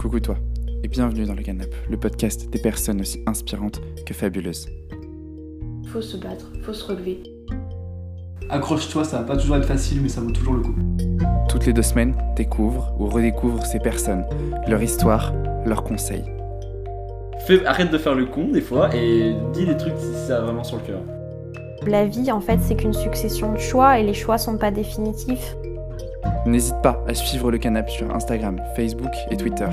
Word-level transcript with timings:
Coucou 0.00 0.18
toi, 0.18 0.36
et 0.82 0.88
bienvenue 0.88 1.26
dans 1.26 1.34
le 1.34 1.42
Canap, 1.42 1.68
le 1.90 1.98
podcast 1.98 2.48
des 2.48 2.58
personnes 2.58 3.02
aussi 3.02 3.22
inspirantes 3.26 3.82
que 4.06 4.14
fabuleuses. 4.14 4.66
Faut 5.92 6.00
se 6.00 6.16
battre, 6.16 6.50
faut 6.62 6.72
se 6.72 6.86
relever. 6.86 7.22
Accroche-toi, 8.48 9.04
ça 9.04 9.18
va 9.18 9.24
pas 9.24 9.36
toujours 9.36 9.56
être 9.56 9.66
facile, 9.66 10.00
mais 10.00 10.08
ça 10.08 10.22
vaut 10.22 10.30
toujours 10.30 10.54
le 10.54 10.62
coup. 10.62 10.74
Toutes 11.50 11.66
les 11.66 11.74
deux 11.74 11.82
semaines, 11.82 12.14
découvre 12.34 12.94
ou 12.98 13.08
redécouvre 13.08 13.66
ces 13.66 13.78
personnes, 13.78 14.24
leur 14.66 14.82
histoire, 14.82 15.34
leurs 15.66 15.84
conseils. 15.84 16.24
Fais- 17.46 17.66
arrête 17.66 17.90
de 17.90 17.98
faire 17.98 18.14
le 18.14 18.24
con 18.24 18.48
des 18.48 18.62
fois 18.62 18.88
et 18.96 19.34
dis 19.52 19.66
des 19.66 19.76
trucs 19.76 19.98
si 19.98 20.26
ça 20.26 20.38
a 20.38 20.40
vraiment 20.40 20.64
sur 20.64 20.78
le 20.78 20.82
cœur. 20.82 21.00
La 21.86 22.06
vie, 22.06 22.32
en 22.32 22.40
fait, 22.40 22.58
c'est 22.62 22.74
qu'une 22.76 22.94
succession 22.94 23.52
de 23.52 23.58
choix 23.58 23.98
et 23.98 24.02
les 24.02 24.14
choix 24.14 24.38
sont 24.38 24.56
pas 24.56 24.70
définitifs. 24.70 25.56
N'hésite 26.46 26.80
pas 26.82 27.04
à 27.06 27.14
suivre 27.14 27.50
le 27.50 27.58
Canap 27.58 27.90
sur 27.90 28.14
Instagram, 28.14 28.60
Facebook 28.74 29.12
et 29.30 29.36
Twitter. 29.36 29.68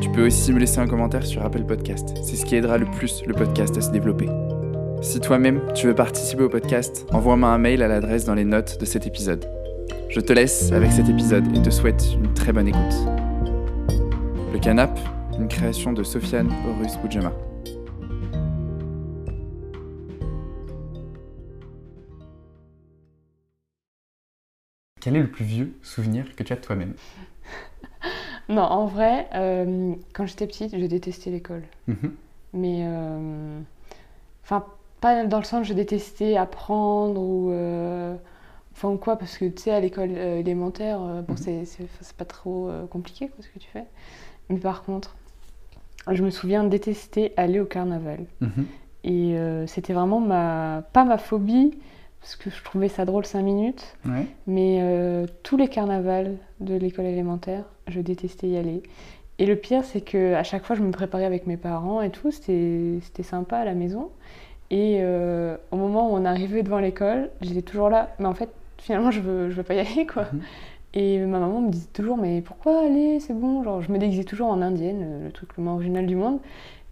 Tu 0.00 0.08
peux 0.10 0.26
aussi 0.26 0.52
me 0.52 0.58
laisser 0.58 0.78
un 0.78 0.86
commentaire 0.86 1.26
sur 1.26 1.44
Apple 1.44 1.64
Podcast, 1.64 2.14
c'est 2.22 2.36
ce 2.36 2.44
qui 2.46 2.56
aidera 2.56 2.78
le 2.78 2.86
plus 2.86 3.22
le 3.26 3.34
podcast 3.34 3.76
à 3.76 3.80
se 3.82 3.90
développer. 3.90 4.28
Si 5.02 5.20
toi-même 5.20 5.60
tu 5.74 5.86
veux 5.86 5.94
participer 5.94 6.42
au 6.42 6.48
podcast, 6.48 7.06
envoie-moi 7.12 7.48
un 7.50 7.58
mail 7.58 7.82
à 7.82 7.88
l'adresse 7.88 8.24
dans 8.24 8.34
les 8.34 8.44
notes 8.44 8.80
de 8.80 8.84
cet 8.86 9.06
épisode. 9.06 9.44
Je 10.08 10.20
te 10.20 10.32
laisse 10.32 10.72
avec 10.72 10.90
cet 10.90 11.08
épisode 11.08 11.44
et 11.56 11.62
te 11.62 11.70
souhaite 11.70 12.04
une 12.14 12.32
très 12.34 12.52
bonne 12.52 12.68
écoute. 12.68 12.94
Le 14.52 14.58
Canap, 14.58 14.98
une 15.38 15.48
création 15.48 15.92
de 15.92 16.02
Sofiane 16.02 16.50
Horus 16.66 16.96
Boudjama. 16.96 17.32
Quel 25.00 25.16
est 25.16 25.20
le 25.22 25.30
plus 25.30 25.44
vieux 25.44 25.72
souvenir 25.82 26.34
que 26.36 26.42
tu 26.42 26.52
as 26.52 26.56
de 26.56 26.60
toi-même 26.60 26.94
Non, 28.48 28.62
en 28.62 28.86
vrai, 28.86 29.28
euh, 29.34 29.94
quand 30.12 30.26
j'étais 30.26 30.46
petite, 30.46 30.76
je 30.78 30.86
détestais 30.86 31.30
l'école. 31.30 31.62
Mhm. 31.88 32.12
Mais. 32.54 32.80
euh, 32.84 33.60
Enfin, 34.42 34.64
pas 35.00 35.24
dans 35.26 35.38
le 35.38 35.44
sens 35.44 35.60
que 35.62 35.68
je 35.68 35.74
détestais 35.74 36.36
apprendre 36.36 37.20
ou. 37.20 37.50
euh, 37.52 38.16
Enfin, 38.72 38.96
quoi, 38.96 39.16
parce 39.16 39.36
que 39.36 39.44
tu 39.44 39.62
sais, 39.62 39.72
à 39.72 39.80
l'école 39.80 40.10
élémentaire, 40.16 40.98
bon, 41.00 41.34
Mhm. 41.34 41.64
c'est 41.66 42.16
pas 42.16 42.24
trop 42.24 42.70
compliqué, 42.90 43.28
quoi, 43.28 43.44
ce 43.44 43.48
que 43.48 43.58
tu 43.58 43.68
fais. 43.68 43.84
Mais 44.48 44.58
par 44.58 44.84
contre, 44.84 45.16
je 46.10 46.22
me 46.24 46.30
souviens 46.30 46.64
détester 46.64 47.32
aller 47.36 47.60
au 47.60 47.66
carnaval. 47.66 48.24
Mhm. 48.40 48.66
Et 49.04 49.36
euh, 49.36 49.66
c'était 49.66 49.92
vraiment 49.92 50.20
ma. 50.20 50.82
Pas 50.92 51.04
ma 51.04 51.18
phobie, 51.18 51.78
parce 52.20 52.36
que 52.36 52.50
je 52.50 52.62
trouvais 52.62 52.88
ça 52.88 53.04
drôle 53.04 53.24
5 53.24 53.42
minutes. 53.42 53.96
Ouais. 54.04 54.26
Mais 54.46 54.78
euh, 54.82 55.26
tous 55.42 55.56
les 55.56 55.68
carnavals 55.68 56.36
de 56.60 56.74
l'école 56.74 57.06
élémentaire, 57.06 57.64
je 57.88 58.00
détestais 58.00 58.48
y 58.48 58.56
aller. 58.56 58.82
Et 59.38 59.46
le 59.46 59.56
pire, 59.56 59.84
c'est 59.84 60.02
que 60.02 60.34
à 60.34 60.42
chaque 60.42 60.64
fois, 60.64 60.76
je 60.76 60.82
me 60.82 60.90
préparais 60.90 61.24
avec 61.24 61.46
mes 61.46 61.56
parents 61.56 62.02
et 62.02 62.10
tout, 62.10 62.30
c'était 62.30 63.22
sympa 63.22 63.56
à 63.56 63.64
la 63.64 63.74
maison. 63.74 64.10
Et 64.70 64.98
euh, 65.00 65.56
au 65.70 65.76
moment 65.76 66.12
où 66.12 66.16
on 66.16 66.24
arrivait 66.24 66.62
devant 66.62 66.78
l'école, 66.78 67.30
j'étais 67.40 67.62
toujours 67.62 67.88
là, 67.88 68.14
mais 68.18 68.26
en 68.26 68.34
fait, 68.34 68.50
finalement, 68.78 69.10
je 69.10 69.20
veux, 69.20 69.50
je 69.50 69.56
veux 69.56 69.62
pas 69.62 69.74
y 69.74 69.80
aller, 69.80 70.06
quoi. 70.06 70.26
Mhm. 70.32 70.40
Et 70.92 71.18
ma 71.20 71.38
maman 71.38 71.60
me 71.60 71.70
disait 71.70 71.88
toujours, 71.92 72.16
mais 72.16 72.40
pourquoi 72.42 72.84
aller, 72.84 73.20
c'est 73.20 73.32
bon. 73.32 73.62
Genre, 73.62 73.80
je 73.80 73.90
me 73.92 73.98
déguisais 73.98 74.24
toujours 74.24 74.48
en 74.48 74.60
indienne, 74.60 75.02
euh, 75.02 75.26
le 75.26 75.32
truc 75.32 75.56
le 75.56 75.62
moins 75.62 75.74
original 75.74 76.06
du 76.06 76.16
monde. 76.16 76.38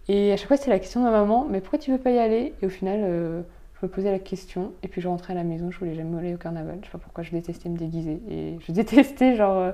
Et 0.07 0.31
à 0.31 0.37
chaque 0.37 0.47
fois, 0.47 0.57
c'était 0.57 0.71
la 0.71 0.79
question 0.79 1.01
de 1.01 1.05
ma 1.05 1.11
maman, 1.11 1.45
mais 1.47 1.61
pourquoi 1.61 1.77
tu 1.77 1.91
veux 1.91 1.97
pas 1.99 2.11
y 2.11 2.17
aller? 2.17 2.53
Et 2.61 2.65
au 2.65 2.69
final, 2.69 3.01
euh, 3.03 3.41
je 3.81 3.85
me 3.85 3.91
posais 3.91 4.11
la 4.11 4.19
question, 4.19 4.73
et 4.83 4.87
puis 4.87 5.01
je 5.01 5.07
rentrais 5.07 5.33
à 5.33 5.35
la 5.35 5.43
maison, 5.43 5.71
je 5.71 5.79
voulais 5.79 5.95
jamais 5.95 6.17
aller 6.17 6.33
au 6.33 6.37
carnaval. 6.37 6.79
Je 6.81 6.87
sais 6.87 6.91
pas 6.91 6.97
pourquoi 6.97 7.23
je 7.23 7.31
détestais 7.31 7.69
me 7.69 7.77
déguiser. 7.77 8.21
Et 8.29 8.57
je 8.59 8.71
détestais, 8.71 9.35
genre, 9.35 9.57
euh, 9.57 9.71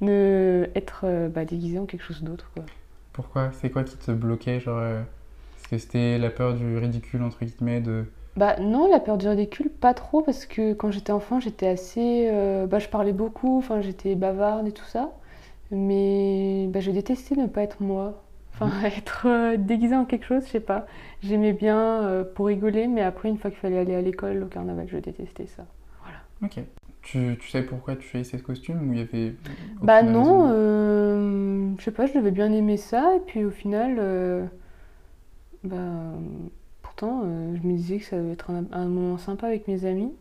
ne 0.00 0.68
être 0.74 1.02
euh, 1.04 1.28
bah, 1.28 1.44
déguisée 1.44 1.78
en 1.78 1.86
quelque 1.86 2.02
chose 2.02 2.22
d'autre, 2.22 2.50
quoi. 2.54 2.64
Pourquoi? 3.12 3.50
C'est 3.52 3.70
quoi 3.70 3.82
qui 3.84 3.96
te 3.96 4.10
bloquait 4.10 4.60
genre, 4.60 4.78
euh, 4.78 5.00
Est-ce 5.58 5.68
que 5.68 5.78
c'était 5.78 6.18
la 6.18 6.30
peur 6.30 6.54
du 6.54 6.76
ridicule, 6.76 7.22
entre 7.22 7.44
guillemets, 7.44 7.80
de... 7.80 8.04
Bah 8.36 8.56
non, 8.60 8.90
la 8.90 9.00
peur 9.00 9.16
du 9.16 9.26
ridicule, 9.26 9.70
pas 9.70 9.94
trop, 9.94 10.20
parce 10.20 10.44
que 10.44 10.74
quand 10.74 10.90
j'étais 10.90 11.12
enfant, 11.12 11.40
j'étais 11.40 11.68
assez... 11.68 12.28
euh, 12.30 12.66
bah, 12.66 12.78
je 12.78 12.88
parlais 12.88 13.14
beaucoup, 13.14 13.56
enfin, 13.56 13.80
j'étais 13.80 14.14
bavarde 14.14 14.66
et 14.68 14.72
tout 14.72 14.84
ça. 14.84 15.12
Mais 15.70 16.66
bah, 16.68 16.80
je 16.80 16.90
détestais 16.90 17.36
ne 17.36 17.46
pas 17.46 17.62
être 17.62 17.80
moi. 17.80 18.22
Enfin, 18.58 18.70
être 18.84 19.26
euh, 19.26 19.56
déguisée 19.56 19.96
en 19.96 20.04
quelque 20.04 20.26
chose, 20.26 20.44
je 20.46 20.50
sais 20.50 20.60
pas. 20.60 20.86
J'aimais 21.22 21.52
bien 21.52 22.02
euh, 22.02 22.24
pour 22.24 22.46
rigoler, 22.46 22.86
mais 22.86 23.02
après, 23.02 23.28
une 23.28 23.38
fois 23.38 23.50
qu'il 23.50 23.60
fallait 23.60 23.78
aller 23.78 23.94
à 23.94 24.00
l'école, 24.00 24.42
au 24.42 24.46
carnaval, 24.46 24.86
je 24.88 24.98
détestais 24.98 25.46
ça. 25.46 25.66
Ok. 26.42 26.58
Tu, 27.02 27.36
tu 27.38 27.48
sais 27.48 27.62
pourquoi 27.62 27.94
tu 27.94 28.08
choisissais 28.08 28.36
ce 28.36 28.42
costume 28.42 28.88
ou 28.88 28.92
il 28.92 28.98
y 28.98 29.02
avait... 29.02 29.34
Bah 29.80 30.02
non, 30.02 30.50
euh, 30.52 31.70
je 31.78 31.84
sais 31.84 31.92
pas, 31.92 32.06
je 32.06 32.14
devais 32.14 32.32
bien 32.32 32.50
aimer 32.50 32.76
ça, 32.76 33.14
et 33.14 33.20
puis 33.20 33.44
au 33.44 33.50
final, 33.50 33.96
euh, 34.00 34.44
bah, 35.62 35.76
pourtant, 36.82 37.22
je 37.22 37.66
me 37.66 37.76
disais 37.76 37.98
que 37.98 38.04
ça 38.04 38.16
devait 38.16 38.32
être 38.32 38.50
un, 38.50 38.64
un 38.72 38.86
moment 38.86 39.18
sympa 39.18 39.46
avec 39.46 39.68
mes 39.68 39.84
amis, 39.84 40.12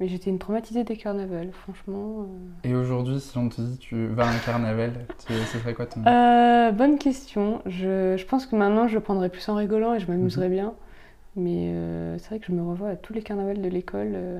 mais 0.00 0.08
j'étais 0.08 0.30
une 0.30 0.38
traumatisée 0.38 0.84
des 0.84 0.96
carnavals, 0.96 1.52
franchement. 1.52 2.26
Et 2.64 2.74
aujourd'hui, 2.74 3.20
si 3.20 3.36
on 3.38 3.48
te 3.48 3.60
dit 3.60 3.78
tu 3.78 4.06
vas 4.08 4.26
à 4.26 4.30
un 4.30 4.38
carnaval, 4.38 4.92
tu- 5.26 5.32
ce 5.32 5.58
serait 5.58 5.74
quoi 5.74 5.86
ton... 5.86 6.00
euh. 6.06 6.68
Euh, 6.68 6.72
bonne 6.72 6.98
question, 6.98 7.62
je, 7.66 8.16
je 8.16 8.26
pense 8.26 8.46
que 8.46 8.54
maintenant 8.56 8.88
je 8.88 8.94
le 8.94 9.00
prendrais 9.00 9.30
plus 9.30 9.48
en 9.48 9.54
rigolant 9.54 9.94
et 9.94 10.00
je 10.00 10.06
m'amuserais 10.06 10.48
bien, 10.48 10.74
mais 11.36 11.70
euh, 11.74 12.18
c'est 12.18 12.28
vrai 12.30 12.38
que 12.40 12.46
je 12.46 12.52
me 12.52 12.62
revois 12.62 12.90
à 12.90 12.96
tous 12.96 13.12
les 13.12 13.22
carnavals 13.22 13.60
de 13.62 13.68
l'école, 13.68 14.12
euh, 14.14 14.38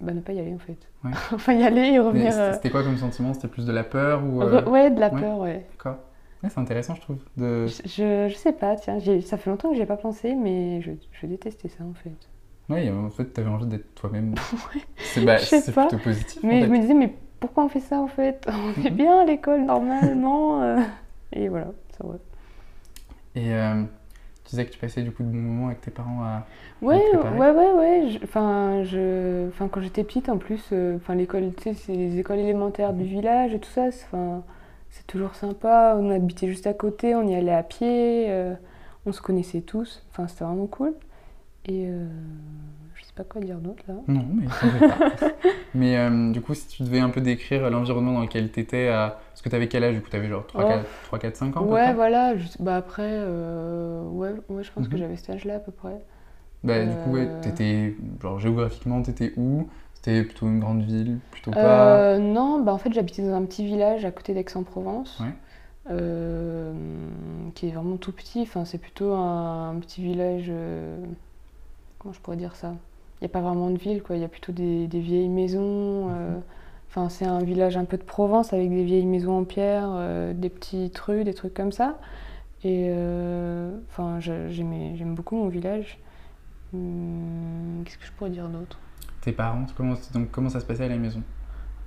bah 0.00 0.12
ne 0.14 0.20
pas 0.20 0.32
y 0.32 0.40
aller 0.40 0.54
en 0.54 0.58
fait. 0.58 0.78
Ouais. 1.04 1.10
enfin 1.32 1.52
y 1.54 1.62
aller 1.62 1.82
et 1.92 1.98
revenir... 1.98 2.32
c'était 2.54 2.68
euh, 2.68 2.70
quoi 2.70 2.82
comme 2.82 2.96
sentiment? 2.96 3.34
C'était 3.34 3.48
plus 3.48 3.66
de 3.66 3.72
la 3.72 3.84
peur 3.84 4.22
ou... 4.24 4.42
euh, 4.42 4.62
re- 4.62 4.68
ouais, 4.70 4.90
de 4.90 5.00
la 5.00 5.12
ouais. 5.12 5.20
peur, 5.20 5.38
ouais. 5.38 5.66
D'accord. 5.72 5.98
Ouais, 6.42 6.48
c'est 6.48 6.58
intéressant, 6.60 6.94
je 6.94 7.00
trouve. 7.02 7.18
De... 7.36 7.66
Je, 7.66 7.82
je, 7.86 8.28
je 8.30 8.34
sais 8.34 8.52
pas, 8.52 8.76
tiens, 8.76 8.98
ça 9.22 9.36
fait 9.36 9.50
longtemps 9.50 9.68
que 9.70 9.76
j'y 9.76 9.82
ai 9.82 9.86
pas 9.86 9.98
pensé, 9.98 10.34
mais 10.34 10.80
je, 10.80 10.92
je 11.12 11.26
détestais 11.26 11.68
ça 11.68 11.84
en 11.84 11.92
fait. 11.94 12.29
Ouais, 12.70 12.90
en 12.90 13.10
fait, 13.10 13.24
t'avais 13.26 13.48
envie 13.48 13.66
d'être 13.66 13.94
toi-même. 13.94 14.34
C'est 14.98 15.24
bah, 15.24 15.38
sais 15.38 15.60
c'est 15.60 15.72
pas. 15.72 15.88
plutôt 15.88 16.02
positif. 16.02 16.42
Mais 16.42 16.62
je 16.62 16.68
me 16.70 16.78
disais, 16.78 16.94
mais 16.94 17.14
pourquoi 17.40 17.64
on 17.64 17.68
fait 17.68 17.80
ça 17.80 17.98
en 18.00 18.06
fait? 18.08 18.46
On 18.48 18.84
est 18.86 18.90
bien 18.90 19.20
à 19.20 19.24
l'école 19.24 19.62
normalement. 19.64 20.62
euh. 20.62 20.78
Et 21.32 21.48
voilà, 21.48 21.68
ça 21.98 22.06
va. 22.06 22.14
Et 23.34 23.54
euh, 23.54 23.82
tu 24.44 24.50
disais 24.50 24.66
que 24.66 24.72
tu 24.72 24.78
passais 24.78 25.02
du 25.02 25.12
coup 25.12 25.22
de 25.22 25.28
bons 25.28 25.38
moments 25.38 25.66
avec 25.68 25.80
tes 25.80 25.90
parents 25.90 26.22
à... 26.22 26.46
Ouais, 26.82 26.98
ouais, 27.36 27.50
ouais, 27.50 27.72
ouais. 27.72 28.08
je- 28.10 28.24
Enfin, 28.24 28.82
je, 28.84 29.48
enfin, 29.48 29.68
quand 29.68 29.80
j'étais 29.82 30.02
petite, 30.04 30.28
en 30.28 30.38
plus, 30.38 30.62
euh, 30.72 30.96
enfin, 30.96 31.14
l'école, 31.14 31.52
tu 31.56 31.62
sais, 31.64 31.74
c'est 31.74 31.92
les 31.94 32.18
écoles 32.18 32.38
élémentaires 32.38 32.92
du 32.92 33.04
village 33.04 33.54
et 33.54 33.60
tout 33.60 33.68
ça. 33.70 33.90
c'est- 33.90 34.04
Enfin, 34.06 34.42
c'est 34.90 35.06
toujours 35.06 35.34
sympa. 35.34 35.94
On 35.98 36.10
habitait 36.10 36.48
juste 36.48 36.66
à 36.66 36.74
côté, 36.74 37.14
on 37.14 37.26
y 37.28 37.34
allait 37.34 37.52
à 37.54 37.62
pied, 37.62 38.26
euh, 38.30 38.54
on 39.06 39.12
se 39.12 39.20
connaissait 39.20 39.60
tous. 39.60 40.04
Enfin, 40.10 40.26
c'était 40.26 40.44
vraiment 40.44 40.66
cool. 40.66 40.94
Et 41.66 41.86
euh, 41.88 42.06
je 42.94 43.04
sais 43.04 43.12
pas 43.14 43.24
quoi 43.24 43.40
dire 43.40 43.58
d'autre 43.58 43.82
là. 43.86 43.94
Non, 44.08 44.24
mais 44.34 44.46
pas. 44.80 45.30
mais 45.74 45.96
euh, 45.98 46.32
du 46.32 46.40
coup, 46.40 46.54
si 46.54 46.66
tu 46.68 46.82
devais 46.82 47.00
un 47.00 47.10
peu 47.10 47.20
décrire 47.20 47.68
l'environnement 47.70 48.12
dans 48.14 48.22
lequel 48.22 48.50
t'étais, 48.50 48.88
à... 48.88 49.18
parce 49.30 49.42
que 49.42 49.48
t'avais 49.50 49.68
quel 49.68 49.84
âge 49.84 49.94
Du 49.94 50.00
coup, 50.00 50.08
t'avais 50.10 50.28
genre 50.28 50.46
3, 50.46 50.64
Oh. 50.64 50.68
4, 50.68 50.86
3, 51.04 51.18
4, 51.18 51.36
5 51.36 51.56
ans 51.58 51.64
Ouais, 51.66 51.92
voilà. 51.94 52.36
je- 52.36 52.48
bah 52.60 52.76
après, 52.76 53.10
euh, 53.12 54.02
ouais, 54.08 54.32
ouais, 54.48 54.64
je 54.64 54.72
pense 54.72 54.88
que 54.88 54.94
Mhm. 54.94 54.98
j'avais 55.00 55.16
cet 55.16 55.30
âge-là 55.30 55.56
à 55.56 55.58
peu 55.60 55.70
près. 55.72 56.00
Bah, 56.64 56.84
du 56.84 56.94
coup, 56.96 57.10
ouais, 57.12 57.26
Euh. 57.28 57.40
t'étais, 57.42 57.94
genre 58.22 58.38
géographiquement, 58.40 59.02
t'étais 59.02 59.32
où? 59.36 59.68
C'était 59.94 60.22
plutôt 60.24 60.46
une 60.46 60.60
grande 60.60 60.82
ville, 60.82 61.18
plutôt 61.30 61.50
pas? 61.50 62.18
Non, 62.18 62.60
bah 62.62 62.72
en 62.72 62.78
fait 62.78 62.90
j'habitais 62.90 63.20
dans 63.22 63.34
un 63.34 63.44
petit 63.44 63.66
village 63.66 64.06
à 64.06 64.10
côté 64.10 64.32
d'Aix-en-Provence, 64.32 65.20
Ouais. 65.20 65.34
qui 67.54 67.66
est 67.68 67.70
vraiment 67.72 67.96
tout 67.98 68.12
petit. 68.12 68.40
Enfin, 68.42 68.64
c'est 68.64 68.78
plutôt 68.78 69.12
un, 69.12 69.70
un 69.70 69.74
petit 69.78 70.02
village. 70.02 70.50
Comment 72.00 72.12
je 72.14 72.20
pourrais 72.20 72.38
dire 72.38 72.56
ça? 72.56 72.74
Il 73.20 73.24
n'y 73.24 73.26
a 73.26 73.30
pas 73.30 73.42
vraiment 73.42 73.70
de 73.70 73.78
ville, 73.78 74.02
quoi. 74.02 74.16
Il 74.16 74.22
y 74.22 74.24
a 74.24 74.28
plutôt 74.28 74.52
des, 74.52 74.88
des 74.88 75.00
vieilles 75.00 75.28
maisons. 75.28 76.08
euh, 76.10 76.40
Enfin, 76.88 77.08
c'est 77.08 77.26
un 77.26 77.42
village 77.44 77.76
un 77.76 77.84
peu 77.84 77.96
de 77.98 78.04
Provence 78.04 78.52
avec 78.52 78.70
des 78.70 78.84
vieilles 78.84 79.06
maisons 79.06 79.38
en 79.38 79.44
pierre, 79.44 79.88
euh, 79.92 80.34
des 80.34 80.50
petites 80.50 80.98
rues, 80.98 81.24
des 81.24 81.34
trucs 81.34 81.54
comme 81.54 81.72
ça. 81.72 82.00
Et 82.64 82.88
euh, 82.90 83.78
enfin, 83.90 84.20
j'aime 84.20 85.14
beaucoup 85.14 85.36
mon 85.36 85.48
village. 85.48 86.00
Hum, 86.74 87.82
Qu'est-ce 87.84 87.98
que 87.98 88.06
je 88.06 88.12
pourrais 88.12 88.30
dire 88.30 88.48
d'autre? 88.50 88.80
Tes 89.22 89.32
parents, 89.32 89.66
comment, 89.76 89.94
donc, 90.12 90.30
comment 90.30 90.50
ça 90.50 90.60
se 90.60 90.66
passait 90.66 90.84
à 90.84 90.88
la 90.88 90.98
maison? 90.98 91.22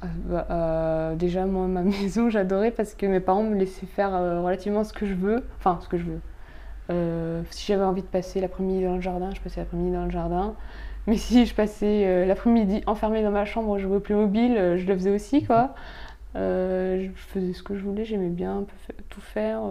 Ah, 0.01 0.07
bah, 0.25 1.15
déjà, 1.15 1.45
moi, 1.45 1.67
ma 1.67 1.83
maison, 1.83 2.29
j'adorais 2.29 2.71
parce 2.71 2.93
que 2.95 3.05
mes 3.05 3.19
parents 3.19 3.43
me 3.43 3.55
laissaient 3.55 3.85
faire 3.85 4.11
relativement 4.43 4.83
ce 4.83 4.93
que 4.93 5.05
je 5.05 5.13
veux. 5.15 5.47
Enfin, 5.57 5.79
ce 5.81 5.87
que 5.89 5.97
je 5.97 6.03
veux. 6.05 6.21
Euh, 6.91 7.43
si 7.51 7.65
j'avais 7.67 7.83
envie 7.83 8.01
de 8.01 8.07
passer 8.07 8.41
l'après-midi 8.41 8.83
dans 8.83 8.95
le 8.95 9.01
jardin, 9.01 9.31
je 9.33 9.41
passais 9.41 9.61
l'après-midi 9.61 9.91
dans 9.91 10.05
le 10.05 10.11
jardin. 10.11 10.55
Mais 11.07 11.17
si 11.17 11.45
je 11.45 11.53
passais 11.55 12.05
euh, 12.05 12.25
l'après-midi 12.25 12.81
enfermée 12.87 13.23
dans 13.23 13.31
ma 13.31 13.45
chambre, 13.45 13.77
jouer 13.79 13.97
au 13.97 13.99
Playmobil, 13.99 14.57
euh, 14.57 14.77
je 14.77 14.85
le 14.87 14.93
faisais 14.95 15.11
aussi, 15.11 15.43
quoi. 15.43 15.73
Je 16.35 17.09
faisais 17.15 17.53
ce 17.53 17.63
que 17.63 17.75
je 17.75 17.83
voulais, 17.83 18.05
j'aimais 18.05 18.29
bien 18.29 18.59
un 18.59 18.63
peu 18.63 18.75
fa- 18.87 18.93
tout 19.09 19.21
faire. 19.21 19.61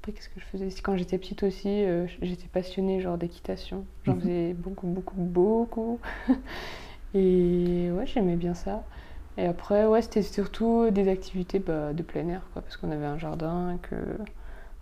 Après, 0.00 0.12
qu'est-ce 0.12 0.28
que 0.28 0.38
je 0.40 0.44
faisais? 0.44 0.68
Quand 0.82 0.96
j'étais 0.96 1.18
petite 1.18 1.42
aussi, 1.42 1.84
j'étais 2.20 2.48
passionnée 2.48 3.00
genre 3.00 3.16
d'équitation. 3.18 3.86
J'en 4.04 4.14
Mhm. 4.14 4.20
faisais 4.20 4.52
beaucoup, 4.54 4.86
beaucoup, 4.86 5.16
beaucoup. 5.16 6.00
Et 7.14 7.90
ouais, 7.92 8.06
j'aimais 8.06 8.36
bien 8.36 8.54
ça. 8.54 8.84
Et 9.36 9.46
après, 9.46 9.86
ouais, 9.86 10.02
c'était 10.02 10.22
surtout 10.22 10.90
des 10.90 11.08
activités 11.08 11.58
bah, 11.58 11.92
de 11.92 12.02
plein 12.02 12.28
air, 12.28 12.42
quoi, 12.52 12.62
parce 12.62 12.76
qu'on 12.76 12.90
avait 12.90 13.06
un 13.06 13.18
jardin, 13.18 13.78
que... 13.82 13.96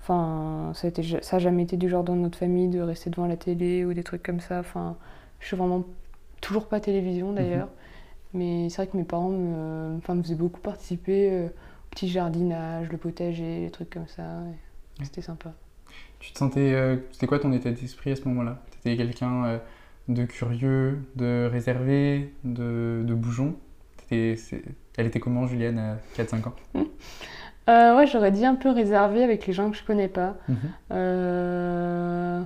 Enfin, 0.02 0.72
ça, 0.74 0.88
a 0.88 0.90
été- 0.90 1.02
ça 1.22 1.36
a 1.36 1.38
jamais 1.38 1.62
été 1.62 1.76
du 1.76 1.88
genre 1.88 2.04
dans 2.04 2.16
notre 2.16 2.38
famille 2.38 2.68
de 2.68 2.80
rester 2.80 3.10
devant 3.10 3.26
la 3.26 3.36
télé 3.36 3.84
ou 3.84 3.94
des 3.94 4.02
trucs 4.02 4.22
comme 4.22 4.40
ça. 4.40 4.60
Enfin, 4.60 4.96
je 5.40 5.46
suis 5.46 5.56
vraiment 5.56 5.84
toujours 6.40 6.66
pas 6.66 6.80
télévision 6.80 7.32
d'ailleurs. 7.32 7.68
Mais 8.34 8.68
c'est 8.70 8.76
vrai 8.82 8.86
que 8.88 8.96
mes 8.96 9.04
parents 9.04 9.30
me, 9.30 9.96
enfin, 9.98 10.14
me 10.14 10.22
faisaient 10.22 10.34
beaucoup 10.34 10.60
participer 10.60 11.30
euh, 11.32 11.46
au 11.48 11.50
petit 11.90 12.08
jardinage, 12.08 12.88
le 12.90 12.98
potager, 12.98 13.60
les 13.60 13.70
trucs 13.70 13.90
comme 13.90 14.08
ça. 14.08 14.42
C'était 15.02 15.22
sympa. 15.22 15.52
Tu 16.20 16.32
te 16.32 16.38
sentais. 16.38 16.72
euh, 16.74 16.96
C'était 17.12 17.26
quoi 17.26 17.38
ton 17.38 17.52
état 17.52 17.70
d'esprit 17.70 18.12
à 18.12 18.16
ce 18.16 18.26
moment-là? 18.28 18.62
T'étais 18.70 18.96
quelqu'un 18.96 19.44
euh, 19.46 19.58
de 20.08 20.24
curieux, 20.24 21.00
de 21.16 21.48
réservé, 21.50 22.32
de, 22.44 23.02
de 23.04 23.14
bougeon? 23.14 23.54
Elle 24.10 25.06
était 25.06 25.20
comment, 25.20 25.46
Julienne, 25.46 25.78
à 25.78 25.96
4-5 26.14 26.46
ans? 26.46 26.54
Euh, 27.70 27.96
ouais, 27.96 28.06
j'aurais 28.06 28.32
dit 28.32 28.44
un 28.44 28.54
peu 28.56 28.70
réservé 28.70 29.22
avec 29.22 29.46
les 29.46 29.52
gens 29.52 29.70
que 29.70 29.76
je 29.76 29.84
connais 29.84 30.08
pas. 30.08 30.36
Mhm. 30.48 30.56
Euh, 30.92 32.42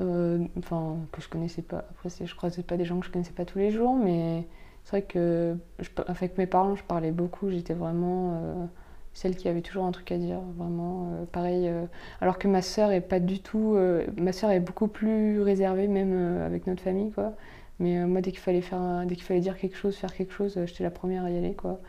euh, 0.00 0.44
enfin, 0.58 0.96
que 1.12 1.20
je 1.20 1.28
connaissais 1.28 1.62
pas. 1.62 1.84
Après, 1.90 2.08
je 2.24 2.34
croisais 2.34 2.62
pas 2.62 2.76
des 2.76 2.84
gens 2.84 2.98
que 3.00 3.06
je 3.06 3.10
connaissais 3.12 3.32
pas 3.32 3.44
tous 3.44 3.58
les 3.58 3.70
jours, 3.70 3.94
mais 3.96 4.46
c'est 4.84 4.90
vrai 4.90 5.02
que 5.02 5.56
je, 5.80 5.88
avec 6.06 6.38
mes 6.38 6.46
parents, 6.46 6.76
je 6.76 6.84
parlais 6.84 7.10
beaucoup. 7.12 7.50
J'étais 7.50 7.74
vraiment 7.74 8.68
celle 9.14 9.36
qui 9.36 9.48
avait 9.48 9.62
toujours 9.62 9.84
un 9.86 9.92
truc 9.92 10.10
à 10.12 10.18
dire, 10.18 10.40
vraiment 10.56 11.08
euh, 11.12 11.24
pareil. 11.26 11.68
euh, 11.68 11.86
alors 12.20 12.38
que 12.38 12.48
ma 12.48 12.62
sœur 12.62 12.90
est 12.92 13.00
pas 13.00 13.20
du 13.20 13.40
tout. 13.40 13.74
euh, 13.76 14.04
ma 14.16 14.32
sœur 14.32 14.50
est 14.50 14.60
beaucoup 14.60 14.88
plus 14.88 15.40
réservée, 15.40 15.86
même 15.88 16.42
avec 16.44 16.66
notre 16.66 16.82
famille, 16.82 17.12
quoi. 17.12 17.32
Mais 17.80 18.04
moi, 18.06 18.20
dès 18.20 18.30
qu'il 18.30 18.40
fallait 18.40 18.60
faire, 18.60 19.04
dès 19.06 19.14
qu'il 19.16 19.24
fallait 19.24 19.40
dire 19.40 19.56
quelque 19.56 19.76
chose, 19.76 19.96
faire 19.96 20.14
quelque 20.14 20.32
chose, 20.32 20.58
j'étais 20.66 20.84
la 20.84 20.90
première 20.90 21.24
à 21.24 21.30
y 21.30 21.36
aller, 21.38 21.54
quoi. 21.54 21.80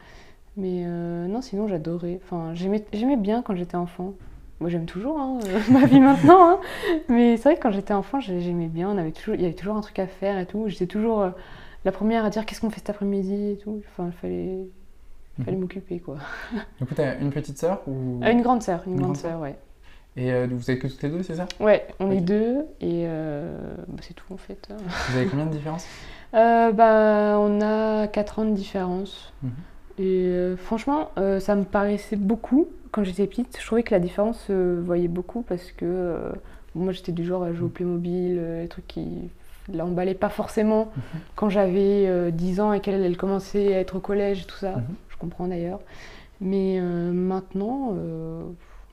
Mais 0.57 0.83
euh, 0.85 1.27
non, 1.27 1.41
sinon 1.41 1.67
j'adorais. 1.67 2.19
Enfin, 2.23 2.53
j'aimais, 2.53 2.83
bien 3.17 3.41
quand 3.41 3.55
j'étais 3.55 3.75
enfant. 3.75 4.13
Moi, 4.61 4.69
j'aime 4.69 4.85
toujours 4.85 5.19
hein, 5.19 5.39
euh, 5.43 5.59
ma 5.71 5.85
vie 5.85 5.99
maintenant. 5.99 6.49
hein. 6.49 6.59
Mais 7.09 7.35
c'est 7.37 7.43
vrai 7.49 7.55
que 7.57 7.61
quand 7.63 7.71
j'étais 7.71 7.93
enfant, 7.93 8.19
j'ai- 8.21 8.39
j'aimais 8.39 8.67
bien. 8.67 8.89
On 8.89 8.97
avait 8.97 9.11
toujours, 9.11 9.35
il 9.35 9.41
y 9.41 9.45
avait 9.45 9.53
toujours 9.53 9.75
un 9.75 9.81
truc 9.81 9.99
à 9.99 10.07
faire 10.07 10.37
et 10.39 10.45
tout. 10.45 10.65
J'étais 10.67 10.87
toujours 10.87 11.21
euh, 11.21 11.31
la 11.83 11.91
première 11.91 12.23
à 12.23 12.29
dire 12.29 12.45
qu'est-ce 12.45 12.61
qu'on 12.61 12.69
fait 12.69 12.79
cet 12.79 12.89
après-midi 12.89 13.51
et 13.51 13.57
tout. 13.57 13.81
Enfin, 13.89 14.07
il 14.07 14.13
fallait, 14.13 14.67
fallait 15.43 15.51
Mhm. 15.57 15.61
m'occuper 15.61 15.99
quoi. 15.99 16.17
Du 16.79 16.85
coup, 16.85 16.93
t'as 16.95 17.19
une 17.19 17.31
petite 17.31 17.57
sœur 17.57 17.81
ou... 17.87 18.19
Ah, 18.23 18.31
une 18.31 18.41
grande 18.41 18.63
sœur, 18.63 18.81
une, 18.85 18.93
Une 18.93 18.99
grande 18.99 19.17
grande 19.17 19.17
sœur. 19.17 19.41
ouais. 19.41 19.55
Et 20.17 20.31
euh, 20.31 20.47
vous 20.49 20.71
êtes 20.71 20.79
que 20.79 20.87
toutes 20.87 21.03
les 21.03 21.09
deux, 21.09 21.23
c'est 21.23 21.35
ça? 21.35 21.45
Ouais, 21.59 21.85
on 21.99 22.09
est 22.09 22.21
deux 22.21 22.65
et 22.79 23.03
euh, 23.05 23.57
bah, 23.89 24.01
c'est 24.01 24.13
tout 24.13 24.33
en 24.33 24.37
fait. 24.37 24.69
Vous 25.09 25.17
avez 25.17 25.25
combien 25.27 25.45
de 25.45 25.51
différences? 25.51 25.85
Euh, 26.33 26.71
bah, 26.71 27.37
on 27.39 27.59
a 27.61 28.07
4 28.07 28.39
ans 28.39 28.45
de 28.45 28.51
différence. 28.53 29.33
Mhm. 29.43 29.51
Et 29.97 30.25
euh, 30.27 30.57
franchement, 30.57 31.11
euh, 31.17 31.39
ça 31.39 31.55
me 31.55 31.63
paraissait 31.63 32.15
beaucoup 32.17 32.67
quand 32.91 33.03
j'étais 33.03 33.27
petite. 33.27 33.57
Je 33.59 33.65
trouvais 33.65 33.83
que 33.83 33.91
la 33.93 33.99
différence 33.99 34.39
se 34.47 34.79
voyait 34.79 35.07
beaucoup 35.07 35.41
parce 35.41 35.71
que 35.71 35.85
euh, 35.85 36.31
moi 36.75 36.91
j'étais 36.91 37.11
du 37.13 37.23
genre 37.23 37.43
à 37.43 37.53
jouer 37.53 37.65
au 37.67 37.69
Playmobil, 37.69 38.41
les 38.61 38.67
trucs 38.67 38.87
qui 38.87 39.29
l'emballaient 39.73 40.13
pas 40.13 40.29
forcément 40.29 40.91
quand 41.35 41.49
j'avais 41.49 42.05
euh, 42.07 42.29
10 42.31 42.59
ans 42.59 42.73
et 42.73 42.81
qu'elle 42.81 43.01
elle 43.03 43.17
commençait 43.17 43.73
à 43.73 43.79
être 43.79 43.95
au 43.95 43.99
collège 43.99 44.41
et 44.41 44.45
tout 44.45 44.57
ça. 44.57 44.75
Mhm. 44.77 44.83
Je 45.09 45.17
comprends 45.17 45.47
d'ailleurs. 45.47 45.79
Mais 46.41 46.77
euh, 46.81 47.11
maintenant, 47.13 47.93
euh, 47.95 48.43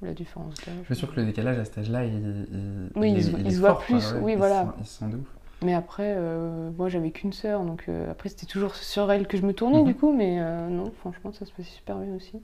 la 0.02 0.12
différence. 0.12 0.54
Je 0.82 0.84
suis 0.86 0.94
sûr 0.96 1.12
que 1.12 1.18
le 1.20 1.26
décalage 1.26 1.58
à 1.58 1.64
cet 1.64 1.78
âge-là, 1.78 2.04
il, 2.04 2.12
il, 2.52 2.90
Oui, 2.94 3.10
il 3.12 3.18
il 3.46 3.52
se- 3.52 3.58
voit 3.60 3.78
plus, 3.80 3.94
ouais. 4.14 4.20
oui, 4.22 4.32
Il 4.32 4.38
voilà. 4.38 4.60
se 4.62 4.66
sent- 4.66 4.74
Il 4.80 4.86
se 4.86 4.98
sent 5.00 5.04
de 5.10 5.16
ouf. 5.16 5.26
Mais 5.64 5.74
après, 5.74 6.14
euh, 6.16 6.70
moi 6.76 6.88
j'avais 6.88 7.10
qu'une 7.10 7.32
sœur, 7.32 7.62
donc 7.64 7.84
euh, 7.88 8.10
après 8.10 8.28
c'était 8.28 8.46
toujours 8.46 8.74
sur 8.74 9.10
elle 9.12 9.26
que 9.26 9.36
je 9.36 9.42
me 9.46 9.52
tournais 9.54 9.80
Mhm. 9.80 9.86
du 9.86 9.94
coup, 9.94 10.12
mais 10.12 10.38
euh, 10.40 10.68
non, 10.68 10.90
franchement 11.00 11.32
ça 11.32 11.44
se 11.46 11.52
passait 11.52 11.70
super 11.70 11.96
bien 11.98 12.14
aussi. 12.14 12.40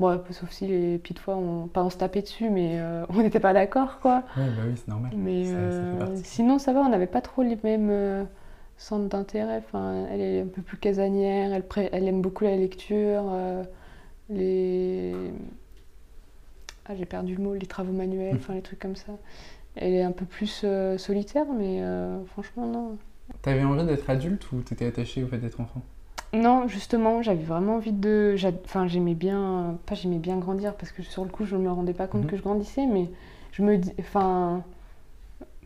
Bon, 0.00 0.20
sauf 0.30 0.50
si 0.50 0.66
les 0.66 0.98
petites 0.98 1.20
fois, 1.20 1.36
on, 1.36 1.68
pas 1.68 1.84
on 1.84 1.90
se 1.90 1.96
tapait 1.98 2.22
dessus, 2.22 2.50
mais 2.50 2.80
on 3.10 3.22
n'était 3.22 3.40
pas 3.40 3.52
d'accord 3.52 4.00
quoi. 4.00 4.24
Ouais, 4.36 4.44
bah 4.56 4.62
oui, 4.66 4.74
c'est 4.76 4.88
normal. 4.88 5.12
Mais 5.16 5.44
Ça- 5.44 6.16
ça 6.16 6.22
sinon 6.24 6.58
ça 6.58 6.72
va, 6.72 6.80
on 6.80 6.88
n'avait 6.88 7.06
pas 7.06 7.20
trop 7.20 7.42
les 7.42 7.58
mêmes 7.62 8.26
centres 8.76 9.08
d'intérêt. 9.08 9.58
Enfin, 9.58 10.06
elle 10.10 10.20
est 10.20 10.40
un 10.40 10.46
peu 10.46 10.62
plus 10.62 10.78
casanière, 10.78 11.52
elle, 11.52 11.62
pré- 11.66 11.90
elle 11.92 12.08
aime 12.08 12.22
beaucoup 12.22 12.44
la 12.44 12.56
lecture, 12.56 13.24
les. 14.30 15.14
Ah, 16.86 16.94
j'ai 16.94 17.06
perdu 17.06 17.34
le 17.36 17.42
mot, 17.42 17.54
les 17.54 17.66
travaux 17.66 17.92
manuels, 17.92 18.34
Mhm. 18.34 18.40
enfin 18.40 18.54
les 18.54 18.62
trucs 18.62 18.78
comme 18.78 18.96
ça. 18.96 19.12
Elle 19.76 19.92
est 19.94 20.02
un 20.02 20.12
peu 20.12 20.24
plus 20.24 20.62
euh, 20.64 20.98
solitaire, 20.98 21.46
mais 21.56 21.80
euh, 21.82 22.24
franchement, 22.26 22.66
non. 22.66 22.96
T'avais 23.42 23.64
envie 23.64 23.84
d'être 23.84 24.08
adulte 24.08 24.50
ou 24.52 24.60
t'étais 24.62 24.86
attaché 24.86 25.22
au 25.24 25.26
fait 25.26 25.38
d'être 25.38 25.60
enfant? 25.60 25.80
Non, 26.32 26.66
justement, 26.68 27.22
j'avais 27.22 27.42
vraiment 27.44 27.76
envie 27.76 27.92
de. 27.92 28.34
Enfin, 28.64 28.86
j'aimais 28.86 29.14
bien. 29.14 29.76
Pas 29.86 29.94
j'aimais 29.94 30.18
bien 30.18 30.36
grandir 30.36 30.74
parce 30.74 30.92
que 30.92 31.02
sur 31.02 31.24
le 31.24 31.30
coup, 31.30 31.44
je 31.44 31.56
ne 31.56 31.62
me 31.62 31.70
rendais 31.70 31.92
pas 31.94 32.06
compte 32.06 32.22
Mhm. 32.24 32.30
que 32.30 32.36
je 32.36 32.42
grandissais, 32.42 32.86
mais 32.86 33.08
je 33.52 33.62
me 33.62 33.76
dis. 33.78 33.92
Enfin. 33.98 34.62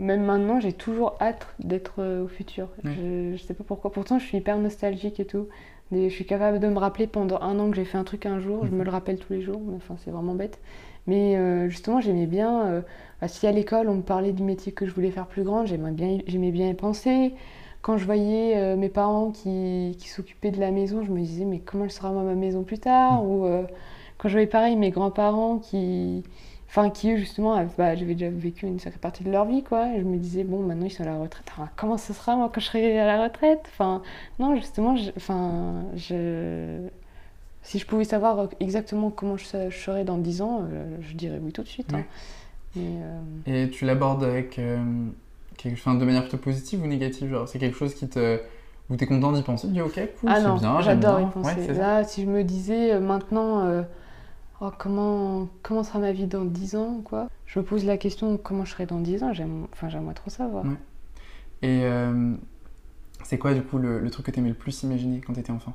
Même 0.00 0.24
maintenant, 0.24 0.60
j'ai 0.60 0.72
toujours 0.72 1.16
hâte 1.20 1.48
d'être 1.58 1.94
euh, 1.98 2.24
au 2.24 2.28
futur. 2.28 2.68
Je, 2.84 3.32
je 3.36 3.42
sais 3.42 3.54
pas 3.54 3.64
pourquoi. 3.66 3.90
Pourtant, 3.90 4.20
je 4.20 4.24
suis 4.24 4.38
hyper 4.38 4.56
nostalgique 4.56 5.18
et 5.18 5.24
tout. 5.24 5.48
Et 5.90 6.08
je 6.08 6.14
suis 6.14 6.24
capable 6.26 6.60
de 6.60 6.68
me 6.68 6.78
rappeler 6.78 7.08
pendant 7.08 7.40
un 7.40 7.58
an 7.58 7.68
que 7.68 7.74
j'ai 7.74 7.84
fait 7.84 7.98
un 7.98 8.04
truc 8.04 8.24
un 8.24 8.38
jour. 8.38 8.64
Je 8.64 8.70
me 8.70 8.78
Mhm. 8.78 8.84
le 8.84 8.90
rappelle 8.90 9.18
tous 9.18 9.32
les 9.32 9.42
jours. 9.42 9.60
Mais 9.66 9.74
enfin, 9.74 9.96
c'est 10.04 10.12
vraiment 10.12 10.34
bête. 10.34 10.60
Mais 11.08 11.36
euh, 11.36 11.68
justement, 11.70 12.00
j'aimais 12.00 12.26
bien. 12.26 12.66
euh, 12.66 12.82
bah, 13.20 13.28
si 13.28 13.46
à 13.48 13.52
l'école, 13.52 13.88
on 13.90 13.96
me 13.96 14.02
parlait 14.02 14.32
du 14.32 14.44
métier 14.44 14.72
que 14.72 14.86
je 14.86 14.92
voulais 14.92 15.10
faire 15.10 15.26
plus 15.28 15.44
grande, 15.44 15.66
j'aimais 15.68 15.92
bien, 15.92 16.18
j'aimais 16.28 16.52
bien 16.52 16.68
y 16.70 16.74
penser. 16.74 17.34
Quand 17.82 17.98
je 17.98 18.04
voyais 18.06 18.56
euh, 18.58 18.76
mes 18.76 18.88
parents 18.90 19.30
qui, 19.32 19.96
qui 19.98 20.08
s'occupaient 20.08 20.50
de 20.52 20.60
la 20.60 20.70
maison, 20.72 21.04
je 21.04 21.10
me 21.12 21.20
disais, 21.20 21.44
mais 21.46 21.60
comment 21.60 21.88
sera 21.88 22.12
ma 22.12 22.34
maison 22.34 22.64
plus 22.64 22.78
tard? 22.80 23.24
Ou 23.24 23.46
euh, 23.46 23.64
quand 24.18 24.28
je 24.28 24.34
voyais 24.34 24.46
pareil 24.48 24.76
mes 24.76 24.90
grands-parents 24.90 25.58
qui. 25.58 26.24
Enfin, 26.70 26.90
qui 26.90 27.10
eux, 27.12 27.16
justement, 27.16 27.64
bah, 27.78 27.94
j'avais 27.96 28.14
déjà 28.14 28.28
vécu 28.30 28.66
une 28.66 28.78
sacrée 28.78 28.98
partie 29.00 29.24
de 29.24 29.30
leur 29.30 29.46
vie, 29.46 29.62
quoi. 29.64 29.88
Et 29.94 30.00
je 30.00 30.04
me 30.04 30.18
disais, 30.18 30.44
bon, 30.44 30.60
maintenant 30.62 30.84
ils 30.86 30.90
sont 30.90 31.02
à 31.02 31.06
la 31.06 31.16
retraite. 31.18 31.46
Enfin, 31.50 31.70
comment 31.76 31.96
ce 31.96 32.12
sera, 32.12 32.36
moi, 32.36 32.50
quand 32.54 32.60
je 32.60 32.66
serai 32.66 32.98
à 32.98 33.06
la 33.06 33.22
retraite? 33.24 33.60
Enfin, 33.68 34.02
non, 34.38 34.54
justement, 34.56 34.94
je- 34.96 35.10
enfin, 35.16 35.84
je. 35.96 36.88
Si 37.68 37.78
je 37.78 37.86
pouvais 37.86 38.04
savoir 38.04 38.48
exactement 38.60 39.10
comment 39.10 39.36
je, 39.36 39.44
se- 39.44 39.70
je 39.70 39.78
serais 39.78 40.04
dans 40.04 40.18
10 40.18 40.40
ans, 40.42 40.66
euh, 40.72 40.96
je 41.02 41.14
dirais 41.14 41.38
oui 41.42 41.52
tout 41.52 41.62
de 41.62 41.68
suite. 41.68 41.92
hein. 41.94 42.02
Euh, 42.76 43.20
Et 43.46 43.70
tu 43.70 43.84
l'abordes 43.84 44.24
avec. 44.24 44.58
euh, 44.58 44.78
quelque... 45.56 45.74
enfin, 45.74 45.94
de 45.94 46.04
manière 46.04 46.22
plutôt 46.22 46.38
positive 46.38 46.82
ou 46.82 46.86
négative 46.86 47.30
genre, 47.30 47.48
C'est 47.48 47.58
quelque 47.58 47.76
chose 47.76 47.94
qui 47.94 48.08
te. 48.08 48.40
où 48.90 48.96
t'es 48.96 49.06
content 49.06 49.32
d'y 49.32 49.42
penser 49.42 49.66
Tu 49.68 49.74
dis 49.74 49.82
ok, 49.82 50.00
cool, 50.20 50.30
Ah 50.32 50.40
c'est 50.40 50.54
bien, 50.60 50.80
j'adore 50.80 51.20
y 51.20 51.26
penser. 51.26 51.66
Ouais. 51.66 51.74
Là, 51.74 52.04
si 52.04 52.22
je 52.22 52.26
me 52.26 52.42
disais 52.44 52.94
euh, 52.94 53.00
maintenant, 53.00 53.66
euh, 53.66 53.82
oh, 54.60 54.70
comment, 54.78 55.48
comment 55.62 55.82
sera 55.84 55.98
ma 55.98 56.12
vie 56.12 56.26
dans 56.26 56.44
10 56.44 56.76
ans, 56.76 57.00
quoi 57.04 57.28
Je 57.46 57.58
me 57.58 57.64
pose 57.64 57.84
la 57.84 57.98
question, 57.98 58.38
comment 58.38 58.64
je 58.64 58.72
serai 58.72 58.86
dans 58.86 59.00
10 59.00 59.22
ans 59.22 59.32
J'aime, 59.32 59.66
Enfin, 59.72 59.88
j'aimerais 59.88 60.14
trop 60.14 60.30
savoir. 60.30 60.64
Ouais. 60.64 60.76
Et 61.62 61.84
euh, 61.84 62.34
c'est 63.24 63.38
quoi 63.38 63.54
du 63.54 63.62
coup 63.62 63.78
le, 63.78 64.00
le 64.00 64.10
truc 64.10 64.26
que 64.26 64.30
t'aimais 64.30 64.48
le 64.50 64.54
plus 64.54 64.82
imaginer 64.84 65.20
quand 65.20 65.34
t'étais 65.34 65.50
enfant? 65.52 65.74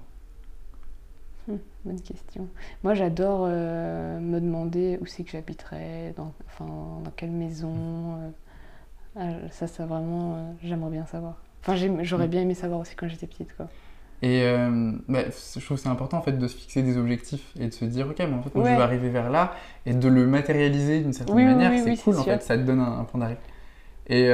Bonne 1.86 2.02
question. 2.02 2.48
Moi, 2.84 2.94
j'adore 2.94 3.46
euh, 3.46 4.20
me 4.20 4.40
demander 4.40 4.98
où 5.02 5.06
c'est 5.06 5.24
que 5.24 5.32
j'habiterais, 5.32 6.14
dans, 6.16 6.34
enfin, 6.48 6.66
dans 7.04 7.12
quelle 7.12 7.32
maison. 7.32 7.74
euh. 8.20 8.30
Ah, 9.18 9.50
ça, 9.52 9.68
ça 9.68 9.86
vraiment, 9.86 10.36
euh, 10.36 10.54
j'aimerais 10.64 10.92
bien 10.92 11.06
savoir. 11.06 11.38
Enfin, 11.62 11.76
j'aurais 12.04 12.28
Mm. 12.28 12.30
bien 12.30 12.42
aimé 12.42 12.56
savoir 12.56 12.80
aussi 12.82 12.96
quand 12.96 13.08
j'étais 13.08 13.28
petite, 13.28 13.56
quoi. 13.56 13.70
Et 14.22 14.46
bah, 15.10 15.20
je 15.30 15.60
trouve 15.66 15.76
que 15.78 15.84
c'est 15.84 15.90
important 15.90 16.18
en 16.18 16.22
fait 16.22 16.32
de 16.38 16.48
se 16.48 16.56
fixer 16.56 16.82
des 16.82 16.98
objectifs 16.98 17.52
et 17.60 17.68
de 17.68 17.74
se 17.74 17.84
dire 17.84 18.08
ok, 18.08 18.20
mais 18.20 18.34
en 18.34 18.42
fait 18.42 18.56
moi 18.56 18.64
je 18.64 18.70
Ouais. 18.70 18.76
veux 18.76 18.82
arriver 18.82 19.10
vers 19.10 19.30
là 19.30 19.54
et 19.86 19.94
de 19.94 20.08
le 20.08 20.26
matérialiser 20.28 21.02
d'une 21.02 21.12
certaine 21.12 21.36
Oui, 21.36 21.44
oui, 21.46 21.54
manière, 21.54 21.72
oui, 21.72 21.80
c'est 21.84 22.04
cool 22.04 22.20
en 22.20 22.24
fait, 22.24 22.42
ça 22.42 22.58
te 22.58 22.64
donne 22.64 22.80
un, 22.80 23.00
un 23.00 23.04
point 23.04 23.20
d'arrêt. 23.20 23.38
Et 24.08 24.30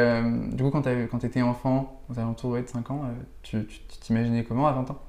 du 0.53 0.63
coup, 0.63 0.72
quand 0.72 0.84
quand 1.12 1.20
t'étais 1.20 1.41
enfant, 1.44 2.01
aux 2.10 2.20
alentours 2.20 2.51
ouais, 2.51 2.63
de 2.63 2.68
5 2.70 2.91
ans, 2.91 3.01
tu 3.44 3.65
tu- 3.68 3.82
tu 3.89 4.00
t'imaginais 4.00 4.44
comment 4.46 4.68
à 4.68 4.74
20 4.74 4.89
ans? 4.91 5.00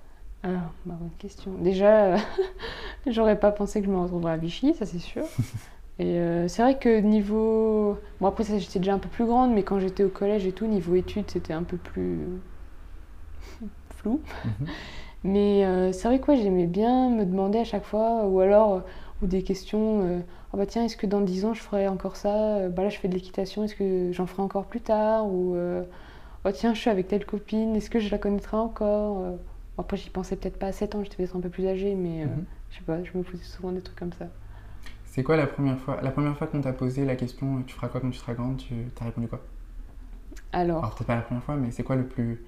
Alors, 0.42 0.72
bah, 0.86 0.96
bonne 0.98 1.14
question. 1.18 1.52
Déjà, 1.58 2.14
euh, 2.14 2.18
j'aurais 3.06 3.38
pas 3.38 3.52
pensé 3.52 3.80
que 3.80 3.86
je 3.86 3.92
me 3.92 3.98
retrouverais 3.98 4.32
à 4.32 4.36
Vichy, 4.36 4.74
ça 4.74 4.86
c'est 4.86 4.98
sûr. 4.98 5.24
Et 5.98 6.18
euh, 6.18 6.48
c'est 6.48 6.62
vrai 6.62 6.78
que 6.78 7.00
niveau. 7.00 7.98
Bon, 8.20 8.28
après, 8.28 8.44
ça, 8.44 8.58
j'étais 8.58 8.78
déjà 8.78 8.94
un 8.94 8.98
peu 8.98 9.08
plus 9.10 9.26
grande, 9.26 9.52
mais 9.52 9.64
quand 9.64 9.78
j'étais 9.78 10.02
au 10.02 10.08
collège 10.08 10.46
et 10.46 10.52
tout, 10.52 10.66
niveau 10.66 10.94
études, 10.94 11.30
c'était 11.30 11.52
un 11.52 11.62
peu 11.62 11.76
plus 11.76 12.40
flou. 13.94 14.22
Mhm. 14.44 14.66
Mais 15.24 15.66
euh, 15.66 15.92
c'est 15.92 16.08
vrai 16.08 16.18
que 16.20 16.30
ouais, 16.30 16.38
j'aimais 16.38 16.66
bien 16.66 17.10
me 17.10 17.26
demander 17.26 17.58
à 17.58 17.64
chaque 17.64 17.84
fois, 17.84 18.26
ou 18.26 18.40
alors, 18.40 18.82
ou 19.22 19.26
des 19.26 19.42
questions, 19.42 20.24
ah 20.52 20.56
bah 20.56 20.64
tiens, 20.66 20.84
est-ce 20.84 20.96
que 20.96 21.06
dans 21.06 21.20
10 21.20 21.44
ans 21.44 21.52
je 21.52 21.60
ferai 21.60 21.88
encore 21.88 22.16
ça? 22.16 22.68
Bah 22.70 22.82
là, 22.84 22.88
je 22.88 22.98
fais 22.98 23.08
de 23.08 23.14
l'équitation, 23.14 23.64
est-ce 23.64 23.74
que 23.74 24.12
j'en 24.12 24.26
ferai 24.26 24.42
encore 24.42 24.64
plus 24.66 24.80
tard? 24.80 25.26
Ou 25.26 25.56
oh 26.44 26.50
tiens, 26.52 26.72
je 26.74 26.80
suis 26.80 26.90
avec 26.90 27.08
telle 27.08 27.26
copine, 27.26 27.76
est-ce 27.76 27.90
que 27.90 27.98
je 28.00 28.10
la 28.10 28.18
connaîtrai 28.18 28.56
encore? 28.56 29.38
Après, 29.80 29.96
j'y 29.96 30.10
pensais 30.10 30.36
peut-être 30.36 30.58
pas 30.58 30.68
à 30.68 30.72
7 30.72 30.94
ans, 30.94 31.02
j'étais 31.04 31.16
peut-être 31.16 31.36
un 31.36 31.40
peu 31.40 31.50
plus 31.50 31.66
âgée, 31.66 31.94
mais 31.94 32.24
euh, 32.24 32.26
Mhm. 32.26 32.44
je 32.70 32.78
sais 32.78 32.84
pas, 32.84 33.02
je 33.04 33.16
me 33.16 33.22
posais 33.24 33.44
souvent 33.44 33.72
des 33.72 33.82
trucs 33.82 33.98
comme 33.98 34.12
ça. 34.12 34.26
C'est 35.04 35.22
quoi 35.22 35.36
la 35.36 35.46
première 35.46 35.78
fois 35.78 36.00
La 36.00 36.10
première 36.10 36.36
fois 36.38 36.46
qu'on 36.46 36.62
t'a 36.62 36.72
posé 36.72 37.04
la 37.04 37.14
question 37.16 37.58
euh, 37.58 37.62
tu 37.66 37.74
feras 37.74 37.88
quoi 37.88 38.00
quand 38.00 38.10
tu 38.10 38.18
seras 38.18 38.32
grande, 38.34 38.56
tu 38.58 38.74
as 39.00 39.04
répondu 39.04 39.28
quoi? 39.28 39.40
Alors, 40.52 40.82
Alors 40.82 40.94
peut-être 40.94 41.06
pas 41.06 41.16
la 41.16 41.22
première 41.22 41.42
fois, 41.44 41.56
mais 41.56 41.70
c'est 41.70 41.82
quoi 41.82 41.96
le 41.96 42.06
plus 42.06 42.40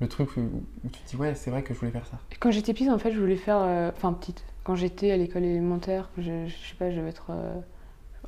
le 0.00 0.08
truc 0.08 0.30
où, 0.36 0.64
tu 0.84 0.90
te 0.90 1.08
dis, 1.10 1.16
ouais, 1.16 1.34
c'est 1.34 1.50
vrai 1.50 1.62
que 1.62 1.74
je 1.74 1.78
voulais 1.78 1.92
faire 1.92 2.06
ça? 2.06 2.18
Quand 2.40 2.50
j'étais 2.50 2.72
petite, 2.72 2.90
en 2.90 2.98
fait, 2.98 3.12
je 3.12 3.20
voulais 3.20 3.36
faire. 3.36 3.58
euh, 3.58 3.90
Enfin, 3.96 4.12
petite. 4.12 4.44
Quand 4.64 4.74
j'étais 4.74 5.10
à 5.10 5.16
l'école 5.16 5.44
élémentaire, 5.44 6.10
je, 6.18 6.46
je 6.46 6.52
sais 6.68 6.74
pas, 6.78 6.90
je 6.90 6.96
devais 6.96 7.10
être. 7.10 7.26
euh, 7.30 7.54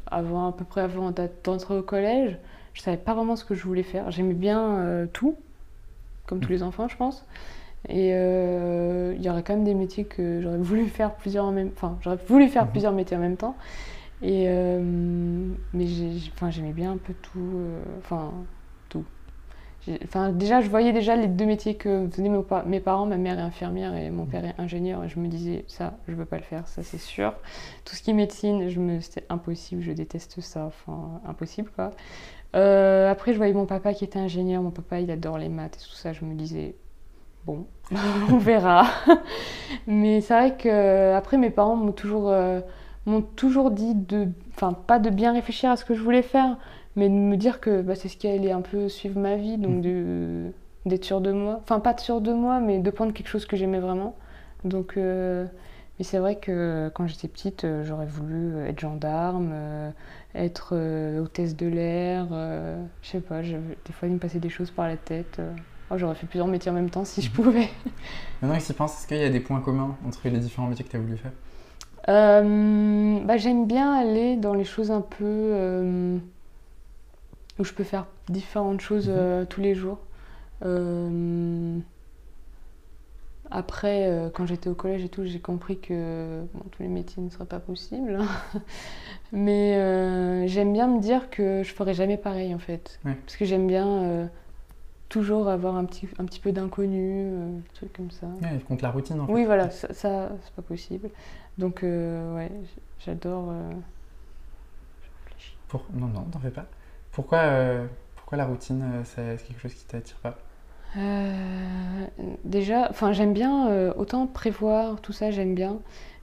avant, 0.06 0.48
à 0.48 0.52
peu 0.52 0.64
près 0.64 0.82
avant 0.82 1.12
d'entrer 1.12 1.76
au 1.78 1.82
collège, 1.82 2.38
je 2.74 2.82
savais 2.82 2.96
pas 2.98 3.14
vraiment 3.14 3.36
ce 3.36 3.44
que 3.44 3.54
je 3.54 3.64
voulais 3.64 3.82
faire. 3.84 4.10
J'aimais 4.10 4.34
bien 4.34 4.78
euh, 4.80 5.06
tout, 5.06 5.38
comme 6.26 6.40
tous 6.40 6.52
les 6.52 6.62
enfants, 6.62 6.88
je 6.88 6.96
pense. 6.96 7.26
Et 7.88 8.10
euh, 8.14 9.14
il 9.16 9.22
y 9.24 9.28
aurait 9.28 9.42
quand 9.42 9.54
même 9.54 9.64
des 9.64 9.74
métiers 9.74 10.04
que 10.04 10.40
j'aurais 10.40 10.58
voulu 10.70 10.86
faire 10.88 11.14
plusieurs 11.14 11.44
en 11.44 11.52
même 11.52 11.70
Enfin, 11.74 11.98
j'aurais 12.02 12.18
voulu 12.28 12.48
faire 12.48 12.64
Mhm. 12.64 12.70
plusieurs 12.70 12.92
métiers 12.92 13.16
en 13.16 13.20
même 13.20 13.36
temps. 13.36 13.56
Et, 14.22 14.44
euh, 14.48 14.80
mais 15.74 15.86
j'aimais 16.50 16.72
bien 16.72 16.92
un 16.92 16.96
peu 16.96 17.12
tout. 17.14 17.40
euh, 17.56 17.82
Enfin, 17.98 18.32
tout. 18.88 19.04
Enfin, 20.04 20.30
déjà, 20.30 20.62
je 20.62 20.70
voyais 20.70 20.92
déjà 20.94 21.14
les 21.14 21.26
deux 21.26 21.44
métiers 21.44 21.74
que 21.74 22.08
faisaient 22.10 22.26
mes, 22.30 22.38
mes 22.66 22.80
parents. 22.80 23.04
Ma 23.04 23.18
mère 23.18 23.38
est 23.38 23.42
infirmière 23.42 23.94
et 23.94 24.08
mon 24.10 24.24
père 24.24 24.44
est 24.46 24.54
ingénieur. 24.58 25.04
Et 25.04 25.10
je 25.10 25.18
me 25.20 25.28
disais, 25.28 25.64
ça, 25.68 25.98
je 26.08 26.14
veux 26.14 26.24
pas 26.24 26.36
le 26.38 26.42
faire, 26.42 26.66
ça 26.68 26.82
c'est 26.82 26.96
sûr. 26.98 27.34
Tout 27.84 27.94
ce 27.94 28.02
qui 28.02 28.10
est 28.10 28.14
médecine, 28.14 28.68
je 28.70 28.80
me, 28.80 29.00
c'était 29.00 29.26
impossible, 29.28 29.82
je 29.82 29.92
déteste 29.92 30.40
ça. 30.40 30.64
Enfin, 30.66 31.20
impossible 31.26 31.70
quoi. 31.76 31.90
Euh, 32.56 33.10
après, 33.10 33.32
je 33.32 33.36
voyais 33.38 33.52
mon 33.52 33.66
papa 33.66 33.92
qui 33.92 34.04
était 34.04 34.18
ingénieur. 34.18 34.62
Mon 34.62 34.70
papa, 34.70 35.00
il 35.00 35.10
adore 35.10 35.36
les 35.38 35.50
maths 35.50 35.76
et 35.76 35.84
tout 35.84 35.94
ça. 35.96 36.12
Je 36.14 36.24
me 36.24 36.34
disais, 36.34 36.76
bon, 37.46 37.66
on 38.30 38.38
verra. 38.38 38.86
Mais 39.86 40.20
c'est 40.20 40.34
vrai 40.34 40.56
que 40.56 41.14
après, 41.14 41.36
mes 41.36 41.50
parents 41.50 41.76
m'ont 41.76 41.92
toujours, 41.92 42.30
euh, 42.30 42.60
m'ont 43.06 43.22
toujours 43.22 43.70
dit 43.70 43.94
de, 43.94 44.28
enfin, 44.54 44.72
pas 44.72 44.98
de 44.98 45.10
bien 45.10 45.32
réfléchir 45.32 45.70
à 45.70 45.76
ce 45.76 45.84
que 45.84 45.94
je 45.94 46.02
voulais 46.02 46.22
faire, 46.22 46.56
mais 46.96 47.08
de 47.08 47.14
me 47.14 47.36
dire 47.36 47.60
que 47.60 47.82
bah, 47.82 47.94
c'est 47.94 48.08
ce 48.08 48.16
qui 48.16 48.28
allait 48.28 48.52
un 48.52 48.62
peu 48.62 48.88
suivre 48.88 49.18
ma 49.20 49.36
vie, 49.36 49.58
donc 49.58 49.80
de, 49.82 50.52
d'être 50.86 51.04
sûr 51.04 51.20
de 51.20 51.32
moi. 51.32 51.60
Enfin, 51.62 51.80
pas 51.80 51.92
de 51.94 52.00
sûr 52.00 52.20
de 52.20 52.32
moi, 52.32 52.60
mais 52.60 52.78
de 52.78 52.90
prendre 52.90 53.12
quelque 53.12 53.28
chose 53.28 53.46
que 53.46 53.56
j'aimais 53.56 53.80
vraiment. 53.80 54.14
Donc, 54.64 54.96
euh, 54.96 55.46
mais 55.98 56.04
c'est 56.04 56.18
vrai 56.18 56.36
que 56.36 56.90
quand 56.94 57.06
j'étais 57.06 57.28
petite, 57.28 57.64
euh, 57.64 57.84
j'aurais 57.84 58.06
voulu 58.06 58.58
être 58.66 58.80
gendarme, 58.80 59.50
euh, 59.52 59.90
être 60.34 60.74
hôtesse 61.20 61.56
de 61.56 61.66
l'air, 61.66 62.26
je 63.02 63.08
sais 63.08 63.20
pas, 63.20 63.42
des 63.42 63.92
fois 63.92 64.08
il 64.08 64.14
me 64.14 64.18
passait 64.18 64.40
des 64.40 64.48
choses 64.48 64.70
par 64.72 64.88
la 64.88 64.96
tête. 64.96 65.40
Oh, 65.90 65.98
j'aurais 65.98 66.14
fait 66.14 66.26
plusieurs 66.26 66.46
métiers 66.48 66.70
en 66.70 66.74
même 66.74 66.90
temps 66.90 67.04
si 67.04 67.22
je 67.22 67.30
pouvais. 67.30 67.68
Maintenant 68.42 68.58
que 68.58 68.64
tu 68.64 68.72
y 68.72 68.74
penses, 68.74 68.98
est-ce 68.98 69.06
qu'il 69.06 69.18
y 69.18 69.24
a 69.24 69.30
des 69.30 69.40
points 69.40 69.60
communs 69.60 69.96
entre 70.06 70.28
les 70.28 70.38
différents 70.38 70.66
métiers 70.68 70.84
que 70.84 70.90
tu 70.90 70.96
as 70.96 71.00
voulu 71.00 71.16
faire? 71.16 71.32
Euh, 72.08 73.20
bah, 73.24 73.36
j'aime 73.36 73.66
bien 73.66 73.94
aller 73.94 74.36
dans 74.36 74.54
les 74.54 74.64
choses 74.64 74.90
un 74.90 75.00
peu 75.00 75.24
euh, 75.24 76.18
où 77.58 77.64
je 77.64 77.72
peux 77.72 77.84
faire 77.84 78.06
différentes 78.28 78.80
choses 78.80 79.08
Mhm. 79.08 79.14
euh, 79.16 79.44
tous 79.44 79.60
les 79.60 79.74
jours. 79.74 79.98
Après, 83.50 84.30
quand 84.34 84.46
j'étais 84.46 84.70
au 84.70 84.74
collège 84.74 85.04
et 85.04 85.08
tout, 85.08 85.24
j'ai 85.24 85.38
compris 85.38 85.78
que 85.78 86.42
bon, 86.54 86.62
tous 86.70 86.82
les 86.82 86.88
métiers 86.88 87.22
ne 87.22 87.28
seraient 87.28 87.44
pas 87.44 87.60
possibles. 87.60 88.18
Mais 89.32 90.48
j'aime 90.48 90.72
bien 90.72 90.88
me 90.88 91.00
dire 91.00 91.28
que 91.30 91.62
je 91.62 91.72
ferai 91.74 91.92
jamais 91.94 92.16
pareil 92.16 92.54
en 92.54 92.58
fait. 92.58 92.98
Ouais. 93.04 93.16
Parce 93.26 93.36
que 93.36 93.44
j'aime 93.44 93.66
bien 93.66 94.28
toujours 95.08 95.49
avoir 95.49 95.76
un 95.76 95.84
petit, 95.84 96.08
un 96.18 96.25
petit 96.25 96.40
peu 96.40 96.52
d'inconnu, 96.52 97.26
euh, 97.26 97.58
des 97.58 97.75
trucs 97.75 97.92
comme 97.92 98.11
ça. 98.11 98.26
Ouais, 98.42 98.58
contre 98.66 98.82
la 98.82 98.90
routine 98.90 99.20
en 99.20 99.26
fait. 99.26 99.32
Oui, 99.32 99.44
voilà, 99.44 99.70
ça, 99.70 99.92
ça, 99.92 100.30
c'est 100.42 100.52
pas 100.54 100.62
possible. 100.62 101.11
Donc, 101.58 101.82
euh, 101.84 102.34
ouais, 102.34 102.50
j'adore. 103.04 103.46
euh, 103.50 103.70
je 105.02 105.08
réfléchis. 105.30 105.56
Pour... 105.68 105.84
Non, 105.94 106.06
non, 106.08 106.23
t'en 106.32 106.40
fais 106.40 106.50
pas. 106.50 106.66
Pourquoi, 107.12 107.38
euh, 107.38 107.87
pourquoi 108.16 108.38
la 108.38 108.46
routine, 108.46 108.82
euh, 108.82 109.02
c'est 109.04 109.46
quelque 109.46 109.61
chose 109.61 109.75
qui 109.75 109.84
t'attire 109.84 110.16
pas? 110.16 110.37
Déjà, 112.44 112.88
enfin, 112.88 113.12
j'aime 113.12 113.32
bien 113.32 113.90
autant 113.96 114.28
prévoir, 114.28 115.00
tout 115.00 115.12
ça, 115.12 115.32
j'aime 115.32 115.54
bien. 115.56 115.78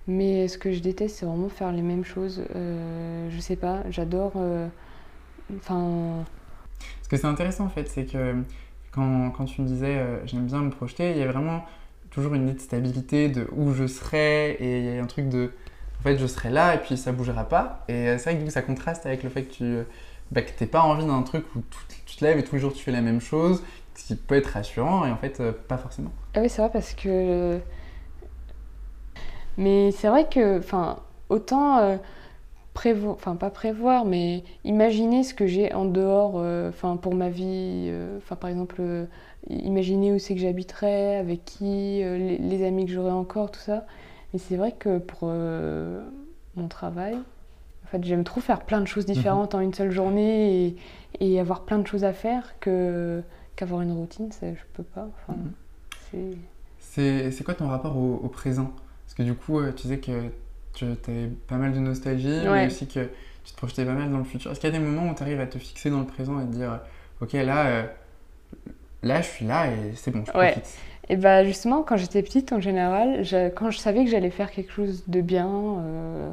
Mais 0.08 0.48
ce 0.48 0.58
que 0.58 0.72
je 0.72 0.80
déteste, 0.80 1.18
c'est 1.18 1.26
vraiment 1.26 1.50
faire 1.50 1.74
les 1.74 1.82
mêmes 1.82 2.06
choses. 2.06 2.42
Je 2.54 3.38
sais 3.40 3.58
pas, 3.58 3.84
j'adore. 3.90 4.32
Enfin, 5.58 6.24
Ce 7.02 7.10
que 7.10 7.18
c'est 7.18 7.28
intéressant 7.28 7.66
en 7.66 7.70
fait, 7.70 7.90
c'est 7.90 8.06
que 8.06 8.36
quand, 8.92 9.46
tu 9.46 9.62
me 9.62 9.68
disais 9.68 9.98
euh, 9.98 10.26
j'aime 10.26 10.46
bien 10.46 10.60
me 10.60 10.70
projeter, 10.70 11.12
il 11.12 11.18
y 11.18 11.24
a 11.24 11.32
vraiment 11.32 11.66
toujours 12.10 12.34
une 12.34 12.44
idée 12.44 12.54
de 12.54 12.60
stabilité, 12.60 13.30
de 13.30 13.48
où 13.54 13.74
je 13.74 13.88
serai, 13.88 14.52
et 14.60 14.80
il 14.80 14.96
y 14.96 14.98
a 14.98 15.02
un 15.02 15.08
truc 15.08 15.30
de 15.30 15.52
en 16.00 16.04
fait 16.04 16.18
je 16.18 16.26
serai 16.26 16.50
là 16.50 16.76
et 16.76 16.78
puis 16.80 16.98
ça 16.98 17.12
bougera 17.12 17.46
pas. 17.46 17.86
Et 17.88 18.10
euh, 18.10 18.18
c'est 18.18 18.32
vrai 18.32 18.40
que 18.40 18.46
coup, 18.46 18.52
ça 18.52 18.62
contraste 18.62 19.06
avec 19.06 19.24
le 19.24 19.30
fait 19.30 19.44
que 19.44 19.54
tu 19.54 19.64
euh, 19.64 19.84
bah, 20.32 20.42
que 20.42 20.66
pas 20.66 20.82
envie 20.82 21.06
d'un 21.06 21.22
truc 21.24 21.46
où 21.56 21.62
tu 22.08 22.18
te 22.18 22.26
lèves 22.26 22.38
et 22.38 22.44
tous 22.44 22.56
les 22.56 22.62
jours 22.62 22.74
tu 22.74 22.84
fais 22.84 22.92
la 22.92 23.02
même 23.02 23.22
chose, 23.22 23.64
ce 23.96 24.06
qui 24.06 24.16
peut 24.16 24.36
être 24.36 24.48
rassurant 24.48 25.06
et 25.06 25.12
en 25.12 25.18
fait 25.18 25.42
pas 25.52 25.78
forcément. 25.78 26.12
Ah 26.36 26.42
oui, 26.42 26.50
c'est 26.50 26.62
vrai 26.62 26.72
parce 26.72 26.94
que. 26.94 27.60
Mais 29.58 29.92
c'est 29.92 30.08
vrai 30.08 30.28
que, 30.30 30.60
enfin, 30.60 31.00
autant 31.30 32.00
prévoir, 32.74 33.16
enfin 33.16 33.36
pas 33.36 33.50
prévoir, 33.50 34.06
mais 34.06 34.44
imaginer 34.64 35.24
ce 35.24 35.34
que 35.34 35.46
j'ai 35.46 35.74
en 35.74 35.86
dehors, 35.86 36.34
euh, 36.36 36.70
enfin 36.70 36.98
pour 36.98 37.14
ma 37.16 37.30
vie, 37.30 37.88
euh, 37.90 38.18
enfin 38.18 38.36
par 38.36 38.50
exemple, 38.50 38.78
euh, 38.80 39.06
imaginer 39.50 40.14
où 40.14 40.20
c'est 40.20 40.36
que 40.36 40.42
j'habiterais, 40.42 41.18
avec 41.18 41.44
qui, 41.46 42.00
les, 42.00 42.38
les 42.38 42.66
amis 42.66 42.86
que 42.86 42.92
j'aurais 42.92 43.12
encore, 43.12 43.52
tout 43.52 43.60
ça. 43.60 43.86
Mais 44.34 44.40
c'est 44.40 44.56
vrai 44.56 44.72
que 44.72 45.00
pour 45.00 45.28
mon 45.28 46.68
travail, 46.70 47.16
en 47.16 47.88
fait, 47.88 48.04
j'aime 48.06 48.24
trop 48.24 48.40
faire 48.40 48.62
plein 48.62 48.80
de 48.80 48.86
choses 48.86 49.06
différentes 49.06 49.56
en 49.56 49.60
une 49.60 49.74
seule 49.74 49.92
journée 49.92 50.68
et, 50.68 50.76
et 51.20 51.40
avoir 51.40 51.64
plein 51.64 51.80
de 51.80 51.88
choses 51.88 52.06
à 52.06 52.14
faire 52.14 52.58
que 52.62 53.22
qu'avoir 53.58 53.82
une 53.82 53.92
routine, 53.92 54.32
ça, 54.32 54.54
je 54.54 54.62
peux 54.74 54.84
pas. 54.84 55.10
Mhm. 55.28 56.36
c'est... 56.80 57.44
Quoi 57.44 57.56
ton 57.56 57.68
rapport 57.68 57.98
au, 57.98 58.22
au 58.24 58.30
présent? 58.30 58.72
Parce 59.06 59.16
que 59.16 59.24
du 59.24 59.34
coup, 59.34 59.60
tu 59.76 59.82
disais 59.84 60.00
que 60.00 60.32
tu 60.74 60.86
avais 60.86 61.28
pas 61.48 61.58
mal 61.58 61.74
de 61.74 61.80
nostalgie, 61.80 62.48
mais 62.50 62.66
aussi 62.68 62.88
que 62.88 63.10
tu 63.44 63.52
te 63.54 63.58
projetais 63.58 63.86
pas 63.86 63.94
mal 63.94 64.12
dans 64.12 64.18
le 64.20 64.24
futur. 64.24 64.52
Est-ce 64.52 64.60
qu'il 64.60 64.70
y 64.72 64.76
a 64.76 64.78
des 64.78 64.84
moments 64.84 65.10
où 65.12 65.16
tu 65.16 65.24
arrives 65.24 65.40
à 65.40 65.48
te 65.48 65.58
fixer 65.58 65.90
dans 65.90 66.00
le 66.00 66.06
présent 66.06 66.40
et 66.40 66.46
te 66.46 66.52
dire, 66.52 66.80
ok, 67.22 67.34
là, 67.34 67.68
euh, 67.68 67.84
là, 69.04 69.22
je 69.22 69.28
suis 69.28 69.46
là 69.46 69.68
et 69.72 69.94
c'est 69.96 70.12
bon, 70.12 70.24
je 70.26 70.32
Ouais. 70.38 70.52
profite. 70.54 70.82
Et 71.10 71.18
bah 71.18 71.44
justement, 71.44 71.84
quand 71.84 71.98
j'étais 71.98 72.22
petite, 72.24 72.54
en 72.54 72.62
général, 72.62 73.24
je- 73.24 73.50
quand 73.50 73.70
je 73.72 73.78
savais 73.80 74.06
que 74.06 74.10
j'allais 74.12 74.30
faire 74.30 74.52
quelque 74.52 74.72
chose 74.72 75.04
de 75.08 75.22
bien, 75.22 75.50
euh, 75.80 76.32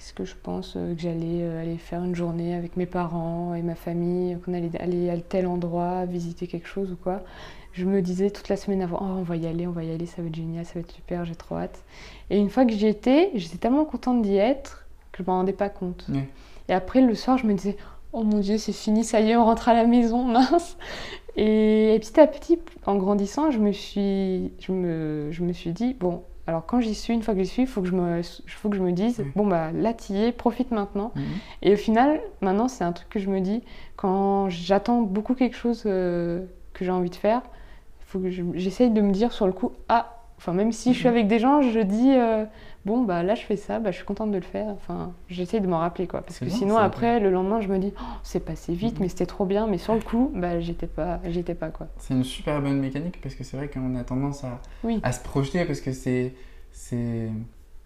est-ce 0.00 0.12
que 0.14 0.24
je 0.24 0.34
pense 0.42 0.74
euh, 0.76 0.94
que 0.94 1.00
j'allais 1.00 1.42
euh, 1.42 1.62
aller 1.62 1.78
faire 1.78 2.04
une 2.04 2.14
journée 2.14 2.54
avec 2.54 2.76
mes 2.76 2.86
parents 2.86 3.54
et 3.54 3.62
ma 3.62 3.74
famille, 3.76 4.38
qu'on 4.44 4.54
allait 4.54 4.70
aller 4.80 5.10
à 5.10 5.18
tel 5.18 5.46
endroit, 5.46 6.06
visiter 6.06 6.46
quelque 6.48 6.68
chose 6.68 6.92
ou 6.92 6.96
quoi, 6.96 7.22
je 7.76 7.84
me 7.84 8.00
disais 8.02 8.30
toute 8.30 8.48
la 8.48 8.56
semaine 8.56 8.82
avant, 8.82 8.98
oh, 9.00 9.16
on 9.18 9.22
va 9.22 9.36
y 9.36 9.46
aller, 9.46 9.66
on 9.66 9.70
va 9.72 9.84
y 9.84 9.92
aller, 9.92 10.06
ça 10.06 10.22
va 10.22 10.28
être 10.28 10.34
génial, 10.34 10.64
ça 10.64 10.74
va 10.74 10.80
être 10.80 10.90
super, 10.92 11.24
j'ai 11.24 11.34
trop 11.34 11.56
hâte. 11.56 11.84
Et 12.30 12.38
une 12.38 12.48
fois 12.50 12.64
que 12.64 12.72
j'y 12.72 12.86
étais, 12.86 13.30
j'étais 13.34 13.58
tellement 13.58 13.84
contente 13.84 14.22
d'y 14.22 14.36
être 14.36 14.86
que 15.12 15.22
je 15.22 15.28
m'en 15.30 15.38
rendais 15.38 15.52
pas 15.52 15.68
compte. 15.68 16.06
Et 16.68 16.72
après, 16.72 17.00
le 17.00 17.14
soir, 17.14 17.38
je 17.38 17.46
me 17.46 17.54
disais, 17.54 17.76
oh 18.12 18.22
mon 18.22 18.38
Dieu, 18.40 18.58
c'est 18.58 18.72
fini, 18.72 19.04
ça 19.04 19.20
y 19.20 19.30
est, 19.30 19.36
on 19.36 19.44
rentre 19.44 19.68
à 19.68 19.74
la 19.74 19.84
maison, 19.86 20.24
mince. 20.24 20.76
Et, 21.36 21.94
et 21.94 21.98
petit 21.98 22.18
à 22.18 22.26
petit, 22.26 22.58
en 22.86 22.96
grandissant, 22.96 23.50
je 23.50 23.58
me 23.58 23.72
suis, 23.72 24.52
je 24.58 24.72
me, 24.72 25.28
je 25.30 25.42
me 25.44 25.52
suis 25.52 25.72
dit, 25.72 25.94
bon, 25.94 26.22
alors 26.46 26.64
quand 26.64 26.80
j'y 26.80 26.94
suis, 26.94 27.12
une 27.12 27.22
fois 27.22 27.34
que 27.34 27.40
j'y 27.40 27.46
suis, 27.48 27.62
il 27.62 27.68
faut, 27.68 27.82
que 27.82 27.88
je 27.88 27.94
me- 27.94 28.22
faut 28.46 28.68
que 28.70 28.76
je 28.76 28.82
me 28.82 28.92
dise, 28.92 29.22
bon, 29.34 29.46
bah 29.46 29.70
là, 29.72 29.92
t'y 29.92 30.16
es, 30.16 30.32
profite 30.32 30.70
maintenant. 30.70 31.12
Mhm. 31.14 31.24
Et 31.62 31.74
au 31.74 31.76
final, 31.76 32.20
maintenant, 32.40 32.68
c'est 32.68 32.84
un 32.84 32.92
truc 32.92 33.08
que 33.10 33.18
je 33.18 33.28
me 33.28 33.40
dis, 33.40 33.62
quand 33.96 34.48
j'attends 34.48 35.02
beaucoup 35.02 35.34
quelque 35.34 35.56
chose 35.56 35.82
euh, 35.86 36.44
que 36.72 36.84
j'ai 36.84 36.90
envie 36.90 37.10
de 37.10 37.16
faire, 37.16 37.42
faut 38.06 38.18
que 38.18 38.30
je- 38.30 38.42
j'essaye 38.54 38.90
de 38.90 39.00
me 39.00 39.12
dire 39.12 39.32
sur 39.32 39.46
le 39.46 39.52
coup, 39.52 39.72
ah, 39.88 40.12
enfin, 40.38 40.52
même 40.52 40.72
si 40.72 40.92
je 40.94 40.98
suis 40.98 41.08
Mhm. 41.08 41.14
avec 41.14 41.26
des 41.28 41.38
gens, 41.38 41.60
je 41.62 41.80
dis, 41.80 42.12
euh, 42.14 42.44
bon, 42.84 43.02
bah 43.02 43.22
là, 43.22 43.34
je 43.34 43.42
fais 43.42 43.56
ça, 43.56 43.78
bah, 43.80 43.90
je 43.90 43.96
suis 43.96 44.04
contente 44.04 44.30
de 44.30 44.36
le 44.36 44.42
faire. 44.42 44.68
Enfin, 44.68 45.12
j'essaye 45.28 45.60
de 45.60 45.66
m'en 45.66 45.78
rappeler, 45.78 46.06
quoi. 46.06 46.20
Parce 46.22 46.38
que 46.38 46.44
bien, 46.44 46.54
sinon, 46.54 46.76
après, 46.76 47.18
le 47.20 47.30
lendemain, 47.30 47.60
je 47.60 47.68
me 47.68 47.78
dis, 47.78 47.92
oh, 47.98 48.04
c'est 48.22 48.40
passé 48.44 48.74
vite, 48.74 48.94
Mhm. 48.96 49.02
mais 49.02 49.08
c'était 49.08 49.26
trop 49.26 49.44
bien. 49.44 49.66
Mais 49.66 49.78
sur 49.78 49.94
le 49.94 50.00
coup, 50.00 50.30
bah, 50.34 50.60
j'étais 50.60 50.86
pas, 50.86 51.20
j'étais 51.28 51.54
pas, 51.54 51.68
quoi. 51.70 51.88
C'est 51.98 52.14
une 52.14 52.24
super 52.24 52.60
bonne 52.62 52.78
mécanique 52.78 53.20
parce 53.20 53.34
que 53.34 53.44
c'est 53.44 53.56
vrai 53.56 53.68
qu'on 53.68 53.96
a 53.96 54.04
tendance 54.04 54.44
à, 54.44 54.60
Oui. 54.84 55.00
à 55.02 55.12
se 55.12 55.22
projeter 55.22 55.64
parce 55.64 55.80
que 55.80 55.92
c'est 55.92 56.34
c'est 56.72 57.28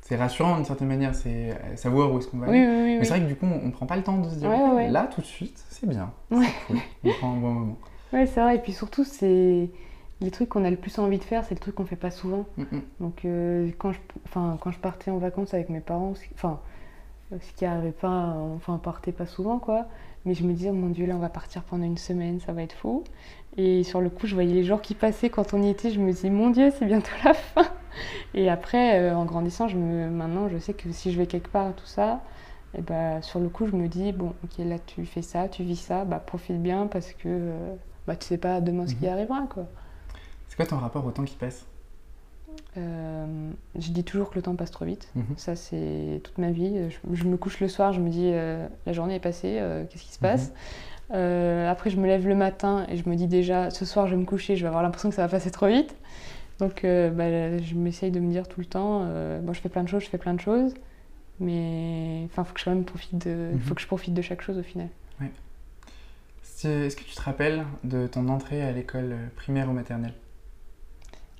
c'est 0.03 0.17
rassurant 0.17 0.57
d'une 0.57 0.65
certaine 0.65 0.89
manière, 0.89 1.15
c'est 1.15 1.57
savoir 1.77 2.13
où 2.13 2.19
est-ce 2.19 2.27
qu'on 2.27 2.39
va 2.39 2.49
Oui, 2.49 2.59
aller. 2.59 2.67
oui, 2.67 2.83
oui. 2.83 2.97
Mais 2.99 3.05
c'est 3.05 3.11
vrai 3.11 3.21
que 3.21 3.27
du 3.27 3.37
coup, 3.37 3.47
on, 3.47 3.69
on 3.69 3.71
prend 3.71 3.87
pas 3.87 3.95
le 3.97 4.03
temps 4.03 4.19
de 4.19 4.29
se 4.29 4.35
dire 4.35 4.49
Ouais, 4.51 4.57
Ok, 4.57 4.75
ouais. 4.75 4.89
là 4.91 5.09
tout 5.15 5.21
de 5.21 5.27
suite, 5.27 5.63
c'est 5.71 5.89
bien, 5.89 6.11
Ouais. 6.33 6.47
c'est 6.47 6.67
cool, 6.67 6.79
on 7.05 7.11
prend 7.13 7.33
un 7.33 7.37
bon 7.37 7.51
moment. 7.53 7.77
Ouais, 8.13 8.27
c'est 8.27 8.41
vrai. 8.41 8.57
Et 8.57 8.59
puis 8.59 8.73
surtout, 8.73 9.05
c'est 9.05 9.71
les 10.21 10.31
trucs 10.31 10.49
qu'on 10.51 10.65
a 10.65 10.71
le 10.71 10.77
plus 10.77 10.99
envie 10.99 11.19
de 11.19 11.25
faire, 11.25 11.45
c'est 11.45 11.55
le 11.55 11.61
truc 11.61 11.75
qu'on 11.77 11.85
fait 11.87 11.97
pas 11.97 12.11
souvent. 12.11 12.45
Mm, 12.57 12.63
mm. 12.73 12.81
Donc 13.01 13.25
euh, 13.25 13.71
quand, 13.79 13.93
je, 13.93 13.99
enfin, 14.27 14.59
quand 14.61 14.71
je 14.71 14.79
partais 14.79 15.11
en 15.11 15.19
vacances 15.19 15.55
avec 15.55 15.69
mes 15.71 15.81
parents, 15.81 16.15
ce 16.15 16.23
qui- 16.25 16.35
enfin, 16.35 16.61
euh, 17.33 17.37
ce 17.41 17.53
qui 17.55 17.65
arrivait 17.65 17.93
pas, 17.93 18.35
enfin, 18.57 18.75
on 18.75 18.79
partait 18.79 19.13
pas 19.13 19.27
souvent, 19.27 19.59
quoi. 19.59 19.87
Mais 20.27 20.35
je 20.35 20.45
me 20.45 20.53
disais, 20.53 20.71
oh 20.71 20.75
mon 20.75 20.89
Dieu, 20.91 21.07
là, 21.07 21.15
on 21.17 21.21
va 21.21 21.31
partir 21.31 21.63
pendant 21.63 21.85
une 21.85 21.97
semaine, 21.97 22.41
ça 22.41 22.53
va 22.53 22.63
être 22.63 22.75
fou. 22.75 23.05
Et 23.57 23.83
sur 23.85 24.01
le 24.01 24.11
coup, 24.11 24.27
je 24.27 24.35
voyais 24.35 24.53
les 24.55 24.65
jours 24.65 24.83
qui 24.83 24.95
passaient 24.95 25.31
quand 25.31 25.55
on 25.55 25.63
y 25.63 25.71
était, 25.71 25.91
je 25.91 26.01
me 26.01 26.13
dis, 26.13 26.31
mon 26.31 26.51
Dieu, 26.51 26.71
c'est 26.79 26.85
bientôt 26.87 27.11
la 27.25 27.33
fin. 27.35 27.63
Et 28.35 28.49
après, 28.51 29.01
euh, 29.01 29.17
en 29.17 29.25
grandissant, 29.25 29.67
je 29.69 29.77
me, 29.79 30.09
maintenant, 30.11 30.49
je 30.49 30.59
sais 30.59 30.75
que 30.75 30.93
si 30.93 31.11
je 31.13 31.19
vais 31.19 31.27
quelque 31.27 31.49
part, 31.51 31.75
tout 31.75 31.87
ça, 31.87 32.21
et 32.79 32.83
bah, 32.83 33.21
sur 33.23 33.41
le 33.41 33.49
coup, 33.49 33.67
je 33.67 33.75
me 33.75 33.89
dis, 33.89 34.13
bon, 34.13 34.35
ok, 34.45 34.65
là, 34.65 34.79
tu 34.79 35.05
fais 35.07 35.23
ça, 35.23 35.49
tu 35.49 35.65
vis 35.65 35.75
ça, 35.77 36.05
bah, 36.05 36.21
profite 36.25 36.63
bien 36.63 36.87
parce 36.87 37.13
que 37.13 37.27
euh, 37.27 37.75
bah, 38.07 38.15
tu 38.15 38.27
sais 38.27 38.39
pas 38.39 38.61
demain 38.61 38.87
ce 38.87 38.95
qui 38.95 39.07
Mhm. 39.07 39.13
arrivera, 39.13 39.41
quoi. 39.53 39.67
Quoi 40.61 40.67
ton 40.67 40.77
rapport 40.79 41.07
au 41.07 41.11
temps 41.11 41.25
qui 41.25 41.37
passe? 41.37 41.65
Euh, 42.77 43.51
je 43.79 43.91
dis 43.93 44.05
toujours 44.05 44.29
que 44.29 44.35
le 44.35 44.43
temps 44.43 44.55
passe 44.55 44.71
trop 44.71 44.85
vite. 44.85 45.09
Mhm. 45.15 45.25
Ça, 45.39 45.57
c'est 45.57 46.21
toute 46.23 46.37
ma 46.37 46.51
vie. 46.51 46.91
Je, 46.91 46.99
je 47.15 47.25
me 47.25 47.39
couche 47.39 47.61
le 47.61 47.69
soir, 47.69 47.95
je 47.95 48.01
me 48.01 48.11
dis 48.11 48.29
euh, 48.35 48.67
la 48.85 48.93
journée 48.93 49.15
est 49.15 49.21
passée, 49.21 49.57
euh, 49.59 49.85
qu'est-ce 49.89 50.03
qui 50.05 50.13
se 50.13 50.19
passe? 50.19 50.53
Euh, 51.15 51.71
Après, 51.71 51.89
je 51.89 51.97
me 51.97 52.07
lève 52.07 52.29
le 52.29 52.35
matin 52.35 52.85
et 52.91 52.99
je 52.99 53.09
me 53.09 53.17
dis 53.17 53.27
déjà 53.27 53.71
ce 53.71 53.87
soir, 53.87 54.07
je 54.07 54.15
vais 54.15 54.21
me 54.21 54.27
coucher, 54.27 54.55
je 54.57 54.61
vais 54.61 54.67
avoir 54.69 54.83
l'impression 54.83 55.09
que 55.09 55.15
ça 55.15 55.23
va 55.23 55.29
passer 55.31 55.51
trop 55.51 55.67
vite. 55.67 55.97
Donc, 56.59 56.83
bah, 56.83 57.57
je 57.59 57.75
m'essaye 57.75 58.11
de 58.11 58.21
me 58.21 58.31
dire 58.31 58.47
tout 58.47 58.61
le 58.61 58.67
temps 58.67 59.01
bon, 59.43 59.55
je 59.55 59.61
fais 59.63 59.71
plein 59.71 59.83
de 59.83 59.89
choses, 59.89 60.03
je 60.05 60.11
fais 60.11 60.19
plein 60.19 60.35
de 60.35 60.41
choses, 60.43 60.75
mais 61.41 62.25
enfin, 62.27 62.45
faut 62.45 62.53
que 62.53 62.61
je 62.61 62.67
quand 62.67 62.75
même 62.75 62.85
profite 62.85 63.27
de, 63.27 63.53
Mhm. 63.55 63.61
faut 63.61 63.75
que 63.75 63.81
je 63.81 63.87
profite 63.87 64.13
de 64.13 64.21
chaque 64.21 64.43
chose 64.43 64.59
au 64.59 64.63
final. 64.63 64.89
Si- 66.43 66.67
Est-ce 66.69 66.95
que 66.97 67.05
tu 67.05 67.15
te 67.15 67.23
rappelles 67.23 67.65
de 67.85 68.07
ton 68.07 68.29
entrée 68.29 68.61
à 68.63 68.71
l'école 68.73 69.17
primaire 69.37 69.71
ou 69.71 69.73
maternelle? 69.73 70.13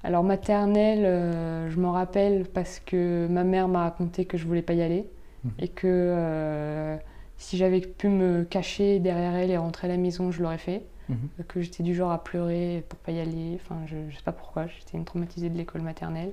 Alors 0.03 0.25
maternelle, 0.25 1.05
euh, 1.05 1.71
je 1.71 1.79
m'en 1.79 1.93
rappelle 1.93 2.45
parce 2.47 2.81
que 2.81 3.27
ma 3.29 3.45
mère 3.45 3.69
m'a 3.69 3.81
raconté 3.83 4.25
que 4.25 4.39
je 4.39 4.47
voulais 4.47 4.63
pas 4.63 4.73
y 4.75 4.83
aller 4.83 5.07
Mhm. 5.45 5.53
et 5.59 5.69
que 5.69 5.87
euh, 5.87 6.97
si 7.39 7.57
j'avais 7.57 7.81
pu 7.81 8.09
me 8.09 8.45
cacher 8.45 8.99
derrière 8.99 9.35
elle 9.35 9.51
et 9.51 9.57
rentrer 9.57 9.87
à 9.87 9.91
la 9.91 9.97
maison, 9.97 10.31
je 10.31 10.43
l'aurais 10.43 10.59
fait. 10.59 10.83
Mhm. 11.09 11.17
Que 11.49 11.61
j'étais 11.63 11.83
du 11.83 11.95
genre 11.95 12.13
à 12.13 12.23
pleurer 12.23 12.85
pour 12.89 12.99
pas 12.99 13.13
y 13.13 13.21
aller. 13.21 13.55
Enfin, 13.63 13.77
je, 13.87 13.97
je 14.11 14.17
sais 14.17 14.23
pas 14.23 14.33
pourquoi. 14.33 14.67
J'étais 14.67 14.97
une 14.99 15.05
traumatisée 15.05 15.49
de 15.51 15.57
l'école 15.57 15.81
maternelle. 15.83 16.33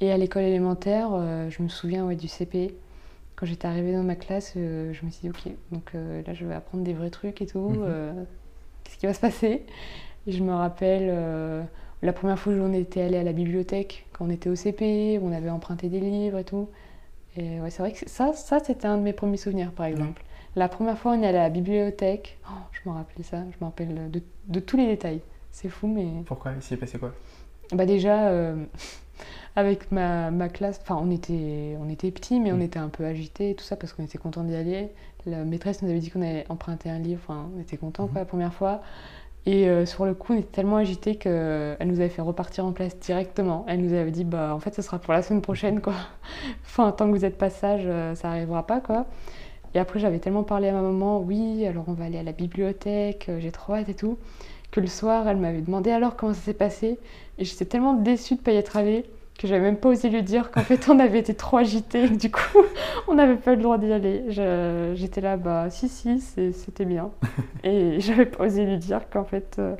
Et 0.00 0.10
à 0.10 0.16
l'école 0.16 0.42
élémentaire, 0.44 1.10
euh, 1.12 1.48
je 1.50 1.62
me 1.62 1.68
souviens 1.68 2.06
ouais, 2.06 2.16
du 2.16 2.28
CP. 2.28 2.74
Quand 3.36 3.44
j'étais 3.46 3.66
arrivée 3.68 3.92
dans 3.92 4.02
ma 4.02 4.16
classe, 4.16 4.52
je 4.54 5.04
me 5.04 5.10
suis 5.10 5.22
dit 5.22 5.30
ok, 5.30 5.52
donc 5.72 5.92
là 5.94 6.34
je 6.34 6.44
vais 6.44 6.52
apprendre 6.54 6.84
des 6.84 6.92
vrais 6.92 7.08
trucs 7.08 7.40
et 7.40 7.46
tout. 7.46 7.72
Euh, 7.86 8.12
Qu'est-ce 8.84 8.98
qui 8.98 9.06
va 9.06 9.14
se 9.14 9.20
passer? 9.20 9.64
Et 10.26 10.32
je 10.32 10.42
me 10.42 10.52
rappelle. 10.52 11.08
La 12.02 12.12
première 12.12 12.38
fois 12.38 12.52
où 12.52 12.56
on 12.56 12.72
était 12.72 13.02
allé 13.02 13.16
à 13.18 13.22
la 13.22 13.32
bibliothèque, 13.32 14.06
quand 14.12 14.26
on 14.26 14.30
était 14.30 14.48
au 14.50 14.54
CP, 14.56 15.18
où 15.20 15.26
on 15.28 15.32
avait 15.32 15.50
emprunté 15.50 15.88
des 15.88 16.00
livres 16.00 16.38
et 16.38 16.44
tout. 16.44 16.68
Et 17.36 17.60
ouais, 17.60 17.70
c'est 17.70 17.82
vrai 17.82 17.92
que 17.92 18.08
ça, 18.08 18.32
ça 18.32 18.58
c'était 18.60 18.86
un 18.86 18.96
de 18.98 19.02
mes 19.02 19.12
premiers 19.12 19.36
souvenirs, 19.36 19.70
par 19.72 19.86
exemple. 19.86 20.22
La 20.56 20.68
première 20.68 20.98
fois, 20.98 21.12
on 21.12 21.22
est 21.22 21.26
allé 21.26 21.38
à 21.38 21.42
la 21.44 21.50
bibliothèque. 21.50 22.38
Oh, 22.48 22.52
je 22.72 22.88
me 22.88 22.94
rappelle 22.94 23.24
ça, 23.24 23.38
je 23.52 23.56
me 23.60 23.66
rappelle 23.66 24.10
de, 24.10 24.20
de 24.48 24.60
tous 24.60 24.76
les 24.76 24.86
détails. 24.86 25.20
C'est 25.52 25.68
fou, 25.68 25.86
mais. 25.86 26.08
Pourquoi? 26.26 26.52
Il 26.56 26.62
s'y 26.62 26.74
est 26.74 26.76
passé 26.76 26.98
quoi? 26.98 27.14
Bah, 27.72 27.86
déjà, 27.86 28.28
euh, 28.30 28.64
avec 29.56 29.92
ma, 29.92 30.30
ma 30.30 30.48
classe, 30.48 30.80
enfin, 30.82 30.98
on 31.00 31.10
était, 31.10 31.76
on 31.80 31.88
était 31.88 32.10
petits, 32.10 32.40
mais 32.40 32.50
on 32.52 32.56
Mm. 32.56 32.62
était 32.62 32.78
un 32.78 32.88
peu 32.88 33.04
agités 33.04 33.50
et 33.50 33.54
tout 33.54 33.64
ça 33.64 33.76
parce 33.76 33.92
qu'on 33.92 34.04
était 34.04 34.18
contents 34.18 34.42
d'y 34.44 34.54
aller. 34.56 34.88
La 35.26 35.44
maîtresse 35.44 35.82
nous 35.82 35.90
avait 35.90 35.98
dit 36.00 36.10
qu'on 36.10 36.22
allait 36.22 36.46
emprunter 36.48 36.88
un 36.90 36.98
livre, 36.98 37.20
enfin, 37.28 37.48
on 37.56 37.60
était 37.60 37.76
contents, 37.76 38.04
Mhm. 38.04 38.10
quoi, 38.10 38.20
la 38.22 38.24
première 38.26 38.54
fois. 38.54 38.80
Et 39.46 39.68
euh, 39.68 39.86
sur 39.86 40.04
le 40.04 40.14
coup, 40.14 40.34
on 40.34 40.38
était 40.38 40.48
tellement 40.48 40.76
agités 40.76 41.16
qu'elle 41.16 41.76
nous 41.86 42.00
avait 42.00 42.10
fait 42.10 42.22
repartir 42.22 42.66
en 42.66 42.72
classe 42.72 42.98
directement. 42.98 43.64
Elle 43.68 43.80
nous 43.80 43.94
avait 43.94 44.10
dit, 44.10 44.24
bah, 44.24 44.54
en 44.54 44.60
fait, 44.60 44.74
ce 44.74 44.82
sera 44.82 44.98
pour 44.98 45.14
la 45.14 45.22
semaine 45.22 45.40
prochaine, 45.40 45.80
quoi. 45.80 45.94
enfin, 46.64 46.92
tant 46.92 47.06
que 47.06 47.16
vous 47.16 47.24
êtes 47.24 47.38
pas 47.38 47.50
sage, 47.50 47.84
euh, 47.86 48.14
ça 48.14 48.30
arrivera 48.30 48.66
pas, 48.66 48.80
quoi. 48.80 49.06
Et 49.74 49.78
après, 49.78 49.98
j'avais 50.00 50.18
tellement 50.18 50.42
parlé 50.42 50.68
à 50.68 50.72
ma 50.72 50.82
maman, 50.82 51.20
oui, 51.20 51.64
alors 51.66 51.84
on 51.88 51.92
va 51.92 52.04
aller 52.04 52.18
à 52.18 52.22
la 52.22 52.32
bibliothèque, 52.32 53.26
euh, 53.28 53.40
j'ai 53.40 53.52
trop 53.52 53.74
hâte 53.74 53.88
et 53.88 53.94
tout, 53.94 54.18
que 54.72 54.80
le 54.80 54.88
soir, 54.88 55.28
elle 55.28 55.36
m'avait 55.38 55.62
demandé 55.62 55.90
alors 55.90 56.16
comment 56.16 56.34
ça 56.34 56.40
s'est 56.40 56.54
passé? 56.54 56.98
Et 57.38 57.44
j'étais 57.44 57.64
tellement 57.64 57.94
déçue 57.94 58.36
de 58.36 58.40
pas 58.40 58.52
y 58.52 58.56
être 58.56 58.76
allée 58.76 59.06
que 59.40 59.48
j'avais 59.48 59.62
même 59.62 59.78
pas 59.78 59.88
osé 59.88 60.10
lui 60.10 60.22
dire 60.22 60.50
qu'en 60.50 60.60
fait, 60.60 60.88
on 60.88 60.98
avait 60.98 61.18
été 61.18 61.34
trop 61.34 61.60
et 61.60 61.64
que 61.64 62.14
du 62.14 62.30
coup, 62.30 62.58
on 63.08 63.14
n'avait 63.14 63.36
pas 63.36 63.54
le 63.54 63.62
droit 63.62 63.78
d'y 63.78 63.90
aller. 63.92 64.24
J'étais 64.94 65.20
là, 65.20 65.36
bah, 65.36 65.70
si, 65.70 65.88
si, 65.88 66.20
c'était 66.20 66.84
bien. 66.84 67.10
et 67.64 68.00
j'avais 68.00 68.26
pas 68.26 68.44
osé 68.44 68.66
lui 68.66 68.76
dire 68.76 69.08
qu'en 69.10 69.24
fait, 69.24 69.56
euh, 69.58 69.76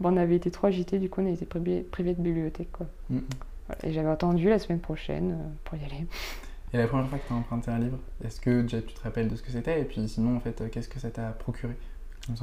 bah, 0.00 0.10
on 0.12 0.16
avait 0.16 0.36
été 0.36 0.50
trop 0.50 0.66
agités, 0.66 0.98
du 0.98 1.08
coup, 1.08 1.20
on 1.20 1.26
a 1.26 1.30
été 1.30 1.46
privés 1.46 2.14
de 2.14 2.20
bibliothèque, 2.20 2.72
quoi. 2.72 2.86
Voilà. 3.08 3.84
Et 3.84 3.92
j'avais 3.92 4.10
attendu 4.10 4.48
la 4.48 4.58
semaine 4.58 4.80
prochaine 4.80 5.32
euh, 5.32 5.48
pour 5.64 5.78
y 5.78 5.84
aller. 5.84 6.06
Et 6.72 6.76
la 6.76 6.88
première 6.88 7.08
fois 7.08 7.18
que 7.18 7.28
tu 7.28 7.32
as 7.32 7.36
emprunté 7.36 7.70
un 7.70 7.78
livre, 7.78 7.98
est-ce 8.24 8.40
que 8.40 8.62
déjà 8.62 8.82
tu 8.82 8.94
te 8.94 9.00
rappelles 9.02 9.28
de 9.28 9.36
ce 9.36 9.42
que 9.42 9.52
c'était? 9.52 9.80
Et 9.80 9.84
puis 9.84 10.08
sinon, 10.08 10.36
en 10.36 10.40
fait, 10.40 10.60
euh, 10.60 10.68
qu'est-ce 10.68 10.88
que 10.88 10.98
ça 10.98 11.08
t'a 11.08 11.28
procuré? 11.28 11.76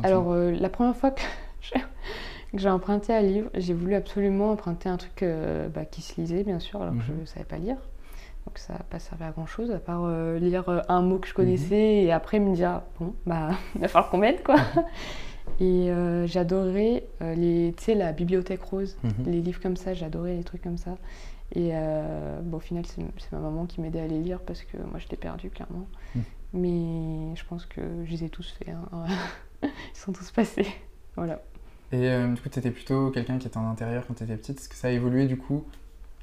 Alors, 0.04 0.32
euh, 0.32 0.52
la 0.52 0.70
première 0.70 0.96
fois 0.96 1.12
que 1.12 1.22
que 1.72 2.58
j'ai 2.58 2.70
emprunté 2.70 3.14
un 3.14 3.22
livre, 3.22 3.50
j'ai 3.54 3.74
voulu 3.74 3.96
absolument 3.96 4.52
emprunter 4.52 4.90
un 4.90 4.98
truc 4.98 5.24
euh, 5.24 5.70
bah, 5.70 5.86
qui 5.86 6.02
se 6.02 6.20
lisait, 6.20 6.44
bien 6.44 6.60
sûr, 6.60 6.82
alors 6.82 6.96
que 6.98 7.02
je 7.04 7.12
Mhm. 7.14 7.22
ne 7.22 7.26
savais 7.26 7.46
pas 7.46 7.58
lire. 7.58 7.78
Donc, 8.48 8.58
ça 8.58 8.74
n'a 8.74 8.80
pas 8.80 8.98
servi 9.00 9.24
à 9.24 9.32
grand 9.32 9.46
chose, 9.46 9.70
à 9.72 9.80
part 9.80 10.04
euh, 10.04 10.40
lire 10.40 10.68
euh, 10.70 10.82
un 10.90 11.02
mot 11.02 11.20
que 11.20 11.28
Mhm. 11.28 11.30
je 11.30 11.34
connaissais 11.36 12.04
et 12.04 12.12
après 12.12 12.40
me 12.40 12.54
dire, 12.56 12.82
bon, 13.00 13.14
bah, 13.26 13.52
il 13.76 13.82
va 13.82 13.88
falloir 13.88 14.10
qu'on 14.10 14.18
m'aide, 14.18 14.44
quoi. 14.44 14.56
Et 15.60 15.92
euh, 15.92 16.26
j'adorais 16.28 17.04
les, 17.20 17.74
tu 17.78 17.84
sais, 17.84 17.94
la 17.96 18.14
bibliothèque 18.14 18.64
rose, 18.64 18.98
Mhm. 19.04 19.26
les 19.26 19.42
livres 19.42 19.60
comme 19.62 19.76
ça, 19.76 19.94
j'adorais 19.94 20.36
les 20.36 20.44
trucs 20.44 20.62
comme 20.64 20.78
ça. 20.78 20.96
Et 21.54 21.72
bon, 22.44 22.58
au 22.58 22.60
final, 22.62 22.86
c'est 22.86 23.02
ma 23.34 23.40
maman 23.40 23.66
qui 23.66 23.82
m'aidait 23.82 24.00
à 24.00 24.08
les 24.08 24.20
lire 24.20 24.40
parce 24.40 24.64
que 24.64 24.78
moi, 24.78 24.98
je 24.98 25.08
l'ai 25.10 25.18
perdu, 25.18 25.50
clairement. 25.50 25.88
Mhm. 26.16 26.24
Mais 26.54 27.36
je 27.36 27.44
pense 27.46 27.66
que 27.66 27.82
je 28.06 28.12
les 28.12 28.24
ai 28.24 28.30
tous 28.30 28.52
faits. 28.58 28.70
hein. 28.70 29.06
Ils 29.64 29.70
sont 29.98 30.14
tous 30.14 30.32
passés. 30.32 30.66
Voilà. 31.16 31.42
Et 31.92 32.10
euh, 32.10 32.28
du 32.34 32.42
coup, 32.42 32.50
tu 32.50 32.60
étais 32.60 32.72
plutôt 32.72 33.12
quelqu'un 33.12 33.38
qui 33.38 33.48
était 33.48 33.58
en 33.58 33.70
intérieur 33.70 34.06
quand 34.08 34.14
tu 34.16 34.24
étais 34.24 34.38
petite. 34.38 34.60
Est-ce 34.60 34.70
que 34.70 34.76
ça 34.76 34.88
a 34.88 34.92
évolué 34.92 35.28
du 35.28 35.38
coup? 35.38 35.66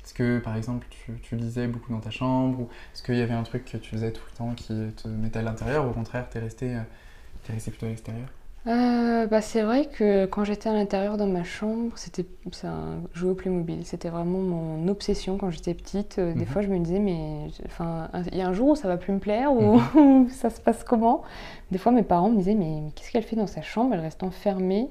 Est-ce 0.05 0.15
que 0.15 0.39
par 0.41 0.57
exemple 0.57 0.87
tu, 0.91 1.19
tu 1.23 1.37
lisais 1.37 1.69
beaucoup 1.69 1.93
dans 1.93 2.01
ta 2.01 2.11
chambre? 2.11 2.61
Ou 2.61 2.65
est-ce 2.95 3.03
qu'il 3.03 3.17
y 3.17 3.23
avait 3.23 3.35
un 3.35 3.43
truc 3.45 3.65
que 3.67 3.79
tu 3.79 3.91
faisais 3.91 4.13
tout 4.13 4.23
le 4.33 4.37
temps 4.39 4.55
qui 4.55 4.93
te 4.97 5.09
mettait 5.09 5.41
à 5.41 5.43
l'intérieur? 5.43 5.87
Ou 5.87 5.91
au 5.91 5.95
contraire, 5.95 6.29
t'es 6.31 6.41
resté, 6.41 6.77
euh, 6.77 6.81
resté 7.51 7.71
plutôt 7.73 7.87
à 7.87 7.91
l'extérieur? 7.91 8.29
Euh, 8.67 9.27
bah, 9.27 9.41
c'est 9.41 9.63
vrai 9.63 9.87
que 9.89 10.27
quand 10.27 10.45
j'étais 10.45 10.69
à 10.69 10.73
l'intérieur 10.75 11.17
dans 11.17 11.27
ma 11.27 11.43
chambre, 11.45 11.93
c'était 11.97 12.27
un 12.65 13.01
jouer 13.15 13.31
au 13.31 13.35
Playmobil. 13.35 13.87
C'était 13.87 14.11
vraiment 14.11 14.41
mon 14.41 14.89
obsession 14.89 15.39
quand 15.39 15.51
j'étais 15.51 15.73
petite. 15.75 16.19
Euh, 16.19 16.35
Des 16.35 16.45
Mhm. 16.45 16.45
fois, 16.45 16.61
je 16.61 16.69
me 16.69 16.79
disais, 16.79 16.99
mais 16.99 17.47
enfin, 17.67 18.11
il 18.31 18.37
y 18.37 18.43
a 18.43 18.49
un 18.49 18.53
jour 18.53 18.71
où 18.71 18.77
ça 18.77 18.89
va 18.89 18.97
plus 18.99 19.13
me 19.15 19.21
plaire 19.21 19.53
ou 19.55 19.81
ça 20.31 20.51
se 20.51 20.61
passe 20.61 20.85
comment? 20.85 21.23
Des 21.71 21.79
fois, 21.79 21.93
mes 21.93 22.03
parents 22.03 22.31
me 22.31 22.37
disaient, 22.37 22.55
mais, 22.55 22.81
mais 22.83 22.91
qu'est-ce 22.95 23.11
qu'elle 23.11 23.23
fait 23.23 23.37
dans 23.37 23.47
sa 23.47 23.63
chambre? 23.63 23.95
Elle 23.95 24.01
reste 24.01 24.23
enfermée 24.23 24.91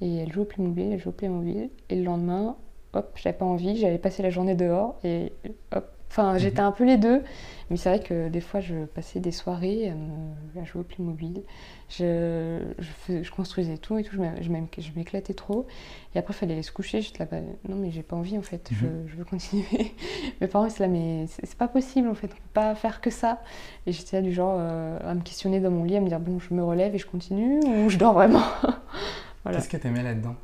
et 0.00 0.16
elle 0.18 0.32
joue 0.32 0.42
au 0.42 0.44
Playmobil, 0.44 0.92
elle 0.92 1.00
joue 1.00 1.10
au 1.10 1.12
Playmobil. 1.12 1.70
Et 1.90 1.96
le 1.96 2.04
lendemain, 2.04 2.56
hop, 2.92 3.12
j'avais 3.16 3.36
pas 3.36 3.44
envie, 3.46 3.76
j'avais 3.76 3.98
passé 3.98 4.22
la 4.22 4.30
journée 4.30 4.54
dehors 4.54 4.96
et 5.04 5.32
hop. 5.74 5.90
Enfin, 6.08 6.38
j'étais 6.38 6.60
un 6.60 6.70
peu 6.72 6.84
les 6.84 6.96
deux, 6.98 7.24
mais 7.68 7.76
c'est 7.76 7.88
vrai 7.90 8.00
que 8.00 8.28
des 8.28 8.40
fois, 8.40 8.60
je 8.60 8.84
passais 8.86 9.18
des 9.20 9.32
soirées 9.32 9.90
à, 9.90 9.94
me- 9.94 10.60
à 10.62 10.64
jouer 10.64 10.80
au 10.80 10.84
Playmobil. 10.84 11.42
Je, 11.88 12.60
je, 12.78 12.88
fais- 12.90 13.24
je 13.24 13.30
construisais 13.32 13.76
tout 13.76 13.98
et 13.98 14.04
tout, 14.04 14.16
je 14.16 14.90
m'éclatais 14.96 15.34
trop. 15.34 15.66
Et 16.14 16.18
après, 16.18 16.32
il 16.32 16.36
fallait 16.36 16.52
aller 16.54 16.62
se 16.62 16.72
coucher. 16.72 17.00
J'étais 17.02 17.18
là, 17.18 17.26
bah, 17.30 17.38
non, 17.68 17.76
mais 17.76 17.90
j'ai 17.90 18.02
pas 18.04 18.16
envie 18.16 18.38
en 18.38 18.42
fait, 18.42 18.70
je, 18.72 18.86
Mhm. 18.86 19.08
je 19.08 19.16
veux 19.16 19.24
continuer. 19.24 19.64
Mes 20.40 20.46
parents 20.46 20.66
étaient 20.66 20.84
là, 20.84 20.88
mais 20.88 21.26
c'est 21.28 21.44
c'est 21.44 21.58
pas 21.58 21.68
possible 21.68 22.08
en 22.08 22.14
fait, 22.14 22.28
on 22.28 22.36
peut 22.36 22.40
pas 22.54 22.74
faire 22.76 23.00
que 23.00 23.10
ça. 23.10 23.42
Et 23.86 23.92
j'étais 23.92 24.16
là 24.16 24.22
du 24.22 24.32
genre 24.32 24.56
euh, 24.58 24.98
à 25.04 25.14
me 25.14 25.20
questionner 25.22 25.60
dans 25.60 25.70
mon 25.72 25.84
lit, 25.84 25.96
à 25.96 26.00
me 26.00 26.08
dire, 26.08 26.20
bon, 26.20 26.38
je 26.38 26.54
me 26.54 26.62
relève 26.64 26.94
et 26.94 26.98
je 26.98 27.06
continue 27.06 27.60
ou 27.64 27.88
je 27.90 27.98
dors 27.98 28.14
vraiment? 28.14 28.42
Voilà. 29.46 29.58
Qu'est-ce 29.58 29.68
que 29.68 29.76
t'aimais 29.76 30.02
là-dedans? 30.02 30.34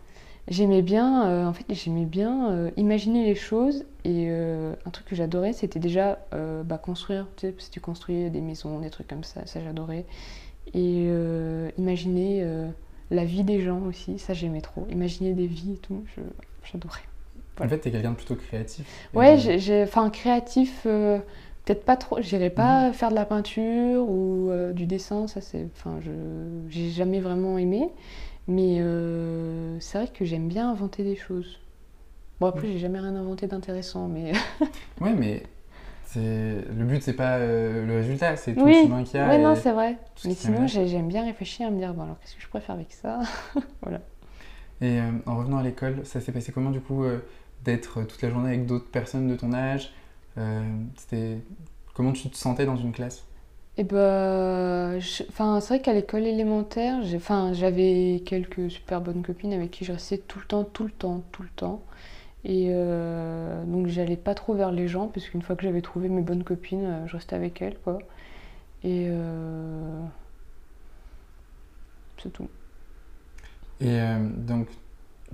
J'aimais 0.49 0.83
bien, 0.83 1.29
euh, 1.29 1.47
en 1.47 1.53
fait, 1.53 1.65
j'aimais 1.71 2.05
bien 2.05 2.51
euh, 2.51 2.71
imaginer 2.77 3.25
les 3.25 3.35
choses 3.35 3.85
et 4.05 4.27
euh, 4.29 4.75
un 4.87 4.91
truc 4.91 5.07
que 5.07 5.15
j'adorais, 5.17 5.53
c'était 5.53 5.79
déjà 5.81 6.19
bah, 6.65 6.79
construire. 6.79 7.27
Tu 7.37 7.49
sais, 7.49 7.55
si 7.59 7.71
tu 7.71 7.81
construis 7.81 8.31
des 8.31 8.41
maisons, 8.41 8.81
des 8.81 8.91
trucs 8.91 9.09
comme 9.09 9.25
ça, 9.25 9.45
ça 9.47 9.61
j'adorais. 9.61 10.05
Et 10.75 11.09
imaginer 11.79 12.45
la 13.11 13.25
vie 13.25 13.45
des 13.45 13.61
gens 13.61 13.81
aussi, 13.83 14.19
ça 14.19 14.35
j'aimais 14.35 14.61
trop. 14.61 14.87
Imaginer 14.91 15.33
des 15.33 15.47
vies 15.47 15.75
et 15.75 15.79
tout, 15.79 16.05
j'adorais. 16.73 17.03
En 17.61 17.69
fait, 17.69 17.79
t'es 17.79 17.91
quelqu'un 17.91 18.13
de 18.13 18.17
plutôt 18.17 18.37
créatif. 18.37 18.87
Ouais, 19.15 19.35
de- 19.37 19.41
j'ai- 19.41 19.59
j'ai, 19.59 19.83
enfin 19.83 20.11
créatif, 20.11 20.83
peut-être 20.85 21.85
pas 21.85 21.97
trop. 21.97 22.21
J'irais 22.21 22.51
pas 22.51 22.93
faire 22.93 23.11
de 23.11 23.15
la 23.15 23.25
peinture 23.27 24.09
ou 24.09 24.51
du 24.73 24.87
dessin, 24.87 25.27
ça 25.29 25.41
c'est, 25.41 25.69
enfin, 25.77 25.99
je, 26.01 26.11
j'ai 26.69 26.91
jamais 26.91 27.21
vraiment 27.21 27.59
aimé. 27.59 27.89
Mais 28.49 28.79
euh, 28.81 29.79
c'est 29.81 29.99
vrai 29.99 30.09
que 30.09 30.25
j'aime 30.25 30.49
bien 30.49 30.71
inventer 30.71 31.05
des 31.05 31.17
choses. 31.17 31.59
Bon 32.41 32.49
après, 32.49 32.69
j'ai 32.69 32.79
jamais 32.79 33.01
rien 33.01 33.15
inventé 33.17 33.47
d'intéressant, 33.47 34.09
mais 34.09 34.33
Ouais, 35.01 35.15
mais 35.15 35.43
le 36.17 36.85
but, 36.85 37.03
c'est 37.03 37.15
pas 37.15 37.39
euh, 37.39 37.87
le 37.87 37.95
résultat, 37.97 38.37
c'est 38.37 38.55
tout 38.55 38.65
oui, 38.65 38.73
le 38.73 38.73
chemin 38.73 39.03
qu'il 39.05 39.19
y 39.19 39.23
a. 39.23 39.29
ouais, 39.29 39.37
et 39.37 39.43
non, 39.43 39.55
c'est 39.55 39.73
vrai. 39.73 39.99
ce 40.17 40.29
Mais 40.29 40.35
sinon, 40.35 40.67
j'aime 40.67 41.09
bien 41.09 41.25
réfléchir 41.25 41.69
à 41.69 41.71
me 41.71 41.79
dire 41.79 41.95
bon 41.95 42.03
alors 42.03 42.19
qu'est-ce 42.21 42.37
que 42.37 42.43
je 42.43 42.49
pourrais 42.49 42.63
faire 42.63 42.75
avec 42.75 42.93
ça 42.93 43.21
Et 44.81 45.01
euh, 45.01 45.11
en 45.27 45.37
revenant 45.39 45.59
à 45.59 45.63
l'école, 45.63 46.05
ça 46.05 46.21
s'est 46.21 46.33
passé 46.33 46.53
comment 46.53 46.71
du 46.71 46.81
coup 46.81 47.05
euh, 47.05 47.21
d'être 47.65 48.03
toute 48.03 48.21
la 48.23 48.31
journée 48.31 48.49
avec 48.49 48.67
d'autres 48.67 48.91
personnes 48.91 49.29
de 49.29 49.37
ton 49.37 49.53
âge? 49.53 49.93
C'était 50.97 51.39
comment 51.95 52.13
tu 52.13 52.31
te 52.31 52.37
sentais 52.37 52.65
dans 52.67 52.77
une 52.77 52.93
classe? 52.93 53.25
Et 53.79 53.85
ben, 53.85 54.99
je- 55.01 55.23
enfin, 55.29 55.61
c'est 55.61 55.69
vrai 55.75 55.81
qu'à 55.83 55.95
l'école 55.95 56.27
élémentaire, 56.27 57.03
j'avais 57.55 58.23
quelques 58.27 58.71
super 58.71 59.01
bonnes 59.01 59.23
copines 59.23 59.53
avec 59.53 59.71
qui 59.71 59.85
je 59.85 59.93
restais 59.93 60.19
tout 60.19 60.39
le 60.41 60.45
temps, 60.45 60.65
tout 60.65 60.85
le 60.85 60.91
temps, 60.91 61.23
tout 61.33 61.43
le 61.43 61.49
temps. 61.57 61.83
Et 62.45 62.69
euh, 62.71 63.65
donc 63.67 63.89
j'allais 63.89 64.17
pas 64.17 64.35
trop 64.35 64.55
vers 64.55 64.73
les 64.73 64.89
gens, 64.89 65.09
parce 65.09 65.29
qu'une 65.29 65.43
fois 65.43 65.57
que 65.57 65.65
j'avais 65.65 65.83
trouvé 65.83 66.09
mes 66.11 66.23
bonnes 66.23 66.45
copines, 66.45 66.85
euh, 66.87 67.07
je 67.09 67.17
restais 67.17 67.37
avec 67.37 67.63
elles, 67.63 67.79
quoi. 67.85 67.99
Et 68.85 69.07
euh, 69.11 70.01
c'est 72.19 72.31
tout. 72.33 72.49
Et 73.81 74.01
euh, 74.01 74.19
donc 74.37 74.69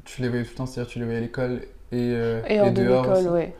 tu 0.04 0.22
les 0.22 0.28
voyais 0.28 0.44
tout 0.44 0.52
le 0.52 0.56
temps, 0.56 0.66
c'est-à-dire 0.66 0.92
tu 0.92 0.98
les 0.98 1.04
voyais 1.04 1.18
à 1.20 1.22
l'école 1.22 1.62
Et, 1.92 2.12
euh, 2.14 2.42
Et 2.42 2.60
hors 2.60 2.72
de 2.72 2.82
dehors 2.82 2.82
l'école, 2.82 3.28
aussi 3.28 3.28
ouais. 3.28 3.54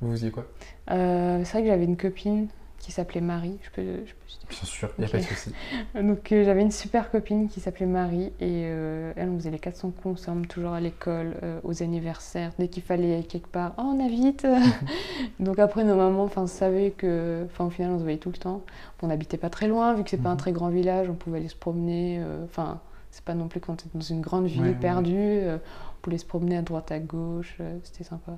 Vous 0.00 0.12
faisiez 0.12 0.30
quoi? 0.30 0.46
C'est 0.88 1.42
vrai 1.52 1.62
que 1.62 1.68
j'avais 1.68 1.84
une 1.84 1.96
copine 1.96 2.48
qui 2.80 2.90
s'appelait 2.92 3.20
Marie. 3.20 3.58
Je 3.62 3.70
peux, 3.70 3.82
je 4.06 4.12
peux 4.12 4.48
Bien 4.48 4.64
sûr, 4.64 4.90
il 4.98 5.02
n'y 5.02 5.06
a 5.06 5.10
pas 5.10 5.18
de 5.18 5.22
souci. 5.22 5.52
Donc 5.94 6.32
euh, 6.32 6.44
j'avais 6.44 6.62
une 6.62 6.72
super 6.72 7.10
copine 7.12 7.48
qui 7.48 7.60
s'appelait 7.60 7.86
Marie 7.86 8.32
et 8.40 8.64
euh, 8.64 9.12
elle 9.16 9.28
on 9.28 9.36
faisait 9.38 9.50
les 9.52 9.58
400 9.60 9.90
coups 9.92 10.20
ensemble, 10.20 10.46
toujours 10.48 10.72
à 10.72 10.80
l'école, 10.80 11.34
euh, 11.44 11.60
aux 11.62 11.82
anniversaires, 11.84 12.50
dès 12.58 12.66
qu'il 12.68 12.82
fallait 12.82 13.14
aller 13.14 13.22
quelque 13.24 13.46
part, 13.48 13.74
oh 13.78 13.82
on 13.94 14.04
invite 14.04 14.46
Donc 15.40 15.58
après 15.58 15.84
nos 15.84 15.94
mamans 15.94 16.28
savaient 16.46 16.90
que, 16.90 17.44
enfin 17.46 17.66
au 17.66 17.70
final 17.70 17.92
on 17.92 17.98
se 17.98 18.02
voyait 18.02 18.18
tout 18.18 18.30
le 18.30 18.38
temps. 18.38 18.62
On 19.02 19.06
n'habitait 19.06 19.36
pas 19.38 19.50
très 19.50 19.68
loin, 19.68 19.94
vu 19.94 20.02
que 20.02 20.10
c'est 20.10 20.16
pas 20.16 20.30
un 20.30 20.32
Mhm. 20.32 20.38
très 20.38 20.52
grand 20.52 20.68
village, 20.70 21.08
on 21.08 21.14
pouvait 21.14 21.38
aller 21.38 21.48
se 21.48 21.56
promener, 21.56 22.20
enfin 22.44 22.80
c'est 23.10 23.24
pas 23.24 23.34
non 23.34 23.48
plus 23.48 23.60
quand 23.60 23.76
t'es 23.76 23.88
dans 23.94 24.00
une 24.00 24.20
grande 24.20 24.46
ville 24.46 24.62
Ouais, 24.62 24.74
perdue, 24.74 25.40
on 25.46 26.00
pouvait 26.02 26.18
se 26.18 26.26
promener 26.26 26.56
à 26.56 26.62
droite 26.62 26.90
à 26.92 26.98
gauche, 26.98 27.58
c'était 27.84 28.04
sympa. 28.04 28.32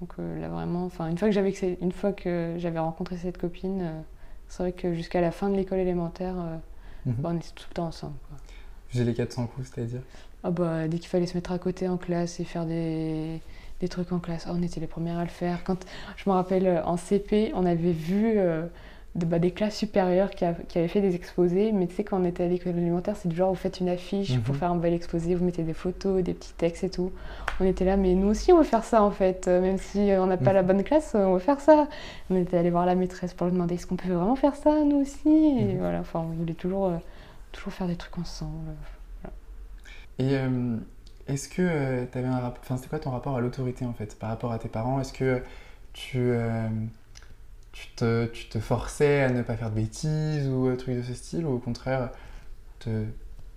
Donc 0.00 0.12
euh, 0.18 0.40
là 0.40 0.48
vraiment, 0.48 0.86
enfin 0.86 1.08
une 1.08 1.18
fois 1.18 1.28
que 1.28 1.34
j'avais 1.34 1.54
une 1.80 1.92
fois 1.92 2.12
que 2.12 2.54
j'avais 2.58 2.78
rencontré 2.78 3.16
cette 3.16 3.38
copine, 3.38 3.80
euh, 3.82 4.00
c'est 4.48 4.62
vrai 4.62 4.72
que 4.72 4.94
jusqu'à 4.94 5.20
la 5.20 5.30
fin 5.30 5.50
de 5.50 5.56
l'école 5.56 5.78
élémentaire, 5.78 6.34
bah, 7.06 7.30
on 7.32 7.36
était 7.36 7.48
tout 7.54 7.66
le 7.68 7.74
temps 7.74 7.86
ensemble. 7.86 8.16
quoi. 8.28 8.38
J'ai 8.92 9.04
les 9.04 9.14
400 9.14 9.46
coups, 9.46 9.70
c'est-à-dire 9.72 10.02
Ah 10.42 10.50
bah, 10.50 10.88
dès 10.88 10.98
qu'il 10.98 11.08
fallait 11.08 11.26
se 11.26 11.36
mettre 11.36 11.52
à 11.52 11.58
côté 11.58 11.86
en 11.86 11.96
classe 11.96 12.40
et 12.40 12.44
faire 12.44 12.66
des, 12.66 13.40
des 13.80 13.88
trucs 13.88 14.10
en 14.12 14.18
classe, 14.18 14.46
oh, 14.48 14.52
on 14.54 14.62
était 14.62 14.80
les 14.80 14.86
premières 14.86 15.18
à 15.18 15.24
le 15.24 15.30
faire. 15.30 15.62
Quand, 15.64 15.86
je 16.16 16.28
me 16.28 16.34
rappelle, 16.34 16.82
en 16.84 16.96
CP, 16.96 17.52
on 17.54 17.64
avait 17.64 17.92
vu 17.92 18.34
euh, 18.36 18.66
de- 19.16 19.26
bah, 19.26 19.38
des 19.40 19.50
classes 19.50 19.76
supérieures 19.76 20.30
qui, 20.30 20.44
a- 20.44 20.54
qui 20.54 20.78
avaient 20.78 20.86
fait 20.88 21.00
des 21.00 21.14
exposés, 21.16 21.72
mais 21.72 21.86
tu 21.88 21.94
sais, 21.96 22.04
quand 22.04 22.20
on 22.20 22.24
était 22.24 22.44
à 22.44 22.46
l'école 22.48 22.78
élémentaire, 22.78 23.16
c'est 23.16 23.28
du 23.28 23.34
genre, 23.34 23.48
vous 23.50 23.56
faites 23.56 23.80
une 23.80 23.88
affiche 23.88 24.38
pour 24.40 24.54
Mhm. 24.54 24.60
faire 24.60 24.70
un 24.70 24.76
bel 24.76 24.94
exposé, 24.94 25.34
vous 25.34 25.44
mettez 25.44 25.64
des 25.64 25.74
photos, 25.74 26.22
des 26.22 26.32
petits 26.34 26.52
textes 26.54 26.84
et 26.84 26.90
tout. 26.90 27.10
On 27.58 27.64
était 27.64 27.84
là, 27.84 27.96
mais 27.96 28.14
nous 28.14 28.28
aussi, 28.28 28.52
on 28.52 28.58
veut 28.58 28.64
faire 28.64 28.84
ça 28.84 29.02
en 29.02 29.10
fait, 29.10 29.48
Euh, 29.48 29.60
même 29.60 29.78
si 29.78 30.10
euh, 30.10 30.22
on 30.22 30.26
n'a 30.26 30.36
pas 30.36 30.50
Mhm. 30.50 30.54
la 30.56 30.62
bonne 30.62 30.82
classe, 30.84 31.14
euh, 31.16 31.24
on 31.26 31.32
veut 31.34 31.38
faire 31.40 31.60
ça. 31.60 31.88
On 32.30 32.36
était 32.36 32.56
allé 32.56 32.70
voir 32.70 32.86
la 32.86 32.94
maîtresse 32.94 33.34
pour 33.34 33.46
lui 33.48 33.52
demander 33.54 33.74
est-ce 33.74 33.86
qu'on 33.86 33.96
peut 33.96 34.12
vraiment 34.12 34.36
faire 34.36 34.54
ça, 34.54 34.82
nous 34.84 34.98
aussi? 35.00 35.28
Et 35.28 35.64
Mhm. 35.74 35.78
voilà, 35.78 36.00
enfin, 36.00 36.20
on 36.20 36.32
voulait 36.34 36.54
toujours, 36.54 36.86
euh, 36.86 36.96
toujours 37.52 37.72
faire 37.72 37.88
des 37.88 37.96
trucs 37.96 38.16
ensemble. 38.18 38.70
Et 40.18 40.36
euh, 40.36 40.76
est-ce 41.26 41.48
que 41.48 42.04
tu 42.12 42.18
avais 42.18 42.28
un 42.28 42.38
rapport. 42.40 42.60
Enfin, 42.62 42.76
c'était 42.76 42.88
quoi 42.88 42.98
ton 42.98 43.10
rapport 43.10 43.36
à 43.36 43.40
l'autorité 43.40 43.84
en 43.86 43.92
fait, 43.92 44.18
par 44.18 44.28
rapport 44.28 44.52
à 44.52 44.58
tes 44.58 44.68
parents? 44.68 45.00
Est-ce 45.00 45.12
que 45.12 45.42
tu, 45.94 46.18
euh, 46.18 46.68
tu, 47.72 47.88
te, 47.96 48.26
tu 48.26 48.48
te 48.48 48.58
forçais 48.60 49.22
à 49.22 49.30
ne 49.30 49.42
pas 49.42 49.56
faire 49.56 49.70
de 49.70 49.76
bêtises 49.76 50.48
ou 50.48 50.68
euh, 50.68 50.76
trucs 50.76 50.96
de 50.96 51.02
ce 51.02 51.14
style 51.14 51.46
Ou 51.46 51.54
au 51.54 51.58
contraire, 51.58 52.10
te- 52.80 53.06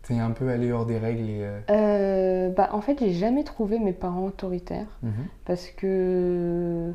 t'es 0.04 0.20
un 0.20 0.32
peu 0.32 0.50
allé 0.50 0.72
hors 0.72 0.86
des 0.86 1.00
règles 1.00 1.30
et. 1.30 1.44
euh, 1.44 1.60
Euh, 1.70 2.50
bah, 2.50 2.70
en 2.74 2.82
fait, 2.82 3.00
j'ai 3.00 3.14
jamais 3.14 3.44
trouvé 3.44 3.80
mes 3.80 3.94
parents 3.94 4.26
autoritaires 4.26 4.88
mhm. 5.02 5.30
parce 5.46 5.68
que. 5.70 6.92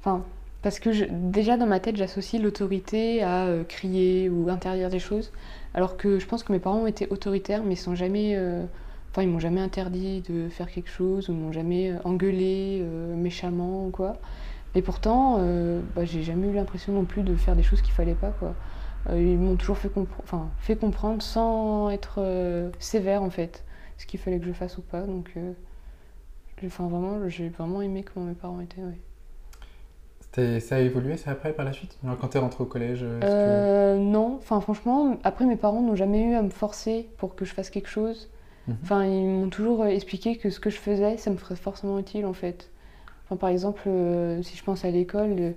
Enfin, 0.00 0.24
parce 0.62 0.80
que 0.80 0.92
je- 0.92 1.06
déjà 1.10 1.56
dans 1.58 1.66
ma 1.66 1.80
tête, 1.80 1.96
j'associe 1.96 2.42
l'autorité 2.42 3.22
à 3.22 3.46
euh, 3.46 3.64
crier 3.64 4.28
ou 4.30 4.48
interdire 4.50 4.90
des 4.90 5.00
choses, 5.00 5.32
alors 5.74 5.96
que 5.98 6.18
je 6.20 6.26
pense 6.26 6.44
que 6.44 6.52
mes 6.52 6.58
parents 6.60 6.78
ont 6.80 6.86
été 6.88 7.08
autoritaires, 7.10 7.62
mais 7.64 7.74
ils 7.74 7.78
sont 7.78 7.94
jamais. 7.96 8.34
euh, 8.36 8.64
Enfin, 9.12 9.22
ils 9.24 9.28
m'ont 9.30 9.40
jamais 9.40 9.60
interdit 9.62 10.22
de 10.22 10.48
faire 10.50 10.70
quelque 10.70 10.90
chose 10.90 11.30
ou 11.30 11.34
m'ont 11.34 11.52
jamais 11.52 11.94
engueulé 12.04 12.82
méchamment 13.16 13.86
ou 13.86 13.90
quoi. 13.90 14.18
Et 14.76 14.82
pourtant, 14.82 15.38
euh, 15.40 15.80
bah, 15.96 16.04
j'ai 16.04 16.22
jamais 16.22 16.48
eu 16.48 16.52
l'impression 16.52 16.92
non 16.92 17.04
plus 17.04 17.22
de 17.22 17.34
faire 17.34 17.56
des 17.56 17.62
choses 17.64 17.80
qu'il 17.82 17.94
fallait 17.94 18.14
pas, 18.14 18.30
quoi. 18.30 18.54
Euh, 19.08 19.18
ils 19.20 19.38
m'ont 19.38 19.56
toujours 19.56 19.78
fait, 19.78 19.88
compre- 19.88 20.20
enfin, 20.22 20.48
fait 20.58 20.76
comprendre 20.76 21.22
sans 21.22 21.88
être 21.90 22.16
euh, 22.18 22.70
sévère 22.78 23.22
en 23.22 23.30
fait, 23.30 23.64
ce 23.96 24.04
qu'il 24.06 24.20
fallait 24.20 24.38
que 24.38 24.44
je 24.46 24.52
fasse 24.52 24.76
ou 24.76 24.82
pas. 24.82 25.00
Donc, 25.00 25.30
j'ai- 26.60 26.66
enfin, 26.66 26.88
vraiment, 26.88 27.26
j'ai 27.28 27.48
vraiment 27.48 27.80
aimé 27.80 28.04
comment 28.04 28.26
mes 28.26 28.34
parents 28.34 28.60
étaient. 28.60 28.82
ouais. 28.82 28.98
Ça 30.60 30.76
a 30.76 30.80
évolué, 30.80 31.16
ça 31.16 31.30
après 31.30 31.54
par 31.54 31.64
la 31.64 31.72
suite? 31.72 31.96
Quand 32.20 32.28
t'es 32.28 32.38
rentré 32.38 32.62
au 32.62 32.66
collège 32.66 33.00
que- 33.22 33.96
non, 33.98 34.34
enfin 34.36 34.60
franchement, 34.60 35.16
après 35.24 35.46
mes 35.46 35.56
parents 35.56 35.80
n'ont 35.80 35.94
jamais 35.96 36.22
eu 36.22 36.34
à 36.34 36.42
me 36.42 36.50
forcer 36.50 37.08
pour 37.16 37.34
que 37.34 37.46
je 37.46 37.54
fasse 37.54 37.70
quelque 37.70 37.88
chose. 37.88 38.28
Mhm. 38.68 38.76
Enfin, 38.82 39.06
ils 39.06 39.24
m'ont 39.24 39.48
toujours 39.48 39.86
expliqué 39.86 40.36
que 40.36 40.50
ce 40.50 40.60
que 40.60 40.68
je 40.68 40.76
faisais, 40.76 41.16
ça 41.16 41.30
me 41.30 41.36
ferait 41.38 41.56
forcément 41.56 41.98
utile 41.98 42.26
en 42.26 42.34
fait. 42.34 42.68
Enfin, 43.26 43.36
par 43.36 43.48
exemple, 43.48 43.82
euh, 43.88 44.40
si 44.42 44.56
je 44.56 44.62
pense 44.62 44.84
à 44.84 44.90
l'école, 44.90 45.34
euh, 45.38 45.52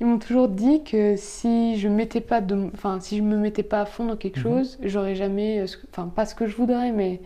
ils 0.00 0.06
m'ont 0.06 0.18
toujours 0.18 0.48
dit 0.48 0.82
que 0.82 1.14
si 1.16 1.78
je 1.78 1.88
mettais 1.88 2.20
pas 2.20 2.40
de, 2.40 2.68
enfin, 2.74 2.98
si 3.00 3.16
je 3.18 3.22
me 3.22 3.36
mettais 3.36 3.62
pas 3.62 3.82
à 3.82 3.86
fond 3.86 4.06
dans 4.06 4.16
quelque 4.16 4.38
Mhm. 4.38 4.42
chose, 4.42 4.78
j'aurais 4.82 5.14
jamais, 5.14 5.60
euh, 5.60 5.66
enfin, 5.92 6.08
pas 6.08 6.26
ce 6.26 6.34
que 6.34 6.46
je 6.46 6.56
voudrais, 6.56 6.90
mais 6.90 7.20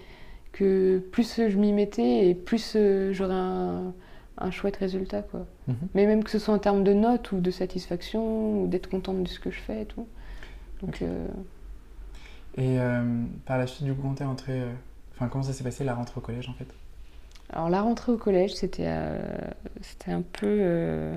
que 0.52 0.98
plus 1.12 1.40
je 1.48 1.56
m'y 1.58 1.72
mettais 1.72 2.28
et 2.28 2.34
plus 2.34 2.76
j'aurais 3.12 3.34
un, 3.34 3.92
un 4.38 4.50
chouette 4.50 4.76
résultat, 4.76 5.22
quoi. 5.22 5.46
Mhm. 5.68 5.76
Mais 5.94 6.06
même 6.06 6.24
que 6.24 6.30
ce 6.30 6.38
soit 6.38 6.54
en 6.54 6.58
termes 6.58 6.84
de 6.84 6.92
notes 6.92 7.32
ou 7.32 7.40
de 7.40 7.50
satisfaction 7.50 8.62
ou 8.62 8.66
d'être 8.66 8.88
contente 8.90 9.22
de 9.22 9.28
ce 9.28 9.40
que 9.40 9.50
je 9.50 9.60
fais 9.60 9.82
et 9.82 9.86
tout. 9.86 10.06
Donc, 10.82 11.02
Et 12.58 12.78
par 13.44 13.58
la 13.58 13.66
suite, 13.66 13.84
du 13.84 13.94
coup, 13.94 14.02
quand 14.02 14.14
t'es 14.14 14.24
Enfin, 15.14 15.28
comment 15.28 15.44
ça 15.44 15.54
s'est 15.54 15.64
passé 15.64 15.84
la 15.84 15.94
rentrée 15.94 16.18
au 16.18 16.20
collège 16.20 16.48
en 16.48 16.52
fait? 16.52 16.66
Alors 17.52 17.68
la 17.68 17.82
rentrée 17.82 18.12
au 18.12 18.16
collège, 18.16 18.54
c'était 18.54 18.84
euh, 18.86 19.18
c'était 19.80 20.10
un 20.12 20.22
peu 20.22 20.46
euh, 20.46 21.16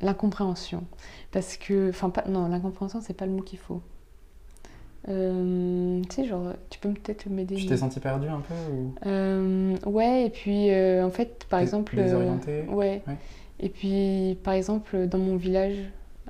l'incompréhension. 0.00 0.84
Parce 1.30 1.56
que, 1.56 1.90
enfin, 1.90 2.10
pas, 2.10 2.24
non, 2.28 2.48
l'incompréhension, 2.48 3.00
c'est 3.00 3.14
pas 3.14 3.26
le 3.26 3.32
mot 3.32 3.42
qu'il 3.42 3.58
faut. 3.58 3.80
Euh, 5.08 6.00
tu 6.08 6.14
sais, 6.16 6.24
genre, 6.24 6.52
tu 6.70 6.78
peux 6.78 6.90
peut-être 6.92 7.26
m'aider 7.26 7.56
Tu 7.56 7.66
t'es 7.66 7.76
senti 7.76 7.98
perdu 7.98 8.28
un 8.28 8.40
peu 8.40 8.54
ou... 8.72 8.94
Euh, 9.06 9.76
ouais, 9.84 10.26
et 10.26 10.30
puis 10.30 10.70
euh, 10.70 11.04
en 11.04 11.10
fait, 11.10 11.44
par 11.48 11.58
Dés- 11.60 11.64
exemple. 11.64 11.94
euh, 11.98 12.02
désorienté 12.04 12.62
ouais. 12.68 13.02
Ouais. 13.06 13.16
Et 13.60 13.68
puis, 13.68 14.38
par 14.44 14.54
exemple, 14.54 15.06
dans 15.08 15.18
mon 15.18 15.36
village, 15.36 15.76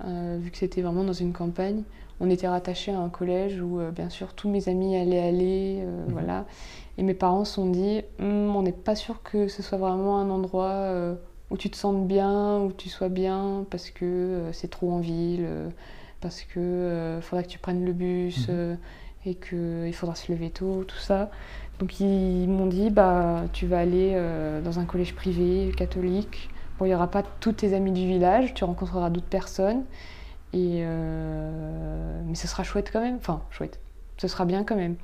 vu 0.04 0.50
que 0.50 0.56
c'était 0.58 0.82
vraiment 0.82 1.04
dans 1.04 1.12
une 1.12 1.32
campagne, 1.32 1.82
on 2.20 2.28
était 2.30 2.48
rattaché 2.48 2.92
à 2.92 2.98
un 2.98 3.08
collège 3.08 3.60
où, 3.60 3.78
bien 3.94 4.10
sûr, 4.10 4.34
tous 4.34 4.48
mes 4.50 4.68
amis 4.68 4.96
allaient 4.96 5.20
aller, 5.20 5.82
Mhm. 5.82 6.12
voilà. 6.12 6.44
Et 6.98 7.02
mes 7.02 7.14
parents 7.14 7.44
se 7.44 7.54
sont 7.54 7.70
dit, 7.70 8.02
Hum, 8.20 8.54
on 8.54 8.62
n'est 8.62 8.72
pas 8.72 8.94
sûr 8.94 9.22
que 9.22 9.48
ce 9.48 9.62
soit 9.62 9.78
vraiment 9.78 10.18
un 10.18 10.30
endroit 10.30 10.70
euh, 10.70 11.14
où 11.50 11.56
tu 11.56 11.70
te 11.70 11.76
sentes 11.76 12.06
bien, 12.06 12.60
où 12.60 12.72
tu 12.72 12.88
sois 12.88 13.08
bien, 13.08 13.64
parce 13.70 13.90
que 13.90 14.04
euh, 14.04 14.52
c'est 14.52 14.68
trop 14.70 14.92
en 14.92 14.98
ville, 15.00 15.44
euh, 15.44 15.68
parce 16.20 16.42
que 16.42 17.18
faudra 17.22 17.42
que 17.42 17.48
tu 17.48 17.58
prennes 17.58 17.84
le 17.84 17.92
bus, 17.92 18.48
Mhm. 18.48 18.78
et 19.26 19.34
qu'il 19.36 19.92
faudra 19.94 20.14
se 20.14 20.30
lever 20.32 20.50
tôt, 20.50 20.84
tout 20.86 20.98
ça. 20.98 21.30
Donc 21.78 21.98
ils 22.00 22.46
m'ont 22.48 22.66
dit, 22.66 22.90
bah, 22.90 23.44
tu 23.52 23.66
vas 23.66 23.78
aller 23.80 24.16
dans 24.64 24.78
un 24.78 24.84
collège 24.84 25.14
privé 25.14 25.72
catholique. 25.76 26.48
Bon, 26.78 26.84
il 26.84 26.88
n'y 26.88 26.94
aura 26.94 27.08
pas 27.10 27.22
tous 27.40 27.52
tes 27.52 27.74
amis 27.74 27.92
du 27.92 28.06
village, 28.06 28.54
tu 28.54 28.64
rencontreras 28.64 29.10
d'autres 29.10 29.26
personnes. 29.26 29.82
Et 30.52 30.82
euh, 30.82 32.20
Mais 32.26 32.34
ce 32.34 32.46
sera 32.46 32.62
chouette 32.62 32.90
quand 32.92 33.00
même. 33.00 33.16
Enfin, 33.16 33.42
chouette. 33.50 33.80
Ce 34.18 34.28
sera 34.28 34.44
bien 34.44 34.64
quand 34.64 34.76
même. 34.76 34.96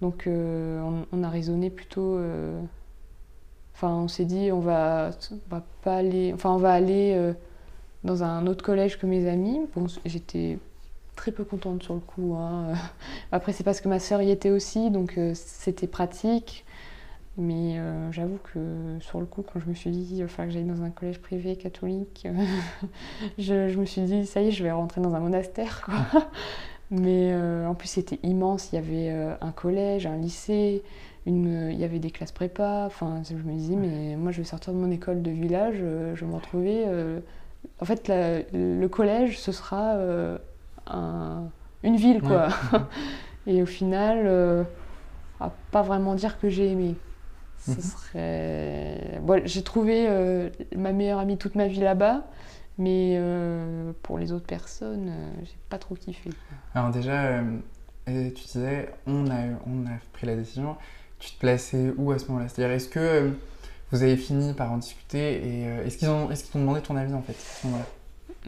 Donc 0.00 0.26
euh, 0.26 0.80
on, 1.12 1.22
a 1.22 1.28
raisonné 1.28 1.70
plutôt. 1.70 2.16
euh, 2.16 2.60
Enfin, 3.74 3.94
on 3.94 4.08
s'est 4.08 4.26
dit, 4.26 4.52
on 4.52 4.60
va, 4.60 5.10
pas 5.82 5.96
aller. 5.96 6.32
Enfin, 6.34 6.50
on 6.50 6.58
va 6.58 6.72
aller 6.72 7.14
euh, 7.16 7.32
dans 8.04 8.22
un 8.22 8.46
autre 8.46 8.62
collège 8.62 8.98
que 8.98 9.06
mes 9.06 9.26
amis. 9.28 9.58
J'étais 10.04 10.58
très 11.16 11.32
peu 11.32 11.44
contente 11.44 11.82
sur 11.82 11.94
le 11.94 12.00
coup. 12.00 12.34
hein. 12.36 12.74
Après, 13.32 13.52
c'est 13.52 13.64
parce 13.64 13.80
que 13.80 13.88
ma 13.88 13.98
sœur 13.98 14.20
y 14.20 14.30
était 14.30 14.50
aussi, 14.50 14.90
donc 14.90 15.18
c'était 15.34 15.86
pratique. 15.86 16.64
Mais 17.38 17.78
j'avoue 18.10 18.38
que 18.52 18.98
sur 19.00 19.18
le 19.18 19.24
coup, 19.24 19.42
quand 19.42 19.60
je 19.60 19.66
me 19.66 19.72
suis 19.74 19.90
dit, 19.90 20.06
il 20.16 20.20
va 20.20 20.28
falloir 20.28 20.48
que 20.48 20.52
j'aille 20.52 20.68
dans 20.68 20.82
un 20.82 20.90
collège 20.90 21.20
privé 21.20 21.56
catholique, 21.56 22.28
je, 23.38 23.68
je 23.68 23.78
me 23.78 23.86
suis 23.86 24.02
dit, 24.02 24.26
ça 24.26 24.42
y 24.42 24.48
est, 24.48 24.50
je 24.50 24.62
vais 24.62 24.72
rentrer 24.72 25.00
dans 25.00 25.14
un 25.14 25.20
monastère. 25.20 25.80
Quoi. 25.82 25.94
Mais 26.90 27.30
euh, 27.32 27.66
en 27.68 27.74
plus, 27.74 27.88
c'était 27.88 28.18
immense. 28.22 28.72
Il 28.72 28.76
y 28.76 28.78
avait 28.78 29.10
euh, 29.10 29.34
un 29.40 29.52
collège, 29.52 30.06
un 30.06 30.16
lycée, 30.16 30.82
une, 31.26 31.70
il 31.72 31.78
y 31.78 31.84
avait 31.84 32.00
des 32.00 32.10
classes 32.10 32.32
prépa. 32.32 32.84
Enfin, 32.86 33.22
je 33.28 33.34
me 33.36 33.52
disais, 33.52 33.76
mais 33.76 34.16
moi, 34.16 34.32
je 34.32 34.38
vais 34.38 34.44
sortir 34.44 34.72
de 34.72 34.78
mon 34.78 34.90
école 34.90 35.22
de 35.22 35.30
village, 35.30 35.76
euh, 35.80 36.14
je 36.16 36.24
vais 36.24 36.30
me 36.30 36.36
retrouver. 36.36 36.84
euh, 36.86 37.20
En 37.80 37.84
fait, 37.86 38.08
la- 38.08 38.40
le 38.54 38.86
collège, 38.88 39.38
ce 39.40 39.52
sera 39.52 39.94
euh, 39.96 40.38
un- 40.88 41.44
une 41.84 41.96
ville, 41.96 42.22
quoi. 42.22 42.48
Et 43.46 43.62
au 43.62 43.66
final, 43.66 44.22
euh, 44.26 44.64
à 45.40 45.50
pas 45.70 45.82
vraiment 45.82 46.14
dire 46.14 46.38
que 46.38 46.48
j'ai 46.48 46.70
aimé. 46.70 46.96
Ce 47.58 47.72
Mhm. 47.72 47.80
serait. 47.82 49.20
Bon, 49.22 49.42
j'ai 49.44 49.62
trouvé 49.62 50.06
euh, 50.08 50.50
ma 50.76 50.92
meilleure 50.92 51.18
amie 51.20 51.38
toute 51.38 51.54
ma 51.54 51.66
vie 51.68 51.80
là-bas, 51.80 52.24
mais 52.80 53.14
euh, 53.16 53.92
pour 54.02 54.18
les 54.18 54.32
autres 54.32 54.46
personnes, 54.46 55.08
euh, 55.10 55.30
j'ai 55.44 55.56
pas 55.68 55.78
trop 55.78 55.94
kiffé. 55.94 56.30
Alors 56.74 56.90
déjà, 56.90 57.38
euh, 57.38 57.42
tu 58.06 58.44
disais, 58.44 58.88
on 59.06 59.30
a, 59.30 59.44
on 59.66 59.86
a 59.86 59.98
pris 60.12 60.26
la 60.26 60.34
décision. 60.34 60.76
Tu 61.20 61.32
te 61.32 61.38
plaçais 61.38 61.92
où 61.96 62.10
à 62.12 62.18
ce 62.18 62.26
moment-là? 62.28 62.48
C'est-à-dire, 62.48 62.74
est-ce 62.74 62.88
que 62.88 62.98
euh, 62.98 63.30
vous 63.92 64.02
avez 64.02 64.16
fini 64.16 64.54
par 64.54 64.72
en 64.72 64.78
discuter 64.78 65.46
et 65.46 65.62
est-ce 65.86 65.98
qu'ils 65.98 66.08
ont, 66.08 66.30
est-ce 66.30 66.44
qu'ils 66.44 66.52
t'ont 66.52 66.60
demandé 66.60 66.80
ton 66.80 66.96
avis 66.96 67.14
en 67.14 67.22
fait 67.22 67.32
à 67.32 67.60
ce 67.60 67.66
moment-là? 67.66 67.86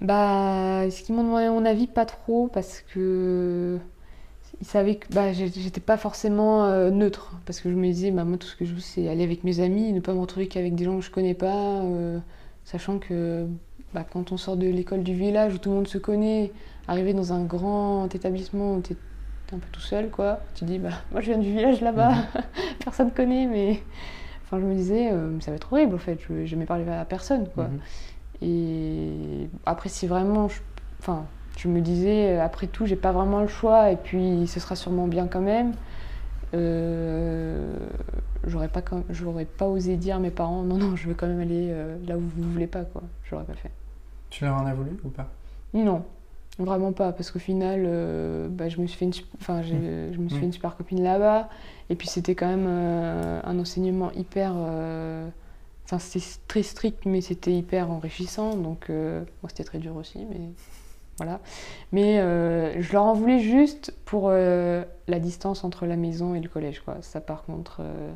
Bah, 0.00 0.90
ce 0.90 1.02
qu'ils 1.02 1.14
m'ont 1.14 1.24
demandé 1.24 1.48
mon 1.48 1.64
avis, 1.64 1.86
pas 1.86 2.06
trop, 2.06 2.48
parce 2.48 2.80
que 2.80 3.78
ils 4.60 4.66
savaient 4.66 4.96
que 4.96 5.12
bah, 5.12 5.32
j'étais 5.32 5.80
pas 5.80 5.96
forcément 5.96 6.64
euh, 6.66 6.90
neutre. 6.90 7.34
Parce 7.46 7.60
que 7.60 7.70
je 7.70 7.74
me 7.76 7.86
disais, 7.86 8.10
bah, 8.10 8.24
moi, 8.24 8.38
tout 8.38 8.46
ce 8.46 8.56
que 8.56 8.64
je 8.64 8.74
veux, 8.74 8.80
c'est 8.80 9.08
aller 9.08 9.24
avec 9.24 9.44
mes 9.44 9.60
amis, 9.60 9.92
ne 9.92 10.00
pas 10.00 10.14
me 10.14 10.20
retrouver 10.20 10.48
qu'avec 10.48 10.74
des 10.74 10.84
gens 10.84 10.96
que 10.98 11.04
je 11.04 11.10
connais 11.10 11.34
pas. 11.34 11.82
euh, 11.82 12.18
sachant 12.64 12.98
que 12.98 13.46
bah, 13.94 14.04
quand 14.10 14.32
on 14.32 14.36
sort 14.36 14.56
de 14.56 14.66
l'école 14.66 15.02
du 15.02 15.14
village 15.14 15.54
où 15.54 15.58
tout 15.58 15.70
le 15.70 15.76
monde 15.76 15.88
se 15.88 15.98
connaît, 15.98 16.52
arriver 16.88 17.14
dans 17.14 17.32
un 17.32 17.44
grand 17.44 18.12
établissement 18.14 18.76
où 18.76 18.82
tu 18.82 18.94
es 18.94 18.96
un 19.54 19.58
peu 19.58 19.68
tout 19.70 19.80
seul, 19.80 20.10
quoi, 20.10 20.40
tu 20.54 20.64
dis, 20.64 20.78
bah, 20.78 20.90
moi, 21.10 21.20
je 21.20 21.26
viens 21.26 21.38
du 21.38 21.50
village 21.52 21.80
là-bas, 21.80 22.14
personne 22.84 23.10
connaît, 23.10 23.46
mais. 23.46 23.82
Enfin, 24.44 24.60
je 24.60 24.66
me 24.66 24.74
disais, 24.74 25.10
euh, 25.10 25.40
ça 25.40 25.50
va 25.50 25.56
être 25.56 25.72
horrible, 25.72 25.94
en 25.94 25.98
fait. 25.98 26.18
Je 26.28 26.34
vais 26.34 26.46
jamais 26.46 26.66
parler 26.66 26.86
à 26.88 27.04
personne, 27.06 27.48
quoi. 27.54 27.64
Mhm. 27.64 27.80
Et 28.42 29.48
après, 29.64 29.88
si 29.88 30.06
vraiment, 30.06 30.48
je, 30.48 30.60
enfin, 30.98 31.26
je 31.56 31.68
me 31.68 31.80
disais, 31.80 32.36
euh, 32.36 32.44
après 32.44 32.66
tout, 32.66 32.86
j'ai 32.86 32.96
pas 32.96 33.12
vraiment 33.12 33.40
le 33.40 33.46
choix, 33.46 33.90
et 33.90 33.96
puis 33.96 34.46
ce 34.46 34.60
sera 34.60 34.76
sûrement 34.76 35.06
bien 35.06 35.26
quand 35.26 35.40
même. 35.40 35.72
Euh, 36.54 37.74
j'aurais 38.46 38.68
pas, 38.68 38.82
j'aurais 39.10 39.44
pas 39.44 39.66
osé 39.66 39.96
dire 39.96 40.16
à 40.16 40.18
mes 40.18 40.30
parents, 40.30 40.62
non, 40.62 40.76
non, 40.76 40.96
je 40.96 41.08
veux 41.08 41.14
quand 41.14 41.26
même 41.26 41.40
aller 41.40 41.68
euh, 41.70 41.96
là 42.06 42.16
où 42.16 42.20
vous 42.20 42.50
voulez 42.50 42.66
pas, 42.66 42.84
quoi. 42.84 43.02
J'aurais 43.24 43.44
pas 43.44 43.54
fait. 43.54 43.70
Tu 44.32 44.44
leur 44.44 44.56
en 44.56 44.64
as 44.66 44.72
voulu 44.74 44.90
ou 45.04 45.08
pas? 45.10 45.28
Non, 45.74 46.04
vraiment 46.58 46.92
pas, 46.92 47.12
parce 47.12 47.30
qu'au 47.30 47.38
final, 47.38 47.82
euh, 47.86 48.48
bah, 48.48 48.68
je 48.70 48.80
me 48.80 48.86
suis 48.86 48.98
fait 48.98 49.04
une, 49.04 49.12
enfin, 49.40 49.62
j'ai- 49.62 50.12
je 50.12 50.18
me 50.18 50.28
suis 50.28 50.38
fait 50.38 50.46
une 50.46 50.52
super 50.52 50.74
copine 50.76 51.02
là-bas, 51.02 51.48
et 51.90 51.94
puis 51.96 52.08
c'était 52.08 52.34
quand 52.34 52.46
même 52.48 52.66
euh, 52.66 53.40
un 53.44 53.58
enseignement 53.58 54.10
hyper, 54.12 54.52
euh, 54.56 55.28
enfin 55.84 55.98
c'était 55.98 56.24
très 56.48 56.62
strict, 56.62 57.04
mais 57.04 57.20
c'était 57.20 57.52
hyper 57.52 57.90
enrichissant, 57.90 58.56
donc 58.56 58.88
moi 58.88 59.48
c'était 59.48 59.64
très 59.64 59.78
dur 59.78 59.96
aussi, 59.96 60.24
mais 60.30 60.40
voilà. 61.18 61.40
Mais 61.92 62.20
euh, 62.20 62.80
je 62.80 62.92
leur 62.94 63.04
en 63.04 63.12
voulais 63.12 63.38
juste 63.40 63.94
pour 64.06 64.28
euh, 64.30 64.82
la 65.08 65.18
distance 65.20 65.62
entre 65.64 65.84
la 65.86 65.96
maison 65.96 66.34
et 66.34 66.40
le 66.40 66.48
collège, 66.48 66.80
quoi. 66.80 66.96
Ça 67.02 67.20
par 67.20 67.44
contre. 67.44 67.78
euh, 67.80 68.12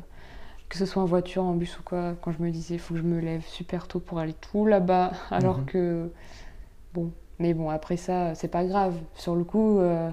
que 0.69 0.77
ce 0.77 0.85
soit 0.85 1.01
en 1.01 1.05
voiture, 1.05 1.43
en 1.43 1.53
bus 1.53 1.79
ou 1.79 1.83
quoi, 1.83 2.13
quand 2.21 2.31
je 2.31 2.41
me 2.41 2.49
disais, 2.51 2.75
il 2.75 2.79
faut 2.79 2.93
que 2.93 2.99
je 2.99 3.05
me 3.05 3.19
lève 3.19 3.43
super 3.45 3.87
tôt 3.87 3.99
pour 3.99 4.19
aller 4.19 4.33
tout 4.33 4.65
là-bas, 4.65 5.11
alors 5.31 5.59
Mhm. 5.59 5.65
que, 5.65 6.11
bon, 6.93 7.11
mais 7.39 7.53
bon, 7.53 7.69
après 7.69 7.97
ça, 7.97 8.35
c'est 8.35 8.47
pas 8.49 8.65
grave. 8.65 8.95
Sur 9.15 9.35
le 9.35 9.43
coup, 9.43 9.79
euh, 9.79 10.09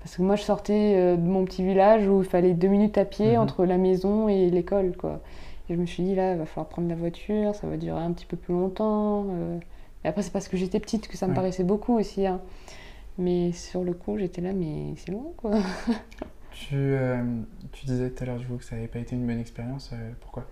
parce 0.00 0.16
que 0.16 0.22
moi, 0.22 0.36
je 0.36 0.42
sortais 0.42 0.94
euh, 0.96 1.16
de 1.16 1.26
mon 1.26 1.44
petit 1.44 1.62
village 1.64 2.06
où 2.08 2.20
il 2.22 2.28
fallait 2.28 2.54
deux 2.54 2.68
minutes 2.68 2.96
à 2.98 3.04
pied 3.04 3.36
Mhm. 3.36 3.42
entre 3.42 3.64
la 3.66 3.76
maison 3.76 4.28
et 4.28 4.48
l'école, 4.50 4.96
quoi. 4.96 5.20
Et 5.68 5.74
je 5.74 5.78
me 5.80 5.84
suis 5.86 6.02
dit, 6.02 6.14
là, 6.14 6.32
il 6.32 6.38
va 6.38 6.46
falloir 6.46 6.68
prendre 6.68 6.88
la 6.88 6.94
voiture, 6.94 7.54
ça 7.54 7.66
va 7.66 7.76
durer 7.76 8.00
un 8.00 8.12
petit 8.12 8.24
peu 8.26 8.36
plus 8.38 8.54
longtemps. 8.54 9.26
euh. 9.30 9.58
Et 10.04 10.08
après, 10.08 10.22
c'est 10.22 10.32
parce 10.32 10.48
que 10.48 10.56
j'étais 10.56 10.80
petite 10.80 11.08
que 11.08 11.16
ça 11.18 11.26
me 11.26 11.32
Ouais. 11.32 11.36
paraissait 11.36 11.64
beaucoup 11.64 11.98
aussi. 11.98 12.26
hein. 12.26 12.40
Mais 13.18 13.52
sur 13.52 13.82
le 13.84 13.92
coup, 13.92 14.16
j'étais 14.16 14.40
là, 14.40 14.52
mais 14.54 14.94
c'est 14.96 15.10
loin, 15.12 15.26
quoi. 15.36 15.50
tu, 16.66 16.74
euh, 16.74 17.22
tu 17.72 17.86
disais 17.86 18.10
tout 18.10 18.22
à 18.22 18.26
l'heure 18.26 18.38
du 18.38 18.46
coup 18.46 18.56
que 18.56 18.64
ça 18.64 18.76
n'avait 18.76 18.88
pas 18.88 18.98
été 18.98 19.14
une 19.16 19.26
bonne 19.26 19.38
expérience. 19.40 19.90
euh, 19.92 20.12
pourquoi? 20.20 20.46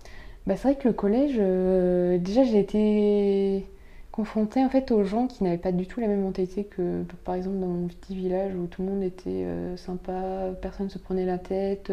Bah, 0.45 0.55
c'est 0.55 0.69
vrai 0.69 0.75
que 0.77 0.87
le 0.87 0.93
collège, 0.93 1.35
euh, 1.39 2.17
déjà 2.17 2.43
j'ai 2.43 2.59
été 2.59 3.65
confrontée 4.11 4.63
en 4.63 4.69
fait 4.69 4.91
aux 4.91 5.03
gens 5.03 5.27
qui 5.27 5.43
n'avaient 5.43 5.57
pas 5.57 5.71
du 5.71 5.85
tout 5.87 5.99
la 5.99 6.07
même 6.07 6.21
mentalité 6.21 6.63
que 6.63 7.03
par 7.23 7.35
exemple 7.35 7.57
dans 7.59 7.67
mon 7.67 7.87
petit 7.87 8.15
village 8.15 8.55
où 8.55 8.65
tout 8.65 8.81
le 8.81 8.87
monde 8.89 9.03
était 9.03 9.45
sympa, 9.75 10.49
personne 10.59 10.89
se 10.89 10.97
prenait 10.97 11.25
la 11.25 11.37
tête, 11.37 11.91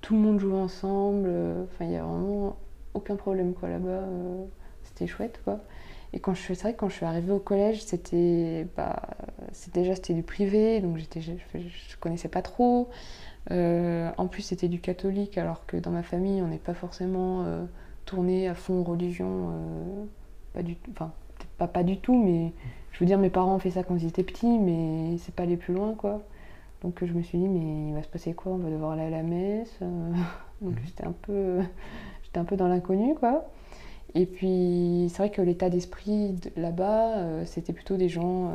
tout 0.00 0.14
le 0.14 0.20
monde 0.20 0.38
jouait 0.40 0.54
ensemble, 0.54 1.28
enfin 1.64 1.84
il 1.84 1.90
y 1.90 1.96
a 1.96 2.02
vraiment 2.04 2.56
aucun 2.94 3.16
problème 3.16 3.52
quoi 3.52 3.68
là-bas, 3.68 4.04
c'était 4.84 5.06
chouette 5.06 5.40
quoi. 5.44 5.60
Et 6.14 6.20
quand 6.20 6.32
je 6.32 6.40
suis, 6.40 6.56
c'est 6.56 6.62
vrai 6.62 6.72
que 6.72 6.78
quand 6.78 6.88
je 6.88 6.94
suis 6.94 7.04
arrivée 7.04 7.32
au 7.32 7.38
collège, 7.40 7.82
c'était 7.84 8.66
bah, 8.74 9.02
déjà 9.74 9.92
du 9.94 10.22
privé, 10.22 10.80
donc 10.80 10.96
j'étais 10.96 11.20
je, 11.20 11.32
je 11.58 11.96
connaissais 12.00 12.28
pas 12.28 12.40
trop. 12.40 12.88
Euh, 13.50 14.10
en 14.18 14.26
plus, 14.26 14.42
c'était 14.42 14.68
du 14.68 14.80
catholique, 14.80 15.38
alors 15.38 15.66
que 15.66 15.76
dans 15.76 15.90
ma 15.90 16.02
famille, 16.02 16.42
on 16.42 16.48
n'est 16.48 16.58
pas 16.58 16.74
forcément 16.74 17.44
euh, 17.44 17.64
tourné 18.04 18.48
à 18.48 18.54
fond 18.54 18.82
religion. 18.82 19.50
euh, 19.52 20.04
pas 20.54 20.62
du 20.62 20.76
tout. 20.76 20.90
Enfin, 20.92 21.12
pas, 21.58 21.68
pas 21.68 21.82
du 21.84 21.98
tout, 21.98 22.22
mais 22.22 22.52
je 22.92 23.00
veux 23.00 23.06
dire, 23.06 23.18
mes 23.18 23.30
parents 23.30 23.54
ont 23.54 23.58
fait 23.58 23.70
ça 23.70 23.82
quand 23.84 23.96
ils 23.96 24.06
étaient 24.06 24.24
petits, 24.24 24.58
mais 24.58 25.16
c'est 25.18 25.34
pas 25.34 25.44
aller 25.44 25.56
plus 25.56 25.74
loin, 25.74 25.94
quoi. 25.94 26.22
Donc 26.82 27.04
je 27.04 27.12
me 27.14 27.22
suis 27.22 27.38
dit, 27.38 27.48
mais 27.48 27.90
il 27.90 27.94
va 27.94 28.02
se 28.02 28.08
passer 28.08 28.34
quoi? 28.34 28.52
On 28.52 28.58
va 28.58 28.70
devoir 28.70 28.92
aller 28.92 29.02
à 29.04 29.10
la 29.10 29.22
messe. 29.22 29.78
Donc 30.62 30.74
Mhm. 30.74 30.76
j'étais 30.86 31.04
un 31.06 31.12
peu, 31.12 31.60
j'étais 32.24 32.38
un 32.40 32.44
peu 32.44 32.56
dans 32.56 32.68
l'inconnu, 32.68 33.14
quoi. 33.14 33.46
Et 34.14 34.26
puis 34.26 35.08
c'est 35.10 35.18
vrai 35.18 35.30
que 35.30 35.42
l'état 35.42 35.70
d'esprit 35.70 36.34
de- 36.34 36.50
là-bas, 36.60 37.44
c'était 37.46 37.72
plutôt 37.72 37.96
des 37.96 38.08
gens. 38.08 38.52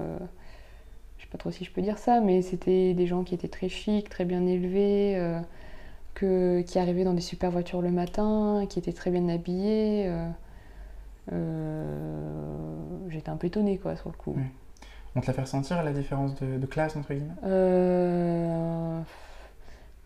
Sais 1.32 1.38
pas 1.38 1.38
trop 1.38 1.52
si 1.52 1.64
je 1.66 1.72
peux 1.72 1.82
dire 1.82 1.98
ça, 1.98 2.22
mais 2.22 2.42
c'était 2.42 2.94
des 2.94 3.08
gens 3.08 3.24
qui 3.24 3.36
étaient 3.36 3.48
très 3.48 3.70
chics, 3.70 4.10
très 4.10 4.26
bien 4.26 4.46
élevés, 4.46 5.16
euh, 5.18 5.40
que, 6.16 6.62
qui 6.62 6.80
arrivaient 6.80 7.04
dans 7.06 7.14
des 7.14 7.22
super 7.22 7.52
voitures 7.52 7.82
le 7.82 7.92
matin, 7.92 8.66
qui 8.70 8.80
étaient 8.80 8.94
très 8.94 9.12
bien 9.12 9.28
habillés. 9.30 10.06
euh, 10.08 10.28
euh, 11.34 13.10
J'étais 13.10 13.30
un 13.30 13.38
peu 13.38 13.48
étonnée, 13.48 13.78
quoi, 13.78 13.96
sur 13.96 14.10
le 14.10 14.16
coup. 14.16 14.36
On 15.16 15.22
te 15.22 15.28
l'a 15.28 15.34
fait 15.34 15.42
ressentir 15.42 15.84
la 15.84 15.92
différence 15.92 16.36
de, 16.36 16.58
de 16.58 16.66
classe 16.66 16.96
entre 16.96 17.14
guillemets? 17.14 17.34
Euh, 17.44 19.02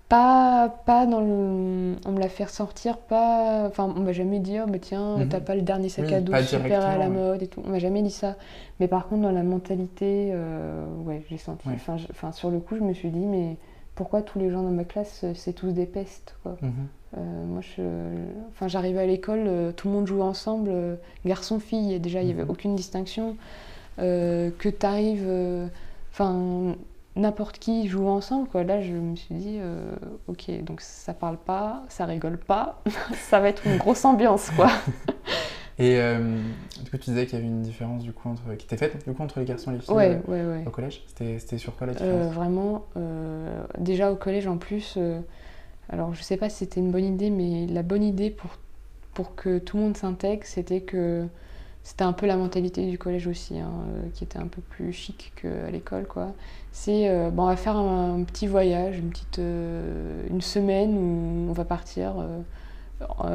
Pas, 0.09 0.69
pas 0.85 1.07
dans 1.07 1.19
le. 1.19 1.95
On 2.05 2.11
me 2.11 2.19
l'a 2.19 2.29
fait 2.29 2.43
ressortir, 2.43 2.97
pas. 2.99 3.65
Enfin, 3.67 3.91
on 3.97 4.01
m'a 4.01 4.11
jamais 4.13 4.37
dit, 4.39 4.57
oh, 4.63 4.69
bah 4.69 4.77
tiens, 4.79 5.17
Mhm. 5.17 5.29
t'as 5.29 5.39
pas 5.39 5.55
le 5.55 5.63
dernier 5.63 5.89
sac 5.89 6.05
Oui, 6.07 6.13
à 6.13 6.21
dos 6.21 6.33
super 6.43 6.85
à 6.85 6.97
la 6.97 7.09
mode 7.09 7.41
et 7.41 7.47
tout. 7.47 7.61
On 7.65 7.69
m'a 7.71 7.79
jamais 7.79 8.03
dit 8.03 8.11
ça. 8.11 8.35
Mais 8.79 8.87
par 8.87 9.07
contre, 9.07 9.23
dans 9.23 9.31
la 9.31 9.41
mentalité, 9.41 10.29
euh, 10.31 10.85
ouais, 11.05 11.23
j'ai 11.29 11.37
senti. 11.37 11.67
Ouais. 11.67 11.73
Enfin, 11.75 11.97
je- 11.97 12.05
enfin, 12.11 12.31
sur 12.31 12.51
le 12.51 12.59
coup, 12.59 12.75
je 12.75 12.81
me 12.83 12.93
suis 12.93 13.09
dit, 13.09 13.25
mais 13.25 13.57
pourquoi 13.95 14.21
tous 14.21 14.37
les 14.37 14.51
gens 14.51 14.61
dans 14.61 14.69
ma 14.69 14.83
classe, 14.83 15.21
euh, 15.23 15.31
c'est 15.33 15.53
tous 15.53 15.71
des 15.71 15.87
pestes, 15.87 16.35
quoi. 16.43 16.55
Mhm. 16.61 16.71
Euh, 17.17 17.45
moi, 17.47 17.61
je, 17.61 17.81
enfin, 18.49 18.67
j'arrivais 18.67 18.99
à 18.99 19.05
l'école, 19.07 19.45
euh, 19.47 19.71
tout 19.71 19.87
le 19.87 19.93
monde 19.95 20.05
jouait 20.05 20.21
ensemble, 20.21 20.69
garçon-fille, 21.25 21.93
et 21.93 21.99
déjà, 21.99 22.21
il 22.21 22.27
n'y 22.27 22.31
avait 22.33 22.43
Mhm. 22.43 22.49
aucune 22.51 22.75
distinction. 22.75 23.35
Que 23.97 24.51
tu 24.69 24.85
arrives, 24.85 25.27
enfin, 26.11 26.75
n'importe 27.15 27.59
qui 27.59 27.87
joue 27.87 28.07
ensemble, 28.07 28.47
quoi. 28.49 28.63
Là, 28.63 28.81
je 28.81 28.93
me 28.93 29.15
suis 29.15 29.35
dit, 29.35 29.57
euh, 29.59 29.95
ok, 30.27 30.51
donc 30.63 30.81
ça 30.81 31.13
parle 31.13 31.37
pas, 31.37 31.83
ça 31.89 32.05
rigole 32.05 32.37
pas, 32.37 32.81
ça 33.29 33.39
va 33.39 33.49
être 33.49 33.65
une 33.67 33.77
grosse 33.77 34.03
ambiance, 34.05 34.49
quoi. 34.51 34.69
Et 35.77 35.99
euh, 35.99 36.39
du 36.83 36.89
coup, 36.89 36.97
tu 36.97 37.09
disais 37.09 37.25
qu'il 37.25 37.35
y 37.37 37.41
avait 37.41 37.49
une 37.49 37.61
différence 37.61 38.03
du 38.03 38.13
coup 38.13 38.29
entre 38.29 38.55
qui 38.55 38.65
était 38.65 38.77
faite 38.77 39.05
du 39.05 39.13
coup 39.13 39.21
entre 39.21 39.39
les 39.39 39.45
garçons 39.45 39.71
et 39.71 39.73
les 39.73 39.81
filles 39.81 39.93
Ouais, 39.93 40.21
euh, 40.29 40.31
ouais, 40.31 40.59
ouais. 40.59 40.63
au 40.65 40.69
collège. 40.69 41.03
C'était 41.07 41.37
c'était 41.37 41.57
sur 41.57 41.75
quoi 41.75 41.85
la 41.87 41.91
Euh, 41.93 41.95
différence? 41.97 42.33
vraiment, 42.33 42.85
déjà 43.77 44.09
au 44.09 44.15
collège 44.15 44.47
en 44.47 44.55
plus, 44.57 44.97
alors 45.89 46.13
je 46.13 46.23
sais 46.23 46.37
pas 46.37 46.47
si 46.49 46.59
c'était 46.59 46.79
une 46.79 46.91
bonne 46.91 47.03
idée, 47.03 47.29
mais 47.29 47.67
la 47.67 47.83
bonne 47.83 48.03
idée 48.03 48.29
pour, 48.29 48.51
pour 49.13 49.35
que 49.35 49.57
tout 49.59 49.75
le 49.75 49.83
monde 49.83 49.97
s'intègre, 49.97 50.43
c'était 50.45 50.79
que 50.79 51.27
c'était 51.87 52.03
un 52.03 52.13
peu 52.13 52.25
la 52.25 52.35
mentalité 52.35 52.89
du 52.89 52.97
collège 52.97 53.27
aussi, 53.27 53.59
hein, 53.59 53.69
euh, 53.93 54.09
qui 54.15 54.23
était 54.23 54.39
un 54.39 54.47
peu 54.47 54.59
plus 54.59 54.91
chic 54.91 55.31
qu'à 55.39 55.69
l'école, 55.71 56.07
quoi. 56.07 56.33
C'est, 56.71 57.07
euh, 57.07 57.29
bon, 57.29 57.43
on 57.43 57.45
va 57.45 57.55
faire 57.55 57.77
un, 57.77 58.19
un 58.19 58.23
petit 58.23 58.47
voyage, 58.47 58.97
une 58.97 59.11
petite, 59.11 59.37
euh, 59.37 60.25
une 60.31 60.41
semaine 60.41 60.97
où 60.97 61.49
on 61.49 61.53
va 61.53 61.63
partir 61.63 62.15
euh, 62.19 62.41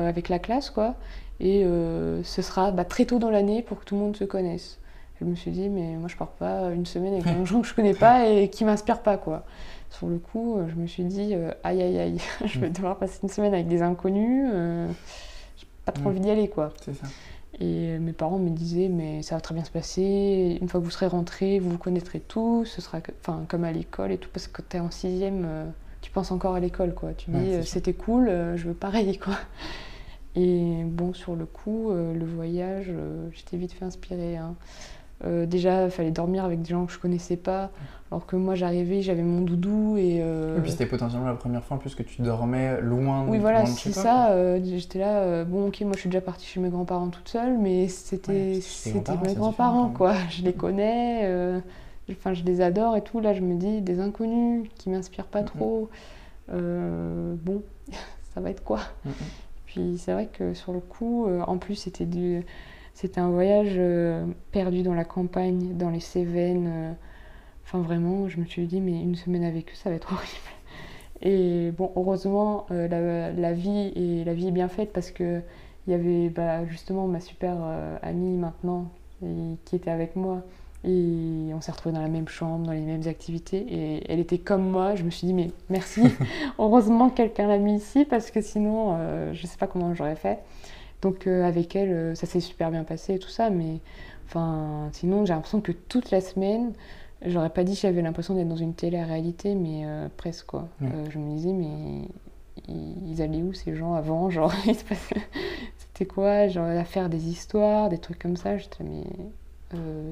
avec 0.09 0.29
la 0.29 0.41
classe, 0.41 0.69
quoi. 0.69 0.97
Et 1.39 1.63
ce 1.63 2.43
sera 2.43 2.71
bah, 2.71 2.85
très 2.85 3.07
tôt 3.07 3.19
dans 3.19 3.31
l'année 3.31 3.63
pour 3.63 3.81
que 3.81 3.85
tout 3.87 3.95
le 3.95 4.01
monde 4.03 4.15
se 4.17 4.25
connaisse. 4.25 4.79
Je 5.21 5.25
me 5.25 5.35
suis 5.35 5.51
dit, 5.51 5.71
mais 5.71 5.97
moi 5.97 6.07
je 6.09 6.17
pars 6.17 6.33
pas 6.33 6.71
une 6.71 6.85
semaine 6.85 7.15
avec 7.15 7.25
des 7.25 7.47
gens 7.47 7.63
que 7.63 7.67
je 7.67 7.73
connais 7.75 7.95
pas 7.95 8.27
et 8.29 8.51
qui 8.51 8.65
m'inspirent 8.67 9.01
pas, 9.01 9.17
quoi. 9.17 9.45
Sur 9.89 10.09
le 10.09 10.19
coup, 10.19 10.59
je 10.69 10.75
me 10.75 10.87
suis 10.87 11.05
dit, 11.05 11.35
aïe 11.65 11.81
aïe 11.83 11.99
aïe, 11.99 12.19
je 12.45 12.59
vais 12.59 12.69
devoir 12.69 12.97
passer 12.99 13.21
une 13.23 13.31
semaine 13.31 13.55
avec 13.55 13.69
des 13.69 13.81
inconnus. 13.81 14.51
j'ai 15.57 15.67
pas 15.87 15.93
trop 15.93 16.05
Mm. 16.05 16.07
envie 16.09 16.21
d'y 16.21 16.31
aller, 16.31 16.49
quoi. 16.49 16.73
C'est 16.85 16.95
ça. 16.95 17.07
Et 17.61 17.99
mes 17.99 18.13
parents 18.15 18.39
me 18.39 18.49
disaient, 18.51 18.89
mais 18.89 19.23
ça 19.23 19.35
va 19.35 19.41
très 19.43 19.55
bien 19.55 19.65
se 19.65 19.71
passer. 19.71 20.59
Une 20.61 20.69
fois 20.69 20.81
que 20.81 20.85
vous 20.87 20.91
serez 20.91 21.07
rentrés, 21.09 21.59
vous 21.59 21.71
vous 21.71 21.79
connaîtrez 21.79 22.21
tous. 22.21 22.65
Ce 22.65 22.81
sera 22.81 23.01
enfin, 23.21 23.45
comme 23.49 23.65
à 23.65 23.73
l'école 23.73 24.13
et 24.13 24.19
tout, 24.19 24.31
parce 24.33 24.49
que 24.49 24.63
tu 24.63 24.79
es 24.79 24.81
en 24.81 24.91
sixième, 24.91 25.45
euh, 25.47 25.65
tu 26.01 26.11
penses 26.11 26.31
encore 26.31 26.55
à 26.55 26.61
l'école, 26.61 26.95
quoi. 26.95 27.13
Tu 27.13 27.31
Ouais, 27.31 27.39
dis, 27.39 27.55
euh, 27.55 27.63
c'était 27.63 27.93
cool, 27.93 28.29
euh, 28.29 28.57
je 28.57 28.69
veux 28.69 28.75
pareil, 28.75 29.19
quoi. 29.19 29.35
Et 30.37 30.85
bon, 30.85 31.13
sur 31.13 31.35
le 31.37 31.45
coup, 31.45 31.91
le 31.93 32.25
voyage, 32.25 32.93
j'étais 33.33 33.57
vite 33.57 33.73
fait 33.73 33.85
inspirée. 33.85 34.37
hein. 34.37 34.55
Euh, 35.25 35.45
déjà, 35.47 35.85
il 35.85 35.91
fallait 35.91 36.11
dormir 36.11 36.45
avec 36.45 36.63
des 36.63 36.71
gens 36.71 36.87
que 36.87 36.93
je 36.93 36.99
connaissais 36.99 37.37
pas. 37.37 37.71
Alors 38.11 38.27
que 38.27 38.35
moi, 38.37 38.55
j'arrivais, 38.57 39.03
j'avais 39.03 39.23
mon 39.23 39.43
doudou 39.43 39.97
et. 39.97 40.19
euh, 40.21 40.59
Et 40.59 40.61
puis 40.63 40.71
c'était 40.73 40.87
potentiellement 40.87 41.29
la 41.29 41.35
première 41.35 41.63
fois 41.63 41.77
en 41.77 41.81
plus 41.81 41.95
que 41.95 42.03
tu 42.03 42.23
dormais 42.23 42.81
loin, 42.81 43.25
oui, 43.29 43.39
voilà, 43.39 43.67
c'est 43.67 43.93
ça. 43.93 44.31
euh, 44.33 44.61
J'étais 44.65 44.99
là, 44.99 45.45
bon, 45.45 45.69
ok, 45.69 45.81
moi 45.83 45.93
je 45.95 46.01
suis 46.01 46.09
déjà 46.11 46.21
partie 46.21 46.47
chez 46.47 46.59
mes 46.59 46.71
grands-parents 46.71 47.09
toute 47.11 47.29
seule, 47.29 47.57
mais 47.59 47.87
c'était 47.89 48.33
mes 48.33 48.93
grands-parents, 48.93 49.25
différent, 49.51 49.89
quoi. 49.91 50.15
Je 50.31 50.43
les 50.43 50.53
connais, 50.55 51.61
enfin, 52.11 52.35
je 52.35 52.43
les 52.43 52.61
adore 52.63 52.97
et 52.97 53.03
tout. 53.03 53.21
Là, 53.21 53.33
je 53.35 53.43
me 53.43 53.55
dis, 53.57 53.81
des 53.83 54.01
inconnus 54.01 54.69
qui 54.77 54.91
m'inspirent 54.91 55.27
pas 55.27 55.43
trop, 55.45 55.89
bon, 56.49 57.63
ça 58.35 58.41
va 58.41 58.51
être 58.51 58.65
quoi? 58.65 58.81
Puis 59.67 59.99
c'est 59.99 60.13
vrai 60.13 60.27
que 60.33 60.53
sur 60.55 60.73
le 60.73 60.81
coup, 60.81 61.29
en 61.47 61.59
plus, 61.59 61.77
c'était 61.77 62.07
du. 62.07 62.45
C'était 63.01 63.21
un 63.21 63.31
voyage 63.31 63.73
euh, 63.77 64.27
perdu 64.53 64.83
dans 64.83 64.95
la 64.95 65.05
campagne, 65.05 65.77
dans 65.77 65.91
les 65.91 66.01
Cévennes. 66.01 66.69
euh, 66.69 66.93
Enfin, 67.65 67.81
vraiment, 67.81 68.29
je 68.29 68.39
me 68.41 68.45
suis 68.47 68.67
dit, 68.67 68.81
mais 68.81 68.93
une 69.03 69.15
semaine 69.17 69.45
avec 69.45 69.69
eux, 69.71 69.75
ça 69.77 69.91
va 69.91 69.97
être 69.97 70.13
horrible. 70.13 70.51
Et 71.23 71.71
bon, 71.73 71.93
heureusement, 71.97 72.67
euh, 72.71 72.89
la, 72.89 73.33
la 73.33 73.53
vie 73.53 73.93
est, 73.97 74.25
la 74.25 74.35
vie 74.35 74.49
est 74.49 74.53
bien 74.53 74.69
faite 74.69 74.93
parce 74.93 75.11
que 75.11 75.41
il 75.87 75.93
y 75.93 75.95
avait 75.95 76.29
bah, 76.31 76.67
justement 76.67 77.07
ma 77.09 77.21
super 77.21 77.57
euh, 77.63 77.97
amie 78.03 78.37
maintenant 78.37 78.87
et- 79.25 79.57
qui 79.65 79.77
était 79.77 79.91
avec 79.91 80.17
moi. 80.17 80.43
Et 80.85 81.51
on 81.55 81.61
s'est 81.61 81.73
retrouvés 81.73 81.95
dans 81.95 82.01
la 82.03 82.09
même 82.09 82.29
chambre, 82.29 82.67
dans 82.67 82.73
les 82.73 82.81
mêmes 82.81 83.07
activités. 83.07 83.67
Et 83.71 84.13
elle 84.13 84.19
était 84.21 84.39
comme 84.39 84.69
moi. 84.71 84.95
Je 84.95 85.03
me 85.05 85.11
suis 85.11 85.27
dit, 85.27 85.35
mais 85.35 85.51
merci. 85.69 86.03
Heureusement 86.59 87.11
que 87.11 87.17
quelqu'un 87.17 87.49
l'a 87.49 87.59
mis 87.59 87.77
ici 87.77 88.05
parce 88.07 88.31
que 88.31 88.41
sinon, 88.41 88.97
euh, 88.99 89.35
je 89.35 89.47
sais 89.47 89.59
pas 89.59 89.67
comment 89.67 89.95
j'aurais 89.95 90.17
fait. 90.17 90.39
Donc 91.03 91.27
euh, 91.27 91.45
avec 91.45 91.75
elle, 91.77 91.91
euh, 91.91 92.15
ça 92.15 92.27
s'est 92.27 92.41
super 92.41 92.71
bien 92.71 92.85
passé 92.85 93.15
et 93.15 93.19
tout 93.19 93.29
ça. 93.29 93.51
Mais 93.51 93.81
enfin, 94.27 94.89
sinon, 94.93 95.25
j'ai 95.25 95.33
l'impression 95.33 95.61
que 95.61 95.73
toute 95.73 96.11
la 96.11 96.21
semaine, 96.21 96.73
j'aurais 97.25 97.51
pas 97.51 97.65
dit 97.65 97.75
que 97.75 97.81
j'avais 97.81 98.03
l'impression 98.03 98.35
d'être 98.35 98.49
dans 98.49 98.57
une 98.57 98.75
télé-réalité, 98.75 99.55
mais 99.55 99.83
euh, 99.85 100.09
presque 100.17 100.47
quoi. 100.47 100.69
Ouais. 100.81 100.89
Je 101.11 101.19
me 101.19 101.35
disais, 101.35 101.53
mais 101.53 102.09
ils, 102.69 103.11
ils 103.13 103.23
allaient 103.23 103.43
où 103.43 103.53
ces 103.53 103.75
gens 103.75 103.95
avant? 103.95 104.31
Genre, 104.31 104.53
c'était 105.79 106.07
quoi? 106.07 106.49
Genre, 106.49 106.67
à 106.67 106.85
faire 106.85 107.09
des 107.09 107.29
histoires, 107.29 107.89
des 107.89 107.99
trucs 107.99 108.19
comme 108.19 108.37
ça? 108.37 108.59
J'étais, 108.59 108.85
mais 108.85 109.05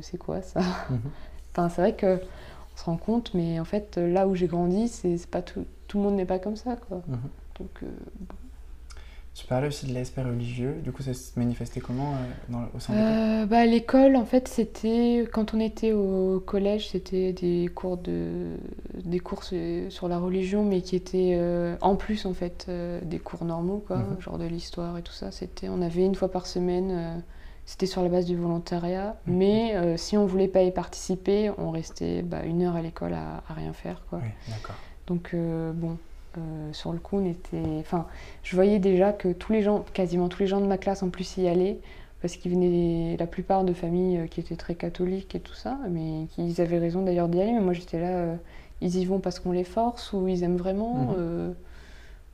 c'est 0.03 0.19
quoi 0.19 0.43
ça? 0.43 0.61
Mhm. 0.91 1.01
Enfin, 1.53 1.71
c'est 1.71 1.81
vrai 1.81 1.95
que 1.97 2.21
on 2.21 2.77
se 2.79 2.85
rend 2.85 2.97
compte, 2.97 3.35
mais 3.35 3.59
en 3.59 3.65
fait, 3.65 3.97
là 3.97 4.29
où 4.29 4.37
j'ai 4.37 4.47
grandi, 4.47 4.87
c'est 4.87 5.27
pas 5.27 5.43
tout, 5.43 5.65
tout 5.89 5.99
le 5.99 6.05
monde 6.05 6.15
n'est 6.15 6.25
pas 6.27 6.39
comme 6.39 6.55
ça, 6.55 6.77
quoi. 6.77 7.03
Mhm. 7.09 7.19
Donc, 7.59 7.71
euh, 7.83 7.87
Tu 9.39 9.47
parlais 9.47 9.69
aussi 9.69 9.87
de 9.87 9.95
l'aspect 9.95 10.23
religieux, 10.23 10.75
du 10.83 10.91
coup 10.91 11.05
ça 11.05 11.15
se 11.15 11.39
manifestait 11.39 11.79
comment 11.79 12.13
euh, 12.15 12.17
dans 12.49 12.65
au 12.75 12.81
sein 12.81 12.93
de 12.93 12.99
l'école 12.99 13.15
Euh, 13.15 13.47
bah, 13.47 13.67
l'école, 13.67 14.17
en 14.17 14.25
fait, 14.25 14.49
c'était 14.49 15.29
quand 15.33 15.55
on 15.55 15.61
était 15.61 15.93
au 15.93 16.43
collège, 16.45 16.89
c'était 16.89 17.33
des 17.33 17.71
cours 17.73 17.99
de 17.99 18.57
des 19.05 19.21
cours 19.21 19.45
sur 19.45 20.09
la 20.09 20.19
religion, 20.19 20.65
mais 20.65 20.81
qui 20.83 20.97
étaient 20.97 21.37
euh, 21.39 21.77
en 21.83 21.95
plus 21.95 22.27
en 22.27 22.35
fait 22.35 22.69
des 23.05 23.19
cours 23.21 23.45
normaux, 23.45 23.85
quoi, 23.87 23.99
Mhm. 23.99 24.21
genre 24.21 24.39
de 24.39 24.45
l'histoire 24.47 24.99
et 24.99 25.03
tout 25.03 25.13
ça. 25.13 25.31
C'était, 25.31 25.69
on 25.69 25.83
avait 25.83 26.05
une 26.05 26.17
fois 26.17 26.31
par 26.33 26.47
semaine. 26.47 27.23
c'était 27.65 27.85
sur 27.87 28.03
la 28.03 28.09
base 28.09 28.25
du 28.25 28.35
volontariat, 28.35 29.15
Mhm. 29.27 29.37
mais 29.37 29.97
si 29.99 30.17
on 30.17 30.25
voulait 30.27 30.49
pas 30.49 30.63
y 30.63 30.73
participer, 30.73 31.51
on 31.59 31.71
restait 31.71 32.23
bah, 32.23 32.43
une 32.45 32.63
heure 32.63 32.75
à 32.77 32.81
l'école 32.83 33.13
à, 33.13 33.45
à 33.47 33.53
rien 33.55 33.75
faire, 33.75 34.03
quoi. 34.09 34.21
Oui, 34.23 34.31
d'accord. 34.49 34.75
Donc 35.07 35.35
bon, 35.75 35.97
euh, 36.37 36.73
sur 36.73 36.93
le 36.93 36.99
coup, 36.99 37.19
on 37.19 37.27
était. 37.27 37.79
Enfin, 37.81 38.07
je 38.43 38.55
voyais 38.55 38.79
déjà 38.79 39.13
que 39.13 39.33
tous 39.33 39.53
les 39.53 39.63
gens, 39.63 39.85
quasiment 39.93 40.29
tous 40.29 40.41
les 40.41 40.47
gens 40.47 40.61
de 40.61 40.67
ma 40.67 40.79
classe 40.79 41.03
en 41.03 41.09
plus 41.09 41.37
y 41.39 41.49
allaient, 41.49 41.79
parce 42.21 42.37
qu'ils 42.37 42.53
venaient 42.53 43.17
la 43.19 43.27
plupart 43.27 43.65
de 43.65 43.73
familles 43.73 44.19
euh, 44.19 44.27
qui 44.27 44.41
étaient 44.41 44.57
très 44.57 44.75
catholiques 44.75 45.35
et 45.35 45.41
tout 45.41 45.55
ça, 45.55 45.79
mais 45.91 46.27
qu'ils 46.31 46.61
avaient 46.61 46.79
raison 46.79 47.03
d'ailleurs 47.03 47.29
d'y 47.29 47.41
aller. 47.41 47.53
Mais 47.53 47.61
moi 47.61 47.73
j'étais 47.73 48.01
là, 48.01 48.09
euh, 48.09 48.37
ils 48.81 48.97
y 48.97 49.05
vont 49.05 49.21
parce 49.21 49.39
qu'on 49.39 49.53
les 49.53 49.65
force 49.65 50.13
ou 50.13 50.29
ils 50.29 50.43
aiment 50.43 50.57
vraiment. 50.57 50.95
Mhm. 50.95 51.15
euh, 51.19 51.53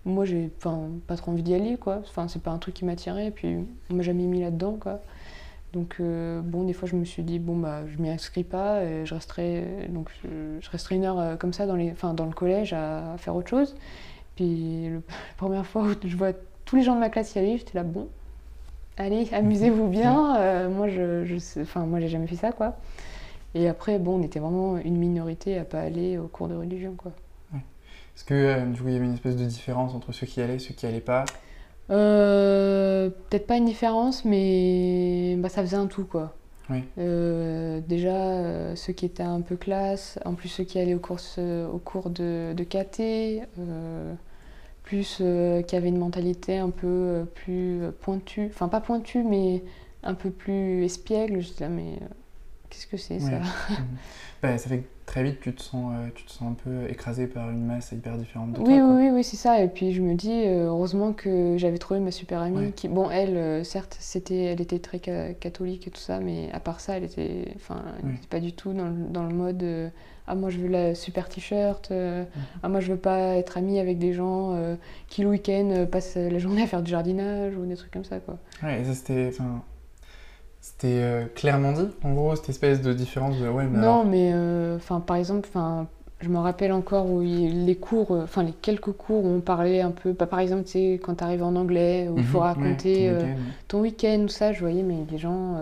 moi 0.06 0.24
j'ai 0.26 0.50
pas 0.60 1.16
trop 1.16 1.30
envie 1.30 1.42
d'y 1.42 1.54
aller, 1.54 1.76
quoi. 1.76 2.00
Enfin, 2.00 2.28
c'est 2.28 2.42
pas 2.42 2.50
un 2.50 2.58
truc 2.58 2.74
qui 2.74 2.84
m'attirait, 2.84 3.28
et 3.28 3.30
puis 3.30 3.56
on 3.90 3.94
m'a 3.94 4.02
jamais 4.02 4.24
mis 4.24 4.40
là-dedans, 4.40 4.76
quoi. 4.78 5.00
Donc 5.74 5.96
euh, 5.98 6.40
bon, 6.40 6.62
des 6.62 6.72
fois 6.72 6.88
je 6.88 6.94
me 6.94 7.04
suis 7.04 7.24
dit 7.24 7.40
bon 7.40 7.56
bah 7.56 7.82
je 7.88 8.00
m'y 8.00 8.08
inscris 8.08 8.44
pas, 8.44 8.84
et 8.84 9.04
je 9.04 9.12
resterai 9.12 9.88
donc 9.88 10.08
je, 10.24 10.70
resterai 10.70 10.94
une 10.94 11.04
heure 11.04 11.18
euh, 11.18 11.36
comme 11.36 11.52
ça 11.52 11.66
dans 11.66 11.74
les, 11.74 11.90
enfin 11.90 12.14
dans 12.14 12.26
le 12.26 12.32
collège 12.32 12.72
à, 12.72 13.12
à 13.14 13.18
faire 13.18 13.34
autre 13.34 13.48
chose. 13.50 13.74
Puis 14.36 14.86
le- 14.88 14.94
la 14.96 15.00
première 15.36 15.66
fois 15.66 15.82
où 15.82 15.94
je 16.06 16.16
vois 16.16 16.30
tous 16.64 16.76
les 16.76 16.82
gens 16.82 16.94
de 16.94 17.00
ma 17.00 17.10
classe 17.10 17.34
y 17.34 17.38
aller, 17.40 17.58
j'étais 17.58 17.74
là 17.76 17.82
bon, 17.82 18.08
allez 18.96 19.28
amusez-vous 19.32 19.88
bien. 19.88 20.36
Euh, 20.44 20.68
moi 20.70 20.88
je, 20.88 21.24
je 21.24 21.60
enfin 21.60 21.86
moi 21.86 22.00
j'ai 22.00 22.08
jamais 22.08 22.26
fait 22.26 22.36
ça 22.36 22.52
quoi. 22.52 22.76
Et 23.54 23.68
après 23.68 23.98
bon 23.98 24.20
on 24.20 24.22
était 24.22 24.38
vraiment 24.40 24.76
une 24.78 24.96
minorité 24.96 25.58
à 25.58 25.64
pas 25.64 25.80
aller 25.80 26.18
au 26.18 26.28
cours 26.28 26.48
de 26.48 26.54
religion 26.54 26.94
quoi. 26.96 27.12
Est-ce 28.16 28.24
que 28.24 28.34
euh, 28.34 28.64
du 28.66 28.80
coup 28.80 28.88
il 28.88 28.94
y 28.94 28.96
avait 28.96 29.06
une 29.06 29.14
espèce 29.14 29.36
de 29.36 29.44
différence 29.44 29.92
entre 29.94 30.12
ceux 30.12 30.26
qui 30.26 30.40
allaient 30.40 30.56
et 30.56 30.58
ceux 30.60 30.74
qui 30.74 30.86
allaient 30.86 31.00
pas? 31.00 31.24
Euh, 31.90 33.10
Peut-être 33.28 33.46
pas 33.46 33.56
une 33.56 33.66
différence, 33.66 34.24
mais 34.24 35.36
bah, 35.38 35.48
ça 35.48 35.62
faisait 35.62 35.76
un 35.76 35.86
tout, 35.86 36.04
quoi. 36.04 36.34
Oui. 36.70 36.82
Euh, 36.98 37.80
déjà, 37.86 38.14
euh, 38.14 38.74
ceux 38.76 38.92
qui 38.92 39.04
étaient 39.04 39.22
un 39.22 39.42
peu 39.42 39.56
classe, 39.56 40.18
en 40.24 40.34
plus 40.34 40.48
ceux 40.48 40.64
qui 40.64 40.78
allaient 40.78 40.94
au 40.94 40.98
cours, 41.00 41.20
au 41.38 41.78
cours 41.78 42.10
de, 42.10 42.54
de 42.54 42.64
KT, 42.64 43.46
plus 44.82 45.22
qui 45.66 45.76
avaient 45.76 45.88
une 45.88 45.98
mentalité 45.98 46.58
un 46.58 46.70
peu 46.70 47.26
plus 47.34 47.80
pointue, 48.00 48.46
enfin 48.46 48.68
pas 48.68 48.80
pointue, 48.80 49.22
mais 49.22 49.62
un 50.04 50.14
peu 50.14 50.30
plus 50.30 50.84
espiègle. 50.84 51.40
Je 51.40 51.48
disais, 51.48 51.68
mais 51.68 51.98
euh, 52.02 52.06
qu'est-ce 52.70 52.86
que 52.86 52.96
c'est 52.96 53.20
ça? 53.20 53.40
Ouais. 54.42 54.58
Ça 54.58 54.68
fait 54.68 54.80
que 54.80 54.88
très 55.06 55.22
vite 55.22 55.40
tu 55.40 55.54
te 55.54 55.62
sens, 55.62 55.92
euh, 55.94 56.08
tu 56.14 56.24
te 56.24 56.30
sens 56.30 56.50
un 56.52 56.54
peu 56.54 56.88
écrasé 56.90 57.26
par 57.26 57.50
une 57.50 57.64
masse 57.64 57.92
hyper 57.92 58.16
différente 58.16 58.52
de 58.52 58.58
Oui, 58.60 58.64
toi. 58.78 58.88
oui, 58.88 59.04
oui, 59.04 59.10
oui, 59.14 59.24
c'est 59.24 59.36
ça. 59.36 59.60
Et 59.62 59.68
puis 59.68 59.92
je 59.92 60.00
me 60.02 60.14
dis, 60.14 60.30
euh, 60.46 60.66
heureusement 60.68 61.12
que 61.12 61.56
j'avais 61.58 61.78
trouvé 61.78 62.00
ma 62.00 62.10
super 62.10 62.40
amie 62.40 62.58
Ouais. 62.58 62.72
qui, 62.74 62.88
bon, 62.88 63.10
elle, 63.10 63.36
euh, 63.36 63.64
certes, 63.64 63.96
c'était, 64.00 64.44
elle 64.44 64.60
était 64.60 64.78
très 64.78 65.00
ca- 65.04 65.34
catholique 65.34 65.86
et 65.86 65.90
tout 65.90 66.00
ça, 66.00 66.20
mais 66.20 66.48
à 66.52 66.60
part 66.60 66.80
ça, 66.80 66.96
elle 66.96 67.04
était, 67.04 67.52
enfin, 67.56 67.82
Oui. 68.02 68.12
pas 68.30 68.40
du 68.40 68.52
tout 68.52 68.72
dans 68.72 68.86
le, 68.88 68.94
dans 69.10 69.24
le 69.24 69.34
mode, 69.34 69.62
euh, 69.62 69.88
ah 70.26 70.34
moi 70.34 70.48
je 70.48 70.58
veux 70.58 70.68
la 70.68 70.94
super 70.94 71.28
t-shirt, 71.28 71.90
euh, 71.90 72.24
ah 72.62 72.68
moi 72.70 72.80
je 72.80 72.90
veux 72.92 72.98
pas 72.98 73.36
être 73.36 73.58
amie 73.58 73.78
avec 73.78 73.98
des 73.98 74.14
gens 74.14 74.56
qui 75.08 75.20
le 75.22 75.28
week-end 75.28 75.86
passent 75.92 76.16
la 76.16 76.38
journée 76.38 76.62
à 76.62 76.66
faire 76.66 76.82
du 76.82 76.90
jardinage 76.90 77.54
ou 77.56 77.66
des 77.66 77.76
trucs 77.76 77.90
comme 77.92 78.04
ça, 78.04 78.20
quoi. 78.20 78.38
Ouais, 78.62 78.80
et 78.80 78.84
ça 78.84 78.94
c'était. 78.94 79.26
enfin, 79.28 79.62
C'était 80.66 81.02
euh, 81.02 81.26
clairement 81.34 81.72
dit, 81.72 81.88
en 82.02 82.14
gros, 82.14 82.34
cette 82.36 82.48
espèce 82.48 82.80
de 82.80 82.94
différence 82.94 83.38
de. 83.38 83.46
Ouais, 83.46 83.64
mais 83.70 83.78
Non, 83.78 84.00
alors- 84.00 84.06
mais 84.06 84.30
euh, 84.32 84.78
par 85.06 85.16
exemple, 85.16 85.46
enfin, 85.46 85.86
je 86.22 86.30
me 86.30 86.38
rappelle 86.38 86.72
encore 86.72 87.10
où 87.10 87.20
il- 87.20 87.66
les 87.66 87.76
cours, 87.76 88.12
euh, 88.12 88.22
enfin 88.24 88.42
les 88.42 88.52
quelques 88.52 88.92
cours 88.92 89.26
où 89.26 89.28
on 89.28 89.40
parlait 89.40 89.82
un 89.82 89.90
peu, 89.90 90.12
bah, 90.12 90.24
par 90.26 90.38
exemple, 90.38 90.64
tu 90.64 90.70
sais, 90.70 91.00
quand 91.04 91.16
tu 91.16 91.24
arrives 91.24 91.42
en 91.42 91.54
anglais, 91.54 92.08
où 92.08 92.16
il 92.16 92.24
faut 92.24 92.38
Mhm, 92.38 92.44
ouais, 92.44 92.48
raconter 92.48 93.12
ton 93.68 93.80
week-end. 93.82 94.20
tout 94.22 94.28
ça, 94.32 94.54
je 94.54 94.60
voyais, 94.60 94.82
mais 94.82 95.04
les 95.10 95.18
gens, 95.18 95.54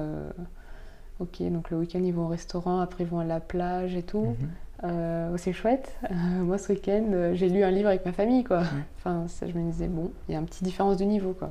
ok, 1.18 1.42
donc 1.50 1.70
le 1.72 1.78
week-end 1.78 2.00
ils 2.04 2.14
vont 2.14 2.26
au 2.26 2.28
restaurant, 2.28 2.78
après 2.78 3.02
ils 3.02 3.10
vont 3.10 3.18
à 3.18 3.24
la 3.24 3.40
plage 3.40 3.96
et 3.96 4.02
tout. 4.04 4.36
Mhm. 4.84 5.36
C'est 5.36 5.52
chouette. 5.52 5.96
Moi, 6.44 6.58
ce 6.58 6.72
week-end, 6.72 7.32
j'ai 7.34 7.48
lu 7.48 7.64
un 7.64 7.72
livre 7.72 7.88
avec 7.88 8.06
ma 8.06 8.12
famille, 8.12 8.44
quoi. 8.44 8.62
Enfin, 8.98 9.24
ça, 9.26 9.48
je 9.48 9.52
me 9.58 9.68
disais, 9.68 9.88
bon, 9.88 10.12
il 10.28 10.32
y 10.34 10.36
a 10.36 10.38
une 10.38 10.46
petite 10.46 10.62
différence 10.62 10.96
de 10.96 11.04
niveau, 11.04 11.32
quoi. 11.36 11.50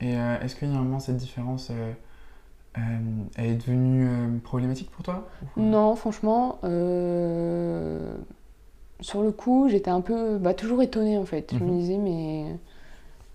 Et 0.00 0.14
est-ce 0.42 0.56
qu'il 0.56 0.68
y 0.68 0.72
a 0.72 0.74
un 0.74 0.82
moment 0.82 0.98
cette 0.98 1.18
différence, 1.18 1.70
euh, 2.78 2.80
elle 3.36 3.46
est 3.46 3.54
devenue 3.54 4.06
euh, 4.08 4.38
problématique 4.42 4.90
pour 4.90 5.04
toi 5.04 5.28
Non, 5.56 5.94
franchement, 5.96 6.58
euh, 6.64 8.14
sur 9.00 9.22
le 9.22 9.30
coup, 9.32 9.68
j'étais 9.68 9.90
un 9.90 10.00
peu, 10.00 10.38
bah, 10.38 10.54
toujours 10.54 10.82
étonnée 10.82 11.18
en 11.18 11.24
fait. 11.24 11.54
Je 11.56 11.62
me 11.62 11.70
Mhm. 11.70 11.78
disais, 11.78 11.96
mais 11.98 12.44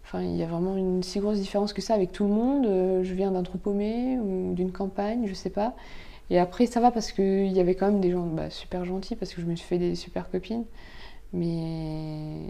enfin, 0.05 0.21
il 0.23 0.35
y 0.35 0.43
a 0.43 0.47
vraiment 0.47 0.75
une 0.77 1.03
si 1.03 1.19
grosse 1.19 1.39
différence 1.39 1.73
que 1.73 1.81
ça 1.81 1.93
avec 1.95 2.11
tout 2.11 2.25
le 2.25 2.31
monde. 2.31 2.65
Je 3.03 3.13
viens 3.13 3.31
d'un 3.31 3.43
trou 3.43 3.57
paumé 3.57 4.17
ou 4.19 4.53
d'une 4.53 4.71
campagne, 4.71 5.25
je 5.27 5.33
sais 5.33 5.49
pas. 5.51 5.73
Et 6.31 6.39
après, 6.39 6.65
ça 6.67 6.79
va 6.79 6.91
parce 6.91 7.11
qu'il 7.11 7.47
y 7.51 7.59
avait 7.59 7.75
quand 7.75 7.87
même 7.91 8.01
des 8.01 8.11
gens 8.11 8.25
bah, 8.27 8.49
super 8.49 8.85
gentils 8.85 9.15
parce 9.15 9.33
que 9.33 9.41
je 9.41 9.47
me 9.47 9.55
suis 9.55 9.67
fait 9.67 9.79
des 9.79 9.95
super 9.95 10.29
copines. 10.29 10.65
Mais 11.33 12.49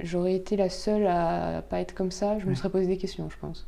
j'aurais 0.00 0.34
été 0.34 0.56
la 0.56 0.68
seule 0.70 1.06
à 1.06 1.62
pas 1.68 1.80
être 1.80 1.94
comme 1.94 2.10
ça. 2.10 2.38
Je 2.38 2.46
me 2.46 2.54
serais 2.54 2.70
posé 2.70 2.86
des 2.86 2.98
questions, 2.98 3.28
je 3.30 3.36
pense. 3.38 3.66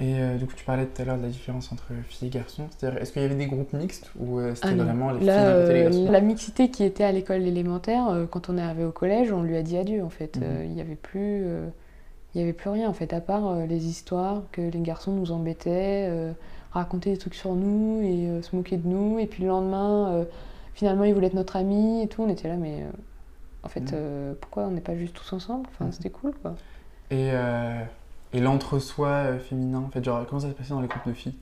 Et 0.00 0.18
euh, 0.20 0.36
du 0.38 0.46
coup, 0.46 0.54
tu 0.54 0.64
parlais 0.64 0.86
tout 0.86 1.02
à 1.02 1.04
l'heure 1.04 1.16
de 1.18 1.22
la 1.22 1.28
différence 1.28 1.72
entre 1.72 1.92
filles 2.08 2.28
et 2.28 2.30
garçons. 2.30 2.68
C'est-à-dire, 2.70 3.00
est-ce 3.00 3.12
qu'il 3.12 3.22
y 3.22 3.24
avait 3.24 3.34
des 3.36 3.46
groupes 3.46 3.72
mixtes 3.72 4.10
ou 4.16 4.38
euh, 4.38 4.54
c'était 4.54 4.74
Ah 4.74 4.84
vraiment 4.84 5.10
les 5.12 5.20
filles 5.20 5.26
Là, 5.26 5.46
et 5.68 5.72
les 5.72 5.82
euh, 5.82 5.82
garçons? 5.84 6.10
la 6.10 6.20
mixité 6.20 6.70
qui 6.70 6.82
était 6.84 7.04
à 7.04 7.12
l'école 7.12 7.42
élémentaire, 7.42 8.08
euh, 8.08 8.26
quand 8.26 8.48
on 8.48 8.58
est 8.58 8.62
arrivé 8.62 8.84
au 8.84 8.92
collège, 8.92 9.30
on 9.32 9.42
lui 9.42 9.56
a 9.56 9.62
dit 9.62 9.76
adieu 9.76 10.02
en 10.02 10.10
fait. 10.10 10.36
Mhm. 10.36 10.42
Euh, 10.42 10.64
Il 10.64 10.72
n'y 10.72 10.80
avait 10.80 10.96
plus, 10.96 11.44
euh, 11.46 11.68
il 12.34 12.40
y 12.40 12.44
avait 12.44 12.52
plus 12.54 12.70
rien 12.70 12.88
en 12.90 12.94
fait, 12.94 13.12
à 13.14 13.20
part 13.22 13.48
euh, 13.48 13.66
les 13.66 13.86
histoires 13.88 14.44
que 14.52 14.62
les 14.62 14.80
garçons 14.80 15.12
nous 15.12 15.32
embêtaient, 15.32 16.08
euh, 16.10 16.32
raconter 16.72 17.12
des 17.12 17.18
trucs 17.18 17.34
sur 17.36 17.54
nous 17.56 18.02
et 18.02 18.28
euh, 18.30 18.42
se 18.42 18.56
moquer 18.56 18.76
de 18.78 18.88
nous. 18.88 19.18
Et 19.20 19.26
puis 19.26 19.42
le 19.44 19.48
lendemain, 19.50 20.12
euh, 20.14 20.26
finalement, 20.74 21.04
ils 21.04 21.14
voulaient 21.14 21.28
être 21.28 21.34
notre 21.34 21.56
ami 21.56 22.02
et 22.02 22.08
tout. 22.08 22.22
On 22.22 22.28
était 22.30 22.48
là, 22.48 22.56
mais 22.56 22.82
euh, 22.84 22.92
en 23.64 23.68
fait, 23.68 23.92
Mhm. 23.92 23.94
euh, 23.94 24.34
pourquoi 24.40 24.64
on 24.64 24.72
n'est 24.72 24.80
pas 24.82 24.96
juste 24.96 25.16
tous 25.16 25.32
ensemble? 25.34 25.68
Enfin, 25.70 25.86
Mhm. 25.86 25.92
c'était 25.92 26.10
cool 26.10 26.34
quoi. 26.42 26.56
Et, 27.10 27.30
euh, 27.32 27.84
et 28.34 28.40
l'entre-soi 28.40 29.08
euh, 29.08 29.38
féminin, 29.38 29.84
en 29.86 29.90
fait, 29.90 30.04
genre, 30.04 30.26
comment 30.26 30.40
ça 30.40 30.48
se 30.48 30.54
passait 30.54 30.70
dans 30.74 30.80
les 30.80 30.88
groupes 30.88 31.06
de 31.06 31.12
filles? 31.12 31.34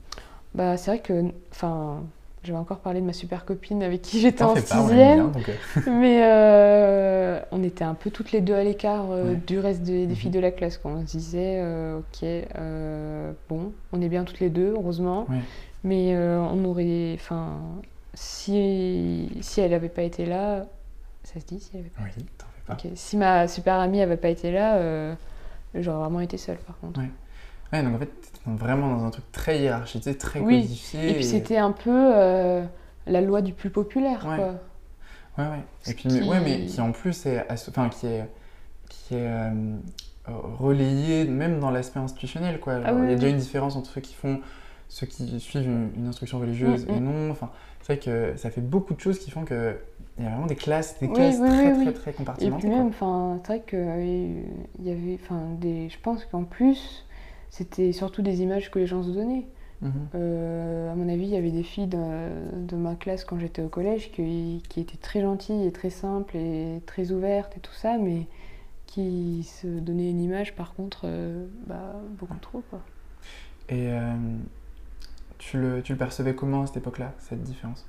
Bah, 0.55 0.76
c'est 0.76 0.90
vrai 0.90 1.01
que, 1.01 1.24
enfin, 1.51 2.03
j'avais 2.45 2.59
encore 2.59 2.78
parlé 2.80 3.01
de 3.01 3.07
ma 3.07 3.12
super 3.12 3.45
copine 3.45 3.82
avec 3.82 4.03
qui 4.03 4.20
j'étais 4.20 4.43
en 4.45 4.55
sixième. 4.57 5.32
donc, 5.32 5.49
euh, 5.49 5.80
Mais 5.90 6.20
euh, 6.24 7.40
on 7.53 7.62
était 7.62 7.84
un 7.84 7.95
peu 7.95 8.11
toutes 8.11 8.32
les 8.32 8.40
deux 8.40 8.55
à 8.55 8.62
l'écart 8.62 9.11
euh, 9.11 9.30
Ouais. 9.30 9.40
du 9.47 9.59
reste 9.59 9.82
des, 9.82 10.07
des 10.07 10.12
Mhm. 10.12 10.16
filles 10.16 10.30
de 10.30 10.40
la 10.40 10.51
classe. 10.51 10.76
Quoi. 10.78 10.90
On 10.90 11.01
se 11.07 11.16
disait, 11.16 11.59
euh, 11.62 11.99
ok, 12.01 12.28
bon, 13.49 13.72
on 13.93 14.01
est 14.03 14.09
bien 14.09 14.24
toutes 14.24 14.40
les 14.40 14.51
deux, 14.51 14.72
heureusement. 14.76 15.26
Ouais. 15.30 15.38
Mais 15.84 16.16
on 16.16 16.64
aurait. 16.64 17.12
Enfin, 17.14 17.59
si, 18.14 19.28
si 19.40 19.61
elle 19.61 19.70
n'avait 19.72 19.88
pas 19.88 20.03
été 20.03 20.26
là. 20.26 20.66
Ça 21.24 21.40
se 21.40 21.47
dit 21.47 21.61
si 21.61 21.70
elle 21.74 21.80
avait 21.80 21.88
pas 21.90 22.03
Oui, 22.05 22.24
t'en 22.38 22.47
fais 22.74 22.88
pas. 22.88 22.97
Si 22.97 23.16
ma 23.16 23.49
super 23.49 23.74
amie 23.74 23.99
n'avait 23.99 24.16
pas 24.16 24.28
été 24.28 24.51
là, 24.53 24.76
j'aurais 25.75 25.99
vraiment 26.01 26.20
été 26.20 26.37
seule 26.37 26.59
par 26.59 26.79
contre. 26.79 27.01
Ouais. 27.01 27.11
Ouais, 27.73 27.83
donc 27.83 27.95
en 27.95 27.99
fait, 27.99 28.07
t'étais 28.20 28.41
vraiment 28.47 28.97
dans 28.97 29.05
un 29.05 29.11
truc 29.11 29.25
très 29.33 29.59
hiérarchisé, 29.61 30.16
très 30.18 30.41
Oui. 30.41 30.61
codifié. 30.62 31.11
Et 31.11 31.14
puis 31.14 31.25
c'était 31.25 31.57
un 31.57 31.73
peu 31.73 31.91
euh, 32.14 32.62
la 33.07 33.20
loi 33.23 33.41
du 33.41 33.53
plus 33.55 33.70
populaire. 33.70 34.27
Ouais. 34.29 34.37
Quoi. 34.37 34.55
Ouais, 35.39 35.51
ouais. 35.51 35.64
Et 35.87 35.95
puis, 35.95 36.09
mais- 36.11 36.20
qui- 36.20 36.29
ouais, 36.29 36.41
mais 36.41 36.66
qui 36.66 36.81
en 36.83 36.93
plus 36.93 37.25
est, 37.25 37.47
enfin, 37.51 37.89
qui 37.89 38.07
est, 38.07 38.29
qui 38.91 39.14
est 39.14 39.27
euh, 39.27 39.51
relayé 40.29 41.25
même 41.25 41.61
dans 41.61 41.70
l'aspect 41.70 42.01
institutionnel, 42.01 42.61
quoi. 42.61 42.75
Ah 42.85 42.93
oui, 42.95 43.01
il 43.05 43.11
y 43.11 43.12
a 43.12 43.14
déjà 43.14 43.27
oui. 43.29 43.33
une 43.33 43.39
différence 43.39 43.77
entre 43.77 43.91
ceux 43.91 44.01
qui 44.03 44.14
font, 44.14 44.41
ceux 44.89 45.07
qui 45.07 45.41
suivent 45.41 45.64
une, 45.66 45.91
une 45.97 46.07
instruction 46.09 46.39
religieuse 46.39 46.87
Mm, 46.87 46.91
et 46.91 47.01
mm. 47.01 47.05
non. 47.05 47.31
Enfin, 47.31 47.51
c'est 47.81 47.95
vrai 47.95 48.05
que 48.05 48.37
ça 48.39 48.51
fait 48.51 48.61
beaucoup 48.61 48.95
de 48.95 49.01
choses 49.01 49.18
qui 49.18 49.31
font 49.31 49.45
que 49.45 49.77
il 50.19 50.25
y 50.25 50.27
a 50.27 50.31
vraiment 50.31 50.47
des 50.47 50.57
classes, 50.57 50.99
des 51.01 51.09
Oui, 51.09 51.13
classes 51.13 51.41
oui, 51.41 51.49
très, 51.49 51.73
oui, 51.73 51.93
très, 51.93 51.93
très 51.93 52.13
Et 52.39 52.51
compartimentées. 52.51 52.69
puis 52.69 52.71
quoi. 52.71 52.85
même, 52.85 52.89
enfin, 52.89 53.39
c'est 53.43 53.47
vrai 53.49 53.63
qu'il 53.63 54.85
y 54.85 54.91
avait, 54.91 55.19
enfin, 55.23 55.49
des, 55.61 55.89
je 55.91 55.99
pense 56.01 56.25
qu'en 56.27 56.45
plus, 56.45 57.07
c'était 57.51 57.93
surtout 57.93 58.23
des 58.23 58.43
images 58.43 58.71
que 58.71 58.79
les 58.79 58.87
gens 58.87 59.03
se 59.03 59.11
donnaient. 59.11 59.47
Mhm. 59.81 60.09
Euh, 60.15 60.93
à 60.93 60.97
mon 60.97 61.09
avis, 61.09 61.25
il 61.25 61.31
y 61.31 61.37
avait 61.37 61.51
des 61.53 61.63
filles 61.65 61.89
de, 61.89 61.99
de 62.57 62.77
ma 62.77 62.97
classe 62.97 63.25
quand 63.25 63.39
j'étais 63.39 63.63
au 63.63 63.69
collège 63.69 64.13
qui, 64.13 64.63
qui 64.69 64.81
étaient 64.81 64.99
très 64.99 65.23
gentilles 65.23 65.67
et 65.67 65.73
très 65.73 65.91
simples 65.91 66.37
et 66.37 66.83
très 66.87 67.13
ouvertes 67.13 67.57
et 67.57 67.61
tout 67.61 67.75
ça, 67.75 67.99
mais 67.99 68.29
qui 68.87 69.45
se 69.45 69.67
donnaient 69.69 70.11
une 70.11 70.21
image, 70.21 70.57
par 70.57 70.75
contre, 70.75 71.03
euh, 71.07 71.47
bah, 71.67 71.95
beaucoup 72.11 72.39
trop, 72.41 72.63
quoi. 72.71 72.87
Et 73.69 73.89
euh, 73.93 74.15
tu, 75.39 75.59
le, 75.59 75.83
tu 75.83 75.93
le 75.93 75.99
percevais 75.99 76.35
comment 76.35 76.63
à 76.63 76.67
cette 76.67 76.79
époque-là, 76.79 77.15
cette 77.19 77.43
différence? 77.43 77.87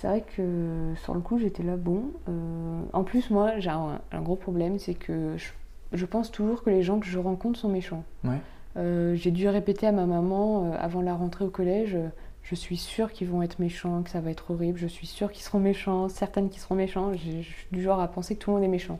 C'est 0.00 0.06
vrai 0.06 0.24
que 0.36 0.94
sur 1.02 1.12
le 1.12 1.20
coup, 1.20 1.38
j'étais 1.38 1.62
là, 1.62 1.76
bon. 1.76 2.04
euh, 2.28 2.80
en 2.94 3.04
plus, 3.04 3.28
moi, 3.28 3.58
j'ai 3.58 3.68
un, 3.68 4.00
un 4.12 4.22
gros 4.22 4.36
problème, 4.36 4.78
c'est 4.78 4.94
que 4.94 5.36
je, 5.36 5.50
je 5.92 6.06
pense 6.06 6.30
toujours 6.30 6.62
que 6.62 6.70
les 6.70 6.82
gens 6.82 7.00
que 7.00 7.06
je 7.06 7.18
rencontre 7.18 7.58
sont 7.58 7.68
méchants. 7.68 8.02
Ouais. 8.24 8.38
Euh, 8.78 9.14
j'ai 9.14 9.30
dû 9.30 9.46
répéter 9.48 9.86
à 9.86 9.92
ma 9.92 10.06
maman 10.06 10.64
euh, 10.72 10.76
avant 10.78 11.02
la 11.02 11.12
rentrée 11.14 11.44
au 11.44 11.50
collège 11.50 11.98
je 12.42 12.54
suis 12.54 12.78
sûre 12.78 13.12
qu'ils 13.12 13.28
vont 13.28 13.42
être 13.42 13.58
méchants, 13.58 14.02
que 14.02 14.08
ça 14.10 14.20
va 14.20 14.30
être 14.30 14.50
horrible, 14.50 14.78
je 14.78 14.86
suis 14.86 15.06
sûre 15.06 15.30
qu'ils 15.30 15.42
seront 15.42 15.60
méchants, 15.60 16.08
certaines 16.08 16.48
qui 16.48 16.58
seront 16.58 16.74
méchants. 16.74 17.12
Je 17.12 17.18
suis 17.42 17.66
du 17.70 17.82
genre 17.82 18.00
à 18.00 18.08
penser 18.08 18.34
que 18.34 18.40
tout 18.40 18.50
le 18.50 18.56
monde 18.56 18.64
est 18.64 18.68
méchant. 18.68 18.98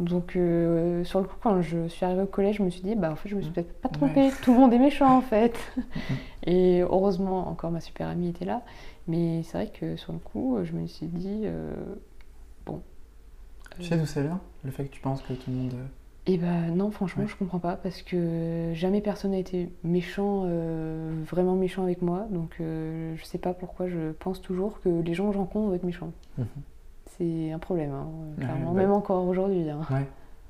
Donc, 0.00 0.34
euh, 0.36 1.04
sur 1.04 1.20
le 1.20 1.26
coup, 1.26 1.36
quand 1.40 1.60
je 1.60 1.86
suis 1.88 2.04
arrivée 2.04 2.22
au 2.22 2.26
collège, 2.26 2.56
je 2.56 2.62
me 2.62 2.70
suis 2.70 2.80
dit, 2.80 2.94
bah 2.94 3.12
en 3.12 3.14
fait, 3.14 3.28
je 3.28 3.36
me 3.36 3.42
suis 3.42 3.52
peut-être 3.52 3.72
pas 3.80 3.90
trompée, 3.90 4.30
tout 4.42 4.54
le 4.54 4.58
monde 4.58 4.72
est 4.72 4.78
méchant 4.78 5.16
en 5.16 5.20
fait. 5.20 5.56
Et 6.46 6.80
heureusement, 6.80 7.48
encore 7.48 7.70
ma 7.70 7.80
super 7.80 8.08
amie 8.08 8.30
était 8.30 8.46
là. 8.46 8.62
Mais 9.08 9.42
c'est 9.42 9.52
vrai 9.58 9.66
que 9.72 9.96
sur 9.96 10.12
le 10.12 10.18
coup, 10.18 10.58
je 10.62 10.72
me 10.72 10.86
suis 10.86 11.06
dit, 11.06 11.42
euh, 11.44 11.72
bon. 12.66 12.82
Tu 13.78 13.84
sais 13.84 13.96
d'où 13.96 14.06
ça 14.06 14.22
vient 14.22 14.40
Le 14.64 14.70
fait 14.70 14.84
que 14.84 14.90
tu 14.90 15.00
penses 15.00 15.22
que 15.22 15.32
tout 15.32 15.50
le 15.50 15.56
monde. 15.56 15.72
euh, 15.74 15.86
Et 16.26 16.38
ben 16.38 16.74
non, 16.76 16.90
franchement, 16.90 17.24
Ouais. 17.24 17.28
je 17.28 17.34
comprends 17.36 17.58
pas 17.58 17.74
parce 17.76 18.02
que 18.02 18.70
jamais 18.74 19.00
personne 19.00 19.32
n'a 19.32 19.38
été 19.38 19.72
méchant, 19.82 20.42
euh, 20.46 21.10
vraiment 21.28 21.56
méchant 21.56 21.82
avec 21.82 22.00
moi. 22.02 22.26
Donc 22.30 22.56
euh, 22.60 23.14
je 23.16 23.24
sais 23.24 23.38
pas 23.38 23.54
pourquoi 23.54 23.88
je 23.88 24.12
pense 24.12 24.40
toujours 24.40 24.80
que 24.80 24.88
les 24.88 25.14
gens 25.14 25.26
que 25.28 25.32
je 25.32 25.38
rencontre 25.38 25.68
vont 25.70 25.74
être 25.74 25.84
méchants. 25.84 26.12
Mhm. 26.38 26.46
C'est 27.18 27.50
un 27.52 27.58
problème, 27.58 27.90
hein, 27.92 28.06
Ouais, 28.38 28.44
clairement, 28.44 28.72
bah- 28.72 28.80
même 28.82 28.92
encore 28.92 29.24
aujourd'hui. 29.26 29.68
hein. 29.68 29.80
Ouais. 29.90 30.06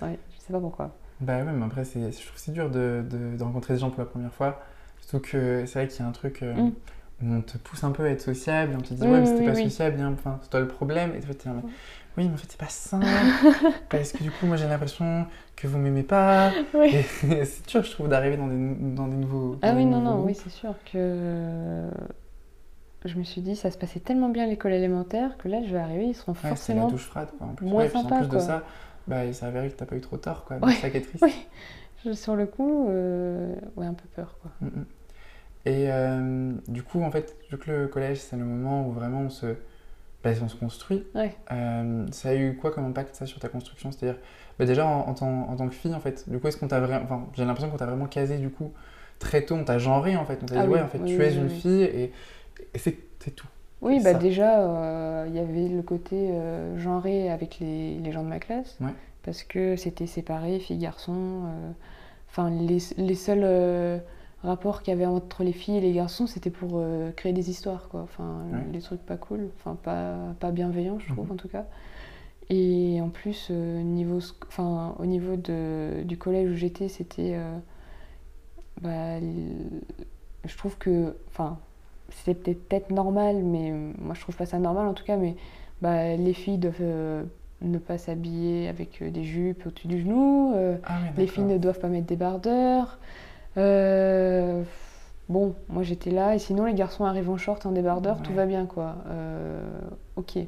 Ouais, 0.06 0.18
je 0.34 0.40
sais 0.40 0.52
pas 0.52 0.60
pourquoi. 0.60 0.94
Bah 1.20 1.44
ouais, 1.44 1.52
mais 1.52 1.64
après, 1.64 1.84
c'est, 1.84 2.10
je 2.12 2.26
trouve 2.26 2.36
c'est 2.38 2.52
dur 2.52 2.68
de, 2.70 3.04
de- 3.08 3.36
de 3.36 3.42
rencontrer 3.42 3.74
des 3.74 3.80
gens 3.80 3.90
pour 3.90 4.00
la 4.00 4.06
première 4.06 4.32
fois. 4.32 4.60
Surtout 5.00 5.20
que 5.30 5.64
c'est 5.66 5.78
vrai 5.78 5.88
qu'il 5.88 6.00
y 6.00 6.02
a 6.02 6.08
un 6.08 6.12
truc 6.12 6.42
euh, 6.42 6.54
Mm. 6.54 6.72
On 7.24 7.40
te 7.42 7.56
pousse 7.58 7.84
un 7.84 7.90
peu 7.92 8.04
à 8.04 8.10
être 8.10 8.20
sociable 8.20 8.72
et 8.72 8.76
on 8.76 8.80
te 8.80 8.94
dit 8.94 9.02
ouais, 9.02 9.20
mais 9.20 9.30
oui, 9.30 9.46
pas 9.46 9.52
oui. 9.52 9.64
sociable, 9.64 10.02
enfin, 10.12 10.38
c'est 10.42 10.50
toi 10.50 10.60
le 10.60 10.68
problème. 10.68 11.14
Et 11.14 11.20
toi, 11.20 11.34
là, 11.46 11.52
mais, 11.56 11.70
oui, 12.18 12.28
mais 12.28 12.34
en 12.34 12.36
fait, 12.36 12.46
c'est 12.50 12.60
pas 12.60 12.68
ça. 12.68 13.00
parce 13.88 14.12
que 14.12 14.22
du 14.22 14.30
coup, 14.30 14.46
moi, 14.46 14.56
j'ai 14.56 14.66
l'impression 14.68 15.26
que 15.56 15.66
vous 15.66 15.78
m'aimez 15.78 16.02
pas. 16.02 16.50
Oui. 16.74 16.94
C'est 17.22 17.66
dur, 17.68 17.82
je 17.84 17.90
trouve, 17.90 18.08
d'arriver 18.08 18.36
dans 18.36 18.48
des, 18.48 18.74
dans 18.94 19.06
des 19.08 19.16
nouveaux. 19.16 19.56
Ah 19.62 19.72
oui, 19.74 19.84
non, 19.86 20.00
non, 20.00 20.16
groupes. 20.16 20.26
oui, 20.26 20.34
c'est 20.34 20.50
sûr 20.50 20.74
que 20.92 21.88
je 23.04 23.16
me 23.18 23.24
suis 23.24 23.40
dit, 23.40 23.56
ça 23.56 23.70
se 23.70 23.78
passait 23.78 24.00
tellement 24.00 24.28
bien 24.28 24.44
à 24.44 24.46
l'école 24.46 24.72
élémentaire 24.72 25.36
que 25.38 25.48
là, 25.48 25.62
je 25.64 25.72
vais 25.72 25.78
arriver, 25.80 26.06
ils 26.06 26.14
seront 26.14 26.32
Ouais, 26.32 26.38
c'est 26.42 26.48
la 26.48 26.54
forcément. 26.56 26.88
douche 26.88 27.04
froide, 27.06 27.28
quoi. 27.38 27.46
En 27.48 27.54
plus, 27.54 27.66
moins 27.66 27.82
Ouais, 27.84 27.88
sympa, 27.88 28.16
en 28.16 28.18
plus 28.18 28.28
de 28.28 28.38
ça, 28.38 28.62
bah, 29.06 29.24
il 29.24 29.34
s'est 29.34 29.46
avéré 29.46 29.70
que 29.70 29.76
t'as 29.76 29.86
pas 29.86 29.96
eu 29.96 30.00
trop 30.00 30.16
tort, 30.18 30.44
quoi. 30.44 30.58
Donc, 30.58 30.66
Ouais. 30.68 30.74
ça 30.74 30.90
qui 30.90 30.98
est 30.98 31.00
triste. 31.02 31.24
Oui, 32.04 32.16
sur 32.16 32.34
le 32.34 32.46
coup, 32.46 32.88
euh, 32.88 33.54
ouais, 33.76 33.86
un 33.86 33.94
peu 33.94 34.08
peur, 34.16 34.36
quoi. 34.42 34.50
Mm, 34.60 34.66
mm. 34.66 34.86
Et 35.64 35.90
euh, 35.92 36.52
du 36.68 36.82
coup, 36.82 37.02
en 37.02 37.10
fait, 37.10 37.36
vu 37.50 37.58
que 37.58 37.70
le 37.70 37.88
collège, 37.88 38.18
c'est 38.18 38.36
le 38.36 38.44
moment 38.44 38.86
où 38.88 38.92
vraiment 38.92 39.20
on 39.22 39.30
se, 39.30 39.46
bah, 40.24 40.30
on 40.42 40.48
se 40.48 40.56
construit, 40.56 41.04
Ouais. 41.14 41.34
euh, 41.52 42.06
ça 42.12 42.30
a 42.30 42.34
eu 42.34 42.56
quoi 42.56 42.72
comme 42.72 42.84
impact 42.86 43.14
ça 43.16 43.26
sur 43.26 43.40
ta 43.40 43.48
construction? 43.48 43.92
C'est-à-dire, 43.92 44.20
bah, 44.58 44.66
déjà 44.66 44.86
en, 44.86 45.00
en 45.08 45.14
tant, 45.14 45.28
en 45.48 45.56
tant 45.56 45.68
que 45.68 45.74
fille, 45.74 45.94
en 45.94 46.00
fait, 46.00 46.28
du 46.28 46.38
coup, 46.38 46.48
est-ce 46.48 46.56
qu'on 46.58 46.68
t'a 46.68 46.80
vraiment, 46.80 47.04
enfin, 47.04 47.26
j'ai 47.34 47.44
l'impression 47.44 47.70
qu'on 47.70 47.76
t'a 47.78 47.86
vraiment 47.86 48.06
casé 48.06 48.38
du 48.38 48.50
coup 48.50 48.72
très 49.18 49.42
tôt, 49.42 49.54
on 49.54 49.64
t'a 49.64 49.78
genré 49.78 50.16
en 50.16 50.24
fait, 50.24 50.40
on 50.42 50.46
t'a 50.46 50.56
Ah 50.56 50.62
dit 50.62 50.68
oui, 50.68 50.74
ouais, 50.74 50.82
en 50.82 50.88
fait, 50.88 50.98
oui, 50.98 51.10
tu 51.10 51.18
oui, 51.18 51.24
es 51.24 51.34
une 51.36 51.48
fille 51.48 51.82
et, 51.84 52.12
et 52.74 52.78
c'est 52.78 52.96
tout. 53.36 53.46
Oui, 53.80 54.00
bah 54.02 54.12
ça. 54.12 54.18
déjà, 54.18 54.60
euh, 54.62 55.26
il 55.28 55.34
y 55.34 55.38
avait 55.40 55.68
le 55.68 55.82
côté 55.82 56.30
genré 56.76 57.30
avec 57.30 57.58
les, 57.60 57.96
les 57.98 58.12
gens 58.12 58.22
de 58.22 58.28
ma 58.28 58.38
classe. 58.38 58.76
Ouais. 58.80 58.90
Parce 59.24 59.42
que 59.44 59.76
c'était 59.76 60.06
séparé, 60.06 60.58
filles-garçons. 60.60 61.42
Enfin, 62.30 62.50
les, 62.50 62.78
les 62.96 63.14
seuls 63.14 63.44
rapports 64.42 64.82
qu'il 64.82 64.92
y 64.92 64.94
avait 64.96 65.06
entre 65.06 65.44
les 65.44 65.52
filles 65.52 65.76
et 65.76 65.80
les 65.80 65.92
garçons, 65.92 66.26
c'était 66.26 66.50
pour 66.50 66.72
euh, 66.74 67.10
créer 67.12 67.32
des 67.32 67.48
histoires, 67.50 67.88
quoi. 67.88 68.00
Enfin, 68.02 68.42
Ouais. 68.52 68.72
des 68.72 68.80
trucs 68.80 69.00
pas 69.04 69.16
cool, 69.16 69.50
enfin, 69.58 69.76
pas, 69.82 70.16
pas 70.40 70.50
bienveillants, 70.50 70.98
je 70.98 71.12
trouve, 71.12 71.26
Mhm. 71.26 71.32
en 71.32 71.36
tout 71.36 71.48
cas. 71.48 71.64
Et 72.50 73.00
en 73.00 73.08
plus, 73.08 73.48
euh, 73.50 73.82
niveau, 73.82 74.18
enfin, 74.48 74.94
au 74.98 75.06
niveau 75.06 75.36
de, 75.36 76.02
du 76.04 76.18
collège 76.18 76.50
où 76.50 76.54
j'étais, 76.54 76.88
c'était. 76.88 77.32
euh, 77.34 77.56
bah, 78.80 79.20
je 80.44 80.56
trouve 80.56 80.76
que. 80.78 81.14
Enfin, 81.28 81.58
c'était 82.24 82.54
peut-être 82.54 82.90
normal, 82.90 83.42
mais 83.42 83.70
moi 83.98 84.14
je 84.14 84.20
trouve 84.20 84.36
pas 84.36 84.44
ça 84.44 84.58
normal 84.58 84.86
en 84.86 84.92
tout 84.92 85.04
cas, 85.04 85.16
mais 85.16 85.34
bah, 85.80 86.14
les 86.16 86.34
filles 86.34 86.58
doivent 86.58 87.24
ne 87.62 87.78
pas 87.78 87.96
s'habiller 87.96 88.68
avec 88.68 89.02
des 89.02 89.24
jupes 89.24 89.64
au-dessus 89.66 89.86
du 89.88 90.00
genou, 90.00 90.52
Ah 90.84 90.98
les 91.16 91.26
filles 91.26 91.44
ne 91.44 91.56
doivent 91.58 91.78
pas 91.78 91.88
mettre 91.88 92.06
des 92.06 92.16
bardeurs. 92.16 92.98
Euh, 93.56 94.62
bon, 95.28 95.54
moi 95.68 95.82
j'étais 95.82 96.10
là, 96.10 96.34
et 96.34 96.38
sinon 96.38 96.64
les 96.64 96.74
garçons 96.74 97.04
arrivent 97.04 97.30
en 97.30 97.36
short, 97.36 97.64
en 97.66 97.72
débardeur, 97.72 98.22
tout 98.22 98.32
va 98.32 98.46
bien 98.46 98.66
quoi. 98.66 98.96
Euh, 99.08 99.62
ok. 100.16 100.38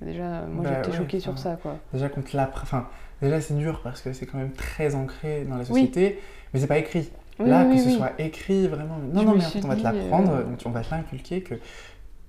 Déjà, 0.00 0.42
moi 0.46 0.64
Bah 0.64 0.70
j'étais 0.76 0.90
ouais, 0.90 0.96
choquée 0.96 1.20
sur 1.20 1.38
ça 1.38 1.56
quoi. 1.56 1.76
Déjà 1.92 2.08
contre 2.08 2.34
la, 2.36 2.50
enfin, 2.62 2.88
déjà 3.22 3.40
c'est 3.40 3.54
dur 3.54 3.80
parce 3.82 4.00
que 4.00 4.12
c'est 4.12 4.26
quand 4.26 4.38
même 4.38 4.52
très 4.52 4.94
ancré 4.94 5.44
dans 5.44 5.56
la 5.56 5.64
société, 5.64 6.18
mais 6.52 6.60
c'est 6.60 6.66
pas 6.66 6.78
écrit. 6.78 7.10
Oui, 7.38 7.48
Là, 7.48 7.64
oui, 7.68 7.76
que 7.76 7.82
ce 7.82 7.90
soit 7.90 8.12
écrit 8.18 8.68
vraiment, 8.68 8.96
non, 9.12 9.20
Je 9.20 9.26
non, 9.26 9.32
mais 9.34 9.44
en 9.44 9.48
suis 9.48 9.60
fait, 9.60 9.64
on 9.64 9.68
va 9.68 9.76
te 9.76 9.82
l'apprendre, 9.82 10.32
euh, 10.32 10.44
on 10.66 10.70
va 10.70 10.82
te 10.82 10.90
l'inculquer 10.90 11.42
que 11.42 11.54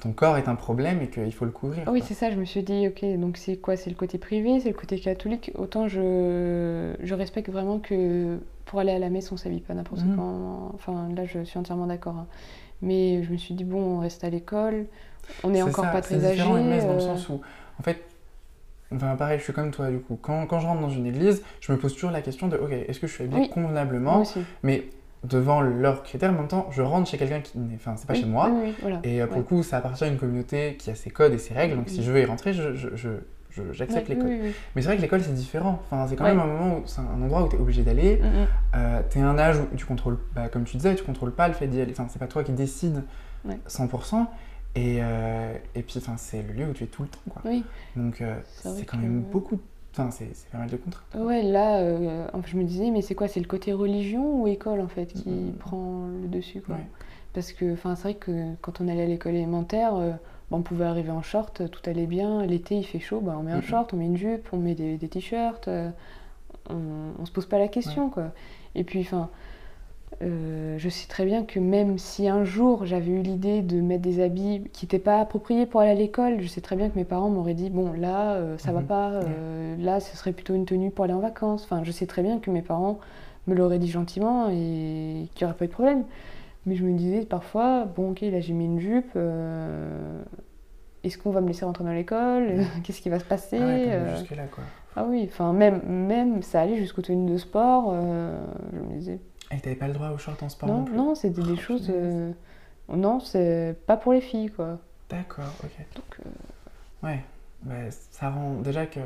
ton 0.02 0.12
corps 0.14 0.38
est 0.38 0.48
un 0.48 0.56
problème 0.56 1.02
et 1.02 1.10
qu'il 1.10 1.32
faut 1.34 1.46
le 1.46 1.52
couvrir. 1.52 1.84
Oui, 1.88 2.02
c'est 2.04 2.16
ça, 2.16 2.32
je 2.32 2.36
me 2.38 2.46
suis 2.46 2.64
dit, 2.64 2.88
ok, 2.88 3.06
donc 3.20 3.38
c'est 3.38 3.58
quoi? 3.58 3.78
C'est 3.78 3.90
le 3.90 3.96
côté 3.96 4.18
privé, 4.18 4.60
c'est 4.60 4.70
le 4.70 4.76
côté 4.76 5.00
catholique? 5.00 5.52
Autant 5.56 5.88
je, 5.88 6.94
je 7.02 7.14
respecte 7.14 7.50
vraiment 7.50 7.80
que 7.80 8.40
pour 8.66 8.80
aller 8.80 8.92
à 8.92 9.00
la 9.00 9.10
messe, 9.10 9.32
on 9.32 9.38
s'habille 9.38 9.62
pas 9.62 9.74
n'importe 9.74 10.02
Mhm. 10.04 10.16
quand. 10.16 10.72
Enfin, 10.74 11.08
là, 11.16 11.26
je 11.26 11.44
suis 11.44 11.58
entièrement 11.60 11.88
d'accord. 11.88 12.16
hein. 12.18 12.28
Mais 12.82 13.24
je 13.24 13.32
me 13.32 13.38
suis 13.38 13.54
dit, 13.54 13.64
bon, 13.64 13.82
on 13.98 14.00
reste 14.00 14.24
à 14.24 14.30
l'école, 14.30 14.86
on 15.44 15.52
est, 15.54 15.58
C'est 15.58 15.64
encore 15.64 15.86
ça, 15.86 15.92
pas 15.92 16.02
c'est 16.02 16.18
très 16.18 16.26
âgé. 16.26 16.42
une 16.44 16.68
messe 16.68 16.84
dans 16.86 16.92
le 16.94 16.98
euh, 16.98 17.00
sens 17.00 17.30
où, 17.30 17.40
en 17.80 17.84
fait, 17.84 18.04
enfin 18.94 19.16
pareil, 19.16 19.40
je 19.40 19.44
suis 19.46 19.54
comme 19.54 19.72
toi 19.72 19.90
du 19.90 20.00
coup. 20.00 20.18
Quand, 20.22 20.46
quand 20.46 20.60
je 20.60 20.68
rentre 20.68 20.82
dans 20.82 20.90
une 20.90 21.06
église, 21.06 21.42
je 21.62 21.72
me 21.72 21.78
pose 21.78 21.94
toujours 21.94 22.12
la 22.12 22.22
question 22.22 22.48
de, 22.48 22.58
ok, 22.58 22.72
est-ce 22.72 23.00
que 23.00 23.08
je 23.08 23.14
suis 23.14 23.24
habillée 23.24 23.42
Oui. 23.44 23.50
convenablement. 23.50 24.24
Mais 24.62 24.90
devant 25.24 25.62
leurs 25.62 26.04
critères, 26.04 26.30
en 26.32 26.34
même 26.34 26.48
temps, 26.48 26.68
je 26.72 26.82
rentre 26.84 27.10
chez 27.10 27.18
quelqu'un 27.18 27.40
qui 27.40 27.58
n'est, 27.58 27.76
enfin, 27.76 27.96
c'est 27.98 28.06
pas 28.08 28.14
Oui, 28.14 28.20
chez 28.20 28.26
moi. 28.28 28.50
oui, 28.52 28.60
oui, 28.66 28.76
voilà. 28.82 29.00
Et 29.04 29.22
euh, 29.22 29.26
pour 29.26 29.38
Ouais. 29.38 29.42
le 29.42 29.48
coup, 29.48 29.64
ça 29.64 29.78
appartient 29.78 30.04
à 30.04 30.08
une 30.08 30.18
communauté 30.18 30.76
qui 30.78 30.92
a 30.92 30.96
ses 30.96 31.10
codes 31.10 31.34
et 31.34 31.38
ses 31.40 31.54
règles. 31.54 31.78
Donc 31.78 31.90
si 31.90 32.00
Mhm. 32.00 32.06
je 32.06 32.12
veux 32.12 32.20
y 32.22 32.26
rentrer, 32.26 32.54
je- 32.54 32.76
je- 32.76 33.10
j'accepte 33.72 34.10
oui, 34.10 34.18
oui, 34.24 34.40
oui. 34.44 34.52
Mais 34.76 34.82
c'est 34.82 34.88
vrai 34.88 34.98
que 34.98 35.02
l'école, 35.02 35.22
c'est 35.22 35.34
différent. 35.34 35.80
Enfin, 35.86 36.06
c'est 36.08 36.16
quand 36.16 36.24
même 36.24 36.40
un 36.40 36.46
moment 36.48 36.78
où 36.78 36.82
c'est 36.86 37.02
un 37.02 37.22
endroit 37.22 37.44
où 37.44 37.48
tu 37.50 37.56
es 37.56 37.60
obligé 37.60 37.84
d'aller. 37.84 38.18
Mm, 38.18 38.26
mm. 38.26 38.48
Euh, 38.76 39.02
t'es 39.10 39.20
un 39.20 39.38
âge 39.38 39.58
où 39.60 39.76
tu 39.76 39.86
contrôles, 39.86 40.18
bah, 40.34 40.50
comme 40.50 40.64
tu 40.66 40.78
disais, 40.78 40.96
tu 40.96 41.04
contrôles 41.04 41.32
pas 41.34 41.48
le 41.48 41.54
fait 41.54 41.68
d'y 41.68 41.82
aller. 41.82 41.92
Enfin, 41.92 42.08
c'est 42.10 42.20
pas 42.20 42.28
toi 42.28 42.44
qui 42.44 42.52
décides 42.52 43.04
Ouais. 43.46 43.60
100%. 43.68 44.26
Et, 44.76 44.98
euh, 45.02 45.54
et 45.76 45.82
puis, 45.84 45.96
enfin, 46.00 46.16
c'est 46.18 46.42
le 46.42 46.52
lieu 46.54 46.66
où 46.70 46.74
tu 46.74 46.84
es 46.84 46.88
tout 46.88 47.04
le 47.04 47.08
temps, 47.08 47.20
quoi. 47.30 47.42
Donc, 47.96 48.22
euh, 48.22 48.36
C'est 48.46 48.86
quand 48.86 48.98
que- 48.98 49.04
même 49.04 49.22
beaucoup. 49.22 49.60
Enfin, 49.94 50.12
c'est 50.12 50.28
c'est 50.34 50.50
pas 50.50 50.58
mal 50.58 50.70
de 50.70 50.76
contraintes. 50.76 51.06
Ouais, 51.16 51.42
là, 51.42 51.78
euh, 51.78 52.28
je 52.46 52.58
me 52.58 52.64
disais, 52.66 52.92
mais 52.92 53.02
c'est 53.02 53.16
quoi 53.16 53.30
C'est 53.30 53.40
le 53.40 53.46
côté 53.48 53.72
religion 53.72 54.42
ou 54.42 54.48
école, 54.48 54.82
en 54.82 54.90
fait, 54.90 55.06
qui 55.06 55.30
Mhm. 55.30 55.54
prend 55.54 56.08
le 56.22 56.28
dessus, 56.28 56.60
quoi? 56.60 56.76
Ouais. 56.76 56.82
Parce 57.34 57.54
que, 57.54 57.72
enfin, 57.72 57.96
c'est 57.96 58.02
vrai 58.04 58.14
que 58.16 58.54
quand 58.62 58.82
on 58.82 58.90
allait 58.90 59.04
à 59.04 59.08
l'école 59.08 59.36
élémentaire, 59.36 59.96
euh, 59.96 60.12
on 60.52 60.62
pouvait 60.62 60.86
arriver 60.86 61.12
en 61.12 61.22
short, 61.22 61.64
tout 61.70 61.90
allait 61.90 62.06
bien. 62.06 62.46
L'été, 62.46 62.76
il 62.78 62.84
fait 62.86 63.00
chaud, 63.00 63.20
bah, 63.22 63.36
on 63.40 63.44
met 63.44 63.52
un 63.52 63.62
short, 63.62 63.94
on 63.94 63.98
met 63.98 64.06
une 64.06 64.18
jupe, 64.18 64.48
on 64.54 64.58
met 64.58 64.76
des, 64.76 64.98
des 64.98 65.08
t-shirts. 65.08 65.68
euh, 65.68 65.90
on, 66.70 67.26
se 67.26 67.32
pose 67.32 67.46
pas 67.46 67.60
la 67.60 67.68
question, 67.68 68.10
quoi. 68.10 68.32
Et 68.76 68.84
puis, 68.84 69.02
enfin, 69.02 69.30
euh, 70.22 70.78
je 70.78 70.90
sais 70.90 71.08
très 71.08 71.26
bien 71.26 71.44
que 71.44 71.60
même 71.60 71.98
si 71.98 72.28
un 72.30 72.44
jour 72.46 72.86
j'avais 72.86 73.12
eu 73.12 73.22
l'idée 73.22 73.62
de 73.62 73.82
mettre 73.82 74.02
des 74.02 74.22
habits 74.24 74.62
qui 74.72 74.86
n'étaient 74.86 74.98
pas 75.00 75.20
appropriés 75.20 75.66
pour 75.66 75.82
aller 75.82 75.92
à 75.92 75.96
l'école, 75.96 76.40
je 76.40 76.48
sais 76.48 76.62
très 76.62 76.76
bien 76.78 76.90
que 76.90 76.96
mes 76.98 77.04
parents 77.04 77.30
m'auraient 77.30 77.54
dit 77.54 77.70
bon 77.70 77.92
là 77.92 78.34
euh, 78.36 78.58
ça 78.58 78.72
va 78.72 78.80
Mhm. 78.80 78.86
pas, 78.88 79.10
euh, 79.12 79.76
là 79.78 80.00
ce 80.00 80.16
serait 80.16 80.32
plutôt 80.32 80.54
une 80.56 80.66
tenue 80.66 80.90
pour 80.90 81.04
aller 81.06 81.14
en 81.14 81.20
vacances. 81.20 81.64
Enfin, 81.66 81.84
je 81.84 81.92
sais 81.92 82.06
très 82.06 82.22
bien 82.24 82.40
que 82.40 82.50
mes 82.50 82.62
parents 82.62 83.00
me 83.48 83.56
l'auraient 83.56 83.78
dit 83.80 83.90
gentiment 83.90 84.48
et 84.50 85.28
qu'il 85.36 85.46
n'y 85.46 85.50
aurait 85.52 85.58
pas 85.58 85.66
eu 85.66 85.68
de 85.68 85.74
problème. 85.74 86.04
Mais 86.66 86.76
je 86.76 86.84
me 86.86 86.94
disais 86.98 87.26
parfois 87.26 87.86
bon 87.86 88.12
ok 88.12 88.22
là 88.22 88.40
j'ai 88.40 88.54
mis 88.54 88.66
une 88.66 88.80
jupe 88.80 89.12
euh, 89.16 90.24
est-ce 91.04 91.18
qu'on 91.18 91.32
va 91.32 91.42
me 91.42 91.48
laisser 91.48 91.66
rentrer 91.66 91.84
dans 91.84 91.94
l'école? 91.94 92.62
Qu'est-ce 92.84 93.02
qui 93.02 93.10
va 93.10 93.20
se 93.20 93.26
passer? 93.26 93.58
Ah 93.62 93.68
ouais, 93.68 93.92
Euh, 93.92 94.16
jusque-là, 94.18 94.48
quoi. 94.48 94.64
Ah 94.96 95.06
oui, 95.08 95.28
enfin 95.32 95.54
même, 95.54 95.82
même 95.88 96.42
ça 96.44 96.62
allait 96.62 96.78
jusqu'aux 96.78 97.02
tenues 97.04 97.32
de 97.32 97.38
sport. 97.38 97.92
euh, 97.94 98.40
je 98.74 98.80
me 98.80 98.98
disais, 98.98 99.20
Et 99.52 99.60
t'avais 99.60 99.76
pas 99.76 99.88
le 99.88 99.94
droit 99.94 100.10
aux 100.10 100.18
shorts 100.20 100.42
en 100.44 100.50
sport 100.50 100.70
non, 100.70 100.80
non, 100.82 100.86
plus? 100.86 100.98
non, 100.98 101.16
c'était 101.16 101.42
des 101.44 101.54
Oh, 101.54 101.58
choses. 101.58 101.92
non, 102.90 103.20
c'est 103.20 103.76
pas 103.88 103.98
pour 103.98 104.14
les 104.14 104.22
filles, 104.22 104.50
quoi. 104.52 104.80
D'accord, 105.10 105.54
ok. 105.64 105.86
Donc, 105.96 106.18
Ouais, 107.04 107.24
bah, 107.64 107.92
ça 108.12 108.30
rend 108.30 108.56
déjà 108.62 108.86
que 108.86 109.00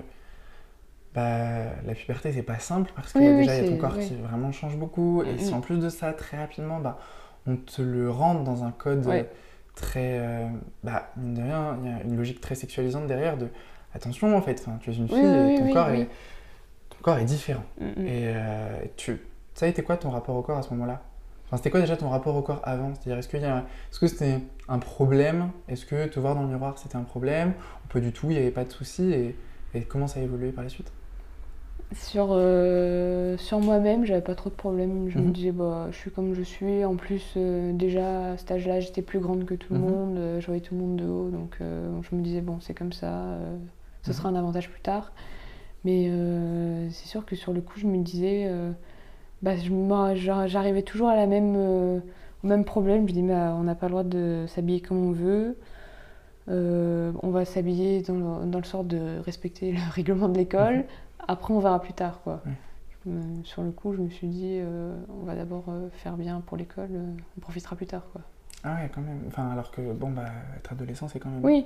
bah, 1.13 1.71
la 1.85 1.95
puberté 1.95 2.31
c'est 2.31 2.43
pas 2.43 2.59
simple 2.59 2.91
parce 2.95 3.13
que 3.13 3.19
Oui, 3.19 3.27
oui, 3.29 3.45
déjà 3.47 3.55
il 3.55 3.57
y 3.57 3.61
a 3.61 3.69
ton 3.69 3.77
corps 3.77 3.97
oui. 3.97 4.07
qui 4.07 4.15
vraiment 4.15 4.51
change 4.51 4.77
beaucoup 4.77 5.23
et 5.23 5.33
Mm, 5.33 5.37
si 5.39 5.51
mm. 5.51 5.53
en 5.55 5.61
plus 5.61 5.79
de 5.79 5.89
ça 5.89 6.13
très 6.13 6.37
rapidement 6.37 6.79
bah, 6.79 6.99
on 7.49 7.57
te 7.57 7.81
le 7.81 8.09
rentre 8.09 8.43
dans 8.43 8.63
un 8.63 8.71
code 8.71 9.05
Ouais. 9.05 9.21
euh, 9.21 9.23
très 9.75 10.19
euh, 10.19 10.47
bah 10.83 11.11
mine 11.17 11.33
de 11.35 11.41
rien 11.41 11.77
il 11.81 11.89
y 11.89 11.93
a 11.93 12.03
une 12.03 12.17
logique 12.17 12.41
très 12.41 12.55
sexualisante 12.55 13.07
derrière 13.07 13.37
de 13.37 13.47
attention 13.93 14.35
en 14.35 14.41
fait 14.41 14.65
tu 14.81 14.89
es 14.89 14.93
une 14.93 15.07
fille 15.07 15.17
oui, 15.17 15.53
et 15.53 15.57
ton 15.57 15.65
oui, 15.65 15.73
corps 15.73 15.87
oui. 15.91 16.01
est 16.01 16.09
ton 16.89 16.97
corps 17.01 17.17
est 17.17 17.25
différent. 17.25 17.63
Mm, 17.79 17.85
mm. 17.85 18.07
et 18.07 18.23
euh, 18.35 18.77
tu 18.97 19.21
ça 19.55 19.65
a 19.65 19.69
été 19.69 19.83
quoi 19.83 19.97
ton 19.97 20.09
rapport 20.09 20.35
au 20.35 20.41
corps 20.41 20.57
à 20.57 20.61
ce 20.61 20.69
moment-là? 20.69 21.01
Enfin, 21.45 21.57
c'était 21.57 21.69
quoi 21.69 21.81
déjà 21.81 21.97
ton 21.97 22.09
rapport 22.09 22.35
au 22.35 22.41
corps 22.41 22.61
avant? 22.63 22.93
C'est-à-dire, 22.93 23.17
est-ce, 23.17 23.27
qu'il 23.27 23.41
y 23.41 23.45
a... 23.45 23.65
est-ce 23.91 23.99
que 23.99 24.07
c'était 24.07 24.39
un 24.69 24.79
problème? 24.79 25.49
Est-ce 25.67 25.85
que 25.85 26.05
te 26.07 26.19
voir 26.19 26.35
dans 26.35 26.43
le 26.43 26.47
miroir, 26.47 26.77
c'était 26.77 26.95
un 26.95 27.03
problème? 27.03 27.53
Ou 27.83 27.91
pas 27.91 27.99
du 27.99 28.13
tout, 28.13 28.27
il 28.27 28.33
n'y 28.33 28.37
avait 28.37 28.51
pas 28.51 28.63
de 28.63 28.71
souci 28.71 29.11
et... 29.11 29.35
et 29.73 29.81
comment 29.81 30.07
ça 30.07 30.19
a 30.21 30.23
évolué 30.23 30.51
par 30.51 30.63
la 30.63 30.69
suite? 30.69 30.91
Sur, 31.95 32.27
euh, 32.31 33.35
sur 33.37 33.59
moi-même, 33.59 34.05
j'avais 34.05 34.21
pas 34.21 34.35
trop 34.35 34.51
de 34.51 34.55
problèmes. 34.55 35.09
Je 35.09 35.17
me 35.17 35.25
Mhm. 35.25 35.31
disais, 35.33 35.51
bah, 35.51 35.87
je 35.91 35.97
suis 35.97 36.11
comme 36.11 36.35
je 36.35 36.43
suis. 36.43 36.85
En 36.85 36.95
plus, 36.95 37.33
euh, 37.35 37.73
déjà 37.73 38.33
à 38.33 38.37
cet 38.37 38.51
âge-là, 38.51 38.79
j'étais 38.79 39.01
plus 39.01 39.19
grande 39.19 39.45
que 39.45 39.55
tout 39.55 39.73
le 39.73 39.79
Mhm. 39.79 39.85
monde. 39.89 40.17
euh, 40.17 40.39
je 40.39 40.45
voyais 40.45 40.61
tout 40.61 40.75
le 40.75 40.81
monde 40.81 40.97
de 40.97 41.05
haut. 41.05 41.29
Donc, 41.29 41.57
je 41.59 42.15
me 42.15 42.21
disais, 42.21 42.41
bon, 42.41 42.59
c'est 42.59 42.73
comme 42.75 42.93
ça. 42.93 43.37
ce 44.03 44.11
Mhm. 44.11 44.15
sera 44.15 44.29
un 44.29 44.35
avantage 44.35 44.69
plus 44.69 44.81
tard. 44.81 45.11
Mais 45.83 46.09
c'est 46.91 47.07
sûr 47.07 47.25
que 47.25 47.35
sur 47.35 47.53
le 47.53 47.61
coup, 47.61 47.79
je 47.79 47.87
me 47.87 47.97
disais, 48.03 48.49
bah, 49.41 49.53
j'arrivais 50.45 50.83
toujours 50.83 51.09
à 51.09 51.15
la 51.15 51.25
même, 51.25 51.55
au 51.55 52.47
même 52.47 52.65
problème. 52.65 53.07
Je 53.07 53.13
dis, 53.13 53.23
mais 53.23 53.33
euh, 53.33 53.53
on 53.53 53.63
n'a 53.63 53.75
pas 53.75 53.87
le 53.87 53.91
droit 53.91 54.03
de 54.03 54.45
s'habiller 54.47 54.79
comme 54.79 55.03
on 55.07 55.11
veut. 55.11 55.57
On 56.47 57.29
va 57.31 57.45
s'habiller 57.45 58.01
dans 58.03 58.45
dans 58.45 58.59
le 58.59 58.63
sort 58.65 58.83
de 58.83 59.19
respecter 59.25 59.71
le 59.71 59.79
règlement 59.95 60.29
de 60.29 60.37
l'école. 60.37 60.85
Après, 61.29 61.53
on 61.53 61.59
verra 61.59 61.79
plus 61.79 61.93
tard, 61.93 62.21
quoi. 62.23 62.41
Ouais. 62.45 62.51
Me- 63.05 63.43
sur 63.43 63.61
le 63.61 63.69
coup, 63.71 63.93
je 63.93 64.01
me 64.01 64.09
suis 64.09 64.27
dit, 64.27 64.57
euh, 64.59 64.95
on 65.21 65.25
va 65.25 65.35
d'abord 65.35 65.65
euh, 65.69 65.87
faire 65.93 66.17
bien 66.17 66.41
pour 66.45 66.57
l'école, 66.57 66.89
euh, 66.91 67.11
on 67.37 67.39
profitera 67.39 67.75
plus 67.75 67.85
tard, 67.85 68.01
quoi. 68.11 68.21
Ah 68.63 68.75
ouais, 68.81 68.89
quand 68.93 69.01
même. 69.01 69.21
Enfin, 69.27 69.51
alors 69.51 69.69
que, 69.71 69.93
bon, 69.93 70.09
bah, 70.09 70.23
être 70.57 70.71
adolescent, 70.73 71.07
c'est 71.07 71.19
quand 71.19 71.29
même 71.29 71.45
Oui. 71.45 71.65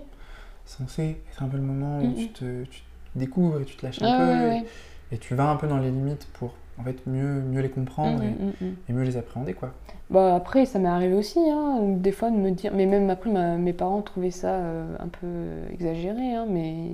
censé 0.66 1.18
être 1.32 1.42
un 1.42 1.48
peu 1.48 1.58
le 1.58 1.64
moment 1.64 2.00
où 2.00 2.14
tu, 2.14 2.28
te, 2.30 2.64
tu 2.66 2.82
te 2.82 3.20
découvres 3.20 3.62
et 3.62 3.66
tu 3.66 3.78
te 3.78 3.86
lâches 3.86 4.02
un 4.02 4.08
Ah, 4.12 4.18
peu. 4.18 4.24
ouais, 4.24 4.38
et, 4.38 4.48
ouais. 4.62 4.66
et 5.14 5.18
tu 5.18 5.34
vas 5.34 5.50
un 5.50 5.56
peu 5.56 5.68
dans 5.68 5.80
les 5.80 5.92
limites 5.92 6.28
pour, 6.34 6.54
en 6.78 6.84
fait, 6.84 7.08
mieux, 7.08 7.42
mieux 7.42 7.62
les 7.62 7.70
comprendre 7.70 8.20
Mm, 8.20 8.24
et, 8.62 8.66
mm, 8.66 8.76
et 8.90 8.94
mieux 8.94 9.04
les 9.04 9.16
appréhender, 9.18 9.54
quoi. 9.54 9.72
Bah, 10.10 10.36
après, 10.36 10.66
ça 10.66 10.78
m'est 10.78 10.88
arrivé 10.90 11.16
aussi, 11.16 11.40
hein, 11.50 11.80
des 11.84 12.12
fois, 12.12 12.30
de 12.30 12.36
me 12.36 12.52
dire. 12.52 12.74
Mais 12.76 12.86
même 12.86 13.10
après, 13.10 13.32
ma- 13.32 13.56
mes 13.58 13.74
parents 13.74 14.02
trouvaient 14.02 14.30
ça 14.30 14.54
euh, 14.56 14.96
un 15.00 15.08
peu 15.08 15.72
exagéré, 15.72 16.36
hein, 16.36 16.46
mais 16.50 16.92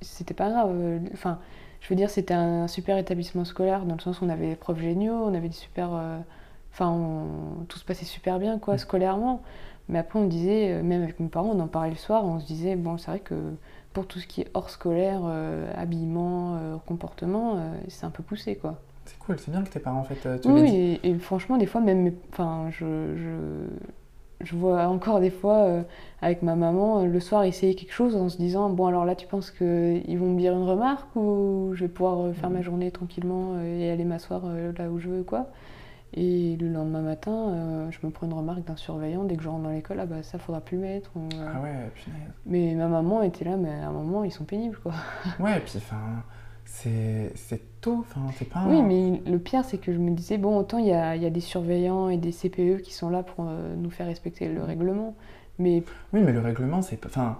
c'était 0.00 0.34
pas 0.34 0.48
grave. 0.50 0.70
euh, 0.72 0.98
Enfin, 1.12 1.38
je 1.82 1.88
veux 1.88 1.96
dire, 1.96 2.08
c'était 2.10 2.32
un 2.34 2.68
super 2.68 2.96
établissement 2.96 3.44
scolaire, 3.44 3.84
dans 3.84 3.94
le 3.96 4.00
sens 4.00 4.20
où 4.20 4.24
on 4.24 4.28
avait 4.30 4.48
des 4.48 4.56
profs 4.56 4.80
géniaux, 4.80 5.14
on 5.26 5.34
avait 5.34 5.48
des 5.48 5.54
super. 5.54 5.90
euh, 5.94 6.18
Enfin, 6.74 6.88
on- 6.88 7.64
tout 7.68 7.78
se 7.78 7.84
passait 7.84 8.06
super 8.06 8.38
bien, 8.38 8.58
quoi, 8.58 8.76
Mm. 8.76 8.78
scolairement. 8.78 9.42
Mais 9.90 9.98
après, 9.98 10.18
on 10.18 10.26
disait, 10.26 10.72
euh, 10.72 10.82
même 10.82 11.02
avec 11.02 11.20
mes 11.20 11.28
parents, 11.28 11.50
on 11.54 11.60
en 11.60 11.66
parlait 11.68 11.90
le 11.90 11.96
soir, 11.96 12.24
on 12.24 12.40
se 12.40 12.46
disait, 12.46 12.76
bon, 12.76 12.96
c'est 12.96 13.10
vrai 13.10 13.20
que 13.20 13.34
pour 13.92 14.06
tout 14.06 14.18
ce 14.20 14.26
qui 14.26 14.40
est 14.40 14.48
hors 14.54 14.70
scolaire, 14.70 15.20
euh, 15.26 15.70
habillement, 15.76 16.54
euh, 16.56 16.76
comportement, 16.86 17.56
euh, 17.56 17.74
c'est 17.88 18.06
un 18.06 18.10
peu 18.10 18.22
poussé, 18.22 18.56
quoi. 18.56 18.78
C'est 19.04 19.18
cool, 19.18 19.38
c'est 19.38 19.50
bien 19.50 19.62
que 19.62 19.68
tes 19.68 19.80
parents, 19.80 19.98
en 19.98 20.04
fait, 20.04 20.38
te 20.40 20.48
Oui, 20.48 20.74
et, 21.02 21.10
et 21.10 21.18
franchement, 21.18 21.58
des 21.58 21.66
fois, 21.66 21.82
même, 21.82 22.12
enfin, 22.32 22.68
je, 22.70 22.86
je, 23.18 23.66
je 24.42 24.56
vois 24.56 24.86
encore 24.88 25.20
des 25.20 25.30
fois 25.30 25.58
euh, 25.58 25.82
avec 26.20 26.42
ma 26.42 26.54
maman 26.56 27.00
euh, 27.00 27.06
le 27.06 27.20
soir 27.20 27.44
essayer 27.44 27.74
quelque 27.74 27.92
chose 27.92 28.16
en 28.16 28.28
se 28.28 28.36
disant 28.36 28.68
bon 28.70 28.86
alors 28.86 29.04
là 29.04 29.14
tu 29.14 29.26
penses 29.26 29.50
qu'ils 29.50 30.18
vont 30.18 30.30
me 30.30 30.38
dire 30.38 30.52
une 30.52 30.64
remarque 30.68 31.14
ou 31.16 31.70
je 31.74 31.84
vais 31.84 31.88
pouvoir 31.88 32.20
euh, 32.20 32.32
faire 32.32 32.50
ma 32.50 32.60
journée 32.62 32.90
tranquillement 32.90 33.52
euh, 33.54 33.78
et 33.80 33.90
aller 33.90 34.04
m'asseoir 34.04 34.42
euh, 34.46 34.72
là 34.76 34.88
où 34.90 34.98
je 34.98 35.08
veux 35.08 35.22
quoi. 35.22 35.46
Et 36.14 36.58
le 36.60 36.68
lendemain 36.68 37.00
matin, 37.00 37.32
euh, 37.32 37.90
je 37.90 37.98
me 38.06 38.12
prends 38.12 38.26
une 38.26 38.34
remarque 38.34 38.64
d'un 38.66 38.76
surveillant 38.76 39.24
dès 39.24 39.34
que 39.36 39.42
je 39.42 39.48
rentre 39.48 39.62
dans 39.62 39.70
l'école, 39.70 39.98
ah 39.98 40.04
bah 40.04 40.22
ça 40.22 40.38
faudra 40.38 40.60
plus 40.60 40.76
mettre. 40.76 41.10
ou, 41.16 41.20
euh. 41.20 41.46
Ah 41.56 41.62
ouais, 41.62 41.90
punaise. 41.94 42.20
Mais 42.44 42.74
ma 42.74 42.86
maman 42.86 43.22
était 43.22 43.46
là, 43.46 43.56
mais 43.56 43.70
à 43.70 43.88
un 43.88 43.92
moment 43.92 44.22
ils 44.22 44.30
sont 44.30 44.44
pénibles 44.44 44.76
quoi. 44.82 44.92
Ouais, 45.40 45.56
et 45.56 45.60
puis, 45.60 45.72
enfin, 45.78 45.96
c'est 46.74 47.60
tôt, 47.80 47.98
enfin, 48.00 48.22
c'est 48.38 48.48
pas... 48.48 48.64
Oui, 48.66 48.82
mais 48.82 49.22
le 49.30 49.38
pire, 49.38 49.64
c'est 49.64 49.78
que 49.78 49.92
je 49.92 49.98
me 49.98 50.10
disais, 50.10 50.38
bon, 50.38 50.56
autant 50.56 50.78
il 50.78 50.86
y 50.86 50.92
a, 50.92 51.16
il 51.16 51.22
y 51.22 51.26
a 51.26 51.30
des 51.30 51.40
surveillants 51.40 52.08
et 52.08 52.16
des 52.16 52.32
CPE 52.32 52.80
qui 52.82 52.94
sont 52.94 53.10
là 53.10 53.22
pour 53.22 53.46
euh, 53.46 53.74
nous 53.76 53.90
faire 53.90 54.06
respecter 54.06 54.48
le 54.48 54.62
règlement, 54.62 55.14
mais 55.58 55.82
Oui, 56.12 56.20
mais 56.22 56.32
le 56.32 56.40
règlement, 56.40 56.80
c'est 56.82 56.96
pas... 56.96 57.08
Enfin, 57.08 57.38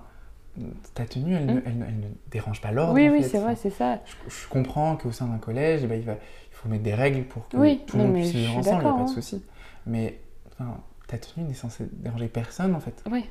ta 0.94 1.06
tenue, 1.06 1.34
elle, 1.34 1.46
ne, 1.46 1.54
Hmm. 1.54 1.62
elle 1.64 1.86
elle 1.88 2.00
ne 2.00 2.08
dérange 2.30 2.60
pas 2.60 2.72
l'ordre, 2.72 2.92
oui, 2.92 3.08
oui, 3.08 3.22
c'est 3.22 3.38
vrai, 3.38 3.56
c'est 3.56 3.70
ça. 3.70 4.00
Je, 4.04 4.12
je 4.28 4.48
comprends 4.48 4.96
qu'au 4.96 5.10
sein 5.12 5.26
d'un 5.26 5.38
collège, 5.38 5.80
eh 5.84 5.86
ben, 5.86 5.98
il, 5.98 6.04
va, 6.04 6.12
il 6.12 6.18
faut 6.54 6.68
mettre 6.68 6.82
des 6.82 6.94
règles 6.94 7.24
pour 7.24 7.48
que 7.48 7.56
Oui, 7.56 7.80
tout 7.86 7.96
le 7.96 8.02
monde 8.02 8.12
mais 8.12 8.20
puisse 8.20 8.32
vivre 8.32 8.58
ensemble, 8.58 8.82
il 8.82 8.84
n'y 8.84 8.90
a 8.90 8.92
pas 8.92 8.98
de 8.98 9.02
hein. 9.04 9.06
souci. 9.06 9.42
Mais 9.86 10.20
enfin, 10.52 10.76
ta 11.08 11.16
tenue 11.16 11.46
n'est 11.46 11.54
censée 11.54 11.86
déranger 11.90 12.28
personne, 12.28 12.74
en 12.74 12.80
fait. 12.80 13.02
Oui. 13.10 13.24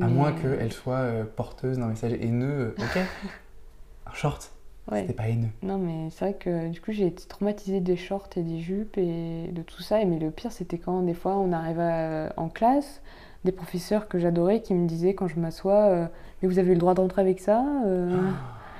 À 0.00 0.06
moins 0.08 0.32
qu'elle 0.32 0.72
soit 0.72 0.96
euh, 1.00 1.24
porteuse 1.24 1.78
d'un 1.78 1.88
message 1.88 2.14
haineux, 2.14 2.74
euh, 2.78 2.82
ok. 2.82 2.98
Un 4.06 4.14
short, 4.14 4.50
Ouais. 4.90 5.02
c'était 5.02 5.12
pas 5.14 5.28
haineux. 5.28 5.48
Non, 5.62 5.78
mais 5.78 6.10
c'est 6.10 6.24
vrai 6.26 6.34
que 6.34 6.68
du 6.68 6.80
coup, 6.80 6.92
j'ai 6.92 7.06
été 7.06 7.24
traumatisée 7.26 7.80
des 7.80 7.96
shorts 7.96 8.28
et 8.36 8.42
des 8.42 8.58
jupes 8.58 8.98
et 8.98 9.48
de 9.52 9.62
tout 9.62 9.82
ça. 9.82 10.00
Et, 10.00 10.04
mais 10.04 10.18
le 10.18 10.30
pire, 10.30 10.52
c'était 10.52 10.78
quand 10.78 11.00
des 11.02 11.14
fois 11.14 11.36
on 11.36 11.52
arrivait 11.52 11.82
à- 11.82 12.32
en 12.36 12.48
classe, 12.48 13.00
des 13.44 13.52
professeurs 13.52 14.08
que 14.08 14.18
j'adorais 14.18 14.60
qui 14.60 14.74
me 14.74 14.86
disaient 14.86 15.14
quand 15.14 15.26
je 15.28 15.38
m'assois, 15.40 15.84
euh, 15.86 16.06
mais 16.42 16.48
vous 16.48 16.58
avez 16.58 16.72
le 16.74 16.78
droit 16.80 16.94
de 16.94 17.00
rentrer 17.00 17.22
avec 17.22 17.40
ça 17.40 17.64
euh? 17.86 18.30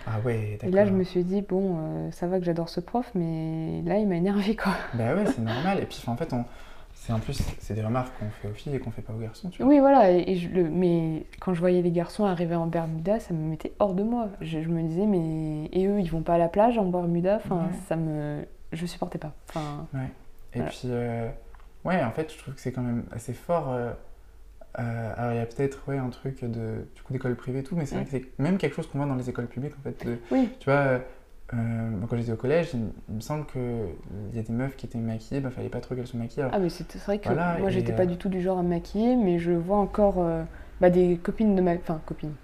Ah 0.06 0.20
ouais, 0.24 0.52
Et 0.52 0.56
d'accord. 0.58 0.74
là, 0.74 0.84
je 0.84 0.92
me 0.92 1.02
suis 1.04 1.24
dit, 1.24 1.40
bon, 1.40 1.76
euh, 1.78 2.10
ça 2.10 2.26
va 2.26 2.38
que 2.38 2.44
j'adore 2.44 2.68
ce 2.68 2.80
prof, 2.80 3.10
mais 3.14 3.80
là, 3.86 3.96
il 3.98 4.06
m'a 4.06 4.16
énervé 4.16 4.54
quoi. 4.56 4.72
Bah 4.92 5.14
ouais, 5.14 5.24
c'est 5.26 5.40
normal. 5.40 5.78
Et 5.82 5.86
puis 5.86 6.02
en 6.06 6.16
fait, 6.16 6.32
on... 6.34 6.44
c'est 7.06 7.12
en 7.12 7.18
plus, 7.20 7.38
c'est 7.58 7.74
des 7.74 7.82
remarques 7.82 8.18
qu'on 8.18 8.30
fait 8.30 8.48
aux 8.48 8.54
filles 8.54 8.76
et 8.76 8.78
qu'on 8.78 8.90
fait 8.90 9.02
pas 9.02 9.12
aux 9.12 9.18
garçons, 9.18 9.50
tu 9.50 9.62
vois. 9.62 9.70
Oui, 9.70 9.78
voilà, 9.78 10.10
et, 10.10 10.24
et 10.26 10.36
je 10.36 10.48
le, 10.48 10.70
mais 10.70 11.26
quand 11.40 11.52
je 11.52 11.60
voyais 11.60 11.82
les 11.82 11.90
garçons 11.90 12.24
arriver 12.24 12.54
en 12.54 12.66
Bermuda, 12.66 13.20
ça 13.20 13.34
me 13.34 13.40
mettait 13.50 13.72
hors 13.78 13.92
de 13.94 14.02
moi. 14.02 14.28
Je, 14.40 14.62
je 14.62 14.68
me 14.68 14.82
disais, 14.82 15.04
mais. 15.04 15.68
Et 15.72 15.86
eux, 15.86 16.00
ils 16.00 16.10
vont 16.10 16.22
pas 16.22 16.34
à 16.34 16.38
la 16.38 16.48
plage 16.48 16.78
en 16.78 16.86
Bermuda? 16.86 17.36
Enfin, 17.36 17.66
Ouais. 17.66 17.76
ça 17.88 17.96
me. 17.96 18.46
Je 18.72 18.86
supportais 18.86 19.18
pas. 19.18 19.32
Enfin, 19.50 19.86
Et 19.92 19.98
Voilà. 20.56 20.70
puis, 20.70 20.80
euh, 20.86 21.28
ouais, 21.84 22.02
en 22.02 22.10
fait, 22.12 22.32
je 22.32 22.38
trouve 22.38 22.54
que 22.54 22.60
c'est 22.60 22.72
quand 22.72 22.82
même 22.82 23.04
assez 23.12 23.34
fort. 23.34 23.70
euh, 23.70 23.92
euh, 24.80 25.12
alors, 25.16 25.32
il 25.32 25.36
y 25.36 25.40
a 25.40 25.46
peut-être 25.46 25.86
ouais, 25.88 25.98
un 25.98 26.08
truc 26.08 26.42
de, 26.44 26.86
du 26.96 27.02
coup 27.02 27.12
d'école 27.12 27.36
privée 27.36 27.60
et 27.60 27.62
tout, 27.62 27.76
mais 27.76 27.86
c'est 27.86 27.94
vrai 27.96 28.04
que 28.04 28.10
c'est 28.10 28.24
même 28.38 28.56
quelque 28.58 28.74
chose 28.74 28.86
qu'on 28.88 28.98
voit 28.98 29.06
dans 29.06 29.14
les 29.14 29.28
écoles 29.30 29.46
publiques, 29.46 29.74
en 29.78 29.82
fait. 29.82 30.04
de- 30.06 30.18
oui, 30.32 30.48
tu 30.58 30.64
vois, 30.70 30.78
euh, 30.80 30.98
moi, 31.54 32.06
quand 32.08 32.16
j'étais 32.16 32.32
au 32.32 32.36
collège, 32.36 32.70
il, 32.74 33.14
me 33.14 33.20
semble 33.20 33.46
qu'il 33.46 33.62
y 34.34 34.38
a 34.38 34.42
des 34.42 34.52
meufs 34.52 34.76
qui 34.76 34.86
étaient 34.86 34.98
maquillées, 34.98 35.40
bah, 35.40 35.50
fallait 35.50 35.68
pas 35.68 35.80
trop 35.80 35.94
qu'elles 35.94 36.06
se 36.06 36.16
maquillent. 36.16 36.40
alors- 36.42 36.52
ah, 36.54 36.58
mais 36.58 36.68
c'est 36.68 36.96
vrai 37.04 37.18
que 37.18 37.24
Voilà, 37.28 37.56
moi, 37.58 37.70
j'étais 37.70 37.92
euh, 37.92 37.96
pas 37.96 38.06
du 38.06 38.16
tout 38.16 38.28
du 38.28 38.40
genre 38.40 38.58
à 38.58 38.62
me 38.62 38.68
maquiller, 38.68 39.16
mais 39.16 39.38
je 39.38 39.52
vois 39.52 39.78
encore 39.78 40.16
euh, 40.18 40.42
bah, 40.80 40.90
des 40.90 41.16
copines 41.16 41.54
de 41.56 41.60
ma. 41.62 41.72
Enfin, 41.74 42.00
copines. 42.06 42.34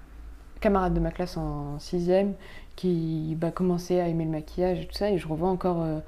Camarades 0.61 0.93
de 0.95 1.01
ma 1.01 1.11
classe 1.11 1.37
en 1.37 1.79
6ème 1.79 2.33
qui 2.77 3.37
bah, 3.41 3.51
commençaient 3.51 4.01
à 4.01 4.09
aimer 4.09 4.25
le 4.25 4.31
maquillage 4.31 4.81
et 4.81 4.87
tout 4.87 4.95
ça, 4.97 5.11
et 5.11 5.19
je 5.19 5.27
revois 5.29 5.49
encore. 5.49 5.83
euh, 5.83 6.01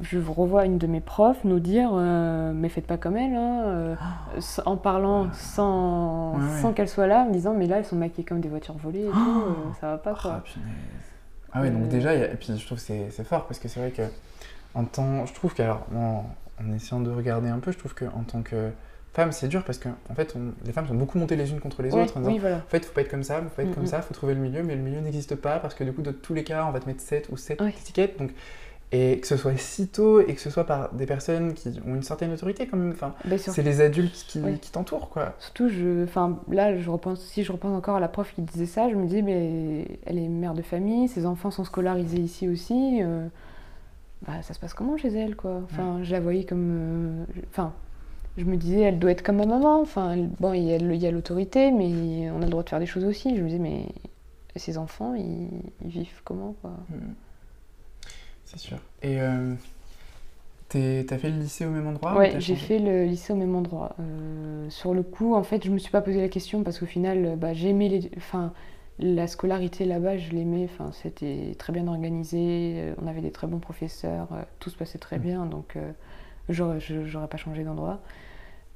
je 0.00 0.18
revois 0.20 0.64
une 0.64 0.78
de 0.78 0.86
mes 0.86 1.00
profs 1.00 1.42
nous 1.42 1.58
dire 1.58 1.90
euh, 1.92 2.52
mais 2.54 2.68
faites 2.68 2.86
pas 2.86 2.98
comme 2.98 3.16
elle 3.16 3.34
hein, 3.34 3.62
euh, 3.66 3.94
en 4.64 4.76
parlant 4.76 5.26
sans, 5.32 6.34
Ouais, 6.36 6.40
ouais. 6.40 6.60
sans 6.62 6.72
qu'elle 6.72 6.88
soit 6.88 7.08
là 7.08 7.22
en 7.22 7.26
me 7.26 7.32
disant 7.32 7.52
mais 7.52 7.66
là 7.66 7.78
elles 7.78 7.84
sont 7.84 7.96
maquillées 7.96 8.24
comme 8.24 8.38
des 8.40 8.48
voitures 8.48 8.76
volées 8.76 9.06
et 9.06 9.10
tout 9.10 9.16
euh, 9.18 9.72
ça 9.80 9.88
va 9.90 9.98
pas 9.98 10.14
quoi 10.14 10.40
punaise. 10.44 10.68
Ah 11.52 11.62
ouais, 11.62 11.70
donc 11.70 11.84
Euh, 11.84 11.86
déjà, 11.88 12.14
il 12.14 12.20
y 12.20 12.24
a- 12.24 12.30
et 12.32 12.36
puis 12.36 12.48
je 12.58 12.64
trouve 12.66 12.78
que 12.78 12.84
c'est 13.10 13.24
fort 13.24 13.46
parce 13.46 13.58
que 13.58 13.68
c'est 13.68 13.80
vrai 13.80 13.90
que 13.90 14.02
en 14.74 14.84
tant, 14.84 15.24
je 15.26 15.32
trouve 15.34 15.54
qu'alors, 15.54 15.86
en, 15.94 16.24
en 16.62 16.72
essayant 16.74 17.00
de 17.00 17.10
regarder 17.10 17.48
un 17.48 17.58
peu, 17.58 17.72
je 17.72 17.78
trouve 17.78 17.94
qu'en 17.94 18.22
tant 18.26 18.42
que 18.42 18.70
femme, 19.14 19.32
c'est 19.32 19.48
dur 19.48 19.64
parce 19.64 19.78
que 19.78 19.88
en 20.10 20.14
fait, 20.14 20.34
on- 20.36 20.52
les 20.64 20.72
femmes 20.72 20.86
sont 20.86 20.94
beaucoup 20.94 21.18
montées 21.18 21.36
les 21.36 21.50
unes 21.50 21.60
contre 21.60 21.82
les 21.82 21.92
autres 21.94 22.16
en 22.16 22.20
disant 22.20 22.32
oui 22.32 22.38
voilà 22.38 22.56
En 22.56 22.68
fait, 22.70 22.84
faut 22.84 22.92
pas 22.92 23.00
être 23.00 23.10
comme 23.10 23.22
ça, 23.24 23.40
faut 23.40 23.48
pas 23.48 23.62
être 23.62 23.70
Mm, 23.70 23.74
comme 23.74 23.82
mm. 23.84 23.86
ça, 23.88 24.02
faut 24.02 24.14
trouver 24.14 24.34
le 24.34 24.40
milieu, 24.40 24.62
mais 24.62 24.76
le 24.76 24.82
milieu 24.82 25.00
n'existe 25.00 25.34
pas 25.36 25.58
parce 25.58 25.74
que 25.74 25.82
du 25.84 25.92
coup, 25.92 26.02
de 26.02 26.10
tous 26.12 26.34
les 26.34 26.44
cas, 26.44 26.66
on 26.66 26.70
va 26.70 26.80
te 26.80 26.86
mettre 26.86 27.00
7 27.00 27.28
ou 27.30 27.36
7 27.36 27.60
Ouais. 27.60 27.70
étiquettes. 27.70 28.18
Donc, 28.18 28.30
et 28.90 29.20
que 29.20 29.26
ce 29.26 29.36
soit 29.36 29.56
si 29.58 29.88
tôt 29.88 30.20
et 30.20 30.34
que 30.34 30.40
ce 30.40 30.48
soit 30.50 30.64
par 30.64 30.94
des 30.94 31.04
personnes 31.04 31.52
qui 31.52 31.68
ont 31.86 31.94
une 31.94 32.02
certaine 32.02 32.32
autorité 32.32 32.66
quand 32.66 32.76
même. 32.78 32.92
Enfin, 32.92 33.14
Bah, 33.26 33.36
c'est 33.36 33.62
les 33.62 33.80
adultes 33.82 34.24
qui, 34.28 34.40
t'entourent, 34.72 35.10
quoi. 35.10 35.34
surtout 35.38 35.68
je 35.68 36.04
enfin 36.04 36.38
là 36.50 36.76
je 36.78 36.88
repense 36.88 37.20
si 37.20 37.44
je 37.44 37.52
repense 37.52 37.76
encore 37.76 37.96
à 37.96 38.00
la 38.00 38.08
prof 38.08 38.32
qui 38.34 38.42
disait 38.42 38.66
ça 38.66 38.88
je 38.88 38.94
me 38.94 39.06
dis 39.06 39.22
mais 39.22 39.86
elle 40.06 40.18
est 40.18 40.28
mère 40.28 40.54
de 40.54 40.62
famille 40.62 41.08
ses 41.08 41.26
enfants 41.26 41.50
sont 41.50 41.64
scolarisés 41.64 42.18
ici 42.20 42.48
aussi 42.48 43.00
euh, 43.02 43.26
bah 44.26 44.40
ça 44.42 44.54
se 44.54 44.58
passe 44.58 44.72
comment 44.74 44.96
chez 44.96 45.08
elle 45.08 45.36
quoi? 45.36 45.60
Enfin 45.64 46.02
je 46.02 46.10
la 46.12 46.20
voyais 46.20 46.44
comme 46.44 46.70
euh, 46.70 47.24
enfin 47.50 47.72
je 48.36 48.44
me 48.44 48.56
disais, 48.56 48.82
elle 48.82 49.00
doit 49.00 49.10
être 49.10 49.22
comme 49.24 49.38
ma 49.38 49.46
maman. 49.46 49.80
Enfin, 49.80 50.12
elle- 50.12 50.28
bon, 50.38 50.52
il 50.52 50.62
y 50.62 51.06
a 51.06 51.10
l'autorité, 51.10 51.72
mais 51.72 52.30
on 52.30 52.40
a 52.40 52.44
le 52.44 52.50
droit 52.50 52.62
de 52.62 52.68
faire 52.68 52.78
des 52.78 52.86
choses 52.86 53.02
aussi. 53.04 53.36
Je 53.36 53.42
me 53.42 53.48
disais, 53.48 53.58
mais 53.58 53.86
ces 54.54 54.78
enfants, 54.78 55.14
ils, 55.16 55.48
ils 55.82 55.88
vivent 55.90 56.20
comment 56.24 56.54
quoi? 56.62 56.70
Hmm. 56.88 57.14
C'est 58.50 58.58
sûr. 58.58 58.78
Et 59.02 59.20
euh, 59.20 59.54
t'as 60.68 61.18
fait 61.18 61.30
le 61.30 61.38
lycée 61.38 61.66
au 61.66 61.70
même 61.70 61.86
endroit 61.86 62.14
ou 62.14 62.18
Ouais, 62.18 62.40
j'ai 62.40 62.56
fait 62.56 62.78
le 62.78 63.04
lycée 63.04 63.32
au 63.32 63.36
même 63.36 63.54
endroit. 63.54 63.94
Euh, 64.00 64.68
sur 64.70 64.94
le 64.94 65.02
coup, 65.02 65.34
en 65.34 65.42
fait, 65.42 65.64
je 65.64 65.70
me 65.70 65.78
suis 65.78 65.90
pas 65.90 66.00
posé 66.00 66.20
la 66.20 66.28
question 66.28 66.62
parce 66.62 66.78
qu'au 66.78 66.86
final, 66.86 67.24
euh, 67.24 67.36
bah, 67.36 67.52
j'aimais 67.54 67.88
les... 67.88 68.10
enfin, 68.16 68.52
la 68.98 69.26
scolarité 69.26 69.84
là-bas, 69.84 70.16
je 70.18 70.30
l'aimais. 70.32 70.64
Enfin, 70.72 70.90
c'était 70.92 71.54
très 71.58 71.72
bien 71.72 71.86
organisé. 71.88 72.92
On 73.02 73.06
avait 73.06 73.20
des 73.20 73.30
très 73.30 73.46
bons 73.46 73.58
professeurs. 73.60 74.28
Tout 74.60 74.70
se 74.70 74.76
passait 74.76 74.98
très 74.98 75.16
Mhm. 75.16 75.22
bien, 75.22 75.46
donc 75.46 75.76
euh, 75.76 75.92
j'aurais 76.48 77.28
pas 77.28 77.36
changé 77.36 77.64
d'endroit. 77.64 78.00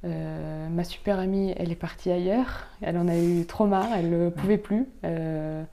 Euh, 0.05 0.67
ma 0.69 0.83
super 0.83 1.17
amie, 1.19 1.53
elle 1.57 1.71
est 1.71 1.75
partie 1.75 2.11
ailleurs. 2.11 2.67
Elle 2.81 2.97
en 2.97 3.07
a 3.07 3.17
eu 3.17 3.45
trop 3.45 3.65
marre. 3.65 3.87
Elle 3.95 4.09
ne 4.09 4.29
pouvait 4.29 4.57
plus. 4.57 4.85
Euh, 5.03 5.63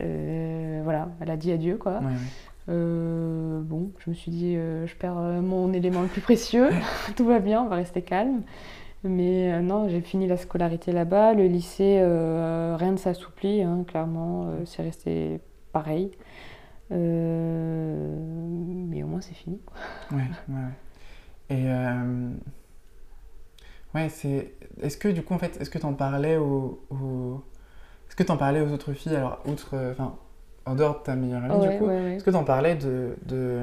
euh, 0.00 0.80
voilà, 0.84 1.08
elle 1.20 1.30
a 1.30 1.36
dit 1.36 1.50
adieu, 1.52 1.76
quoi. 1.76 1.98
Ouais, 1.98 2.06
ouais. 2.06 2.12
Euh, 2.68 3.60
bon, 3.62 3.92
je 3.98 4.10
me 4.10 4.14
suis 4.14 4.30
dit, 4.30 4.56
euh, 4.56 4.86
je 4.86 4.94
perds 4.94 5.16
euh, 5.18 5.40
mon 5.40 5.72
élément 5.72 6.02
le 6.02 6.08
plus 6.08 6.20
précieux, 6.20 6.68
tout 7.16 7.24
va 7.24 7.38
bien, 7.38 7.62
on 7.62 7.68
va 7.68 7.76
rester 7.76 8.02
calme. 8.02 8.42
Mais 9.04 9.52
euh, 9.52 9.60
non, 9.60 9.88
j'ai 9.88 10.00
fini 10.00 10.26
la 10.26 10.36
scolarité 10.36 10.92
là-bas. 10.92 11.34
Le 11.34 11.46
lycée, 11.46 12.00
rien 12.02 12.90
ne 12.92 12.96
s'assouplit, 12.96 13.62
hein, 13.62 13.84
clairement, 13.86 14.50
c'est 14.64 14.82
resté 14.82 15.40
pareil. 15.72 16.10
Mais 16.90 16.96
au 19.02 19.06
moins, 19.06 19.20
c'est 19.20 19.34
fini. 19.34 19.60
quoi. 19.64 19.76
Ouais, 20.16 20.24
ouais, 20.48 20.54
ouais. 20.54 20.70
Et 21.50 21.66
ouais, 23.94 24.08
c'est. 24.08 24.52
Est-ce 24.82 24.96
que 24.96 25.08
du 25.08 25.22
coup, 25.22 25.34
en 25.34 25.38
fait, 25.38 25.60
est-ce 25.60 25.70
que 25.70 25.78
t'en 25.78 25.94
parlais 25.94 26.36
aux, 26.36 26.80
aux- 26.90 27.42
est-ce 28.08 28.16
que 28.16 28.22
t'en 28.22 28.36
parlais 28.36 28.60
aux 28.60 28.72
autres 28.72 28.92
filles 28.92 29.16
Alors, 29.16 29.40
outre, 29.46 29.76
enfin, 29.92 30.14
en 30.68 30.74
dehors 30.74 30.98
de 31.00 31.04
ta 31.04 31.14
meilleure 31.16 31.44
amie, 31.44 31.58
Ouais, 31.58 31.58
du 31.58 31.70
coup, 31.78 31.86
ouais, 31.86 32.16
est-ce 32.16 32.24
que 32.24 32.30
t'en 32.30 32.44
parlais 32.44 32.76
de, 32.76 33.16
de, 33.26 33.58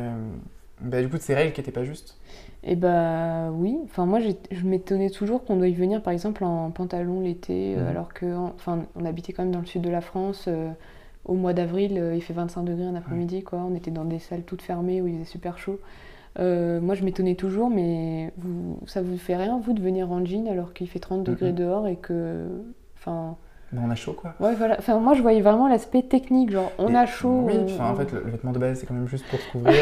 bah, 0.81 1.01
du 1.01 1.09
coup, 1.09 1.17
de 1.17 1.21
ces 1.23 1.35
règles 1.35 1.53
qui 1.53 1.61
étaient 1.61 1.71
pas 1.71 1.85
justes? 1.85 2.17
Et 2.63 2.75
bah 2.75 3.51
oui, 3.51 3.77
enfin 3.85 4.05
moi 4.05 4.19
je 4.19 4.63
m'étonnais 4.65 5.09
toujours 5.11 5.43
qu'on 5.45 5.57
doit 5.57 5.67
y 5.67 5.73
venir 5.73 6.01
par 6.01 6.13
exemple 6.13 6.43
en 6.43 6.71
pantalon 6.71 7.21
l'été, 7.21 7.75
euh, 7.77 7.81
Mhm. 7.83 7.87
alors 7.89 8.13
que 8.13 8.25
en- 8.35 8.45
enfin 8.55 8.85
on 8.95 9.05
habitait 9.05 9.33
quand 9.33 9.43
même 9.43 9.51
dans 9.51 9.59
le 9.59 9.65
sud 9.65 9.81
de 9.81 9.89
la 9.89 10.01
France. 10.01 10.45
euh, 10.47 10.69
au 11.25 11.33
mois 11.33 11.53
d'avril, 11.53 11.97
euh, 11.97 12.15
il 12.15 12.21
fait 12.21 12.33
25 12.33 12.63
degrés 12.63 12.85
un 12.85 12.93
après-midi, 12.95 13.43
quoi. 13.43 13.59
On 13.59 13.73
était 13.75 13.89
dans 13.91 14.05
des 14.05 14.19
salles 14.19 14.43
toutes 14.43 14.61
fermées 14.61 15.01
où 15.01 15.07
il 15.07 15.15
faisait 15.15 15.25
super 15.25 15.57
chaud. 15.57 15.79
Euh, 16.39 16.81
moi 16.81 16.95
je 16.95 17.03
m'étonnais 17.05 17.35
toujours, 17.35 17.69
mais 17.69 18.33
vous, 18.37 18.79
ça 18.87 19.01
vous 19.03 19.17
fait 19.17 19.35
rien 19.37 19.59
vous 19.59 19.73
de 19.73 19.81
venir 19.81 20.11
en 20.11 20.25
jean 20.25 20.47
alors 20.49 20.73
qu'il 20.73 20.87
fait 20.89 20.99
30 20.99 21.23
degrés 21.25 21.51
Mhm. 21.51 21.55
dehors 21.55 21.87
et 21.87 21.97
que, 21.97 22.47
enfin, 22.97 23.37
On 23.83 23.89
a 23.89 23.95
chaud, 23.95 24.13
quoi. 24.13 24.33
ouais 24.39 24.53
voilà. 24.55 24.75
Enfin 24.79 24.99
moi 24.99 25.13
je 25.13 25.21
voyais 25.21 25.41
vraiment 25.41 25.67
l'aspect 25.67 26.01
technique, 26.03 26.51
genre 26.51 26.71
on 26.77 26.89
Et- 26.89 26.95
a 26.95 27.05
chaud. 27.05 27.43
Oui, 27.45 27.53
on- 27.57 27.65
enfin, 27.65 27.89
en 27.91 27.95
fait, 27.95 28.11
le, 28.11 28.21
le 28.23 28.31
vêtement 28.31 28.51
de 28.51 28.59
base, 28.59 28.79
c'est 28.79 28.85
quand 28.85 28.93
même 28.93 29.07
juste 29.07 29.25
pour 29.27 29.39
se 29.39 29.49
couvrir 29.51 29.75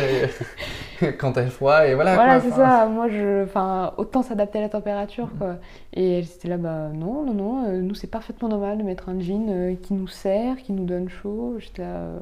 et- 1.01 1.13
quand 1.17 1.33
t'as 1.33 1.45
froid, 1.47 1.85
et 1.85 1.95
voilà. 1.95 2.15
Voilà, 2.15 2.39
c'est 2.39 2.51
ça. 2.51 2.85
Moi, 2.87 3.07
je, 3.09 3.43
enfin, 3.43 3.93
autant 3.97 4.21
s'adapter 4.23 4.59
à 4.59 4.61
la 4.61 4.69
température, 4.69 5.29
quoi. 5.37 5.55
Et 5.93 6.19
elle 6.19 6.23
était 6.25 6.47
là, 6.47 6.57
bah 6.57 6.89
non, 6.93 7.23
non, 7.25 7.33
non. 7.33 7.65
euh, 7.67 7.81
nous, 7.81 7.95
c'est 7.95 8.07
parfaitement 8.07 8.47
normal 8.49 8.77
de 8.77 8.83
mettre 8.83 9.09
un 9.09 9.19
jean 9.19 9.47
euh, 9.49 9.75
qui 9.81 9.93
nous 9.93 10.07
sert, 10.07 10.57
qui 10.57 10.71
nous 10.73 10.85
donne 10.85 11.09
chaud. 11.09 11.55
J'étais 11.59 11.81
là, 11.81 11.87
euh, 11.95 12.17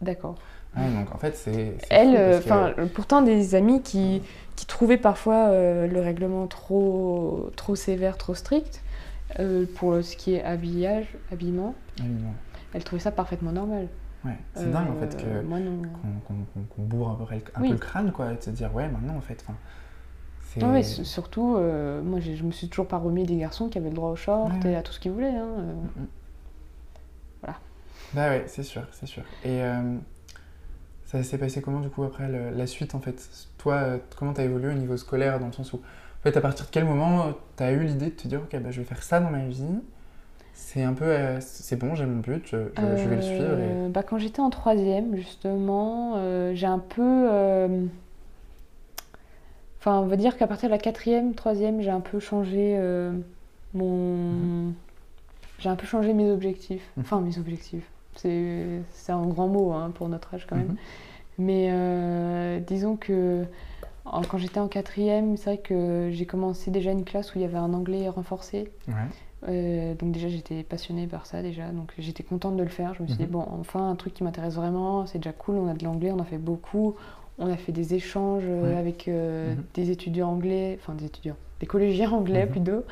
d'accord. 0.00 0.36
Ouais, 0.76 0.82
donc 0.90 1.14
en 1.14 1.18
fait, 1.18 1.36
c'est. 1.36 1.76
Elle, 1.90 2.14
euh, 2.16 2.38
que- 2.38 2.44
enfin, 2.44 2.72
euh, 2.78 2.86
pourtant 2.92 3.22
des 3.22 3.54
amis 3.54 3.80
qui, 3.82 4.22
qui 4.56 4.66
trouvaient 4.66 4.96
parfois 4.96 5.48
euh, 5.48 5.86
le 5.86 6.00
règlement 6.00 6.46
trop, 6.46 7.50
trop 7.56 7.76
sévère, 7.76 8.16
trop 8.18 8.34
strict 8.34 8.82
euh, 9.40 9.66
pour 9.76 10.02
ce 10.02 10.16
qui 10.16 10.34
est 10.34 10.42
habillage, 10.42 11.08
habillement. 11.32 11.74
Elle 12.72 12.84
trouvait 12.84 13.00
ça 13.00 13.10
parfaitement 13.12 13.52
normal. 13.52 13.88
Ouais, 14.24 14.38
c'est 14.54 14.70
dingue 14.70 14.88
en 14.90 14.96
Euh, 14.96 15.00
fait 15.00 15.16
que. 15.16 15.42
Non. 15.46 15.82
qu'on 16.26 16.64
qu'on 16.64 16.82
bourre 16.82 17.10
un, 17.10 17.14
peu, 17.14 17.34
le- 17.34 17.40
un 17.54 17.60
Oui. 17.60 17.68
peu 17.68 17.74
le 17.74 17.80
crâne, 17.80 18.10
quoi, 18.12 18.32
et 18.32 18.36
de 18.36 18.42
se 18.42 18.50
dire, 18.50 18.74
ouais, 18.74 18.88
maintenant, 18.88 19.16
en 19.16 19.20
fait. 19.20 19.44
Non, 20.60 20.68
mais 20.68 20.82
surtout, 20.84 21.56
euh, 21.56 22.00
moi 22.00 22.20
je 22.20 22.42
me 22.44 22.52
suis 22.52 22.68
toujours 22.68 22.86
pas 22.86 22.98
remis 22.98 23.24
des 23.24 23.36
garçons 23.36 23.68
qui 23.68 23.76
avaient 23.78 23.88
le 23.90 23.94
droit 23.96 24.10
aux 24.10 24.16
shorts 24.16 24.50
Ouais, 24.64 24.70
et 24.72 24.76
à 24.76 24.82
tout 24.82 24.92
ce 24.92 25.00
qu'ils 25.00 25.10
voulaient. 25.12 25.26
hein, 25.36 25.48
euh. 25.58 25.72
Bah 28.12 28.28
ouais, 28.28 28.44
c'est 28.46 28.62
sûr, 28.62 28.86
c'est 28.92 29.06
sûr. 29.06 29.24
Et 29.44 29.60
euh, 29.62 29.96
ça 31.06 31.22
s'est 31.22 31.38
passé 31.38 31.60
comment, 31.60 31.80
du 31.80 31.90
coup, 31.90 32.04
après 32.04 32.28
le- 32.28 32.50
la 32.50 32.66
suite, 32.66 32.94
en 32.94 33.00
fait? 33.00 33.28
Toi, 33.58 33.74
euh, 33.74 33.98
comment 34.16 34.32
t'as 34.32 34.44
évolué 34.44 34.68
au 34.70 34.74
niveau 34.78 34.96
scolaire, 34.96 35.40
dans 35.40 35.46
le 35.48 35.52
sens 35.52 35.72
où, 35.72 35.80
fait, 36.24 36.36
à 36.36 36.40
partir 36.40 36.66
de 36.66 36.70
quel 36.70 36.84
moment 36.84 37.26
euh, 37.26 37.30
t'as 37.56 37.72
eu 37.72 37.84
l'idée 37.84 38.06
de 38.06 38.10
te 38.10 38.26
dire, 38.28 38.40
ok, 38.42 38.60
bah, 38.60 38.70
je 38.70 38.80
vais 38.80 38.86
faire 38.86 39.02
ça 39.02 39.20
dans 39.20 39.30
ma 39.30 39.44
vie, 39.46 39.62
c'est 40.54 40.82
un 40.82 40.92
peu, 40.94 41.04
euh, 41.04 41.38
c'est 41.40 41.76
bon, 41.76 41.94
j'ai 41.94 42.06
mon 42.06 42.20
but, 42.20 42.46
je, 42.46 42.56
je- 42.76 42.96
je 43.02 43.08
vais 43.08 43.16
le 43.16 43.22
suivre, 43.22 43.42
et... 43.58 43.86
Euh, 43.86 43.88
bah, 43.88 44.02
quand 44.02 44.18
j'étais 44.18 44.40
en 44.40 44.50
troisième, 44.50 45.16
justement, 45.16 46.14
euh, 46.16 46.54
j'ai 46.54 46.66
un 46.66 46.78
peu. 46.78 47.28
Enfin, 49.80 49.98
on 50.00 50.06
va 50.06 50.16
dire 50.16 50.36
qu'à 50.38 50.46
partir 50.46 50.68
de 50.68 50.74
la 50.74 50.78
quatrième, 50.78 51.34
troisième, 51.34 51.82
j'ai 51.82 51.90
un 51.90 52.00
peu 52.00 52.18
changé 52.18 52.78
mon. 53.74 54.72
J'ai 55.58 55.68
un 55.68 55.76
peu 55.76 55.86
changé 55.86 56.12
mes 56.14 56.30
objectifs. 56.30 56.90
Mhm. 56.96 57.02
Enfin, 57.04 57.20
mes 57.20 57.38
objectifs. 57.38 57.84
C'est 58.16 58.80
c'est 58.92 59.12
un 59.12 59.26
grand 59.26 59.48
mot 59.48 59.72
hein, 59.72 59.90
pour 59.94 60.08
notre 60.08 60.34
âge 60.34 60.46
quand 60.48 60.56
même. 60.56 60.68
Mhm. 60.68 60.76
Mais 61.38 62.60
disons 62.66 62.96
que 62.96 63.44
quand 64.04 64.38
j'étais 64.38 64.60
en 64.60 64.68
quatrième, 64.68 65.36
c'est 65.36 65.50
vrai 65.50 65.58
que 65.58 66.10
j'ai 66.12 66.26
commencé 66.26 66.70
déjà 66.70 66.90
une 66.92 67.04
classe 67.04 67.34
où 67.34 67.38
il 67.38 67.42
y 67.42 67.44
avait 67.44 67.56
un 67.58 67.72
anglais 67.74 68.08
renforcé. 68.08 68.70
Ouais. 68.88 68.94
Euh, 69.48 69.94
donc 69.94 70.12
déjà 70.12 70.28
j'étais 70.28 70.62
passionnée 70.62 71.06
par 71.06 71.26
ça 71.26 71.42
déjà, 71.42 71.68
donc 71.68 71.92
j'étais 71.98 72.22
contente 72.22 72.56
de 72.56 72.62
le 72.62 72.68
faire. 72.68 72.94
Je 72.94 73.02
me 73.02 73.08
suis 73.08 73.18
dit 73.18 73.24
Mhm. 73.24 73.30
bon 73.30 73.46
enfin 73.60 73.90
un 73.90 73.94
truc 73.94 74.14
qui 74.14 74.24
m'intéresse 74.24 74.54
vraiment, 74.54 75.04
c'est 75.06 75.18
déjà 75.18 75.32
cool, 75.32 75.56
on 75.56 75.68
a 75.68 75.74
de 75.74 75.84
l'anglais, 75.84 76.10
on 76.12 76.18
en 76.18 76.24
fait 76.24 76.38
beaucoup, 76.38 76.94
on 77.38 77.50
a 77.50 77.56
fait 77.56 77.72
des 77.72 77.94
échanges 77.94 78.44
euh, 78.46 78.72
Ouais. 78.72 78.78
avec 78.78 79.08
euh, 79.08 79.54
Mhm. 79.54 79.64
des 79.74 79.90
étudiants 79.90 80.30
anglais, 80.30 80.78
enfin 80.80 80.94
des 80.94 81.04
étudiants, 81.06 81.36
des 81.60 81.66
collégiens 81.66 82.10
anglais 82.12 82.46
Mhm. 82.46 82.52
plutôt. 82.52 82.84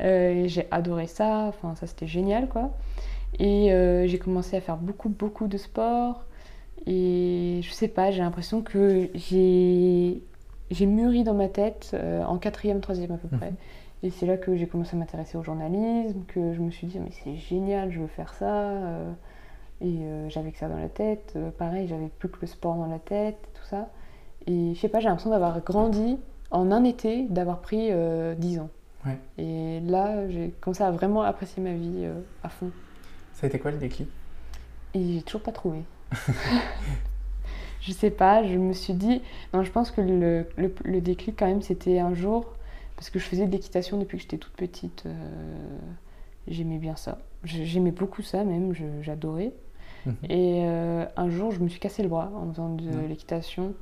Euh, 0.00 0.44
et 0.44 0.48
j'ai 0.48 0.66
adoré 0.70 1.06
ça, 1.06 1.44
enfin 1.48 1.74
ça 1.76 1.86
c'était 1.86 2.06
génial 2.06 2.48
quoi. 2.48 2.70
Et 3.38 3.68
j'ai 4.06 4.18
commencé 4.18 4.56
à 4.56 4.60
faire 4.60 4.76
beaucoup 4.76 5.08
beaucoup 5.10 5.46
de 5.48 5.56
sport 5.58 6.24
et 6.86 7.60
je 7.62 7.70
sais 7.72 7.88
pas, 7.88 8.10
j'ai 8.10 8.20
l'impression 8.20 8.62
que 8.62 9.08
j'ai 9.14 10.22
j'ai 10.70 10.86
mûri 10.86 11.24
dans 11.24 11.34
ma 11.34 11.48
tête 11.48 11.90
euh, 11.94 12.24
en 12.24 12.38
quatrième, 12.38 12.80
troisième 12.80 13.12
à 13.12 13.16
peu 13.16 13.28
Mhm. 13.30 13.38
près. 13.38 13.52
Et 14.02 14.10
c'est 14.10 14.26
là 14.26 14.36
que 14.36 14.54
j'ai 14.56 14.66
commencé 14.66 14.94
à 14.94 14.98
m'intéresser 14.98 15.38
au 15.38 15.42
journalisme, 15.42 16.20
que 16.28 16.52
je 16.52 16.60
me 16.60 16.70
suis 16.70 16.86
dit, 16.86 16.98
mais 16.98 17.10
c'est 17.24 17.34
génial, 17.36 17.90
je 17.90 18.00
veux 18.00 18.06
faire 18.06 18.34
ça. 18.34 18.46
euh, 18.54 19.10
et 19.80 19.98
euh, 20.02 20.28
j'avais 20.30 20.52
que 20.52 20.58
ça 20.58 20.68
dans 20.68 20.78
la 20.78 20.88
tête. 20.88 21.36
Pareil, 21.58 21.86
j'avais 21.88 22.08
plus 22.18 22.28
que 22.30 22.38
le 22.40 22.46
sport 22.46 22.76
dans 22.76 22.86
la 22.86 22.98
tête, 22.98 23.36
tout 23.54 23.64
ça. 23.68 23.88
Et 24.46 24.72
je 24.74 24.80
sais 24.80 24.88
pas, 24.88 25.00
j'ai 25.00 25.08
l'impression 25.08 25.30
d'avoir 25.30 25.60
grandi 25.60 26.18
en 26.50 26.70
un 26.72 26.84
été, 26.84 27.24
d'avoir 27.28 27.58
pris 27.60 27.88
euh, 27.90 28.34
10 28.34 28.60
ans. 28.60 28.68
Ouais. 29.04 29.18
Et 29.38 29.80
là, 29.80 30.28
j'ai 30.28 30.54
commencé 30.60 30.82
à 30.82 30.90
vraiment 30.90 31.22
apprécier 31.22 31.62
ma 31.62 31.72
vie 31.72 32.06
à 32.42 32.48
fond. 32.48 32.70
Ça 33.34 33.46
a 33.46 33.48
été 33.48 33.58
quoi 33.58 33.70
le 33.70 33.78
déclic? 33.78 34.08
Et 34.94 35.12
j'ai 35.14 35.22
toujours 35.22 35.42
pas 35.42 35.52
trouvé. 35.52 35.80
je 37.86 37.92
sais 37.92 38.10
pas, 38.10 38.44
je 38.44 38.56
me 38.58 38.72
suis 38.72 38.94
dit. 38.94 39.22
Non, 39.54 39.62
je 39.62 39.70
pense 39.70 39.90
que 39.90 40.00
le, 40.00 40.46
le- 40.56 40.74
le 40.84 41.00
déclic, 41.00 41.36
quand 41.38 41.46
même, 41.46 41.62
c'était 41.62 41.98
un 41.98 42.14
jour. 42.14 42.46
Parce 42.96 43.10
que 43.10 43.18
je 43.18 43.24
faisais 43.26 43.46
de 43.46 43.52
l'équitation 43.52 43.98
depuis 43.98 44.16
que 44.16 44.22
j'étais 44.22 44.38
toute 44.38 44.54
petite. 44.54 45.04
euh, 45.06 45.12
J'aimais 46.48 46.78
bien 46.78 46.96
ça. 46.96 47.18
J'aimais 47.44 47.90
beaucoup 47.90 48.22
ça, 48.22 48.44
même. 48.44 48.72
J'adorais. 49.02 49.52
Mhm. 50.06 50.14
Et 50.30 50.62
euh, 50.64 51.04
un 51.16 51.28
jour, 51.28 51.50
je 51.52 51.60
me 51.60 51.68
suis 51.68 51.80
cassé 51.80 52.02
le 52.02 52.08
bras 52.08 52.30
en 52.34 52.50
faisant 52.52 52.70
de 52.74 52.84
Ouais. 52.88 53.08
l'équitation. 53.08 53.74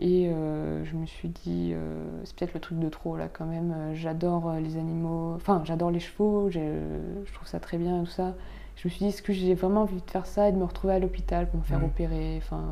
Et 0.00 0.28
euh, 0.28 0.84
je 0.84 0.96
me 0.96 1.06
suis 1.06 1.28
dit, 1.28 1.70
euh, 1.72 2.04
c'est 2.24 2.34
peut-être 2.34 2.54
le 2.54 2.60
truc 2.60 2.78
de 2.80 2.88
trop 2.88 3.16
là 3.16 3.28
quand 3.32 3.46
même. 3.46 3.72
Euh, 3.76 3.94
J'adore 3.94 4.52
les 4.54 4.76
animaux, 4.76 5.34
enfin 5.36 5.62
j'adore 5.64 5.92
les 5.92 6.00
chevaux, 6.00 6.50
je 6.50 7.32
trouve 7.32 7.46
ça 7.46 7.60
très 7.60 7.78
bien 7.78 8.00
et 8.00 8.04
tout 8.04 8.10
ça. 8.10 8.34
Je 8.76 8.88
me 8.88 8.90
suis 8.90 8.98
dit, 9.04 9.08
est-ce 9.10 9.22
que 9.22 9.32
j'ai 9.32 9.54
vraiment 9.54 9.82
envie 9.82 10.00
de 10.02 10.10
faire 10.10 10.26
ça 10.26 10.48
et 10.48 10.52
de 10.52 10.56
me 10.56 10.64
retrouver 10.64 10.94
à 10.94 10.98
l'hôpital 10.98 11.48
pour 11.48 11.60
me 11.60 11.64
faire 11.64 11.78
Ouais. 11.78 11.84
opérer? 11.84 12.34
Enfin, 12.38 12.64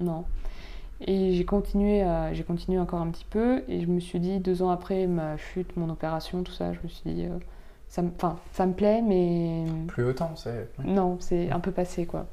non. 0.00 0.24
Et 1.00 1.34
j'ai 1.34 1.44
continué, 1.44 2.02
à- 2.02 2.32
j'ai 2.32 2.44
continué 2.44 2.78
encore 2.78 3.00
un 3.00 3.10
petit 3.10 3.26
peu 3.28 3.62
et 3.68 3.80
je 3.80 3.86
me 3.86 4.00
suis 4.00 4.20
dit, 4.20 4.38
deux 4.38 4.62
ans 4.62 4.70
après 4.70 5.06
ma 5.06 5.36
chute, 5.36 5.76
mon 5.76 5.90
opération, 5.90 6.42
tout 6.42 6.52
ça, 6.52 6.72
je 6.72 6.78
me 6.82 6.88
suis 6.88 7.12
dit, 7.12 7.24
euh, 7.24 7.36
ça, 7.88 8.00
me- 8.02 8.10
ça 8.52 8.66
me 8.66 8.72
plaît, 8.72 9.02
mais 9.02 9.64
Plus 9.88 10.04
autant, 10.04 10.34
c'est... 10.36 10.68
non, 10.84 11.16
c'est 11.20 11.50
un 11.50 11.60
peu 11.60 11.72
passé 11.72 12.06
quoi. 12.06 12.26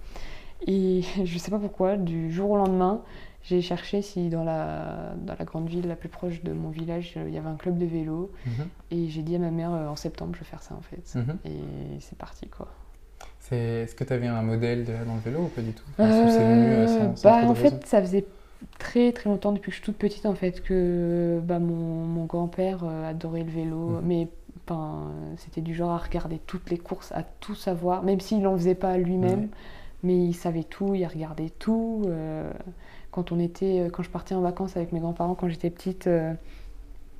Et 0.67 1.01
je 1.25 1.37
sais 1.37 1.51
pas 1.51 1.59
pourquoi, 1.59 1.97
du 1.97 2.31
jour 2.31 2.51
au 2.51 2.57
lendemain, 2.57 3.01
j'ai 3.43 3.61
cherché 3.61 4.03
si 4.03 4.29
dans 4.29 4.43
la, 4.43 5.13
dans 5.17 5.33
la 5.37 5.45
grande 5.45 5.67
ville 5.67 5.87
la 5.87 5.95
plus 5.95 6.09
proche 6.09 6.43
de 6.43 6.53
mon 6.53 6.69
village, 6.69 7.15
euh, 7.17 7.25
il 7.27 7.33
y 7.33 7.39
avait 7.39 7.49
un 7.49 7.55
club 7.55 7.77
de 7.79 7.85
vélo. 7.87 8.31
Mhm. 8.45 8.67
Et 8.91 9.09
j'ai 9.09 9.23
dit 9.23 9.35
à 9.35 9.39
ma 9.39 9.49
mère, 9.49 9.73
euh, 9.73 9.87
en 9.87 9.95
septembre, 9.95 10.33
je 10.35 10.39
vais 10.39 10.45
faire 10.45 10.61
ça 10.61 10.75
en 10.75 10.81
fait. 10.81 11.15
Mhm. 11.19 11.37
Et 11.45 11.99
c'est 11.99 12.17
parti 12.17 12.47
quoi. 12.47 12.67
Est-ce 13.51 13.95
que 13.95 14.03
tu 14.03 14.13
avais 14.13 14.27
un 14.27 14.41
modèle 14.41 14.85
dans 15.05 15.15
le 15.15 15.21
vélo 15.21 15.43
ou 15.45 15.47
pas 15.49 15.61
du 15.61 15.73
tout? 15.73 15.83
Enfin, 15.99 16.09
ou 16.23 16.27
c'est 16.29 16.43
venu 16.43 16.71
euh, 16.73 16.87
sans, 16.87 17.15
sans 17.15 17.29
bah, 17.29 17.35
en 17.47 17.53
raison 17.53 17.55
fait, 17.55 17.85
ça 17.85 18.01
faisait 18.01 18.25
très 18.79 19.11
très 19.11 19.29
longtemps, 19.29 19.51
depuis 19.51 19.71
que 19.71 19.71
je 19.71 19.77
suis 19.81 19.85
toute 19.85 19.97
petite 19.97 20.25
en 20.25 20.35
fait, 20.35 20.61
que 20.63 21.39
bah, 21.43 21.59
mon, 21.59 22.05
mon 22.05 22.25
grand-père 22.25 22.83
euh, 22.83 23.09
adorait 23.09 23.43
le 23.43 23.51
vélo, 23.51 23.99
Mhm. 24.01 24.01
mais 24.03 24.27
c'était 25.35 25.59
du 25.59 25.73
genre 25.75 25.91
à 25.91 25.97
regarder 25.97 26.39
toutes 26.39 26.69
les 26.69 26.77
courses, 26.77 27.11
à 27.11 27.23
tout 27.23 27.55
savoir, 27.55 28.03
même 28.03 28.21
s'il 28.21 28.41
n'en 28.41 28.55
faisait 28.55 28.75
pas 28.75 28.97
lui-même, 28.97 29.49
mais 30.03 30.15
il 30.17 30.33
savait 30.33 30.63
tout, 30.63 30.95
il 30.95 31.05
regardait 31.05 31.49
tout. 31.49 32.03
euh, 32.07 32.49
quand 33.11 33.33
on 33.33 33.39
était, 33.39 33.89
quand 33.91 34.03
je 34.03 34.09
partais 34.09 34.33
en 34.35 34.41
vacances 34.41 34.77
avec 34.77 34.93
mes 34.93 35.01
grands-parents 35.01 35.35
quand 35.35 35.49
j'étais 35.49 35.69
petite, 35.69 36.07
euh, 36.07 36.33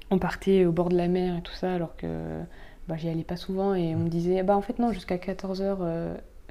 on 0.10 0.20
partait 0.20 0.66
au 0.66 0.72
bord 0.72 0.90
de 0.90 0.98
la 0.98 1.08
mer 1.08 1.38
et 1.38 1.42
tout 1.42 1.54
ça, 1.54 1.74
alors 1.74 1.96
que 1.96 2.08
bah, 2.92 2.98
j'y 2.98 3.10
allais 3.10 3.24
pas 3.24 3.38
souvent 3.38 3.74
et 3.74 3.96
on 3.96 4.00
me 4.00 4.10
disait, 4.10 4.44
bah 4.44 4.56
en 4.56 4.62
fait 4.62 4.80
non, 4.80 4.92
jusqu'à 4.92 5.18
14h, 5.18 5.78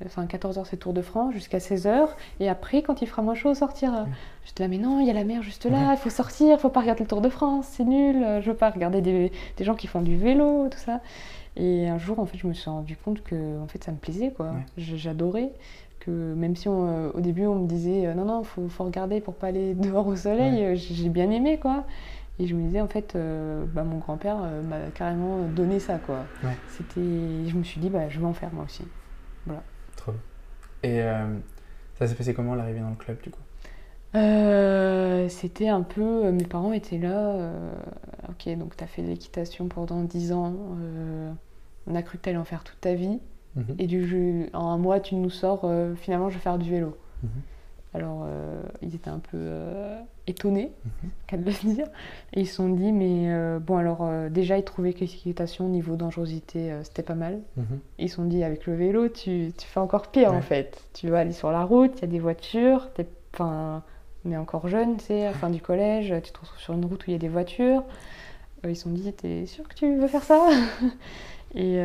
enfin 0.04 0.24
14h 0.24 0.64
c'est 0.64 0.78
Tour 0.78 0.92
de 0.92 1.02
France, 1.02 1.34
jusqu'à 1.34 1.58
16h, 1.58 2.08
et 2.40 2.48
après 2.48 2.82
quand 2.82 3.02
il 3.02 3.06
fera 3.06 3.22
moins 3.22 3.34
chaud, 3.34 3.50
on 3.50 3.54
sortira. 3.54 4.06
J'étais 4.44 4.62
là, 4.62 4.68
mais 4.68 4.78
non, 4.78 5.00
il 5.00 5.06
y 5.06 5.10
a 5.10 5.14
la 5.14 5.24
mer 5.24 5.42
juste 5.42 5.66
là, 5.66 5.92
il 5.92 5.98
faut 5.98 6.10
sortir, 6.10 6.56
il 6.56 6.60
faut 6.60 6.70
pas 6.70 6.80
regarder 6.80 7.04
le 7.04 7.08
Tour 7.08 7.20
de 7.20 7.28
France, 7.28 7.66
c'est 7.70 7.84
nul, 7.84 8.22
euh, 8.22 8.40
je 8.40 8.50
veux 8.50 8.56
pas 8.56 8.70
regarder 8.70 9.00
des, 9.00 9.32
des 9.56 9.64
gens 9.64 9.74
qui 9.74 9.86
font 9.86 10.02
du 10.02 10.16
vélo, 10.16 10.68
tout 10.70 10.78
ça. 10.78 11.00
Et 11.56 11.88
un 11.88 11.98
jour, 11.98 12.18
en 12.20 12.26
fait, 12.26 12.38
je 12.38 12.46
me 12.46 12.52
suis 12.54 12.70
rendu 12.70 12.96
compte 12.96 13.22
que 13.22 13.60
en 13.60 13.66
fait, 13.66 13.82
ça 13.84 13.92
me 13.92 13.96
plaisait, 13.96 14.30
quoi. 14.30 14.46
Ouais. 14.46 14.64
J'adorais. 14.78 15.52
Que 15.98 16.10
même 16.10 16.56
si 16.56 16.66
on, 16.66 16.88
euh, 16.88 17.10
au 17.12 17.20
début 17.20 17.44
on 17.44 17.56
me 17.56 17.66
disait 17.68 18.06
euh, 18.06 18.14
non, 18.14 18.24
non, 18.24 18.42
faut, 18.42 18.66
faut 18.70 18.84
regarder 18.84 19.20
pour 19.20 19.34
pas 19.34 19.48
aller 19.48 19.74
dehors 19.76 20.06
au 20.06 20.16
soleil, 20.16 20.64
euh, 20.64 20.74
j'ai 20.74 20.94
j'ai 20.94 21.08
bien 21.10 21.30
aimé, 21.30 21.58
quoi. 21.58 21.84
Et 22.40 22.46
je 22.46 22.54
me 22.54 22.62
disais, 22.62 22.80
en 22.80 22.88
fait, 22.88 23.14
euh, 23.14 23.66
bah, 23.66 23.84
mon 23.84 23.98
grand-père 23.98 24.38
euh, 24.42 24.62
m'a 24.62 24.90
carrément 24.94 25.46
donné 25.46 25.78
ça, 25.78 25.98
quoi. 25.98 26.24
Ouais. 26.42 26.56
C'était... 26.68 27.46
Je 27.46 27.54
me 27.54 27.62
suis 27.62 27.82
dit, 27.82 27.90
bah, 27.90 28.08
je 28.08 28.18
vais 28.18 28.24
en 28.24 28.32
faire 28.32 28.50
moi 28.54 28.64
aussi. 28.64 28.82
Trop 29.96 30.12
bien. 30.12 30.20
Et 30.82 31.02
euh, 31.02 31.26
ça 31.98 32.06
s'est 32.06 32.14
passé 32.14 32.32
comment 32.32 32.54
l'arrivée 32.54 32.80
dans 32.80 32.88
le 32.88 32.96
club 32.96 33.20
du 33.20 33.30
coup? 33.30 33.40
C'était 35.28 35.68
un 35.68 35.82
peu. 35.82 36.30
Mes 36.32 36.46
parents 36.46 36.72
étaient 36.72 36.96
là. 36.96 37.52
ok, 38.30 38.56
donc 38.56 38.74
tu 38.74 38.82
as 38.82 38.86
fait 38.86 39.02
de 39.02 39.08
l'équitation 39.08 39.68
pendant 39.68 40.02
10 40.02 40.32
ans. 40.32 40.54
on 41.86 41.94
a 41.94 42.02
cru 42.02 42.16
que 42.16 42.22
tu 42.22 42.30
allais 42.30 42.38
en 42.38 42.44
faire 42.44 42.64
toute 42.64 42.80
ta 42.80 42.94
vie. 42.94 43.20
Mhm. 43.56 43.74
Et 43.78 43.86
du 43.86 44.08
jeu, 44.08 44.48
en 44.54 44.70
un 44.70 44.78
mois, 44.78 45.00
tu 45.00 45.14
nous 45.14 45.28
sors. 45.28 45.70
finalement, 45.96 46.30
je 46.30 46.36
vais 46.36 46.40
faire 46.40 46.58
du 46.58 46.70
vélo. 46.70 46.96
Mhm. 47.22 47.30
Alors, 47.92 48.24
euh, 48.24 48.62
ils 48.82 48.94
étaient 48.94 49.10
un 49.10 49.18
peu 49.18 49.36
euh, 49.36 49.98
étonnés, 50.28 50.70
Mhm. 50.84 51.10
qu'à 51.26 51.36
de 51.36 51.44
le 51.44 51.74
dire. 51.74 51.86
Et 52.34 52.40
ils 52.42 52.46
se 52.46 52.54
sont 52.54 52.68
dit, 52.68 52.92
mais 52.92 53.32
euh, 53.32 53.58
bon, 53.58 53.76
alors 53.78 54.08
déjà, 54.30 54.58
ils 54.58 54.62
trouvaient 54.64 54.92
que 54.92 55.00
l'équitation, 55.00 55.68
niveau 55.68 55.96
dangerosité, 55.96 56.72
c'était 56.84 57.02
pas 57.02 57.14
mal. 57.16 57.40
Mhm. 57.56 57.80
Ils 57.98 58.08
se 58.08 58.16
sont 58.16 58.24
dit, 58.26 58.44
avec 58.44 58.66
le 58.66 58.74
vélo, 58.76 59.08
tu, 59.08 59.52
tu 59.56 59.66
fais 59.66 59.80
encore 59.80 60.08
pire 60.08 60.30
Ouais. 60.30 60.36
en 60.36 60.40
fait. 60.42 60.84
Tu 60.94 61.08
vas 61.08 61.18
aller 61.20 61.32
sur 61.32 61.50
la 61.50 61.64
route, 61.64 61.92
il 61.98 62.02
y 62.02 62.04
a 62.04 62.08
des 62.08 62.20
voitures, 62.20 62.88
enfin, 63.34 63.82
on 64.24 64.30
est 64.30 64.36
encore 64.36 64.68
jeune, 64.68 64.98
tu 64.98 65.06
sais, 65.06 65.22
à 65.26 65.30
la 65.32 65.36
fin 65.36 65.50
du 65.50 65.60
collège, 65.60 66.14
tu 66.22 66.30
te 66.30 66.38
retrouves 66.38 66.60
sur 66.60 66.74
une 66.74 66.84
route 66.84 67.00
où 67.06 67.10
il 67.10 67.12
y 67.14 67.16
a 67.16 67.18
des 67.18 67.28
voitures. 67.28 67.82
Ils 68.68 68.76
se 68.76 68.82
sont 68.84 68.90
dit, 68.90 69.12
t'es 69.14 69.46
sûr 69.46 69.66
que 69.66 69.74
tu 69.74 69.96
veux 69.96 70.06
faire 70.06 70.22
ça? 70.22 70.46
Et 71.54 71.80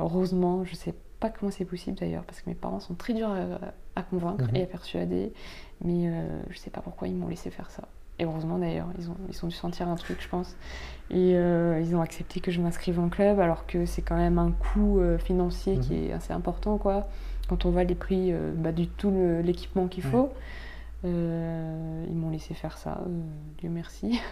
heureusement, 0.00 0.64
je 0.64 0.74
sais 0.74 0.92
pas 0.92 0.98
comment 1.20 1.50
c'est 1.50 1.64
possible 1.64 1.96
d'ailleurs, 1.98 2.24
parce 2.24 2.40
que 2.40 2.48
mes 2.48 2.54
parents 2.54 2.80
sont 2.80 2.94
très 2.94 3.12
durs 3.14 3.30
à, 3.30 3.44
à 3.98 4.02
convaincre 4.02 4.44
Mhm. 4.48 4.56
et 4.56 4.62
à 4.62 4.66
persuader, 4.66 5.32
mais 5.84 6.08
euh, 6.08 6.40
je 6.50 6.58
sais 6.58 6.70
pas 6.70 6.80
pourquoi 6.80 7.08
ils 7.08 7.14
m'ont 7.16 7.28
laissé 7.28 7.50
faire 7.50 7.70
ça. 7.70 7.82
Et 8.20 8.24
heureusement 8.24 8.58
d'ailleurs, 8.58 8.88
ils 8.98 9.10
ont, 9.10 9.16
ils 9.28 9.44
ont 9.44 9.48
dû 9.48 9.54
sentir 9.54 9.88
un 9.88 9.94
truc, 9.94 10.18
je 10.20 10.28
pense. 10.28 10.56
Et 11.10 11.34
euh, 11.36 11.80
ils 11.80 11.94
ont 11.94 12.00
accepté 12.00 12.40
que 12.40 12.50
je 12.50 12.60
m'inscrive 12.60 12.98
en 13.00 13.08
club, 13.08 13.38
alors 13.40 13.66
que 13.66 13.86
c'est 13.86 14.02
quand 14.02 14.16
même 14.16 14.38
un 14.38 14.50
coût 14.52 14.98
euh, 15.00 15.18
financier 15.18 15.78
qui 15.78 16.06
est 16.06 16.12
assez 16.12 16.32
important, 16.32 16.78
quoi. 16.78 17.08
Quand 17.48 17.64
on 17.64 17.70
voit 17.70 17.84
les 17.84 17.94
prix 17.94 18.32
euh, 18.32 18.52
bah, 18.56 18.72
du 18.72 18.88
tout 18.88 19.12
l'équipement 19.42 19.86
qu'il 19.88 20.02
faut, 20.04 20.30
ils 21.04 21.10
m'ont 22.14 22.30
laissé 22.30 22.54
faire 22.54 22.76
ça, 22.76 23.00
Dieu 23.58 23.70
merci. 23.70 24.20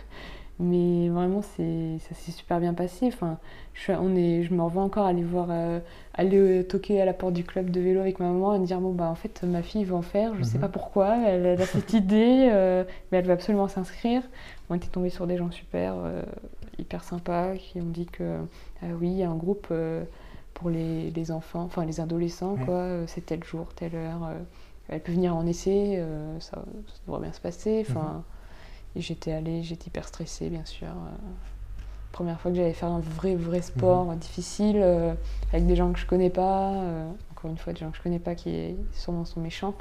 Mais 0.59 1.11
vraiment, 1.11 1.43
c'est, 1.43 1.99
ça 2.09 2.15
s'est 2.15 2.33
super 2.33 2.61
bien 2.61 2.73
passé. 2.73 3.07
Enfin, 3.09 3.37
je, 3.75 3.93
on 3.93 4.17
est, 4.17 4.43
je 4.43 4.55
me 4.55 4.63
revois 4.63 4.83
encore 4.83 5.05
aller 5.05 5.23
voir, 5.23 5.49
euh, 5.51 5.81
aller 6.15 6.39
euh, 6.39 6.63
toquer 6.63 7.03
à 7.03 7.05
la 7.05 7.13
porte 7.13 7.35
du 7.35 7.45
club 7.45 7.69
de 7.71 7.79
vélo 7.79 8.01
avec 8.01 8.21
ma 8.21 8.27
maman 8.31 8.55
et 8.55 8.59
me 8.59 8.65
dire 8.65 8.81
bon 8.81 8.93
bah 8.93 9.11
en 9.11 9.15
fait 9.15 9.43
ma 9.43 9.63
fille 9.63 9.85
va 9.85 9.97
en 9.97 10.03
faire, 10.03 10.35
je 10.35 10.43
sais 10.45 10.55
Mhm. 10.57 10.63
pas 10.63 10.69
pourquoi, 10.69 11.17
elle, 11.27 11.45
elle 11.45 11.61
a 11.61 11.67
cette 11.67 11.93
idée, 11.93 12.49
euh, 12.51 12.85
mais 13.13 13.19
elle 13.19 13.27
veut 13.27 13.33
absolument 13.35 13.69
s'inscrire. 13.69 14.23
On 14.71 14.75
était 14.77 14.89
tombé 14.89 15.11
sur 15.11 15.27
des 15.27 15.37
gens 15.37 15.51
super, 15.51 15.95
euh, 15.99 16.23
hyper 16.79 17.05
sympas 17.05 17.55
qui 17.57 17.79
ont 17.83 17.91
dit 17.91 18.07
que 18.07 18.39
ah 18.83 18.87
oui, 18.99 19.09
il 19.09 19.17
y 19.19 19.23
a 19.25 19.31
un 19.31 19.37
groupe 19.37 19.71
pour 20.55 20.71
les, 20.71 21.11
les 21.11 21.31
enfants, 21.33 21.65
enfin 21.65 21.85
les 21.85 22.01
adolescents 22.01 22.55
Ouais. 22.55 22.65
quoi, 22.65 22.87
c'est 23.07 23.27
tel 23.27 23.45
jour, 23.45 23.75
telle 23.75 23.95
heure. 23.95 24.31
elle 24.89 25.01
peut 25.01 25.13
venir 25.13 25.37
en 25.37 25.45
essai, 25.47 26.03
ça, 26.41 26.53
ça 26.57 26.95
devrait 27.07 27.21
bien 27.21 27.33
se 27.33 27.41
passer. 27.43 27.85
Enfin, 27.87 28.25
et 28.97 29.01
j'étais 29.01 29.33
allée, 29.33 29.63
j'étais 29.63 29.87
hyper 29.89 30.07
stressée, 30.09 30.49
bien 30.49 30.65
sûr. 30.65 30.89
euh. 30.89 31.17
première 32.13 32.41
fois 32.41 32.51
que 32.51 32.57
j'allais 32.57 32.73
faire 32.73 32.89
un 32.91 33.01
vrai, 33.01 33.35
vrai 33.37 33.61
sport 33.61 34.15
difficile, 34.17 34.79
euh, 34.83 35.13
avec 35.53 35.67
des 35.67 35.77
gens 35.77 35.93
que 35.93 35.99
je 35.99 36.07
connais 36.07 36.31
pas. 36.31 36.73
euh, 36.73 37.11
encore 37.33 37.51
une 37.51 37.59
fois, 37.59 37.75
des 37.75 37.81
gens 37.81 37.91
que 37.91 37.99
je 37.99 38.03
connais 38.03 38.19
pas 38.19 38.35
qui 38.35 38.75
sûrement 38.93 39.27
sont 39.27 39.41
méchants. 39.41 39.75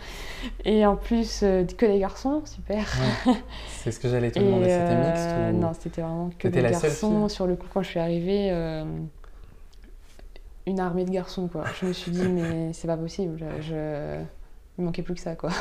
Et 0.66 0.86
en 0.86 0.98
plus, 0.98 1.40
que 1.40 1.86
des 1.86 2.00
garçons, 2.00 2.42
super. 2.46 2.86
Ouais. 3.26 3.34
C'est 3.68 3.92
ce 3.92 4.00
que 4.02 4.10
j'allais 4.10 4.32
te 4.32 4.40
demander, 4.40 4.68
c'était 4.68 4.96
mixte 4.98 5.30
ou... 5.38 5.58
Non, 5.62 5.72
c'était 5.80 6.02
vraiment 6.02 6.30
que 6.38 6.50
des 6.50 6.62
la 6.62 6.72
garçons. 6.72 7.30
Sur 7.30 7.48
le 7.48 7.56
coup, 7.56 7.68
quand 7.74 7.82
je 7.84 7.88
suis 7.90 8.00
arrivée, 8.00 8.52
une 10.68 10.80
armée 10.80 11.06
de 11.06 11.12
garçons, 11.12 11.48
quoi. 11.48 11.64
Je 11.80 11.86
me 11.86 11.94
suis 11.94 12.12
dit, 12.12 12.28
mais 12.28 12.74
c'est 12.74 12.88
pas 12.88 12.98
possible. 12.98 13.38
Je, 13.38 13.62
je- 13.62 14.24
Il 14.78 14.84
manquait 14.84 15.04
plus 15.04 15.14
que 15.14 15.22
ça, 15.22 15.36
quoi. 15.36 15.52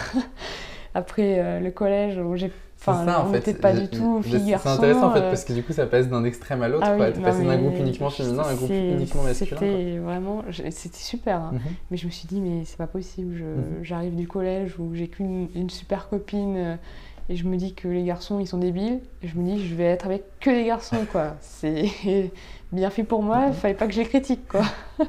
Après 0.94 1.38
euh, 1.38 1.60
le 1.60 1.70
collège, 1.70 2.18
où 2.18 2.34
j'ai... 2.36 2.50
Enfin, 2.80 3.06
ça, 3.06 3.24
on 3.26 3.30
n'était 3.30 3.54
pas 3.54 3.72
du 3.72 3.88
tout 3.88 4.20
je- 4.22 4.28
filles-garçons. 4.28 4.68
C'est 4.68 4.74
intéressant 4.76 5.06
en 5.08 5.12
fait 5.14 5.20
euh, 5.20 5.30
parce 5.30 5.44
que 5.44 5.52
du 5.54 5.62
coup 5.62 5.72
ça 5.72 5.86
passe 5.86 6.08
d'un 6.08 6.22
extrême 6.24 6.62
à 6.62 6.68
l'autre. 6.68 6.86
ah 6.86 6.96
oui, 6.98 7.44
d'un 7.44 7.56
groupe 7.56 7.78
uniquement 7.78 8.10
féminin 8.10 8.42
à 8.42 8.48
un 8.50 8.54
groupe 8.54 8.70
uniquement 8.70 9.22
masculin. 9.22 9.56
C'était 9.58 9.98
vraiment... 9.98 10.42
C'était 10.70 10.98
super, 10.98 11.36
hein. 11.40 11.50
Mhm. 11.54 11.60
Mais 11.90 11.96
je 11.96 12.04
me 12.06 12.10
suis 12.10 12.26
dit, 12.28 12.40
mais 12.42 12.64
c'est 12.66 12.76
pas 12.76 12.86
possible. 12.86 13.34
Je- 13.36 13.44
Mhm. 13.44 13.82
J'arrive 13.84 14.14
du 14.16 14.28
collège 14.28 14.78
où 14.78 14.94
j'ai 14.94 15.08
qu'une 15.08 15.48
une 15.54 15.70
super 15.70 16.08
copine 16.10 16.56
euh, 16.58 16.76
et 17.30 17.36
je 17.36 17.46
me 17.46 17.56
dis 17.56 17.72
que 17.72 17.88
les 17.88 18.04
garçons 18.04 18.38
ils 18.38 18.46
sont 18.46 18.58
débiles. 18.58 19.00
Et 19.22 19.28
je 19.28 19.38
me 19.38 19.44
dis, 19.44 19.66
je 19.66 19.74
vais 19.74 19.84
être 19.84 20.04
avec 20.04 20.24
que 20.40 20.50
les 20.50 20.66
garçons, 20.66 21.06
quoi. 21.10 21.36
C'est 21.40 21.86
bien 22.72 22.90
fait 22.90 23.04
pour 23.04 23.22
moi, 23.22 23.44
il 23.44 23.48
Mhm. 23.48 23.54
fallait 23.54 23.74
pas 23.74 23.86
que 23.86 23.94
je 23.94 24.00
les 24.00 24.06
critique, 24.06 24.46
quoi. 24.46 24.62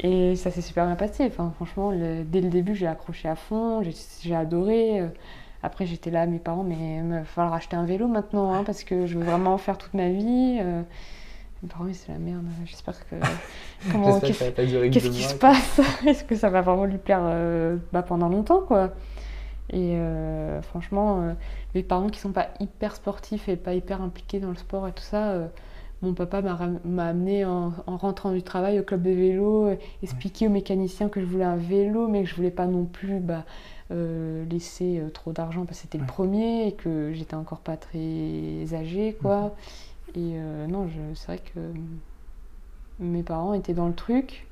Et 0.00 0.36
ça 0.36 0.52
s'est 0.52 0.60
super 0.60 0.86
bien 0.86 0.94
passé. 0.94 1.24
Enfin, 1.26 1.52
franchement, 1.56 1.90
le- 1.90 2.22
dès 2.22 2.40
le 2.40 2.48
début, 2.50 2.76
j'ai 2.76 2.86
accroché 2.86 3.28
à 3.28 3.34
fond, 3.34 3.82
j'ai- 3.82 3.94
j'ai 4.22 4.34
adoré. 4.36 5.02
Après, 5.62 5.86
j'étais 5.86 6.10
là, 6.10 6.26
mes 6.26 6.38
parents, 6.38 6.62
mais 6.64 6.98
il 7.04 7.10
va 7.10 7.24
falloir 7.24 7.54
acheter 7.54 7.76
un 7.76 7.84
vélo 7.84 8.06
maintenant, 8.06 8.52
hein, 8.54 8.62
parce 8.64 8.84
que 8.84 9.06
je 9.06 9.18
veux 9.18 9.24
vraiment 9.24 9.54
en 9.54 9.58
faire 9.58 9.76
toute 9.78 9.94
ma 9.94 10.08
vie. 10.10 10.58
Euh, 10.60 10.82
Mes 11.62 11.68
parents, 11.68 11.86
c'est 11.92 12.12
la 12.12 12.18
merde. 12.18 12.44
J'espère 12.64 12.94
que. 13.08 13.16
Comment, 13.92 14.20
qu'est-ce- 14.20 14.38
ça 14.38 14.44
va 14.46 14.52
pas 14.52 14.64
durer 14.64 14.88
que 14.88 14.94
qu'est-ce 14.94 15.06
deux 15.06 15.12
qui 15.12 15.22
se 15.24 15.34
passe? 15.34 15.80
Est-ce 16.06 16.22
que 16.24 16.36
ça 16.36 16.48
va 16.50 16.60
vraiment 16.62 16.84
lui 16.84 16.98
plaire 16.98 17.20
euh, 17.22 17.76
bah, 17.92 18.02
pendant 18.02 18.28
longtemps 18.28 18.60
quoi? 18.60 18.90
Et 19.70 19.96
euh, 19.96 20.62
franchement, 20.62 21.34
les 21.74 21.82
parents 21.82 22.08
qui 22.08 22.20
sont 22.20 22.32
pas 22.32 22.48
hyper 22.60 22.94
sportifs 22.94 23.48
et 23.48 23.56
pas 23.56 23.74
hyper 23.74 24.00
impliqués 24.00 24.40
dans 24.40 24.48
le 24.50 24.56
sport 24.56 24.88
et 24.88 24.92
tout 24.92 25.02
ça, 25.02 25.34
mon 26.00 26.14
papa 26.14 26.40
m'a 26.84 27.06
amené 27.06 27.44
en, 27.44 27.72
en 27.86 27.96
rentrant 27.96 28.30
du 28.32 28.42
travail 28.42 28.78
au 28.80 28.82
club 28.84 29.02
de 29.02 29.10
vélo, 29.10 29.66
euh, 29.66 29.76
expliquer 30.02 30.46
aux 30.46 30.50
mécaniciens 30.50 31.08
que 31.08 31.20
je 31.20 31.26
voulais 31.26 31.44
un 31.44 31.56
vélo, 31.56 32.06
mais 32.08 32.22
que 32.22 32.28
je 32.30 32.36
voulais 32.36 32.50
pas 32.52 32.66
non 32.66 32.84
plus 32.84 33.18
bah, 33.18 33.44
euh, 33.90 34.44
laisser 34.46 34.98
euh, 35.00 35.08
trop 35.10 35.32
d'argent 35.32 35.64
parce 35.64 35.78
que 35.78 35.82
c'était 35.82 35.98
Ouais. 35.98 36.04
le 36.04 36.08
premier 36.12 36.66
et 36.68 36.72
que 36.72 37.12
j'étais 37.14 37.34
encore 37.36 37.60
pas 37.60 37.76
très 37.76 38.66
âgée 38.74 39.16
quoi. 39.20 39.54
Et 40.14 40.32
euh, 40.36 40.66
non, 40.66 40.88
c'est 41.14 41.26
vrai 41.26 41.38
que 41.54 41.60
mes 42.98 43.22
parents 43.22 43.54
étaient 43.54 43.74
dans 43.74 43.86
le 43.88 43.94
truc, 43.94 44.46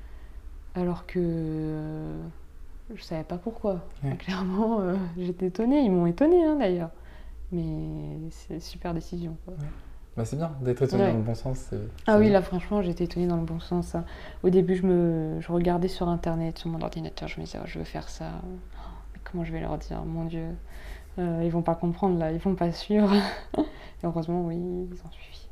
alors 0.74 1.06
que 1.06 2.12
je 2.94 3.02
savais 3.02 3.24
pas 3.24 3.38
pourquoi. 3.38 3.80
Ouais. 4.04 4.16
Clairement, 4.18 4.80
euh, 4.80 4.94
j'étais 5.18 5.46
étonnée. 5.46 5.80
Ils 5.80 5.90
m'ont 5.90 6.06
étonnée 6.06 6.44
hein, 6.44 6.56
d'ailleurs. 6.56 6.90
Mais 7.52 8.18
c'est 8.30 8.60
super 8.60 8.92
décision. 8.94 9.36
Bah, 10.16 10.24
c'est 10.24 10.36
bien 10.36 10.52
d'être 10.62 10.82
étonné 10.82 11.02
Ouais. 11.04 11.12
dans 11.12 11.18
le 11.18 11.22
bon 11.24 11.34
sens. 11.34 11.70
Ah 12.06 12.16
oui, 12.18 12.24
bien. 12.24 12.32
là 12.34 12.42
franchement, 12.42 12.82
j'étais 12.82 13.04
étonnée 13.04 13.26
dans 13.26 13.36
le 13.36 13.44
bon 13.44 13.60
sens. 13.60 13.94
hein. 13.94 14.04
Au 14.42 14.50
début, 14.50 14.74
je, 14.76 14.86
me, 14.86 15.40
je 15.40 15.52
regardais 15.52 15.88
sur 15.88 16.08
internet, 16.08 16.58
sur 16.58 16.70
mon 16.70 16.80
ordinateur, 16.80 17.28
je 17.28 17.38
me 17.40 17.44
disais, 17.44 17.58
Oh, 17.62 17.66
je 17.66 17.78
veux 17.78 17.84
faire 17.84 18.08
ça. 18.08 18.30
Comment 19.30 19.44
je 19.44 19.52
vais 19.52 19.60
leur 19.60 19.76
dire? 19.78 20.02
Mon 20.04 20.24
Dieu, 20.24 20.44
Euh, 21.18 21.40
ils 21.44 21.50
vont 21.50 21.62
pas 21.62 21.74
comprendre 21.74 22.18
là, 22.18 22.30
ils 22.30 22.38
vont 22.38 22.54
pas 22.54 22.70
suivre. 22.72 23.10
Et 23.58 24.04
heureusement, 24.04 24.42
oui, 24.44 24.56
ils 24.56 25.00
ont 25.04 25.10
suivi. 25.10 25.48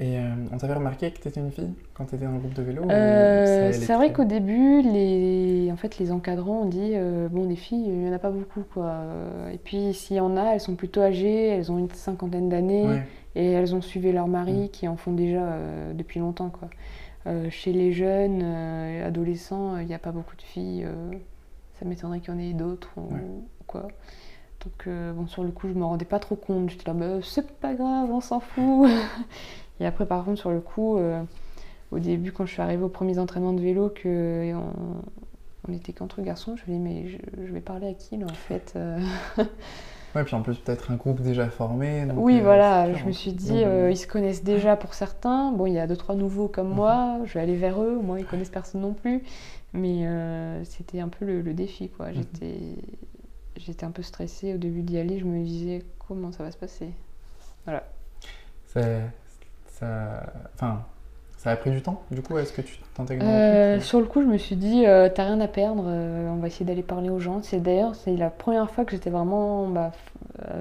Et 0.00 0.18
euh, 0.18 0.30
on 0.52 0.56
t'avait 0.56 0.74
remarqué 0.74 1.10
que 1.10 1.18
t'étais 1.20 1.40
une 1.40 1.50
fille 1.50 1.74
quand 1.94 2.04
t'étais 2.06 2.24
dans 2.24 2.32
le 2.32 2.38
groupe 2.38 2.54
de 2.54 2.62
vélo 2.62 2.82
Euh, 2.88 3.72
c'est 3.72 3.94
vrai 3.94 4.12
qu'au 4.12 4.24
début, 4.24 4.82
les, 4.82 5.68
en 5.72 5.76
fait, 5.76 5.98
les 5.98 6.10
encadrants 6.12 6.62
ont 6.62 6.68
dit 6.68 6.92
euh, 6.94 7.28
bon, 7.28 7.44
des 7.46 7.56
filles, 7.56 7.84
il 7.86 7.92
n'y 7.98 8.08
en 8.08 8.12
a 8.12 8.18
pas 8.20 8.30
beaucoup. 8.30 8.62
Quoi. 8.72 8.94
Et 9.52 9.58
puis, 9.58 9.92
s'il 9.94 10.16
y 10.16 10.20
en 10.20 10.36
a, 10.36 10.54
elles 10.54 10.60
sont 10.60 10.76
plutôt 10.76 11.00
âgées, 11.02 11.48
elles 11.48 11.70
ont 11.72 11.78
une 11.78 11.90
cinquantaine 11.90 12.48
d'années 12.48 12.86
Ouais. 12.88 13.02
et 13.34 13.50
elles 13.52 13.74
ont 13.74 13.82
suivi 13.82 14.12
leur 14.12 14.28
mari 14.28 14.64
Mm. 14.66 14.68
qui 14.70 14.86
en 14.88 14.96
font 14.96 15.12
déjà 15.12 15.56
depuis 15.94 16.20
longtemps. 16.20 16.50
Quoi. 16.50 16.68
Chez 17.50 17.72
les 17.72 17.92
jeunes, 17.92 18.42
adolescents, 19.04 19.76
il 19.78 19.86
n'y 19.86 19.94
a 19.94 19.98
pas 20.00 20.12
beaucoup 20.12 20.36
de 20.36 20.42
filles. 20.42 20.86
Ça 21.82 21.88
m'étonnerait 21.88 22.20
qu'il 22.20 22.32
y 22.32 22.36
en 22.36 22.38
ait 22.38 22.52
d'autres 22.52 22.90
ou 22.96 23.12
Ouais. 23.12 23.20
quoi. 23.66 23.88
Donc, 24.64 24.86
euh, 24.86 25.12
bon, 25.12 25.26
sur 25.26 25.42
le 25.42 25.50
coup, 25.50 25.66
je 25.68 25.72
me 25.72 25.84
rendais 25.84 26.04
pas 26.04 26.20
trop 26.20 26.36
compte. 26.36 26.70
J'étais 26.70 26.86
là, 26.86 26.94
bah, 26.94 27.18
c'est 27.24 27.50
pas 27.58 27.74
grave, 27.74 28.08
on 28.10 28.20
s'en 28.20 28.38
fout. 28.38 28.88
Et 29.80 29.86
après, 29.86 30.06
par 30.06 30.24
contre, 30.24 30.38
sur 30.38 30.50
le 30.52 30.60
coup, 30.60 30.96
euh, 30.98 31.20
au 31.90 31.98
début, 31.98 32.30
quand 32.30 32.46
je 32.46 32.52
suis 32.52 32.62
arrivée 32.62 32.84
aux 32.84 32.88
premiers 32.88 33.18
entraînements 33.18 33.52
de 33.52 33.60
vélo, 33.60 33.88
que 33.92 34.52
on, 34.54 34.62
on 35.68 35.72
était 35.72 35.92
qu'entre 35.92 36.22
garçons, 36.22 36.54
je 36.56 36.70
me 36.70 36.76
dis, 36.76 36.82
mais 36.82 37.08
je, 37.08 37.16
je 37.46 37.52
vais 37.52 37.60
parler 37.60 37.88
à 37.88 37.94
qui 37.94 38.16
là 38.16 38.26
en 38.26 38.34
fait 38.34 38.74
euh? 38.76 39.00
Ouais, 40.14 40.24
puis 40.24 40.34
en 40.34 40.42
plus, 40.42 40.58
peut-être 40.58 40.90
un 40.90 40.96
groupe 40.96 41.22
déjà 41.22 41.48
formé. 41.48 42.04
donc, 42.04 42.18
Oui, 42.18 42.38
euh, 42.38 42.42
voilà, 42.42 42.92
je 42.92 43.04
me 43.06 43.12
suis 43.12 43.32
dit, 43.32 43.48
Donc, 43.48 43.64
euh, 43.64 43.90
ils 43.90 43.96
se 43.96 44.06
connaissent 44.06 44.44
déjà 44.44 44.76
pour 44.76 44.92
certains. 44.92 45.50
Bon, 45.52 45.64
il 45.64 45.72
y 45.72 45.78
a 45.78 45.86
deux, 45.86 45.96
trois 45.96 46.14
nouveaux 46.14 46.48
comme 46.48 46.68
Mhm. 46.68 46.74
moi, 46.74 47.18
je 47.24 47.32
vais 47.32 47.40
aller 47.40 47.56
vers 47.56 47.82
eux, 47.82 47.98
moi, 48.00 48.20
ils 48.20 48.26
connaissent 48.26 48.50
personne 48.50 48.82
non 48.82 48.92
plus. 48.92 49.22
Mais 49.74 50.06
euh, 50.06 50.62
c'était 50.64 51.00
un 51.00 51.08
peu 51.08 51.24
le, 51.24 51.40
le 51.40 51.54
défi, 51.54 51.88
quoi. 51.88 52.08
Mhm. 52.08 52.14
J'étais, 52.14 52.58
j'étais 53.56 53.84
un 53.86 53.90
peu 53.90 54.02
stressée 54.02 54.54
au 54.54 54.58
début 54.58 54.82
d'y 54.82 54.98
aller, 54.98 55.18
je 55.18 55.24
me 55.24 55.42
disais, 55.44 55.82
comment 56.06 56.30
ça 56.32 56.42
va 56.44 56.50
se 56.50 56.56
passer? 56.58 56.90
Ça, 58.66 58.80
ça, 59.68 60.22
enfin, 60.54 60.82
ça 61.38 61.50
a 61.50 61.56
pris 61.56 61.70
du 61.70 61.82
temps, 61.82 62.02
du 62.10 62.22
coup, 62.22 62.38
est-ce 62.38 62.52
que 62.52 62.62
tu 62.62 62.78
t'intègres 62.94 63.22
Euh, 63.24 63.80
Sur 63.80 64.00
le 64.00 64.06
coup, 64.06 64.22
je 64.22 64.26
me 64.26 64.38
suis 64.38 64.56
dit, 64.56 64.86
euh, 64.86 65.08
t'as 65.14 65.24
rien 65.24 65.40
à 65.40 65.48
perdre, 65.48 65.82
on 65.84 66.36
va 66.36 66.46
essayer 66.46 66.64
d'aller 66.66 66.82
parler 66.82 67.10
aux 67.10 67.18
gens. 67.20 67.42
C'est 67.42 67.60
d'ailleurs, 67.60 67.94
c'est 67.94 68.16
la 68.16 68.30
première 68.30 68.70
fois 68.70 68.84
que 68.84 68.92
j'étais 68.92 69.10
vraiment 69.10 69.68
bah, 69.68 69.92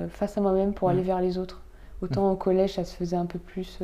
face 0.10 0.38
à 0.38 0.42
moi-même 0.42 0.74
pour 0.74 0.88
Mhm. 0.90 0.94
aller 0.96 1.04
vers 1.04 1.22
les 1.22 1.38
autres. 1.38 1.62
Autant 2.02 2.32
au 2.32 2.36
collège, 2.36 2.74
ça 2.76 2.84
se 2.84 2.96
faisait 2.96 3.16
un 3.16 3.26
peu 3.28 3.40
plus. 3.40 3.78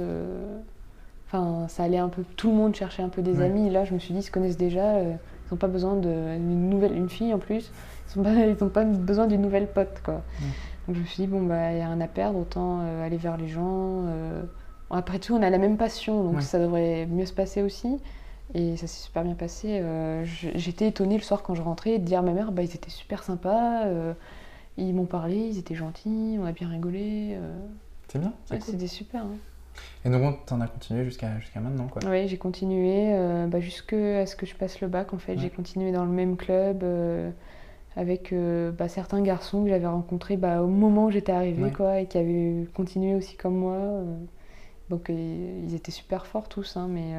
Enfin, 1.28 1.68
ça 1.68 1.84
allait 1.84 1.98
un 1.98 2.08
peu. 2.10 2.24
Tout 2.38 2.50
le 2.50 2.56
monde 2.56 2.74
cherchait 2.76 3.04
un 3.04 3.10
peu 3.10 3.22
des 3.22 3.40
Ouais. 3.40 3.46
amis. 3.46 3.70
Là, 3.70 3.84
je 3.84 3.94
me 3.94 4.00
suis 4.00 4.14
dit, 4.14 4.22
ils 4.22 4.24
se 4.24 4.32
connaissent 4.32 4.58
déjà, 4.58 4.96
euh, 4.96 5.12
ils 5.12 5.54
n'ont 5.54 5.58
pas 5.58 5.68
besoin 5.68 5.96
d'une 5.98 6.70
nouvelle. 6.70 6.96
Une 6.96 7.10
fille 7.10 7.34
en 7.34 7.40
plus, 7.40 7.72
ils 8.16 8.20
n'ont 8.22 8.70
pas, 8.70 8.86
besoin 8.86 9.28
d'une 9.28 9.42
nouvelle 9.42 9.68
pote, 9.68 10.02
quoi. 10.04 10.24
Donc 10.88 10.96
je 10.96 11.02
me 11.02 11.06
suis 11.06 11.24
dit, 11.24 11.28
bon, 11.28 11.42
bah, 11.44 11.72
il 11.74 11.76
n'y 11.76 11.82
a 11.82 11.88
rien 11.88 12.00
à 12.00 12.08
perdre, 12.08 12.40
autant 12.40 12.80
euh, 12.82 13.06
aller 13.06 13.18
vers 13.18 13.36
les 13.36 13.50
gens. 13.50 14.06
euh. 14.08 14.42
Après 14.90 15.20
tout, 15.20 15.36
on 15.36 15.42
a 15.42 15.50
la 15.50 15.58
même 15.58 15.76
passion, 15.76 16.24
donc 16.24 16.36
Ouais. 16.36 16.42
ça 16.42 16.60
devrait 16.60 17.06
mieux 17.08 17.26
se 17.26 17.34
passer 17.34 17.62
aussi. 17.62 18.00
Et 18.54 18.78
ça 18.78 18.88
s'est 18.88 19.04
super 19.04 19.26
bien 19.26 19.36
passé. 19.36 19.80
Euh, 19.82 20.24
J'étais 20.24 20.88
étonnée 20.88 21.18
le 21.18 21.24
soir 21.24 21.44
quand 21.44 21.56
je 21.56 21.62
rentrais 21.62 22.00
de 22.00 22.06
dire 22.06 22.20
à 22.20 22.22
ma 22.22 22.32
mère, 22.32 22.54
bah, 22.54 22.62
ils 22.64 22.74
étaient 22.74 22.90
super 22.90 23.24
sympas, 23.24 23.84
ils 24.78 24.94
m'ont 24.96 25.06
parlé, 25.06 25.36
ils 25.36 25.58
étaient 25.60 25.76
gentils, 25.76 26.38
on 26.42 26.46
a 26.46 26.54
bien 26.54 26.70
rigolé. 26.70 27.38
C'est 28.08 28.20
bien, 28.20 28.32
c'est 28.46 28.54
Ouais, 28.54 28.60
cool. 28.62 28.72
C'était 28.76 28.88
super. 28.88 29.24
hein. 29.24 29.36
Et 30.06 30.10
donc, 30.10 30.46
tu 30.46 30.54
en 30.54 30.62
as 30.62 30.68
continué 30.68 31.04
jusqu'à 31.04 31.40
jusqu'à 31.40 31.60
maintenant, 31.60 31.88
quoi. 31.88 32.02
Oui, 32.10 32.28
j'ai 32.28 32.38
continué 32.38 33.14
euh, 33.14 33.48
bah, 33.48 33.60
jusqu'à 33.60 34.26
ce 34.26 34.36
que 34.36 34.46
je 34.46 34.56
passe 34.56 34.80
le 34.82 34.88
bac. 34.88 35.14
En 35.14 35.18
fait, 35.18 35.34
Ouais. 35.34 35.40
j'ai 35.40 35.50
continué 35.50 35.92
dans 35.92 36.06
le 36.06 36.12
même 36.12 36.38
club 36.38 36.84
euh, 36.84 37.30
avec 37.96 38.32
euh, 38.32 38.72
bah, 38.72 38.88
certains 38.88 39.22
garçons 39.22 39.64
que 39.64 39.70
j'avais 39.70 39.88
rencontrés 39.88 40.38
bah, 40.38 40.62
au 40.62 40.68
moment 40.68 41.06
où 41.06 41.12
j'étais 41.12 41.32
arrivée, 41.32 41.64
Ouais. 41.64 41.72
quoi, 41.72 42.00
et 42.00 42.06
qui 42.06 42.18
avaient 42.18 42.68
continué 42.74 43.16
aussi 43.16 43.36
comme 43.36 43.56
moi. 43.56 43.78
donc, 44.90 45.10
ils 45.10 45.76
étaient 45.76 45.92
super 45.92 46.26
forts 46.26 46.48
tous, 46.48 46.78
hein, 46.78 46.88
mais 46.90 47.14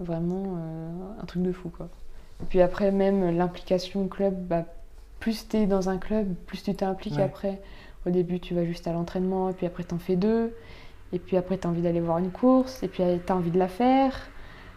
vraiment 0.00 0.56
un 1.20 1.24
truc 1.26 1.42
de 1.42 1.52
fou, 1.52 1.68
quoi. 1.68 1.88
Et 2.42 2.46
puis 2.46 2.60
après, 2.60 2.90
même 2.90 3.36
l'implication 3.36 4.02
au 4.02 4.06
club, 4.08 4.34
bah, 4.48 4.64
plus 5.20 5.46
tu 5.48 5.58
es 5.58 5.66
dans 5.66 5.88
un 5.88 5.98
club, 5.98 6.34
plus 6.46 6.62
tu 6.64 6.74
t'impliques 6.74 7.18
Ouais. 7.18 7.22
après. 7.22 7.60
Au 8.04 8.10
début, 8.10 8.40
tu 8.40 8.52
vas 8.54 8.64
juste 8.64 8.88
à 8.88 8.92
l'entraînement, 8.92 9.48
et 9.50 9.52
puis 9.52 9.64
après, 9.66 9.84
tu 9.84 9.94
en 9.94 9.98
fais 9.98 10.16
deux. 10.16 10.52
Et 11.12 11.18
puis 11.18 11.36
après, 11.36 11.58
tu 11.58 11.66
as 11.66 11.70
envie 11.70 11.82
d'aller 11.82 12.00
voir 12.00 12.18
une 12.18 12.30
course, 12.30 12.82
et 12.82 12.88
puis 12.88 13.02
tu 13.26 13.32
as 13.32 13.36
envie 13.36 13.50
de 13.50 13.58
la 13.58 13.68
faire. 13.68 14.14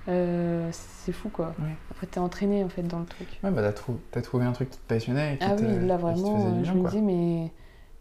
Euh, 0.07 0.67
c'est 0.71 1.11
fou 1.11 1.29
quoi. 1.29 1.55
Ouais. 1.59 1.75
Après, 1.89 2.05
tu 2.07 2.15
es 2.15 2.19
entraîné 2.19 2.63
en 2.63 2.69
fait 2.69 2.83
dans 2.83 2.99
le 2.99 3.05
truc. 3.05 3.39
Ouais, 3.43 3.49
bah, 3.51 3.61
t'as 3.63 3.71
trou- 3.73 3.99
t'as 4.11 4.21
trouvé 4.21 4.45
un 4.45 4.51
truc 4.51 4.69
qui 4.69 4.77
te 4.77 4.83
passionnait 4.87 5.33
et 5.35 5.37
qui 5.37 5.45
Ah 5.45 5.55
oui, 5.59 5.87
là 5.87 5.95
te 5.97 6.01
vraiment, 6.01 6.51
bien, 6.51 6.63
je 6.63 6.73
me 6.73 6.85
disais, 6.85 7.01
mais 7.01 7.51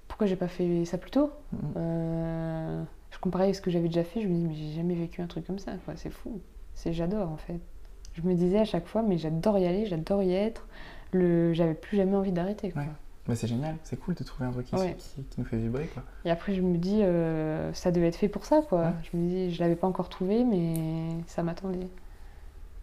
pourquoi 0.08 0.26
j'ai 0.26 0.36
pas 0.36 0.48
fait 0.48 0.84
ça 0.84 0.98
plus 0.98 1.10
tôt? 1.10 1.30
Euh, 1.76 2.82
Je 3.10 3.18
comparais 3.18 3.48
à 3.48 3.54
ce 3.54 3.60
que 3.62 3.70
j'avais 3.70 3.88
déjà 3.88 4.04
fait, 4.04 4.20
je 4.20 4.26
me 4.28 4.34
dis, 4.34 4.44
mais 4.44 4.54
j'ai 4.54 4.72
jamais 4.74 4.94
vécu 4.94 5.22
un 5.22 5.26
truc 5.26 5.46
comme 5.46 5.58
ça, 5.58 5.72
quoi. 5.84 5.94
C'est 5.96 6.10
fou. 6.10 6.40
C'est 6.74 6.92
J'adore 6.92 7.30
en 7.30 7.36
fait. 7.36 7.60
Je 8.14 8.22
me 8.22 8.34
disais 8.34 8.58
à 8.58 8.64
chaque 8.64 8.86
fois, 8.86 9.02
mais 9.02 9.16
j'adore 9.18 9.58
y 9.58 9.66
aller, 9.66 9.86
j'adore 9.86 10.22
y 10.22 10.34
être. 10.34 10.66
Le... 11.12 11.52
J'avais 11.52 11.74
plus 11.74 11.96
jamais 11.96 12.16
envie 12.16 12.32
d'arrêter. 12.32 12.70
quoi. 12.72 12.82
Ouais. 12.82 12.88
Bah, 13.26 13.34
c'est 13.34 13.46
génial, 13.46 13.76
c'est 13.84 13.96
cool 13.98 14.14
de 14.14 14.22
trouver 14.22 14.46
un 14.46 14.52
truc 14.52 14.66
qui, 14.66 14.74
Ouais. 14.74 14.96
qui- 14.98 15.22
qui 15.24 15.40
nous 15.40 15.46
fait 15.46 15.56
vibrer, 15.56 15.86
quoi. 15.86 16.02
Et 16.26 16.30
après, 16.30 16.54
je 16.54 16.60
me 16.60 16.76
dis, 16.76 17.00
euh, 17.02 17.72
ça 17.72 17.90
devait 17.90 18.08
être 18.08 18.16
fait 18.16 18.28
pour 18.28 18.44
ça, 18.44 18.60
quoi. 18.68 18.80
Ouais. 18.82 18.92
Je 19.10 19.16
me 19.16 19.28
dis, 19.28 19.50
je 19.54 19.60
l'avais 19.62 19.76
pas 19.76 19.86
encore 19.86 20.10
trouvé, 20.10 20.44
mais 20.44 20.74
ça 21.26 21.42
m'attendait. 21.42 21.88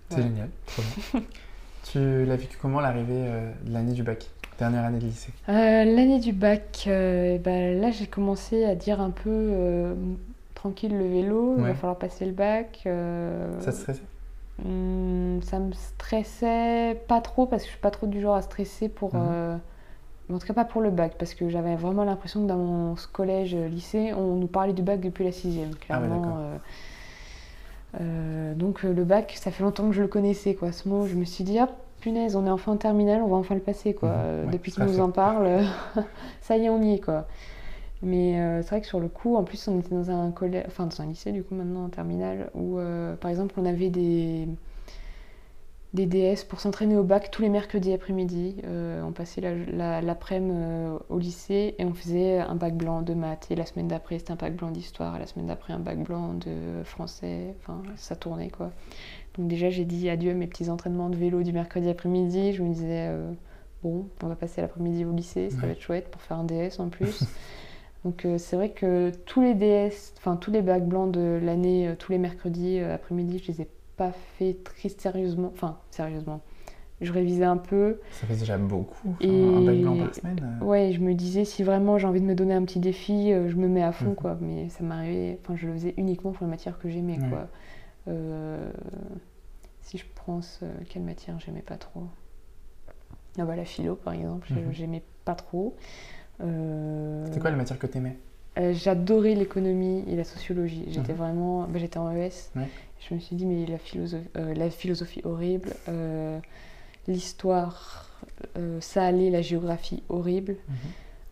C'est 0.09 0.17
Ouais. 0.17 0.23
génial, 0.23 0.49
trop 0.65 0.81
bien. 0.81 1.21
tu 1.83 2.25
l'as 2.25 2.35
vécu 2.37 2.57
comment 2.59 2.79
l'arrivée 2.79 3.13
euh, 3.15 3.51
de 3.65 3.71
l'année 3.73 3.93
du 3.93 4.03
bac 4.03 4.29
Dernière 4.57 4.83
année 4.85 4.99
de 4.99 5.05
lycée? 5.05 5.31
Euh, 5.49 5.85
L'année 5.85 6.19
du 6.19 6.33
bac, 6.33 6.83
bah, 6.87 7.71
là 7.73 7.89
j'ai 7.91 8.05
commencé 8.07 8.63
à 8.65 8.75
dire 8.75 8.99
un 9.01 9.09
peu 9.09 9.95
tranquille 10.55 10.95
le 10.95 11.07
vélo, 11.07 11.55
il 11.57 11.63
va 11.63 11.73
falloir 11.73 11.97
passer 11.97 12.25
le 12.25 12.31
bac. 12.31 12.81
Ça 13.59 13.71
te 13.71 13.75
stressait? 13.77 14.01
hum, 14.63 15.39
ça 15.43 15.57
me 15.59 15.71
stressait 15.73 17.01
pas 17.07 17.21
trop 17.21 17.47
parce 17.47 17.63
que 17.63 17.67
je 17.67 17.71
suis 17.73 17.81
pas 17.81 17.89
trop 17.91 18.05
du 18.07 18.21
genre 18.21 18.35
à 18.35 18.41
stresser 18.43 18.89
pour. 18.89 19.15
Mhm. 19.15 19.59
En 20.33 20.39
tout 20.39 20.47
cas 20.47 20.53
pas 20.53 20.65
pour 20.65 20.81
le 20.81 20.89
bac 20.91 21.15
parce 21.17 21.33
que 21.33 21.49
j'avais 21.49 21.75
vraiment 21.75 22.03
l'impression 22.03 22.41
que 22.43 22.47
dans 22.47 22.57
mon 22.57 22.95
collège, 23.13 23.55
euh, 23.55 23.67
lycée, 23.67 24.13
on 24.13 24.35
nous 24.35 24.47
parlait 24.47 24.73
du 24.73 24.81
bac 24.83 24.99
depuis 25.01 25.23
la 25.23 25.31
sixième, 25.31 25.71
Ah 25.89 26.01
ouais, 26.01 26.09
clairement. 26.09 26.37
euh, 26.39 26.57
euh, 27.99 28.53
donc 28.55 28.83
le 28.83 29.03
bac, 29.03 29.33
ça 29.37 29.51
fait 29.51 29.63
longtemps 29.63 29.87
que 29.87 29.93
je 29.93 30.01
le 30.01 30.07
connaissais, 30.07 30.55
quoi. 30.55 30.71
Ce 30.71 30.87
mot, 30.87 31.05
je 31.07 31.15
me 31.15 31.25
suis 31.25 31.43
dit, 31.43 31.59
hop, 31.59 31.69
punaise, 31.99 32.35
on 32.35 32.45
est 32.45 32.49
enfin 32.49 32.71
en 32.73 32.77
terminale, 32.77 33.21
on 33.21 33.27
va 33.27 33.35
enfin 33.37 33.55
le 33.55 33.61
passer, 33.61 33.93
quoi. 33.93 34.09
Mhm, 34.09 34.45
ouais, 34.45 34.51
Depuis 34.51 34.71
ça 34.71 34.81
qu'il 34.81 34.85
nous 34.85 34.93
fait. 34.93 35.01
en 35.01 35.11
parle, 35.11 35.61
ça 36.41 36.57
y 36.57 36.65
est, 36.65 36.69
on 36.69 36.81
y 36.81 36.93
est, 36.95 36.99
quoi. 36.99 37.27
Mais 38.03 38.39
euh, 38.41 38.61
c'est 38.63 38.69
vrai 38.69 38.81
que 38.81 38.87
sur 38.87 38.99
le 38.99 39.09
coup, 39.09 39.35
en 39.35 39.43
plus, 39.43 39.67
on 39.67 39.79
était 39.79 39.93
dans 39.93 40.09
un 40.11 40.31
collège, 40.31 40.65
enfin 40.67 40.85
dans 40.87 41.01
un 41.01 41.05
lycée, 41.05 41.31
du 41.31 41.43
coup, 41.43 41.53
maintenant 41.55 41.85
en 41.85 41.89
terminale, 41.89 42.49
où, 42.55 42.77
euh, 42.79 43.15
par 43.15 43.29
exemple, 43.29 43.53
on 43.57 43.65
avait 43.65 43.89
des 43.89 44.47
des 45.93 46.05
DS 46.05 46.45
pour 46.47 46.61
s'entraîner 46.61 46.95
au 46.95 47.03
bac 47.03 47.31
tous 47.31 47.41
les 47.41 47.49
mercredis 47.49 47.91
après-midi. 47.91 48.55
Euh, 48.65 49.01
on 49.03 49.11
passait 49.11 49.41
la- 49.41 49.55
la- 49.55 50.01
l'après-midi 50.01 50.53
euh, 50.55 50.97
au 51.09 51.19
lycée 51.19 51.75
et 51.79 51.83
on 51.85 51.93
faisait 51.93 52.39
un 52.39 52.55
bac 52.55 52.75
blanc 52.77 53.01
de 53.01 53.13
maths. 53.13 53.47
Et 53.51 53.55
la 53.55 53.65
semaine 53.65 53.89
d'après, 53.89 54.17
c'était 54.19 54.31
un 54.31 54.35
bac 54.37 54.55
blanc 54.55 54.71
d'histoire. 54.71 55.17
Et 55.17 55.19
la 55.19 55.27
semaine 55.27 55.47
d'après, 55.47 55.73
un 55.73 55.79
bac 55.79 55.99
blanc 56.01 56.33
de 56.33 56.81
français. 56.85 57.53
Enfin, 57.59 57.81
ça 57.97 58.15
tournait 58.15 58.49
quoi. 58.49 58.71
Donc, 59.37 59.47
déjà, 59.49 59.69
j'ai 59.69 59.83
dit 59.85 60.09
adieu 60.09 60.31
à 60.31 60.33
mes 60.33 60.47
petits 60.47 60.69
entraînements 60.69 61.09
de 61.09 61.17
vélo 61.17 61.43
du 61.43 61.51
mercredi 61.51 61.89
après-midi. 61.89 62.53
Je 62.53 62.63
me 62.63 62.73
disais, 62.73 63.07
euh, 63.09 63.31
bon, 63.83 64.07
on 64.23 64.27
va 64.27 64.35
passer 64.35 64.61
l'après-midi 64.61 65.03
au 65.03 65.11
lycée, 65.13 65.49
ça 65.49 65.57
va 65.65 65.67
être 65.73 65.81
chouette 65.81 66.07
pour 66.09 66.21
faire 66.21 66.37
un 66.37 66.43
DS 66.45 66.79
en 66.79 66.87
plus. 66.89 67.23
Donc, 68.05 68.25
euh, 68.25 68.37
c'est 68.37 68.55
vrai 68.55 68.69
que 68.69 69.11
tous 69.25 69.41
les 69.41 69.53
DS, 69.53 70.13
enfin, 70.17 70.35
tous 70.37 70.51
les 70.51 70.61
bacs 70.61 70.87
blancs 70.87 71.11
de 71.11 71.39
l'année, 71.43 71.87
euh, 71.89 71.95
tous 71.97 72.11
les 72.13 72.17
mercredis 72.17 72.79
euh, 72.79 72.95
après-midi, 72.95 73.39
je 73.45 73.51
les 73.51 73.61
ai 73.61 73.67
pas 73.97 74.11
fait 74.37 74.57
très 74.63 74.89
sérieusement. 74.89 75.51
Enfin, 75.53 75.77
sérieusement. 75.91 76.41
Je 77.01 77.11
révisais 77.11 77.45
un 77.45 77.57
peu. 77.57 77.99
Ça 78.11 78.27
fait 78.27 78.35
déjà 78.35 78.57
beaucoup. 78.59 79.09
Enfin, 79.09 79.27
Et- 79.27 79.55
Un 79.57 79.61
bac 79.61 79.77
blanc 79.81 79.95
par 79.97 80.15
semaine 80.15 80.59
euh, 80.61 80.65
Ouais, 80.65 80.91
je 80.93 80.99
me 80.99 81.13
disais, 81.15 81.45
si 81.45 81.63
vraiment 81.63 81.97
j'ai 81.97 82.05
envie 82.07 82.21
de 82.21 82.25
me 82.25 82.35
donner 82.35 82.53
un 82.53 82.63
petit 82.63 82.79
défi, 82.79 83.31
euh, 83.33 83.49
je 83.49 83.55
me 83.55 83.67
mets 83.67 83.81
à 83.83 83.91
fond, 83.91 84.09
Mhm. 84.11 84.15
quoi. 84.15 84.37
Mais 84.39 84.69
ça 84.69 84.83
m'arrivait, 84.83 85.39
enfin, 85.41 85.55
je 85.55 85.65
le 85.67 85.73
faisais 85.73 85.93
uniquement 85.97 86.31
pour 86.31 86.45
les 86.45 86.51
matières 86.51 86.77
que 86.77 86.89
j'aimais, 86.89 87.17
quoi. 87.29 87.47
Euh, 88.07 88.71
si 89.81 89.97
je 89.97 90.05
pense, 90.25 90.59
euh, 90.63 90.71
quelle 90.89 91.01
matière 91.03 91.39
j'aimais 91.39 91.61
pas 91.63 91.77
trop 91.77 92.03
Ah 93.39 93.45
bah 93.45 93.55
la 93.55 93.65
philo, 93.65 93.95
par 93.95 94.13
exemple, 94.13 94.47
Mhm. 94.53 94.71
j'aimais 94.71 95.03
pas 95.25 95.35
trop. 95.35 95.75
Euh, 96.41 97.25
C'était 97.25 97.39
quoi 97.39 97.49
la 97.51 97.57
matière 97.57 97.79
que 97.79 97.87
t'aimais? 97.87 98.17
Euh, 98.57 98.73
J'adorais 98.73 99.35
l'économie 99.35 100.03
et 100.07 100.15
la 100.15 100.23
sociologie. 100.23 100.83
J'étais 100.87 101.13
Mhm. 101.13 101.17
vraiment. 101.17 101.63
bah, 101.67 101.79
j'étais 101.79 101.97
en 101.97 102.11
ES. 102.11 102.51
Ouais. 102.55 102.67
Je 103.09 103.15
me 103.15 103.19
suis 103.19 103.35
dit, 103.35 103.45
mais 103.45 103.65
la 103.65 103.77
philosophie, 103.79 104.27
la 104.35 104.69
philosophie 104.69 105.21
horrible, 105.23 105.73
euh, 105.89 106.37
l'histoire, 107.07 108.09
euh, 108.57 108.79
ça 108.81 109.03
allait, 109.05 109.29
la 109.29 109.41
géographie 109.41 110.03
horrible. 110.09 110.55
Mhm. 110.69 110.75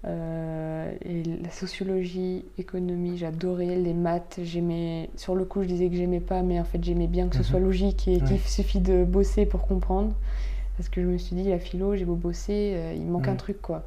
Euh, 0.05 0.93
et 1.03 1.23
la 1.23 1.49
sociologie, 1.51 2.45
économie, 2.57 3.17
j'adorais 3.17 3.75
les 3.75 3.93
maths. 3.93 4.39
J'aimais, 4.43 5.09
sur 5.17 5.35
le 5.35 5.43
coup, 5.45 5.61
je 5.61 5.67
disais 5.67 5.89
que 5.89 5.95
j'aimais 5.95 6.21
pas, 6.21 6.41
mais 6.41 6.59
en 6.59 6.63
fait, 6.63 6.81
j'aimais 6.83 7.07
bien 7.07 7.27
que 7.27 7.35
ce 7.35 7.41
Mhm. 7.41 7.45
soit 7.47 7.59
logique 7.59 8.07
et 8.07 8.17
Ouais. 8.17 8.23
qu'il 8.27 8.39
suffit 8.39 8.79
de 8.79 9.03
bosser 9.03 9.45
pour 9.45 9.67
comprendre. 9.67 10.13
Parce 10.77 10.87
que 10.87 11.01
je 11.01 11.07
me 11.07 11.17
suis 11.17 11.35
dit, 11.35 11.49
la 11.49 11.59
philo, 11.59 11.95
j'ai 11.97 12.05
beau 12.05 12.15
bosser, 12.15 12.73
euh, 12.75 12.93
il 12.95 13.05
manque 13.05 13.27
un 13.27 13.35
truc, 13.35 13.61
quoi. 13.61 13.83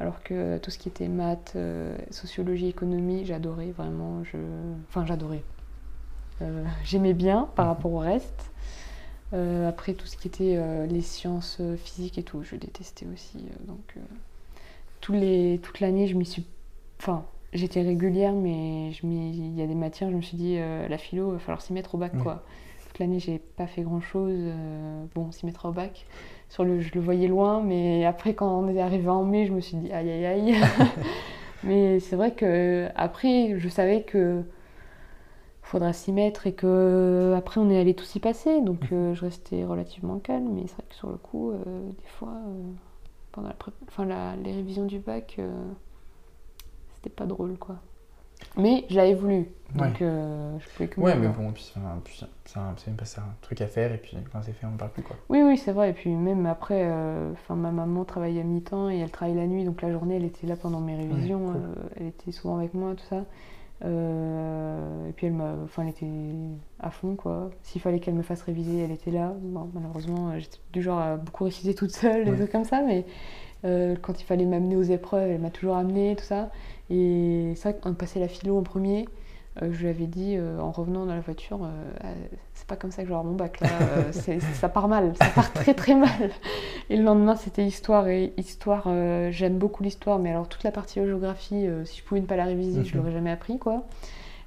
Alors 0.00 0.22
que 0.24 0.58
tout 0.58 0.70
ce 0.72 0.78
qui 0.78 0.88
était 0.88 1.08
maths, 1.08 1.52
euh, 1.56 1.96
sociologie, 2.10 2.68
économie, 2.68 3.24
j'adorais 3.26 3.72
vraiment. 3.72 4.24
Je... 4.24 4.38
Enfin, 4.88 5.06
j'adorais. 5.06 5.44
Euh, 6.42 6.64
J'aimais 6.84 7.14
bien 7.14 7.48
par 7.56 7.66
Mhm. 7.66 7.72
rapport 7.74 7.92
au 7.92 7.98
reste. 7.98 8.52
Euh, 9.34 9.68
après, 9.68 9.94
tout 9.94 10.06
ce 10.06 10.16
qui 10.16 10.28
était 10.28 10.56
euh, 10.56 10.86
les 10.86 11.02
sciences 11.02 11.58
euh, 11.60 11.76
physiques 11.76 12.18
et 12.18 12.24
tout, 12.24 12.42
je 12.42 12.56
détestais 12.56 13.06
aussi. 13.12 13.38
donc, 13.68 13.94
tous 15.00 15.12
les, 15.12 15.60
toute 15.62 15.80
l'année, 15.80 16.06
je 16.06 16.16
m'y 16.16 16.26
suis. 16.26 16.46
Enfin, 17.00 17.24
j'étais 17.52 17.82
régulière, 17.82 18.32
mais 18.34 18.92
je 18.92 19.06
il 19.06 19.58
y 19.58 19.62
a 19.62 19.66
des 19.66 19.74
matières, 19.74 20.10
je 20.10 20.16
me 20.16 20.22
suis 20.22 20.36
dit, 20.36 20.56
la 20.58 20.98
philo, 20.98 21.30
il 21.30 21.32
va 21.34 21.38
falloir 21.38 21.62
s'y 21.62 21.72
mettre 21.72 21.94
au 21.94 21.98
bac, 21.98 22.16
quoi. 22.18 22.44
L'année, 23.00 23.18
j'ai 23.18 23.38
pas 23.38 23.66
fait 23.66 23.82
grand 23.82 24.00
chose. 24.00 24.38
bon, 25.14 25.26
on 25.28 25.32
s'y 25.32 25.46
mettra 25.46 25.70
au 25.70 25.72
bac. 25.72 26.06
Sur 26.48 26.64
le, 26.64 26.80
je 26.80 26.94
le 26.94 27.00
voyais 27.00 27.28
loin, 27.28 27.62
mais 27.62 28.04
après, 28.04 28.34
quand 28.34 28.60
on 28.60 28.68
est 28.68 28.80
arrivé 28.80 29.08
en 29.08 29.24
mai, 29.24 29.46
je 29.46 29.52
me 29.52 29.60
suis 29.60 29.76
dit 29.76 29.92
aïe 29.92 30.10
aïe 30.10 30.26
aïe. 30.26 30.54
mais 31.64 32.00
c'est 32.00 32.16
vrai 32.16 32.32
que 32.34 32.88
après, 32.94 33.58
je 33.58 33.68
savais 33.68 34.02
que 34.02 34.44
faudra 35.70 35.92
s'y 35.92 36.10
mettre 36.10 36.48
et 36.48 36.52
que 36.52 37.32
après 37.36 37.60
on 37.60 37.70
est 37.70 37.78
allé 37.78 37.94
tous 37.94 38.16
y 38.16 38.20
passer. 38.20 38.60
Donc 38.60 38.92
euh, 38.92 39.14
je 39.14 39.24
restais 39.24 39.64
relativement 39.64 40.18
calme, 40.18 40.48
mais 40.52 40.62
c'est 40.66 40.74
vrai 40.74 40.84
que 40.88 40.94
sur 40.96 41.10
le 41.10 41.16
coup, 41.16 41.52
euh, 41.52 41.90
des 41.90 42.08
fois, 42.08 42.34
euh, 42.48 42.72
pendant 43.32 43.48
la 43.48 43.56
enfin, 43.86 44.04
la, 44.04 44.36
les 44.36 44.52
révisions 44.52 44.84
du 44.86 44.98
bac, 44.98 45.40
c'était 46.96 47.10
pas 47.10 47.26
drôle 47.26 47.56
quoi. 47.58 47.76
Mais 48.56 48.84
j'avais 48.90 49.14
voulu, 49.14 49.46
donc 49.74 49.98
je 50.00 50.68
pouvais 50.74 50.88
que 50.88 51.00
Ouais, 51.00 51.14
mais 51.14 51.28
bon, 51.28 51.52
puis, 51.52 51.72
c'est 51.72 51.78
même 51.78 52.96
pas 52.96 53.04
ça, 53.04 53.20
un 53.20 53.34
truc 53.42 53.60
à 53.60 53.66
faire, 53.66 53.92
et 53.92 53.98
puis 53.98 54.16
quand 54.32 54.42
c'est 54.42 54.52
fait, 54.52 54.66
on 54.66 54.72
ne 54.72 54.76
parle 54.76 54.90
plus 54.90 55.02
quoi. 55.02 55.16
Oui, 55.28 55.42
oui, 55.42 55.56
c'est 55.56 55.72
vrai, 55.72 55.90
et 55.90 55.92
puis 55.92 56.10
même 56.10 56.46
après, 56.46 56.84
enfin 57.32 57.54
ma 57.54 57.70
maman 57.70 58.04
travaillait 58.04 58.40
à 58.40 58.44
mi-temps 58.44 58.90
et 58.90 58.98
elle 58.98 59.10
travaille 59.10 59.36
la 59.36 59.46
nuit, 59.46 59.64
donc 59.64 59.82
la 59.82 59.92
journée 59.92 60.16
elle 60.16 60.24
était 60.24 60.46
là 60.46 60.56
pendant 60.56 60.80
mes 60.80 60.96
révisions, 60.96 61.54
elle 61.96 62.08
était 62.08 62.32
souvent 62.32 62.58
avec 62.58 62.74
moi, 62.74 62.94
tout 62.94 63.06
ça. 63.08 63.24
Euh, 63.82 65.08
et 65.08 65.12
puis 65.12 65.26
elle 65.26 65.32
m'a, 65.32 65.54
enfin, 65.64 65.82
elle 65.82 65.88
était 65.90 66.06
à 66.80 66.90
fond 66.90 67.16
quoi. 67.16 67.50
S'il 67.62 67.80
fallait 67.80 67.98
qu'elle 67.98 68.14
me 68.14 68.22
fasse 68.22 68.42
réviser, 68.42 68.80
elle 68.80 68.90
était 68.90 69.10
là. 69.10 69.34
malheureusement, 69.74 70.38
j'étais 70.38 70.58
du 70.72 70.82
genre 70.82 70.98
à 70.98 71.16
beaucoup 71.16 71.44
réviser 71.44 71.74
toute 71.74 71.90
seule, 71.92 72.24
des 72.24 72.36
trucs 72.36 72.52
comme 72.52 72.64
ça, 72.64 72.82
mais 72.82 73.06
euh, 73.64 73.96
quand 74.00 74.20
il 74.20 74.24
fallait 74.24 74.44
m'amener 74.44 74.76
aux 74.76 74.82
épreuves, 74.82 75.30
elle 75.30 75.40
m'a 75.40 75.50
toujours 75.50 75.76
amené, 75.76 76.14
tout 76.16 76.24
ça. 76.24 76.50
Et 76.90 77.52
c'est 77.56 77.70
vrai 77.70 77.80
qu'on 77.80 77.94
passait 77.94 78.20
la 78.20 78.28
philo 78.28 78.58
en 78.58 78.62
premier. 78.62 79.06
Euh, 79.62 79.70
je 79.72 79.80
lui 79.80 79.88
avais 79.88 80.06
dit 80.06 80.36
euh, 80.36 80.60
en 80.60 80.70
revenant 80.70 81.06
dans 81.06 81.14
la 81.14 81.20
voiture, 81.20 81.64
euh, 81.64 82.14
c'est 82.54 82.68
pas 82.68 82.76
comme 82.76 82.92
ça 82.92 82.98
que 82.98 83.08
je 83.08 83.08
vais 83.08 83.16
avoir 83.16 83.24
mon 83.24 83.34
bac 83.36 83.60
là, 83.60 83.68
ça 84.54 84.68
part 84.68 84.86
mal, 84.86 85.12
ça 85.20 85.26
part 85.26 85.52
très 85.52 85.74
très 85.74 85.96
mal. 85.96 86.30
Et 86.88 86.96
le 86.96 87.02
lendemain 87.02 87.34
c'était 87.34 87.66
histoire 87.66 88.06
et 88.08 88.32
histoire, 88.36 88.88
j'aime 89.30 89.58
beaucoup 89.58 89.82
l'histoire, 89.82 90.20
mais 90.20 90.30
alors 90.30 90.48
toute 90.48 90.62
la 90.62 90.70
partie 90.70 91.04
géographie, 91.04 91.66
si 91.84 91.98
je 91.98 92.04
pouvais 92.04 92.20
ne 92.20 92.26
pas 92.26 92.36
la 92.36 92.44
réviser, 92.44 92.84
je 92.84 92.92
mhm. 92.92 92.98
l'aurais 92.98 93.12
jamais 93.12 93.30
appris 93.30 93.58
quoi. 93.58 93.86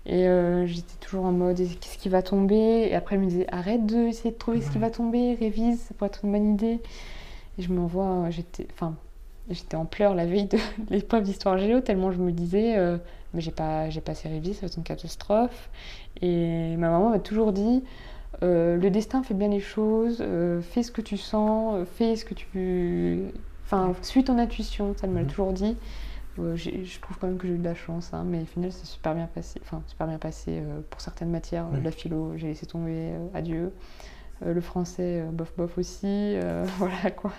Et 0.06 0.26
j'étais 0.66 0.98
toujours 1.02 1.26
en 1.26 1.32
mode 1.34 1.58
qu'est-ce 1.58 1.98
qui 1.98 2.10
va 2.10 2.22
tomber? 2.22 2.88
Et 2.90 2.96
après 2.96 3.16
elle 3.16 3.22
me 3.22 3.28
disait 3.28 3.48
arrête 3.52 3.86
de 3.86 4.08
essayer 4.08 4.32
de 4.32 4.38
trouver 4.38 4.62
ce 4.62 4.72
qui 4.72 4.78
va 4.78 4.90
tomber, 4.90 5.36
révise, 5.36 5.82
ça 5.82 5.94
pourrait 5.94 6.08
être 6.08 6.24
une 6.24 6.32
bonne 6.32 6.54
idée. 6.54 6.80
Et 7.58 7.62
je 7.62 7.72
m'envoie, 7.72 8.30
j'étais, 8.30 8.68
enfin, 8.72 8.96
j'étais 9.50 9.76
en 9.76 9.86
pleurs 9.86 10.16
la 10.16 10.26
veille 10.26 10.48
de 10.48 10.58
l'épreuve 10.90 11.24
d'histoire 11.24 11.58
géo 11.58 11.82
tellement 11.82 12.12
je 12.12 12.20
me 12.20 12.32
disais 12.32 12.78
mais 13.34 13.42
j'ai 13.42 13.52
pas 13.52 13.90
j'ai 13.90 14.02
pas 14.02 14.12
assez 14.12 14.30
révisé, 14.30 14.54
ça 14.54 14.62
va 14.62 14.68
être 14.68 14.78
une 14.78 14.84
catastrophe. 14.84 15.70
Et 16.22 16.76
ma 16.78 16.90
maman 16.90 17.10
m'a 17.10 17.20
toujours 17.20 17.52
dit 17.52 17.84
euh, 18.42 18.78
le 18.78 18.90
destin 18.90 19.24
fait 19.24 19.34
bien 19.34 19.48
les 19.48 19.60
choses, 19.60 20.18
euh, 20.22 20.62
fais 20.62 20.84
ce 20.84 20.92
que 20.92 21.02
tu 21.02 21.18
sens, 21.18 21.76
euh, 21.76 21.86
fais 21.86 22.16
ce 22.16 22.26
que 22.26 22.34
tu. 22.34 23.26
Enfin, 23.66 23.94
suis 24.02 24.24
ton 24.24 24.38
intuition, 24.38 24.94
ça 24.98 25.08
elle 25.08 25.14
m'a 25.14 25.22
mhm. 25.22 25.28
toujours 25.28 25.54
dit. 25.54 25.78
je 26.38 27.00
trouve 27.00 27.18
quand 27.20 27.28
même 27.28 27.38
que 27.38 27.48
j'ai 27.48 27.54
eu 27.54 27.58
de 27.58 27.64
la 27.64 27.76
chance, 27.76 28.12
hein, 28.14 28.24
mais 28.26 28.42
au 28.42 28.46
final, 28.46 28.72
c'est 28.72 28.86
super 28.86 29.16
bien 29.16 29.28
passé. 29.28 29.62
Enfin, 29.64 29.82
super 29.88 30.08
bien 30.08 30.18
passé 30.18 30.62
pour 30.90 31.00
certaines 31.02 31.30
matières. 31.30 31.66
La 31.84 31.92
philo, 31.92 32.34
j'ai 32.36 32.48
laissé 32.48 32.66
tomber, 32.66 33.12
adieu. 33.34 33.72
Le 34.46 34.62
français, 34.62 35.24
bof 35.32 35.54
bof 35.56 35.78
aussi, 35.78 36.36
voilà 36.78 37.12
quoi. 37.12 37.32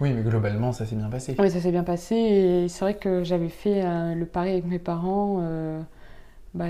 Oui, 0.00 0.12
mais 0.12 0.22
globalement, 0.22 0.72
ça 0.72 0.86
s'est 0.86 0.96
bien 0.96 1.08
passé. 1.08 1.36
Oui, 1.38 1.50
ça 1.50 1.60
s'est 1.60 1.70
bien 1.70 1.84
passé. 1.84 2.14
Et 2.14 2.68
c'est 2.68 2.80
vrai 2.80 2.94
que 2.94 3.22
j'avais 3.24 3.48
fait 3.48 3.82
le 4.14 4.26
pari 4.26 4.50
avec 4.50 4.64
mes 4.64 4.78
parents. 4.78 5.38
Euh, 5.40 5.80
bah, 6.54 6.66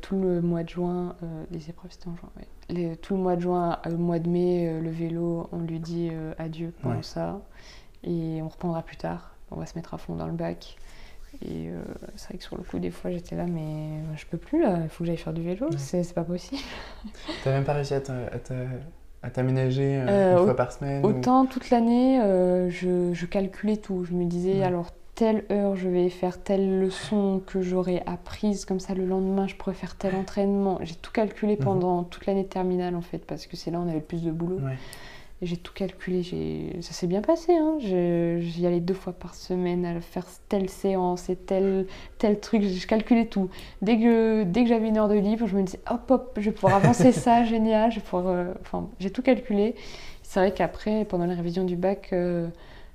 tout 0.00 0.20
le 0.20 0.40
mois 0.40 0.64
de 0.64 0.68
juin, 0.68 1.14
euh, 1.22 1.44
les 1.50 1.70
épreuves 1.70 1.92
c'était 1.92 2.08
en 2.08 2.16
juin, 2.16 2.94
tout 3.02 3.14
le 3.14 3.22
mois 3.22 3.36
de 3.36 3.40
juin, 3.40 3.78
le 3.84 3.96
mois 3.96 4.18
de 4.18 4.28
mai, 4.28 4.68
euh, 4.68 4.80
le 4.80 4.90
vélo, 4.90 5.48
on 5.52 5.60
lui 5.60 5.78
dit 5.78 6.10
adieu 6.38 6.72
pour 6.82 6.92
ça. 7.02 7.40
Et 8.04 8.40
on 8.42 8.48
reprendra 8.48 8.82
plus 8.82 8.96
tard. 8.96 9.34
On 9.50 9.56
va 9.56 9.66
se 9.66 9.74
mettre 9.74 9.94
à 9.94 9.98
fond 9.98 10.14
dans 10.14 10.26
le 10.26 10.32
bac. 10.32 10.76
Et 11.44 11.70
c'est 12.16 12.28
vrai 12.28 12.38
que 12.38 12.44
sur 12.44 12.56
le 12.56 12.62
coup, 12.62 12.78
des 12.78 12.90
fois, 12.90 13.10
j'étais 13.10 13.36
là, 13.36 13.44
mais 13.44 14.00
je 14.16 14.24
peux 14.26 14.38
plus 14.38 14.62
là, 14.62 14.80
il 14.82 14.88
faut 14.88 15.04
que 15.04 15.08
j'aille 15.08 15.18
faire 15.18 15.32
du 15.32 15.42
vélo, 15.42 15.68
c'est 15.76 16.14
pas 16.14 16.24
possible. 16.24 16.62
T'as 17.44 17.52
même 17.52 17.64
pas 17.64 17.74
réussi 17.74 17.94
à 17.94 18.00
te 18.00 18.12
à 18.12 18.38
t'aménager 19.30 19.96
euh, 19.96 20.02
une 20.02 20.08
euh, 20.08 20.44
fois 20.44 20.56
par 20.56 20.72
semaine 20.72 21.04
Autant 21.04 21.46
toute 21.46 21.70
l'année, 21.70 22.20
euh, 22.20 22.70
je, 22.70 23.12
je, 23.12 23.26
calculais 23.26 23.76
tout. 23.76 24.04
Je 24.04 24.14
me 24.14 24.24
disais, 24.24 24.62
alors 24.62 24.90
telle 25.14 25.44
heure, 25.50 25.74
je 25.74 25.88
vais 25.88 26.08
faire 26.08 26.40
telle 26.40 26.80
leçon 26.80 27.42
que 27.44 27.60
j'aurais 27.60 28.02
apprise, 28.06 28.64
comme 28.64 28.78
ça 28.78 28.94
le 28.94 29.04
lendemain, 29.04 29.48
je 29.48 29.56
pourrais 29.56 29.74
faire 29.74 29.96
tel 29.96 30.14
entraînement. 30.14 30.78
J'ai 30.82 30.94
tout 30.94 31.10
calculé 31.10 31.56
mhm. 31.56 31.64
pendant 31.64 32.04
toute 32.04 32.26
l'année 32.26 32.46
terminale 32.46 32.94
en 32.94 33.00
fait, 33.00 33.18
parce 33.18 33.46
que 33.46 33.56
c'est 33.56 33.70
là 33.70 33.78
où 33.78 33.82
on 33.82 33.88
avait 33.88 33.98
le 33.98 34.04
plus 34.04 34.22
de 34.22 34.30
boulot. 34.30 34.60
J'ai 35.40 35.56
tout 35.56 35.72
calculé, 35.72 36.24
ça 36.80 36.92
s'est 36.92 37.06
bien 37.06 37.22
passé. 37.22 37.54
Hein. 37.54 37.78
J'y 37.78 38.66
allais 38.66 38.80
deux 38.80 38.94
fois 38.94 39.12
par 39.12 39.36
semaine 39.36 39.86
à 39.86 40.00
faire 40.00 40.26
telle 40.48 40.68
séance 40.68 41.30
et 41.30 41.36
tel, 41.36 41.86
tel 42.18 42.40
truc. 42.40 42.62
Je 42.62 42.86
calculais 42.88 43.26
tout. 43.26 43.48
Dès 43.80 43.98
que, 43.98 44.42
dès 44.42 44.64
que 44.64 44.68
j'avais 44.68 44.88
une 44.88 44.98
heure 44.98 45.08
de 45.08 45.14
libre, 45.14 45.46
je 45.46 45.56
me 45.56 45.62
disais 45.62 45.80
hop 45.88 46.10
hop, 46.10 46.32
je 46.38 46.46
vais 46.46 46.52
pouvoir 46.52 46.74
avancer 46.74 47.12
ça, 47.12 47.44
génial. 47.44 47.92
Je 47.92 48.00
euh, 48.14 48.52
enfin, 48.62 48.88
j'ai 48.98 49.10
tout 49.10 49.22
calculé. 49.22 49.76
C'est 50.24 50.40
vrai 50.40 50.52
qu'après, 50.52 51.04
pendant 51.04 51.26
la 51.26 51.34
révision 51.34 51.62
du 51.62 51.76
bac, 51.76 52.08
euh, 52.12 52.48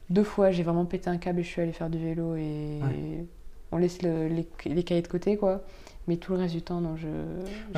deux 0.09 0.25
fois, 0.25 0.51
j'ai 0.51 0.63
vraiment 0.63 0.83
pété 0.83 1.09
un 1.09 1.17
câble 1.17 1.39
et 1.39 1.43
je 1.43 1.47
suis 1.47 1.61
allée 1.61 1.71
faire 1.71 1.89
du 1.89 1.97
vélo 1.97 2.35
et 2.35 2.79
on 3.71 3.77
laisse 3.77 4.01
les, 4.01 4.45
les, 4.65 4.83
cahiers 4.83 5.01
de 5.01 5.07
côté, 5.07 5.37
quoi. 5.37 5.63
Mais 6.07 6.17
tout 6.17 6.33
le 6.33 6.39
reste 6.39 6.53
du 6.53 6.61
temps, 6.61 6.81
non, 6.81 6.95
je. 6.97 7.07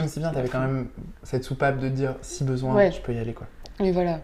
c'est 0.07 0.20
bien, 0.20 0.32
t'avais 0.32 0.49
quand 0.49 0.59
même 0.59 0.88
cette 1.24 1.43
soupape 1.43 1.80
de 1.80 1.88
dire 1.88 2.16
si 2.22 2.43
besoin, 2.43 2.89
je 2.89 2.99
peux 2.99 3.13
y 3.13 3.20
aller, 3.20 3.34
quoi. 3.34 3.47
Et 3.80 3.91
voilà, 3.91 4.22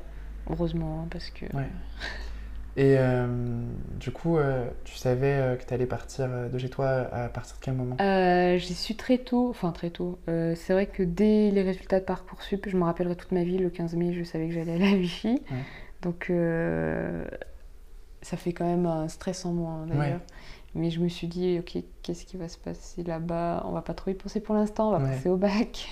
Heureusement, 0.49 1.01
hein, 1.01 1.07
parce 1.09 1.29
que. 1.29 1.45
Ouais. 1.55 1.69
Et 2.77 2.95
euh, 2.97 3.27
du 3.99 4.11
coup, 4.11 4.37
euh, 4.37 4.65
tu 4.85 4.95
savais 4.95 5.33
euh, 5.33 5.55
que 5.57 5.65
tu 5.65 5.73
allais 5.73 5.85
partir 5.85 6.29
de 6.49 6.57
chez 6.57 6.69
toi 6.69 6.87
à 7.11 7.27
partir 7.27 7.57
de 7.57 7.61
quel 7.61 7.73
moment? 7.73 7.97
J'y 8.57 8.73
suis 8.73 8.95
très 8.95 9.17
tôt, 9.17 9.49
enfin 9.49 9.71
très 9.71 9.89
tôt. 9.89 10.19
c'est 10.27 10.71
vrai 10.71 10.85
que 10.85 11.03
dès 11.03 11.51
les 11.51 11.63
résultats 11.63 11.99
de 11.99 12.05
Parcoursup, 12.05 12.69
je 12.69 12.77
me 12.77 12.83
rappellerai 12.83 13.15
toute 13.15 13.31
ma 13.33 13.43
vie, 13.43 13.57
le 13.57 13.69
15 13.69 13.95
mai, 13.95 14.13
je 14.13 14.23
savais 14.23 14.47
que 14.47 14.53
j'allais 14.53 14.75
à 14.75 14.77
la 14.77 14.95
Vichy. 14.95 15.41
Donc 16.01 16.31
ça 18.21 18.37
fait 18.37 18.53
quand 18.53 18.65
même 18.65 18.85
un 18.85 19.07
stress 19.07 19.45
en 19.45 19.53
moi 19.53 19.71
hein, 19.71 19.87
d'ailleurs. 19.87 20.21
Mais 20.73 20.89
je 20.89 21.01
me 21.01 21.09
suis 21.09 21.27
dit, 21.27 21.59
ok, 21.59 21.83
qu'est-ce 22.01 22.25
qui 22.25 22.37
va 22.37 22.47
se 22.47 22.57
passer 22.57 23.03
là-bas? 23.03 23.65
On 23.67 23.73
va 23.73 23.81
pas 23.81 23.93
trop 23.93 24.09
y 24.09 24.13
penser 24.13 24.39
pour 24.39 24.55
l'instant, 24.55 24.87
on 24.87 24.91
va 24.91 24.99
passer 25.01 25.27
au 25.27 25.35
bac. 25.35 25.89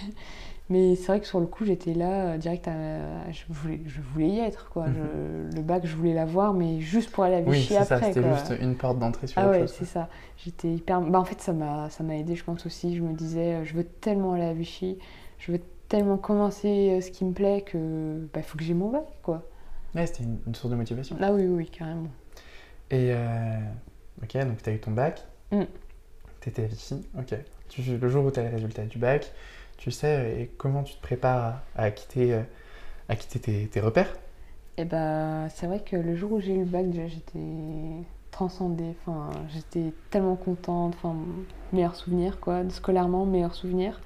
Mais 0.70 0.96
c'est 0.96 1.08
vrai 1.08 1.20
que 1.20 1.26
sur 1.26 1.40
le 1.40 1.48
coup, 1.48 1.66
j'étais 1.66 1.96
là, 1.96 2.28
euh, 2.28 2.38
direct, 2.38 2.68
à, 2.68 3.32
je, 3.32 3.44
voulais, 3.50 3.82
je 3.88 4.02
voulais 4.02 4.28
y 4.28 4.40
être. 4.40 4.70
Quoi. 4.70 4.88
Mhm. 4.88 5.56
le 5.56 5.62
bac, 5.62 5.84
je 5.86 5.96
voulais 5.96 6.14
l'avoir, 6.14 6.54
mais 6.54 6.80
juste 6.80 7.10
pour 7.12 7.24
aller 7.24 7.36
à 7.36 7.42
Vichy 7.42 7.74
oui, 7.74 7.78
après. 7.78 8.00
ça, 8.00 8.08
c'était 8.14 8.30
juste 8.30 8.54
une 8.62 8.76
porte 8.76 9.00
d'entrée 9.00 9.26
sur 9.26 9.42
ah 9.42 9.50
ouais, 9.50 9.66
c'est 9.66 9.86
ça. 9.86 10.10
J'étais 10.38 10.72
hyper... 10.72 11.02
Bah, 11.02 11.20
en 11.20 11.26
fait, 11.26 11.42
ça 11.42 11.54
m'a 11.54 12.16
aidé, 12.16 12.36
je 12.36 12.44
pense 12.44 12.68
aussi. 12.68 12.96
Je 12.96 13.02
me 13.02 13.14
disais, 13.14 13.56
euh, 13.56 13.66
je 13.66 13.74
veux 13.74 13.84
tellement 13.84 14.34
aller 14.34 14.44
à 14.44 14.54
Vichy, 14.54 15.00
je 15.40 15.52
veux 15.52 15.62
tellement 15.88 16.18
commencer 16.18 16.92
euh, 16.92 17.02
ce 17.02 17.10
qui 17.10 17.26
me 17.26 17.34
plaît 17.34 17.62
que 17.66 18.28
bah, 18.32 18.44
faut 18.44 18.58
que 18.58 18.64
j'ai 18.64 18.76
mon 18.76 18.90
bac, 18.90 19.08
quoi. 19.24 19.50
Ouais, 19.96 20.06
c'était 20.06 20.24
une, 20.24 20.54
source 20.54 20.70
de 20.70 20.76
motivation. 20.76 21.18
Ah 21.20 21.34
oui, 21.34 21.48
oui, 21.48 21.66
carrément. 21.66 22.10
Et, 22.92 23.12
ok, 24.22 24.46
donc 24.46 24.62
tu 24.62 24.70
as 24.70 24.74
eu 24.74 24.80
ton 24.80 24.92
bac, 24.92 25.26
mm. 25.52 25.64
tu 26.42 26.50
étais 26.50 26.64
à 26.64 26.68
Vichy, 26.68 27.08
ok. 27.18 27.36
Tu, 27.70 27.82
le 27.98 28.10
jour 28.10 28.26
où 28.26 28.32
tu 28.32 28.40
as 28.40 28.44
les 28.44 28.50
résultats 28.50 28.84
du 28.84 29.00
bac, 29.00 29.32
tu 29.80 29.92
sais, 29.92 30.42
et 30.42 30.52
comment 30.58 30.84
tu 30.84 30.94
te 30.96 31.02
prépares 31.02 31.62
à, 31.74 31.90
quitter, 31.90 32.34
euh, 32.34 32.42
à 33.08 33.16
quitter 33.16 33.68
tes, 33.68 33.80
repères? 33.80 34.14
Eh 34.78 34.84
ben, 34.84 35.48
c'est 35.50 35.68
vrai 35.68 35.80
que 35.80 35.96
le 35.96 36.18
jour 36.18 36.34
où 36.34 36.42
j'ai 36.42 36.54
eu 36.54 36.60
le 36.60 36.66
bac, 36.66 36.86
j'étais 36.92 37.40
transcendée. 38.30 38.94
Enfin, 39.02 39.30
j'étais 39.48 39.94
tellement 40.10 40.36
contente. 40.36 40.96
Enfin, 40.98 41.16
meilleur 41.72 41.96
souvenir, 41.96 42.42
quoi. 42.42 42.70
Scolairement, 42.70 43.26
meilleur 43.26 43.56
souvenir. 43.56 44.02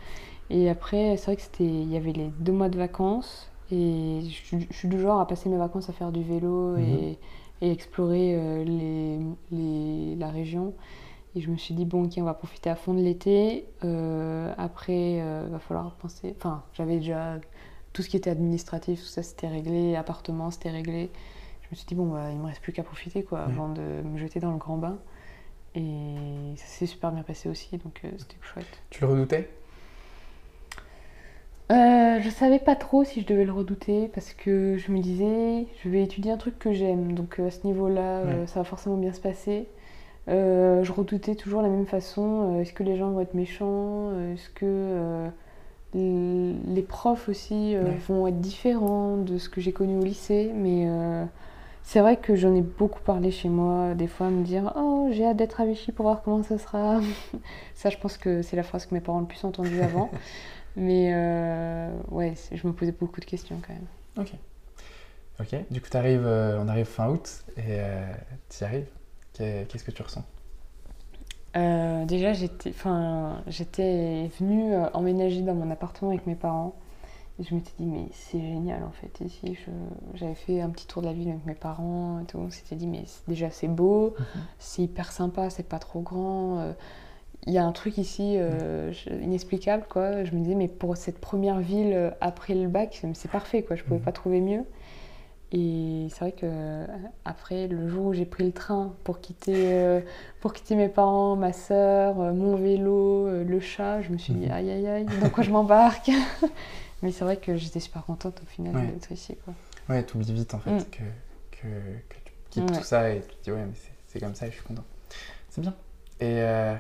Et 0.51 0.69
après, 0.69 1.17
c'est 1.17 1.26
vrai 1.26 1.36
que 1.38 1.41
c'était, 1.41 1.65
il 1.65 1.91
y 1.91 1.97
avait 1.97 2.13
les 2.13 2.30
deux 2.39 2.53
mois 2.53 2.69
de 2.69 2.78
vacances. 2.78 3.49
Et 3.71 4.21
je, 4.21 4.57
suis 4.69 4.88
du 4.88 5.01
genre 5.01 5.19
à 5.19 5.28
passer 5.28 5.49
mes 5.49 5.57
vacances 5.57 5.89
à 5.89 5.93
faire 5.93 6.11
du 6.11 6.21
vélo 6.21 6.78
et, 6.78 7.17
mhm. 7.61 7.71
explorer 7.71 8.36
euh, 8.36 8.63
les, 8.63 9.19
les, 9.51 10.15
la 10.17 10.30
région. 10.30 10.76
Et 11.36 11.41
je 11.41 11.49
me 11.49 11.57
suis 11.57 11.73
dit, 11.73 11.86
bon, 11.86 12.05
ok, 12.05 12.13
on 12.17 12.23
va 12.23 12.34
profiter 12.34 12.69
à 12.69 12.75
fond 12.75 12.93
de 12.93 13.01
l'été. 13.01 13.65
Euh, 13.84 14.53
après, 14.57 15.13
il 15.13 15.21
euh, 15.21 15.47
va 15.49 15.59
falloir 15.59 15.91
penser. 15.95 16.36
Enfin, 16.38 16.63
j'avais 16.73 16.97
déjà 16.97 17.39
tout 17.91 18.03
ce 18.03 18.09
qui 18.09 18.17
était 18.17 18.29
administratif, 18.29 18.99
tout 18.99 19.07
ça, 19.07 19.23
c'était 19.23 19.47
réglé. 19.47 19.95
Appartement, 19.95 20.51
c'était 20.51 20.69
réglé. 20.69 21.09
Je 21.63 21.67
me 21.71 21.75
suis 21.75 21.88
dit, 21.88 21.95
bon, 21.95 22.05
bah, 22.05 22.29
il 22.31 22.38
me 22.38 22.45
reste 22.45 22.61
plus 22.61 22.71
qu'à 22.71 22.84
profiter, 22.84 23.23
quoi, 23.23 23.41
avant 23.41 23.69
de 23.69 23.81
me 23.81 24.17
jeter 24.19 24.39
dans 24.39 24.51
le 24.51 24.57
grand 24.57 24.77
bain. 24.77 24.99
Et 25.75 26.53
ça 26.55 26.65
s'est 26.65 26.86
super 26.86 27.11
bien 27.11 27.23
passé 27.23 27.49
aussi, 27.49 27.77
donc 27.79 28.01
euh, 28.05 28.09
c'était 28.19 28.36
chouette. 28.41 28.81
Tu 28.91 29.01
le 29.01 29.07
redoutais? 29.07 29.49
Euh, 31.71 32.19
je 32.21 32.29
savais 32.29 32.59
pas 32.59 32.75
trop 32.75 33.03
si 33.03 33.21
je 33.21 33.25
devais 33.25 33.45
le 33.45 33.51
redouter 33.51 34.07
parce 34.13 34.34
que 34.34 34.77
je 34.77 34.91
me 34.91 34.99
disais, 34.99 35.65
je 35.84 35.89
vais 35.89 36.03
étudier 36.03 36.31
un 36.31 36.38
truc 36.38 36.59
que 36.59 36.73
j'aime, 36.73 37.13
donc 37.13 37.39
à 37.39 37.49
ce 37.49 37.65
niveau-là, 37.65 38.45
ça 38.45 38.59
va 38.59 38.63
forcément 38.65 38.97
bien 38.97 39.13
se 39.13 39.21
passer. 39.21 39.67
Euh, 40.30 40.84
je 40.84 40.91
redoutais 40.91 41.36
toujours 41.36 41.61
la 41.61 41.69
même 41.69 41.86
façon. 41.86 42.55
Euh, 42.57 42.61
est-ce 42.61 42.74
que 42.74 42.84
les 42.84 42.95
gens 42.97 43.11
vont 43.11 43.21
être 43.21 43.34
méchants? 43.34 44.11
Est-ce 44.34 44.49
que 44.49 45.30
les 45.95 46.82
profs 46.82 47.30
aussi 47.30 47.76
euh, 47.76 47.84
Ouais. 47.84 47.97
vont 48.07 48.28
être 48.28 48.39
différents 48.39 49.17
de 49.17 49.38
ce 49.38 49.47
que 49.49 49.61
j'ai 49.61 49.71
connu 49.71 49.97
au 49.99 50.03
lycée, 50.03 50.51
mais 50.55 50.86
euh, 50.88 51.24
c'est 51.84 51.99
vrai 51.99 52.17
que 52.17 52.36
j'en 52.36 52.55
ai 52.55 52.61
beaucoup 52.61 53.01
parlé 53.01 53.30
chez 53.30 53.49
moi, 53.49 53.93
des 53.93 54.07
fois 54.07 54.28
à 54.28 54.30
me 54.30 54.43
dire 54.43 54.74
Oh, 54.76 55.09
j'ai 55.11 55.26
hâte 55.26 55.38
d'être 55.38 55.61
à 55.61 55.65
Vichy 55.65 55.91
pour 55.91 56.05
voir 56.05 56.21
comment 56.24 56.41
ça 56.41 56.57
sera. 56.57 56.99
ça, 57.76 57.89
je 57.89 57.97
pense 57.97 58.17
que 58.17 58.41
c'est 58.41 58.55
la 58.55 58.63
phrase 58.63 58.86
que 58.88 58.95
mes 58.95 59.01
parents 59.01 59.19
ont 59.19 59.21
le 59.21 59.28
plus 59.28 59.43
entendue 59.43 59.82
avant. 59.84 60.09
mais 60.76 61.11
euh, 61.13 61.89
ouais, 62.09 62.34
je 62.51 62.65
me 62.67 62.74
posais 62.74 62.93
beaucoup 62.93 63.19
de 63.19 63.26
questions 63.26 63.57
quand 63.67 63.74
même. 63.74 63.86
Ok. 64.17 64.34
Ok. 65.41 65.59
Du 65.71 65.82
coup, 65.82 65.89
t'arrives, 65.89 66.26
euh, 66.26 66.59
on 66.63 66.67
arrive 66.67 66.86
fin 66.86 67.09
août 67.09 67.43
et 67.57 67.80
tu 68.49 68.61
y 68.61 68.63
arrives? 68.63 68.88
Qu'est- 69.34 69.67
Qu'est-ce 69.69 69.84
que 69.84 69.91
tu 69.91 70.01
ressens? 70.01 70.23
Euh, 71.55 72.05
déjà, 72.05 72.34
j'étais, 72.34 72.71
venue 74.39 74.73
euh, 74.73 74.89
emménager 74.93 75.41
dans 75.41 75.53
mon 75.53 75.69
appartement 75.69 76.09
avec 76.11 76.25
mes 76.25 76.36
parents. 76.36 76.75
Et 77.39 77.43
je 77.43 77.55
m'étais 77.55 77.71
dit, 77.79 77.86
mais 77.88 78.05
c'est 78.13 78.39
génial 78.41 78.84
en 78.84 78.91
fait 78.91 79.25
ici. 79.25 79.57
J'avais 80.15 80.36
fait 80.36 80.61
un 80.61 80.69
petit 80.69 80.88
tour 80.88 81.01
de 81.01 81.07
la 81.07 81.13
ville 81.13 81.29
avec 81.29 81.45
mes 81.45 81.55
parents 81.55 82.19
et 82.21 82.25
tout. 82.25 82.38
On 82.39 82.49
s'était 82.51 82.75
dit, 82.75 82.88
mais 82.88 83.05
déjà 83.27 83.49
c'est 83.51 83.67
beau, 83.67 84.15
c'est 84.59 84.84
hyper 84.84 85.11
sympa, 85.11 85.49
c'est 85.49 85.67
pas 85.67 85.79
trop 85.79 86.01
grand. 86.01 86.59
euh, 86.59 86.73
Il 87.47 87.53
y 87.53 87.57
a 87.59 87.65
un 87.65 87.71
truc 87.73 87.97
ici 87.99 88.36
euh, 88.38 88.93
inexplicable 89.23 89.86
quoi. 89.89 90.23
Je 90.25 90.34
me 90.34 90.41
disais, 90.41 90.55
mais 90.55 90.67
pour 90.69 90.97
cette 90.97 91.19
première 91.19 91.59
ville 91.59 92.13
après 92.21 92.55
le 92.55 92.67
bac, 92.69 92.97
c'est 93.01 93.15
c'est 93.15 93.31
parfait 93.31 93.63
quoi. 93.63 93.75
Je 93.77 93.84
pouvais 93.84 93.99
Mhm. 93.99 94.05
pas 94.05 94.13
trouver 94.13 94.41
mieux. 94.41 94.65
Et 95.56 96.08
c'est 96.10 96.20
vrai 96.20 96.32
que 96.32 96.39
euh, 96.45 96.86
après, 97.26 97.68
le 97.68 97.88
jour 97.88 98.08
où 98.08 98.14
j'ai 98.14 98.26
pris 98.26 98.43
le 98.43 98.51
train 98.51 98.93
pour 99.04 99.22
quitter, 99.22 99.54
euh, 99.72 100.01
pour 100.41 100.51
quitter 100.54 100.74
mes 100.76 100.89
parents, 100.89 101.36
ma 101.36 101.54
soeur, 101.54 102.16
mon 102.16 102.56
vélo, 102.56 103.28
euh, 103.28 103.43
le 103.43 103.60
chat, 103.60 104.01
je 104.01 104.10
me 104.10 104.18
suis 104.18 104.34
dit 104.34 104.47
Mhm. 104.47 104.51
aïe 104.51 104.72
aïe 104.72 104.88
aïe, 104.88 105.06
dans 105.22 105.30
quoi 105.30 105.43
je 105.43 105.51
m'embarque 105.51 106.10
Mais 107.04 107.12
c'est 107.12 107.24
vrai 107.24 107.38
que 107.38 107.56
j'étais 107.56 107.80
super 107.82 108.04
contente 108.06 108.41
au 108.41 108.45
final 108.47 108.76
Ouais. 108.76 108.88
d'être 108.88 109.12
ici. 109.12 109.36
Quoi. 109.45 109.54
Ouais, 109.89 110.01
t'oublies 110.04 110.34
vite 110.34 110.54
en 110.56 110.60
fait 110.60 110.72
Mm. 110.72 110.84
que, 110.86 111.04
que, 111.51 111.68
que 112.10 112.16
tu 112.26 112.34
quittes 112.49 112.64
Ouais. 112.72 112.78
tout 112.78 112.84
ça 112.84 113.10
et 113.12 113.22
tu 113.22 113.36
te 113.36 113.43
dis 113.43 113.51
ouais, 113.51 113.66
mais 113.66 113.76
c'est- 113.76 113.91
c'est 114.08 114.20
comme 114.20 114.34
ça 114.36 114.47
et 114.47 114.49
je 114.49 114.56
suis 114.56 114.64
content. 114.66 114.84
C'est 115.49 115.62
bien. 115.62 115.76
Et, 116.20 116.41
euh, 116.41 116.74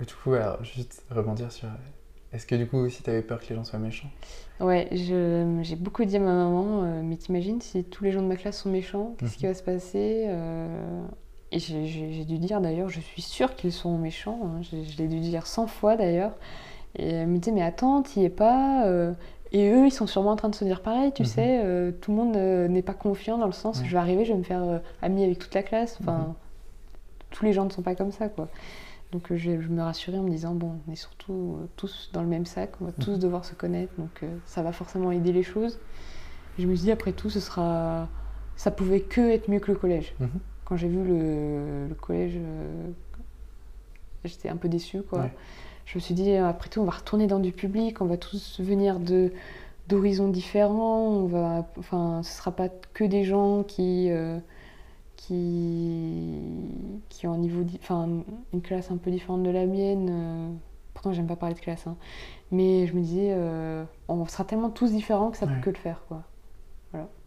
et 0.00 0.04
du 0.06 0.14
coup, 0.14 0.32
alors, 0.32 0.62
juste 0.64 1.04
rebondir 1.10 1.52
sur. 1.52 1.68
Est-ce 2.32 2.46
que 2.46 2.54
du 2.54 2.66
coup 2.68 2.78
aussi 2.78 3.02
t'avais 3.02 3.22
peur 3.22 3.40
que 3.40 3.46
les 3.50 3.56
gens 3.56 3.64
soient 3.64 3.78
méchants? 3.80 4.08
Ouais, 4.60 4.88
j'ai 4.92 5.76
beaucoup 5.76 6.04
dit 6.04 6.16
à 6.16 6.20
ma 6.20 6.34
maman, 6.34 6.82
euh, 6.82 7.00
mais 7.02 7.16
t'imagines 7.16 7.60
si 7.62 7.82
tous 7.84 8.04
les 8.04 8.10
gens 8.12 8.20
de 8.22 8.26
ma 8.26 8.36
classe 8.36 8.58
sont 8.62 8.68
méchants, 8.70 9.14
qu'est-ce 9.18 9.38
qui 9.38 9.46
Mhm. 9.46 9.52
va 9.52 9.54
se 9.58 9.62
passer 9.62 10.24
Euh, 10.28 11.02
Et 11.52 11.58
j'ai- 11.58 12.24
dû 12.24 12.38
dire 12.38 12.60
d'ailleurs, 12.60 12.88
je 12.90 13.00
suis 13.00 13.22
sûre 13.22 13.56
qu'ils 13.56 13.72
sont 13.72 13.98
méchants, 13.98 14.38
hein. 14.44 14.62
je, 14.62 14.84
je 14.84 14.98
l'ai 14.98 15.08
dû 15.08 15.18
dire 15.18 15.46
100 15.48 15.66
fois 15.66 15.96
d'ailleurs. 15.96 16.32
Et 16.96 17.08
elle 17.08 17.26
me 17.28 17.38
disait, 17.38 17.52
mais 17.52 17.62
attends, 17.62 18.02
t'y 18.02 18.24
es 18.24 18.28
pas 18.30 18.84
euh, 18.86 19.12
Et 19.52 19.68
eux, 19.72 19.86
ils 19.86 19.90
sont 19.90 20.06
sûrement 20.06 20.30
en 20.30 20.36
train 20.36 20.48
de 20.48 20.54
se 20.54 20.64
dire 20.64 20.80
pareil, 20.80 21.10
tu 21.12 21.22
Mhm. 21.22 21.28
sais, 21.28 21.92
tout 22.00 22.12
le 22.12 22.16
monde 22.18 22.36
n'est 22.70 22.82
pas 22.82 22.94
confiant 22.94 23.36
dans 23.36 23.46
le 23.46 23.52
sens 23.52 23.80
où 23.80 23.84
je 23.84 23.90
vais 23.90 23.98
arriver, 23.98 24.24
je 24.24 24.32
vais 24.32 24.38
me 24.38 24.44
faire 24.44 24.80
amie 25.02 25.24
avec 25.24 25.40
toute 25.40 25.54
la 25.54 25.64
classe. 25.64 25.98
Enfin, 26.00 26.18
Mhm. 26.18 26.34
tous 27.30 27.44
les 27.44 27.52
gens 27.52 27.64
ne 27.64 27.70
sont 27.70 27.82
pas 27.82 27.96
comme 27.96 28.12
ça, 28.12 28.28
quoi. 28.28 28.46
Donc 29.12 29.32
euh, 29.32 29.36
je, 29.36 29.60
je 29.60 29.68
me 29.68 29.82
rassurais 29.82 30.18
en 30.18 30.22
me 30.22 30.30
disant, 30.30 30.54
bon, 30.54 30.78
on 30.86 30.92
est 30.92 30.96
surtout 30.96 31.56
euh, 31.60 31.66
tous 31.76 32.10
dans 32.12 32.22
le 32.22 32.28
même 32.28 32.46
sac, 32.46 32.70
on 32.80 32.84
va 32.84 32.92
tous 32.92 33.12
Mhm. 33.12 33.18
devoir 33.18 33.44
se 33.44 33.54
connaître, 33.54 33.92
donc 33.98 34.22
euh, 34.22 34.28
ça 34.46 34.62
va 34.62 34.72
forcément 34.72 35.10
aider 35.10 35.32
les 35.32 35.42
choses. 35.42 35.78
Et 36.58 36.62
je 36.62 36.66
me 36.68 36.74
suis 36.74 36.84
dit, 36.84 36.92
après 36.92 37.12
tout, 37.12 37.30
ce 37.30 37.40
sera... 37.40 38.08
ça 38.56 38.70
pouvait 38.70 39.00
que 39.00 39.20
être 39.20 39.48
mieux 39.48 39.60
que 39.60 39.72
le 39.72 39.78
collège. 39.78 40.14
Mhm. 40.20 40.28
Quand 40.64 40.76
j'ai 40.76 40.88
vu 40.88 41.02
le, 41.02 41.88
le 41.88 41.94
collège, 41.96 42.34
euh, 42.36 42.90
j'étais 44.24 44.48
un 44.48 44.56
peu 44.56 44.68
déçue, 44.68 45.02
quoi. 45.02 45.20
Ouais. 45.20 45.32
Je 45.86 45.98
me 45.98 46.00
suis 46.00 46.14
dit, 46.14 46.34
après 46.36 46.68
tout, 46.68 46.80
on 46.80 46.84
va 46.84 46.92
retourner 46.92 47.26
dans 47.26 47.40
du 47.40 47.50
public, 47.52 48.00
on 48.00 48.06
va 48.06 48.16
tous 48.16 48.60
venir 48.60 49.00
de 49.00 49.32
d'horizons 49.88 50.28
différents, 50.28 51.08
on 51.08 51.26
va, 51.26 51.66
enfin, 51.76 52.20
ce 52.22 52.32
sera 52.32 52.52
pas 52.52 52.68
que 52.94 53.02
des 53.02 53.24
gens 53.24 53.64
qui, 53.64 54.08
qui, 55.26 56.40
qui 57.08 57.26
ont 57.26 57.32
un 57.34 57.38
niveau, 57.38 57.64
enfin, 57.80 58.08
une 58.52 58.62
classe 58.62 58.90
un 58.90 58.96
peu 58.96 59.10
différente 59.10 59.42
de 59.42 59.50
la 59.50 59.66
mienne. 59.66 60.08
euh, 60.10 60.48
pourtant, 60.94 61.12
j'aime 61.12 61.26
pas 61.26 61.36
parler 61.36 61.54
de 61.54 61.60
classe, 61.60 61.86
hein. 61.86 61.96
mais 62.50 62.86
je 62.86 62.94
me 62.94 63.00
disais, 63.00 63.32
euh, 63.32 63.84
on 64.08 64.24
sera 64.26 64.44
tellement 64.44 64.70
tous 64.70 64.90
différents 64.92 65.30
que 65.30 65.36
ça 65.36 65.46
Ouais. 65.46 65.54
peut 65.56 65.60
que 65.62 65.70
le 65.70 65.76
faire, 65.76 66.02
quoi. 66.08 66.22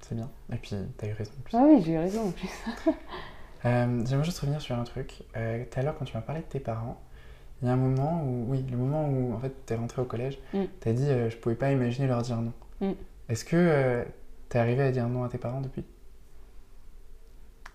C'est 0.02 0.16
bien. 0.16 0.30
Et 0.52 0.58
puis 0.58 0.76
t'as 0.98 1.08
eu 1.08 1.14
raison 1.14 1.32
en 1.39 1.41
plus. 1.44 1.58
Ah 1.58 1.64
oui, 1.66 1.82
j'ai 1.86 1.94
eu 1.94 1.98
raison 1.98 2.28
en 2.28 2.32
plus. 2.32 2.50
Euh, 3.66 4.04
J'aimerais 4.06 4.26
juste 4.26 4.39
revenir 4.39 4.60
sur 4.60 4.78
un 4.78 4.84
truc. 4.84 5.24
Euh, 5.38 5.64
Tout 5.72 5.80
à 5.80 5.84
l'heure, 5.84 5.96
quand 5.98 6.04
tu 6.04 6.14
m'as 6.18 6.22
parlé 6.22 6.41
de 6.41 6.46
tes 6.48 6.60
parents, 6.60 7.00
il 7.62 7.68
y 7.70 7.72
a 7.72 7.74
un 7.74 7.78
moment 7.78 8.22
où, 8.26 8.44
oui, 8.52 8.66
le 8.70 8.76
moment 8.76 9.08
où 9.08 9.34
en 9.34 9.39
fait 9.39 9.54
t'es 9.66 9.76
rentré 9.76 10.02
au 10.02 10.06
collège, 10.06 10.38
Mm. 10.54 10.64
t'as 10.82 10.91
dit 10.91 11.06
euh, 11.08 11.30
je 11.30 11.38
pouvais 11.38 11.56
pas 11.56 11.72
imaginer 11.72 12.08
leur 12.08 12.22
dire 12.24 12.36
non. 12.41 12.52
Mm. 12.82 12.91
Est-ce 13.30 13.46
que 13.46 14.04
t'es 14.50 14.60
arrivé 14.60 14.84
à 14.84 14.91
dire 14.91 15.08
non 15.08 15.24
à 15.24 15.30
tes 15.30 15.38
parents 15.38 15.62
depuis 15.62 15.86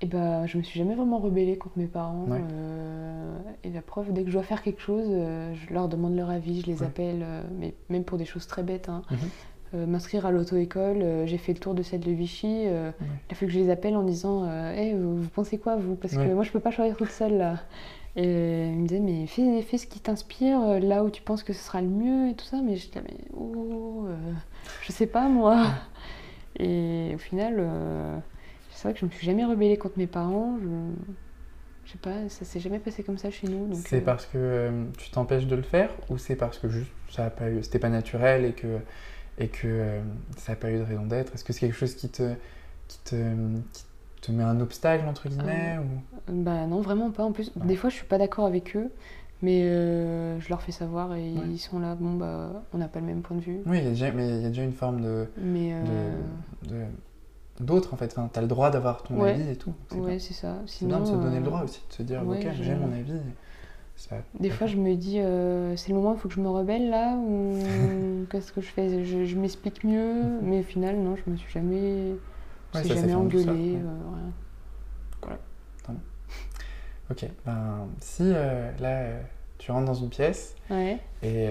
Et 0.01 0.07
bah, 0.07 0.47
je 0.47 0.59
me 0.59 0.63
suis 0.63 0.79
jamais 0.79 0.95
vraiment 0.95 1.19
rebellée 1.19 1.57
contre 1.59 1.77
mes 1.79 1.87
parents. 1.89 2.25
Ouais. 2.29 2.41
euh, 2.53 3.37
et 3.65 3.71
la 3.71 3.83
preuve, 3.83 4.13
dès 4.13 4.23
que 4.23 4.29
je 4.29 4.35
dois 4.35 4.45
faire 4.45 4.63
quelque 4.63 4.81
chose, 4.81 5.07
euh, 5.09 5.53
je 5.55 5.75
leur 5.75 5.89
demande 5.89 6.15
leur 6.15 6.31
avis, 6.31 6.61
je 6.61 6.67
les 6.67 6.81
Ouais. 6.83 6.87
appelle, 6.87 7.21
euh, 7.23 7.43
mais 7.59 7.75
même 7.89 8.05
pour 8.05 8.17
des 8.17 8.25
choses 8.25 8.47
très 8.47 8.63
bêtes. 8.63 8.89
hein. 8.89 9.03
Mhm. 9.11 9.19
M'inscrire 9.87 10.25
à 10.25 10.31
l'auto-école, 10.31 11.05
j'ai 11.27 11.37
fait 11.37 11.53
le 11.53 11.59
tour 11.59 11.75
de 11.75 11.83
celle 11.83 12.01
de 12.01 12.11
Vichy. 12.11 12.47
Ouais. 12.47 12.93
Il 13.29 13.33
a 13.33 13.35
fallu 13.35 13.49
que 13.49 13.59
je 13.59 13.59
les 13.59 13.69
appelle 13.69 13.97
en 13.97 14.03
disant 14.03 14.47
Hey, 14.73 14.95
vous, 14.95 15.19
vous 15.19 15.29
pensez 15.29 15.59
quoi, 15.59 15.77
vous? 15.77 15.95
Parce 15.95 16.15
que 16.17 16.33
moi, 16.33 16.43
je 16.43 16.51
peux 16.53 16.61
pas 16.61 16.71
choisir 16.71 16.97
toute 16.97 17.11
seule 17.11 17.37
là. 17.37 17.57
Et 18.17 18.69
il 18.69 18.77
me 18.79 18.87
disait 18.87 19.01
Mais 19.01 19.27
fais, 19.27 19.61
fais 19.61 19.77
ce 19.77 19.87
qui 19.87 20.01
t'inspire, 20.01 20.81
là 20.81 21.05
où 21.05 21.11
tu 21.11 21.21
penses 21.21 21.43
que 21.43 21.53
ce 21.53 21.63
sera 21.63 21.83
le 21.83 21.89
mieux 21.89 22.31
et 22.31 22.35
tout 22.35 22.47
ça. 22.47 22.63
Mais 22.65 22.77
je 22.77 22.87
disais 22.89 23.03
Mais 23.05 23.19
oh, 23.39 24.07
je 24.81 24.91
sais 24.91 25.07
pas 25.07 25.29
moi. 25.29 25.67
Et 26.59 27.13
au 27.15 27.19
final, 27.19 27.63
c'est 28.79 28.85
vrai 28.89 28.95
que 28.95 29.01
je 29.01 29.07
me 29.07 29.11
suis 29.11 29.27
jamais 29.27 29.45
rebellée 29.45 29.77
contre 29.77 29.99
mes 29.99 30.07
parents. 30.07 30.57
Je, 30.63 30.69
je 31.85 31.93
sais 31.93 31.99
pas, 31.99 32.29
ça 32.29 32.45
s'est 32.45 32.61
jamais 32.61 32.79
passé 32.79 33.03
comme 33.03 33.19
ça 33.19 33.31
chez 33.31 33.49
nous. 33.49 33.69
C'est 33.75 33.97
euh, 33.97 34.05
parce 34.05 34.27
que 34.27 34.39
euh, 34.39 34.85
tu 34.99 35.11
t'empêches 35.11 35.47
de 35.47 35.57
le 35.57 35.63
faire 35.63 35.91
ou 36.11 36.19
c'est 36.19 36.37
parce 36.37 36.59
que 36.59 36.69
juste 36.69 36.91
ça 37.11 37.27
a 37.27 37.31
pas 37.31 37.51
eu, 37.51 37.63
c'était 37.63 37.79
pas 37.79 37.89
naturel 37.89 38.45
et 38.45 38.53
que 38.53 38.79
et 39.39 39.49
que 39.49 39.67
euh, 39.67 40.01
ça 40.37 40.53
a 40.53 40.57
pas 40.57 40.71
eu 40.71 40.79
de 40.79 40.83
raison 40.85 41.07
d'être? 41.07 41.35
Est-ce 41.35 41.45
que 41.45 41.53
c'est 41.53 41.61
quelque 41.61 41.77
chose 41.77 41.95
qui 41.95 42.09
te 42.09 42.35
qui 42.89 42.99
te 43.05 43.15
qui 43.73 43.85
te 44.21 44.33
met 44.33 44.45
un 44.45 44.61
obstacle 44.61 45.07
entre 45.07 45.29
guillemets 45.29 45.79
ou? 45.79 46.33
Bah 46.33 46.67
non, 46.67 46.81
vraiment 46.81 47.11
pas. 47.11 47.25
En 47.25 47.33
plus, 47.33 47.53
Ouais. 47.57 47.67
des 47.67 47.77
fois, 47.77 47.91
je 47.91 47.97
suis 47.97 48.07
pas 48.07 48.19
d'accord 48.19 48.47
avec 48.47 48.77
eux, 48.77 48.91
mais 49.43 49.63
euh, 49.65 50.39
je 50.41 50.49
leur 50.49 50.63
fais 50.63 50.73
savoir 50.73 51.15
et 51.15 51.23
Ouais. 51.33 51.43
ils 51.47 51.59
sont 51.59 51.79
là. 51.79 51.95
Bon, 51.95 52.15
bah, 52.15 52.63
on 52.73 52.79
n'a 52.79 52.89
pas 52.89 53.01
le 53.01 53.07
même 53.07 53.23
point 53.23 53.37
de 53.37 53.43
vue. 53.43 53.61
Oui, 53.67 53.79
il 53.79 53.85
y 53.85 53.87
a 53.87 53.91
déjà, 53.91 54.11
mais 54.13 54.29
il 54.29 54.43
y 54.43 54.47
a 54.47 54.49
déjà 54.49 54.65
une 54.65 54.73
forme 54.73 55.01
de 55.01 55.27
Mais 55.37 55.73
de- 55.73 56.69
de- 56.69 56.85
d'autres 57.61 57.95
en 57.95 57.97
fait. 57.97 58.13
Enfin, 58.17 58.29
t'as 58.33 58.41
le 58.41 58.47
droit 58.47 58.71
d'avoir 58.71 59.03
ton 59.03 59.21
Ouais. 59.21 59.31
avis 59.31 59.51
et 59.51 59.57
tout. 59.57 59.75
Ouais, 59.95 60.19
c'est 60.19 60.35
ça. 60.35 60.57
C'est 60.67 60.87
bien 60.87 61.01
de 61.01 61.05
se 61.07 61.13
donner 61.17 61.37
euh, 61.37 61.41
le 61.41 61.45
droit 61.45 61.63
aussi, 61.63 61.83
de 61.89 61.95
se 61.95 62.03
dire 62.03 62.27
ouais, 62.27 62.39
ok, 62.39 62.53
j'ai 62.61 62.75
mon 62.75 62.93
avis. 62.93 63.13
Ça- 63.97 64.17
Des 64.39 64.51
fois, 64.51 64.67
je 64.69 64.77
me 64.77 64.95
dis, 64.95 65.19
euh, 65.19 65.75
c'est 65.77 65.89
le 65.89 65.97
moment 65.97 66.15
il 66.15 66.21
faut 66.21 66.29
que 66.29 66.35
je 66.35 66.41
me 66.41 66.49
rebelle 66.49 66.89
là, 66.89 67.17
ou 67.17 68.27
qu'est-ce 68.31 68.53
que 68.53 68.61
je 68.61 68.69
fais? 68.69 69.05
Je, 69.05 69.25
je 69.25 69.37
m'explique 69.37 69.83
mieux, 69.85 70.23
Mhm. 70.23 70.39
mais 70.43 70.61
au 70.61 70.63
final, 70.63 70.97
non, 70.97 71.17
je 71.17 71.29
me 71.31 71.37
suis 71.37 71.51
jamais, 71.51 72.11
je 72.73 72.79
Ouais, 72.79 72.81
me 72.81 72.85
suis 72.85 72.89
ça 72.89 72.95
jamais 72.95 73.15
engueulée. 73.15 73.75
ouais. 73.75 73.83
euh. 73.83 74.31
Ok, 77.11 77.25
ben 77.47 77.89
si 78.01 78.23
euh, 78.23 78.71
là 78.81 79.07
tu 79.57 79.73
rentres 79.73 79.87
dans 79.87 79.95
une 79.95 80.11
pièce 80.11 80.55
Ouais. 80.71 80.99
et 81.23 81.49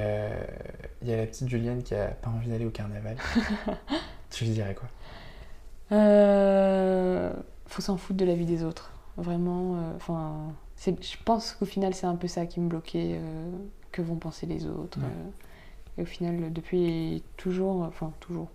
il 1.02 1.10
y 1.10 1.14
a 1.14 1.18
la 1.18 1.26
petite 1.26 1.50
Julienne 1.50 1.82
qui 1.82 1.96
a 1.96 2.08
pas 2.10 2.30
envie 2.30 2.48
d'aller 2.50 2.66
au 2.66 2.70
carnaval, 2.70 3.18
tu 4.30 4.46
lui 4.46 4.52
dirais 4.52 4.76
quoi? 4.76 4.88
Euh, 5.92 7.32
faut 7.66 7.82
s'en 7.82 7.98
foutre 7.98 8.18
de 8.20 8.26
la 8.26 8.36
vie 8.36 8.46
des 8.46 8.64
autres. 8.64 8.92
Vraiment, 9.18 9.76
euh, 9.76 9.96
enfin, 9.96 10.36
je 10.86 11.18
pense 11.26 11.54
qu'au 11.54 11.66
final, 11.66 11.94
c'est 11.94 12.06
un 12.06 12.16
peu 12.16 12.28
ça 12.28 12.46
qui 12.46 12.60
me 12.60 12.68
bloquait. 12.70 13.18
euh, 13.20 13.52
que 13.92 14.02
vont 14.02 14.16
penser 14.18 14.46
les 14.46 14.68
autres 14.68 15.00
Ouais. 15.00 15.06
euh. 15.06 15.98
Et 15.98 16.02
au 16.04 16.06
final, 16.06 16.54
depuis 16.54 17.24
toujours, 17.38 17.82
enfin, 17.82 18.12
toujours, 18.20 18.50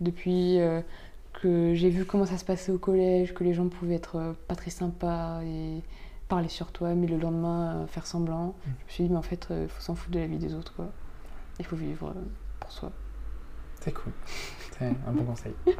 depuis 0.00 0.58
que 1.34 1.74
j'ai 1.74 1.90
vu 1.90 2.04
comment 2.04 2.26
ça 2.26 2.36
se 2.38 2.44
passait 2.44 2.72
au 2.72 2.78
collège, 2.78 3.32
que 3.34 3.44
les 3.44 3.54
gens 3.54 3.68
pouvaient 3.68 3.94
être 3.94 4.34
pas 4.48 4.56
très 4.56 4.70
sympas 4.70 5.42
et 5.44 5.82
parler 6.28 6.48
sur 6.48 6.72
toi, 6.72 6.94
mais 6.94 7.06
le 7.06 7.18
lendemain 7.18 7.86
faire 7.86 8.06
semblant, 8.06 8.46
Mm. 8.46 8.52
je 8.64 8.70
me 8.84 8.90
suis 8.90 9.04
dit, 9.04 9.10
mais 9.10 9.16
en 9.18 9.22
fait, 9.22 9.46
il 9.50 9.68
faut 9.68 9.80
s'en 9.80 9.94
foutre 9.94 10.10
de 10.14 10.18
la 10.18 10.26
vie 10.26 10.38
des 10.38 10.54
autres, 10.54 10.74
quoi. 10.74 10.88
Il 11.60 11.64
faut 11.64 11.76
vivre 11.76 12.12
pour 12.58 12.72
soi. 12.72 12.90
C'est 13.80 13.92
cool, 13.92 14.12
c'est 14.78 14.84
un 14.86 15.12
bon 15.12 15.24
conseil. 15.24 15.52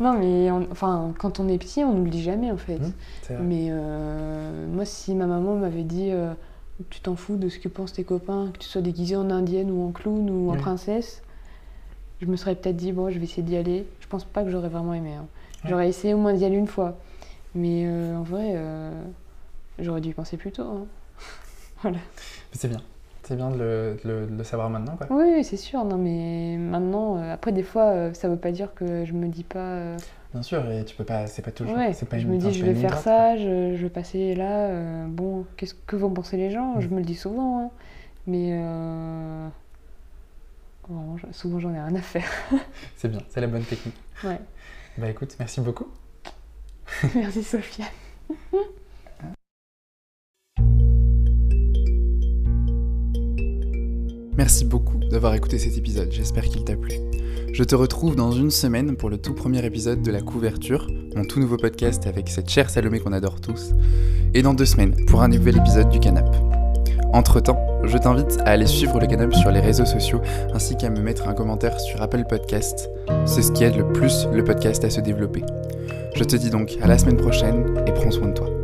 Non, 0.00 0.14
mais 0.18 0.50
on- 0.50 0.66
enfin, 0.72 1.12
quand 1.18 1.40
on 1.40 1.48
est 1.48 1.58
petit, 1.58 1.84
on 1.84 1.92
n'oublie 1.92 2.22
jamais 2.22 2.50
en 2.50 2.56
fait. 2.56 2.78
Vrai. 2.78 3.38
Mais 3.40 3.68
euh, 3.70 4.66
moi, 4.66 4.84
si 4.86 5.14
ma 5.14 5.26
maman 5.26 5.56
m'avait 5.56 5.82
dit 5.84 6.10
euh, 6.10 6.32
tu 6.88 7.00
t'en 7.00 7.16
fous 7.16 7.36
de 7.36 7.48
ce 7.50 7.58
que 7.58 7.68
pensent 7.68 7.92
tes 7.92 8.04
copains, 8.04 8.50
que 8.52 8.58
tu 8.58 8.66
sois 8.68 8.80
déguisée 8.80 9.16
en 9.16 9.30
indienne 9.30 9.70
ou 9.70 9.86
en 9.86 9.92
clown 9.92 10.30
ou 10.30 10.48
en 10.50 10.54
Oui. 10.54 10.58
princesse, 10.58 11.22
je 12.22 12.26
me 12.26 12.36
serais 12.36 12.54
peut-être 12.54 12.76
dit 12.76 12.92
bon, 12.92 13.10
je 13.10 13.18
vais 13.18 13.24
essayer 13.24 13.42
d'y 13.42 13.56
aller. 13.56 13.86
Je 14.00 14.06
pense 14.06 14.24
pas 14.24 14.42
que 14.42 14.50
j'aurais 14.50 14.68
vraiment 14.70 14.94
aimé. 14.94 15.14
hein. 15.14 15.26
Ouais. 15.64 15.70
J'aurais 15.70 15.88
essayé 15.90 16.14
au 16.14 16.18
moins 16.18 16.32
d'y 16.32 16.44
aller 16.46 16.56
une 16.56 16.66
fois. 16.66 16.96
Mais 17.54 17.84
euh, 17.86 18.16
en 18.16 18.22
vrai, 18.22 18.54
j'aurais 19.78 20.00
dû 20.00 20.08
y 20.10 20.14
penser 20.14 20.36
plus 20.38 20.52
tôt. 20.52 20.62
hein. 20.62 20.86
Mais 21.92 21.98
c'est 22.52 22.68
bien, 22.68 22.80
c'est 23.30 23.36
bien 23.36 23.48
de 23.50 23.56
le, 23.58 23.96
de 24.04 24.08
le- 24.08 24.26
de 24.26 24.36
le 24.38 24.42
savoir 24.42 24.68
maintenant, 24.70 24.96
quoi. 24.96 25.06
Oui, 25.08 25.44
c'est 25.44 25.56
sûr. 25.56 25.84
Non, 25.84 25.96
mais 25.96 26.56
maintenant, 26.58 27.16
euh, 27.16 27.32
après, 27.34 27.52
des 27.52 27.62
fois, 27.62 27.84
euh, 27.84 28.12
ça 28.12 28.28
veut 28.28 28.36
pas 28.36 28.50
dire 28.50 28.74
que 28.74 29.04
je 29.04 29.12
me 29.12 29.28
dis 29.28 29.44
pas. 29.44 29.58
euh, 29.60 29.96
Bien 30.32 30.42
sûr, 30.42 30.68
et 30.68 30.84
tu 30.84 30.96
peux 30.96 31.04
pas, 31.04 31.28
c'est 31.28 31.40
pas 31.42 31.52
toujours, 31.52 31.76
ouais, 31.76 31.92
pas 32.08 32.18
je 32.18 32.26
une- 32.26 32.32
me 32.32 32.38
dis, 32.38 32.52
je 32.52 32.64
vais 32.64 32.74
faire 32.74 32.90
droite, 32.90 33.04
ça, 33.04 33.36
je, 33.36 33.76
je 33.76 33.82
vais 33.82 33.88
passer 33.88 34.34
là. 34.34 35.04
bon, 35.06 35.46
qu'est-ce 35.56 35.74
que 35.74 35.94
vont 35.94 36.10
penser 36.10 36.36
les 36.36 36.50
gens? 36.50 36.74
Mm. 36.76 36.80
Je 36.80 36.88
me 36.88 36.96
le 36.96 37.04
dis 37.04 37.14
souvent. 37.14 37.60
hein. 37.60 37.70
Mais 38.26 38.50
vraiment, 40.88 41.16
souvent, 41.30 41.60
j'en 41.60 41.72
ai 41.72 41.80
rien 41.80 41.94
à 41.94 42.02
faire. 42.02 42.28
C'est 42.96 43.08
bien, 43.08 43.20
c'est 43.28 43.40
la 43.40 43.46
bonne 43.46 43.62
technique. 43.62 43.94
Ouais. 44.24 44.40
Bah 44.98 45.08
écoute, 45.08 45.36
merci 45.38 45.60
beaucoup. 45.60 45.86
Merci, 47.14 47.44
Sophia. 47.44 47.86
Merci 54.40 54.64
beaucoup 54.64 54.96
d'avoir 54.96 55.34
écouté 55.34 55.58
cet 55.58 55.76
épisode, 55.76 56.10
j'espère 56.10 56.44
qu'il 56.44 56.64
t'a 56.64 56.74
plu. 56.74 56.94
Je 57.52 57.62
te 57.62 57.74
retrouve 57.74 58.16
dans 58.16 58.32
une 58.32 58.50
semaine 58.50 58.96
pour 58.96 59.10
le 59.10 59.18
tout 59.18 59.34
premier 59.34 59.62
épisode 59.66 60.00
de 60.00 60.10
La 60.10 60.22
Couverture, 60.22 60.88
mon 61.14 61.26
tout 61.26 61.40
nouveau 61.40 61.58
podcast 61.58 62.06
avec 62.06 62.30
cette 62.30 62.48
chère 62.48 62.70
Salomé 62.70 63.00
qu'on 63.00 63.12
adore 63.12 63.42
tous, 63.42 63.74
et 64.32 64.40
dans 64.40 64.54
deux 64.54 64.64
semaines 64.64 64.96
pour 65.04 65.20
un 65.20 65.28
nouvel 65.28 65.58
épisode 65.58 65.90
du 65.90 66.00
Canap. 66.00 66.34
Entre-temps, 67.12 67.60
je 67.84 67.98
t'invite 67.98 68.38
à 68.46 68.52
aller 68.52 68.66
suivre 68.66 68.98
le 68.98 69.06
Canap 69.06 69.34
sur 69.34 69.50
les 69.50 69.60
réseaux 69.60 69.84
sociaux 69.84 70.22
ainsi 70.54 70.74
qu'à 70.74 70.88
me 70.88 71.02
mettre 71.02 71.28
un 71.28 71.34
commentaire 71.34 71.78
sur 71.78 72.00
Apple 72.00 72.24
Podcast. 72.26 72.88
C'est 73.26 73.42
ce 73.42 73.52
qui 73.52 73.64
aide 73.64 73.76
le 73.76 73.92
plus 73.92 74.26
le 74.32 74.42
podcast 74.42 74.82
à 74.84 74.88
se 74.88 75.02
développer. 75.02 75.42
Je 76.16 76.24
te 76.24 76.36
dis 76.36 76.48
donc 76.48 76.78
à 76.80 76.86
la 76.86 76.96
semaine 76.96 77.18
prochaine 77.18 77.84
et 77.86 77.92
prends 77.92 78.10
soin 78.10 78.28
de 78.28 78.32
toi. 78.32 78.59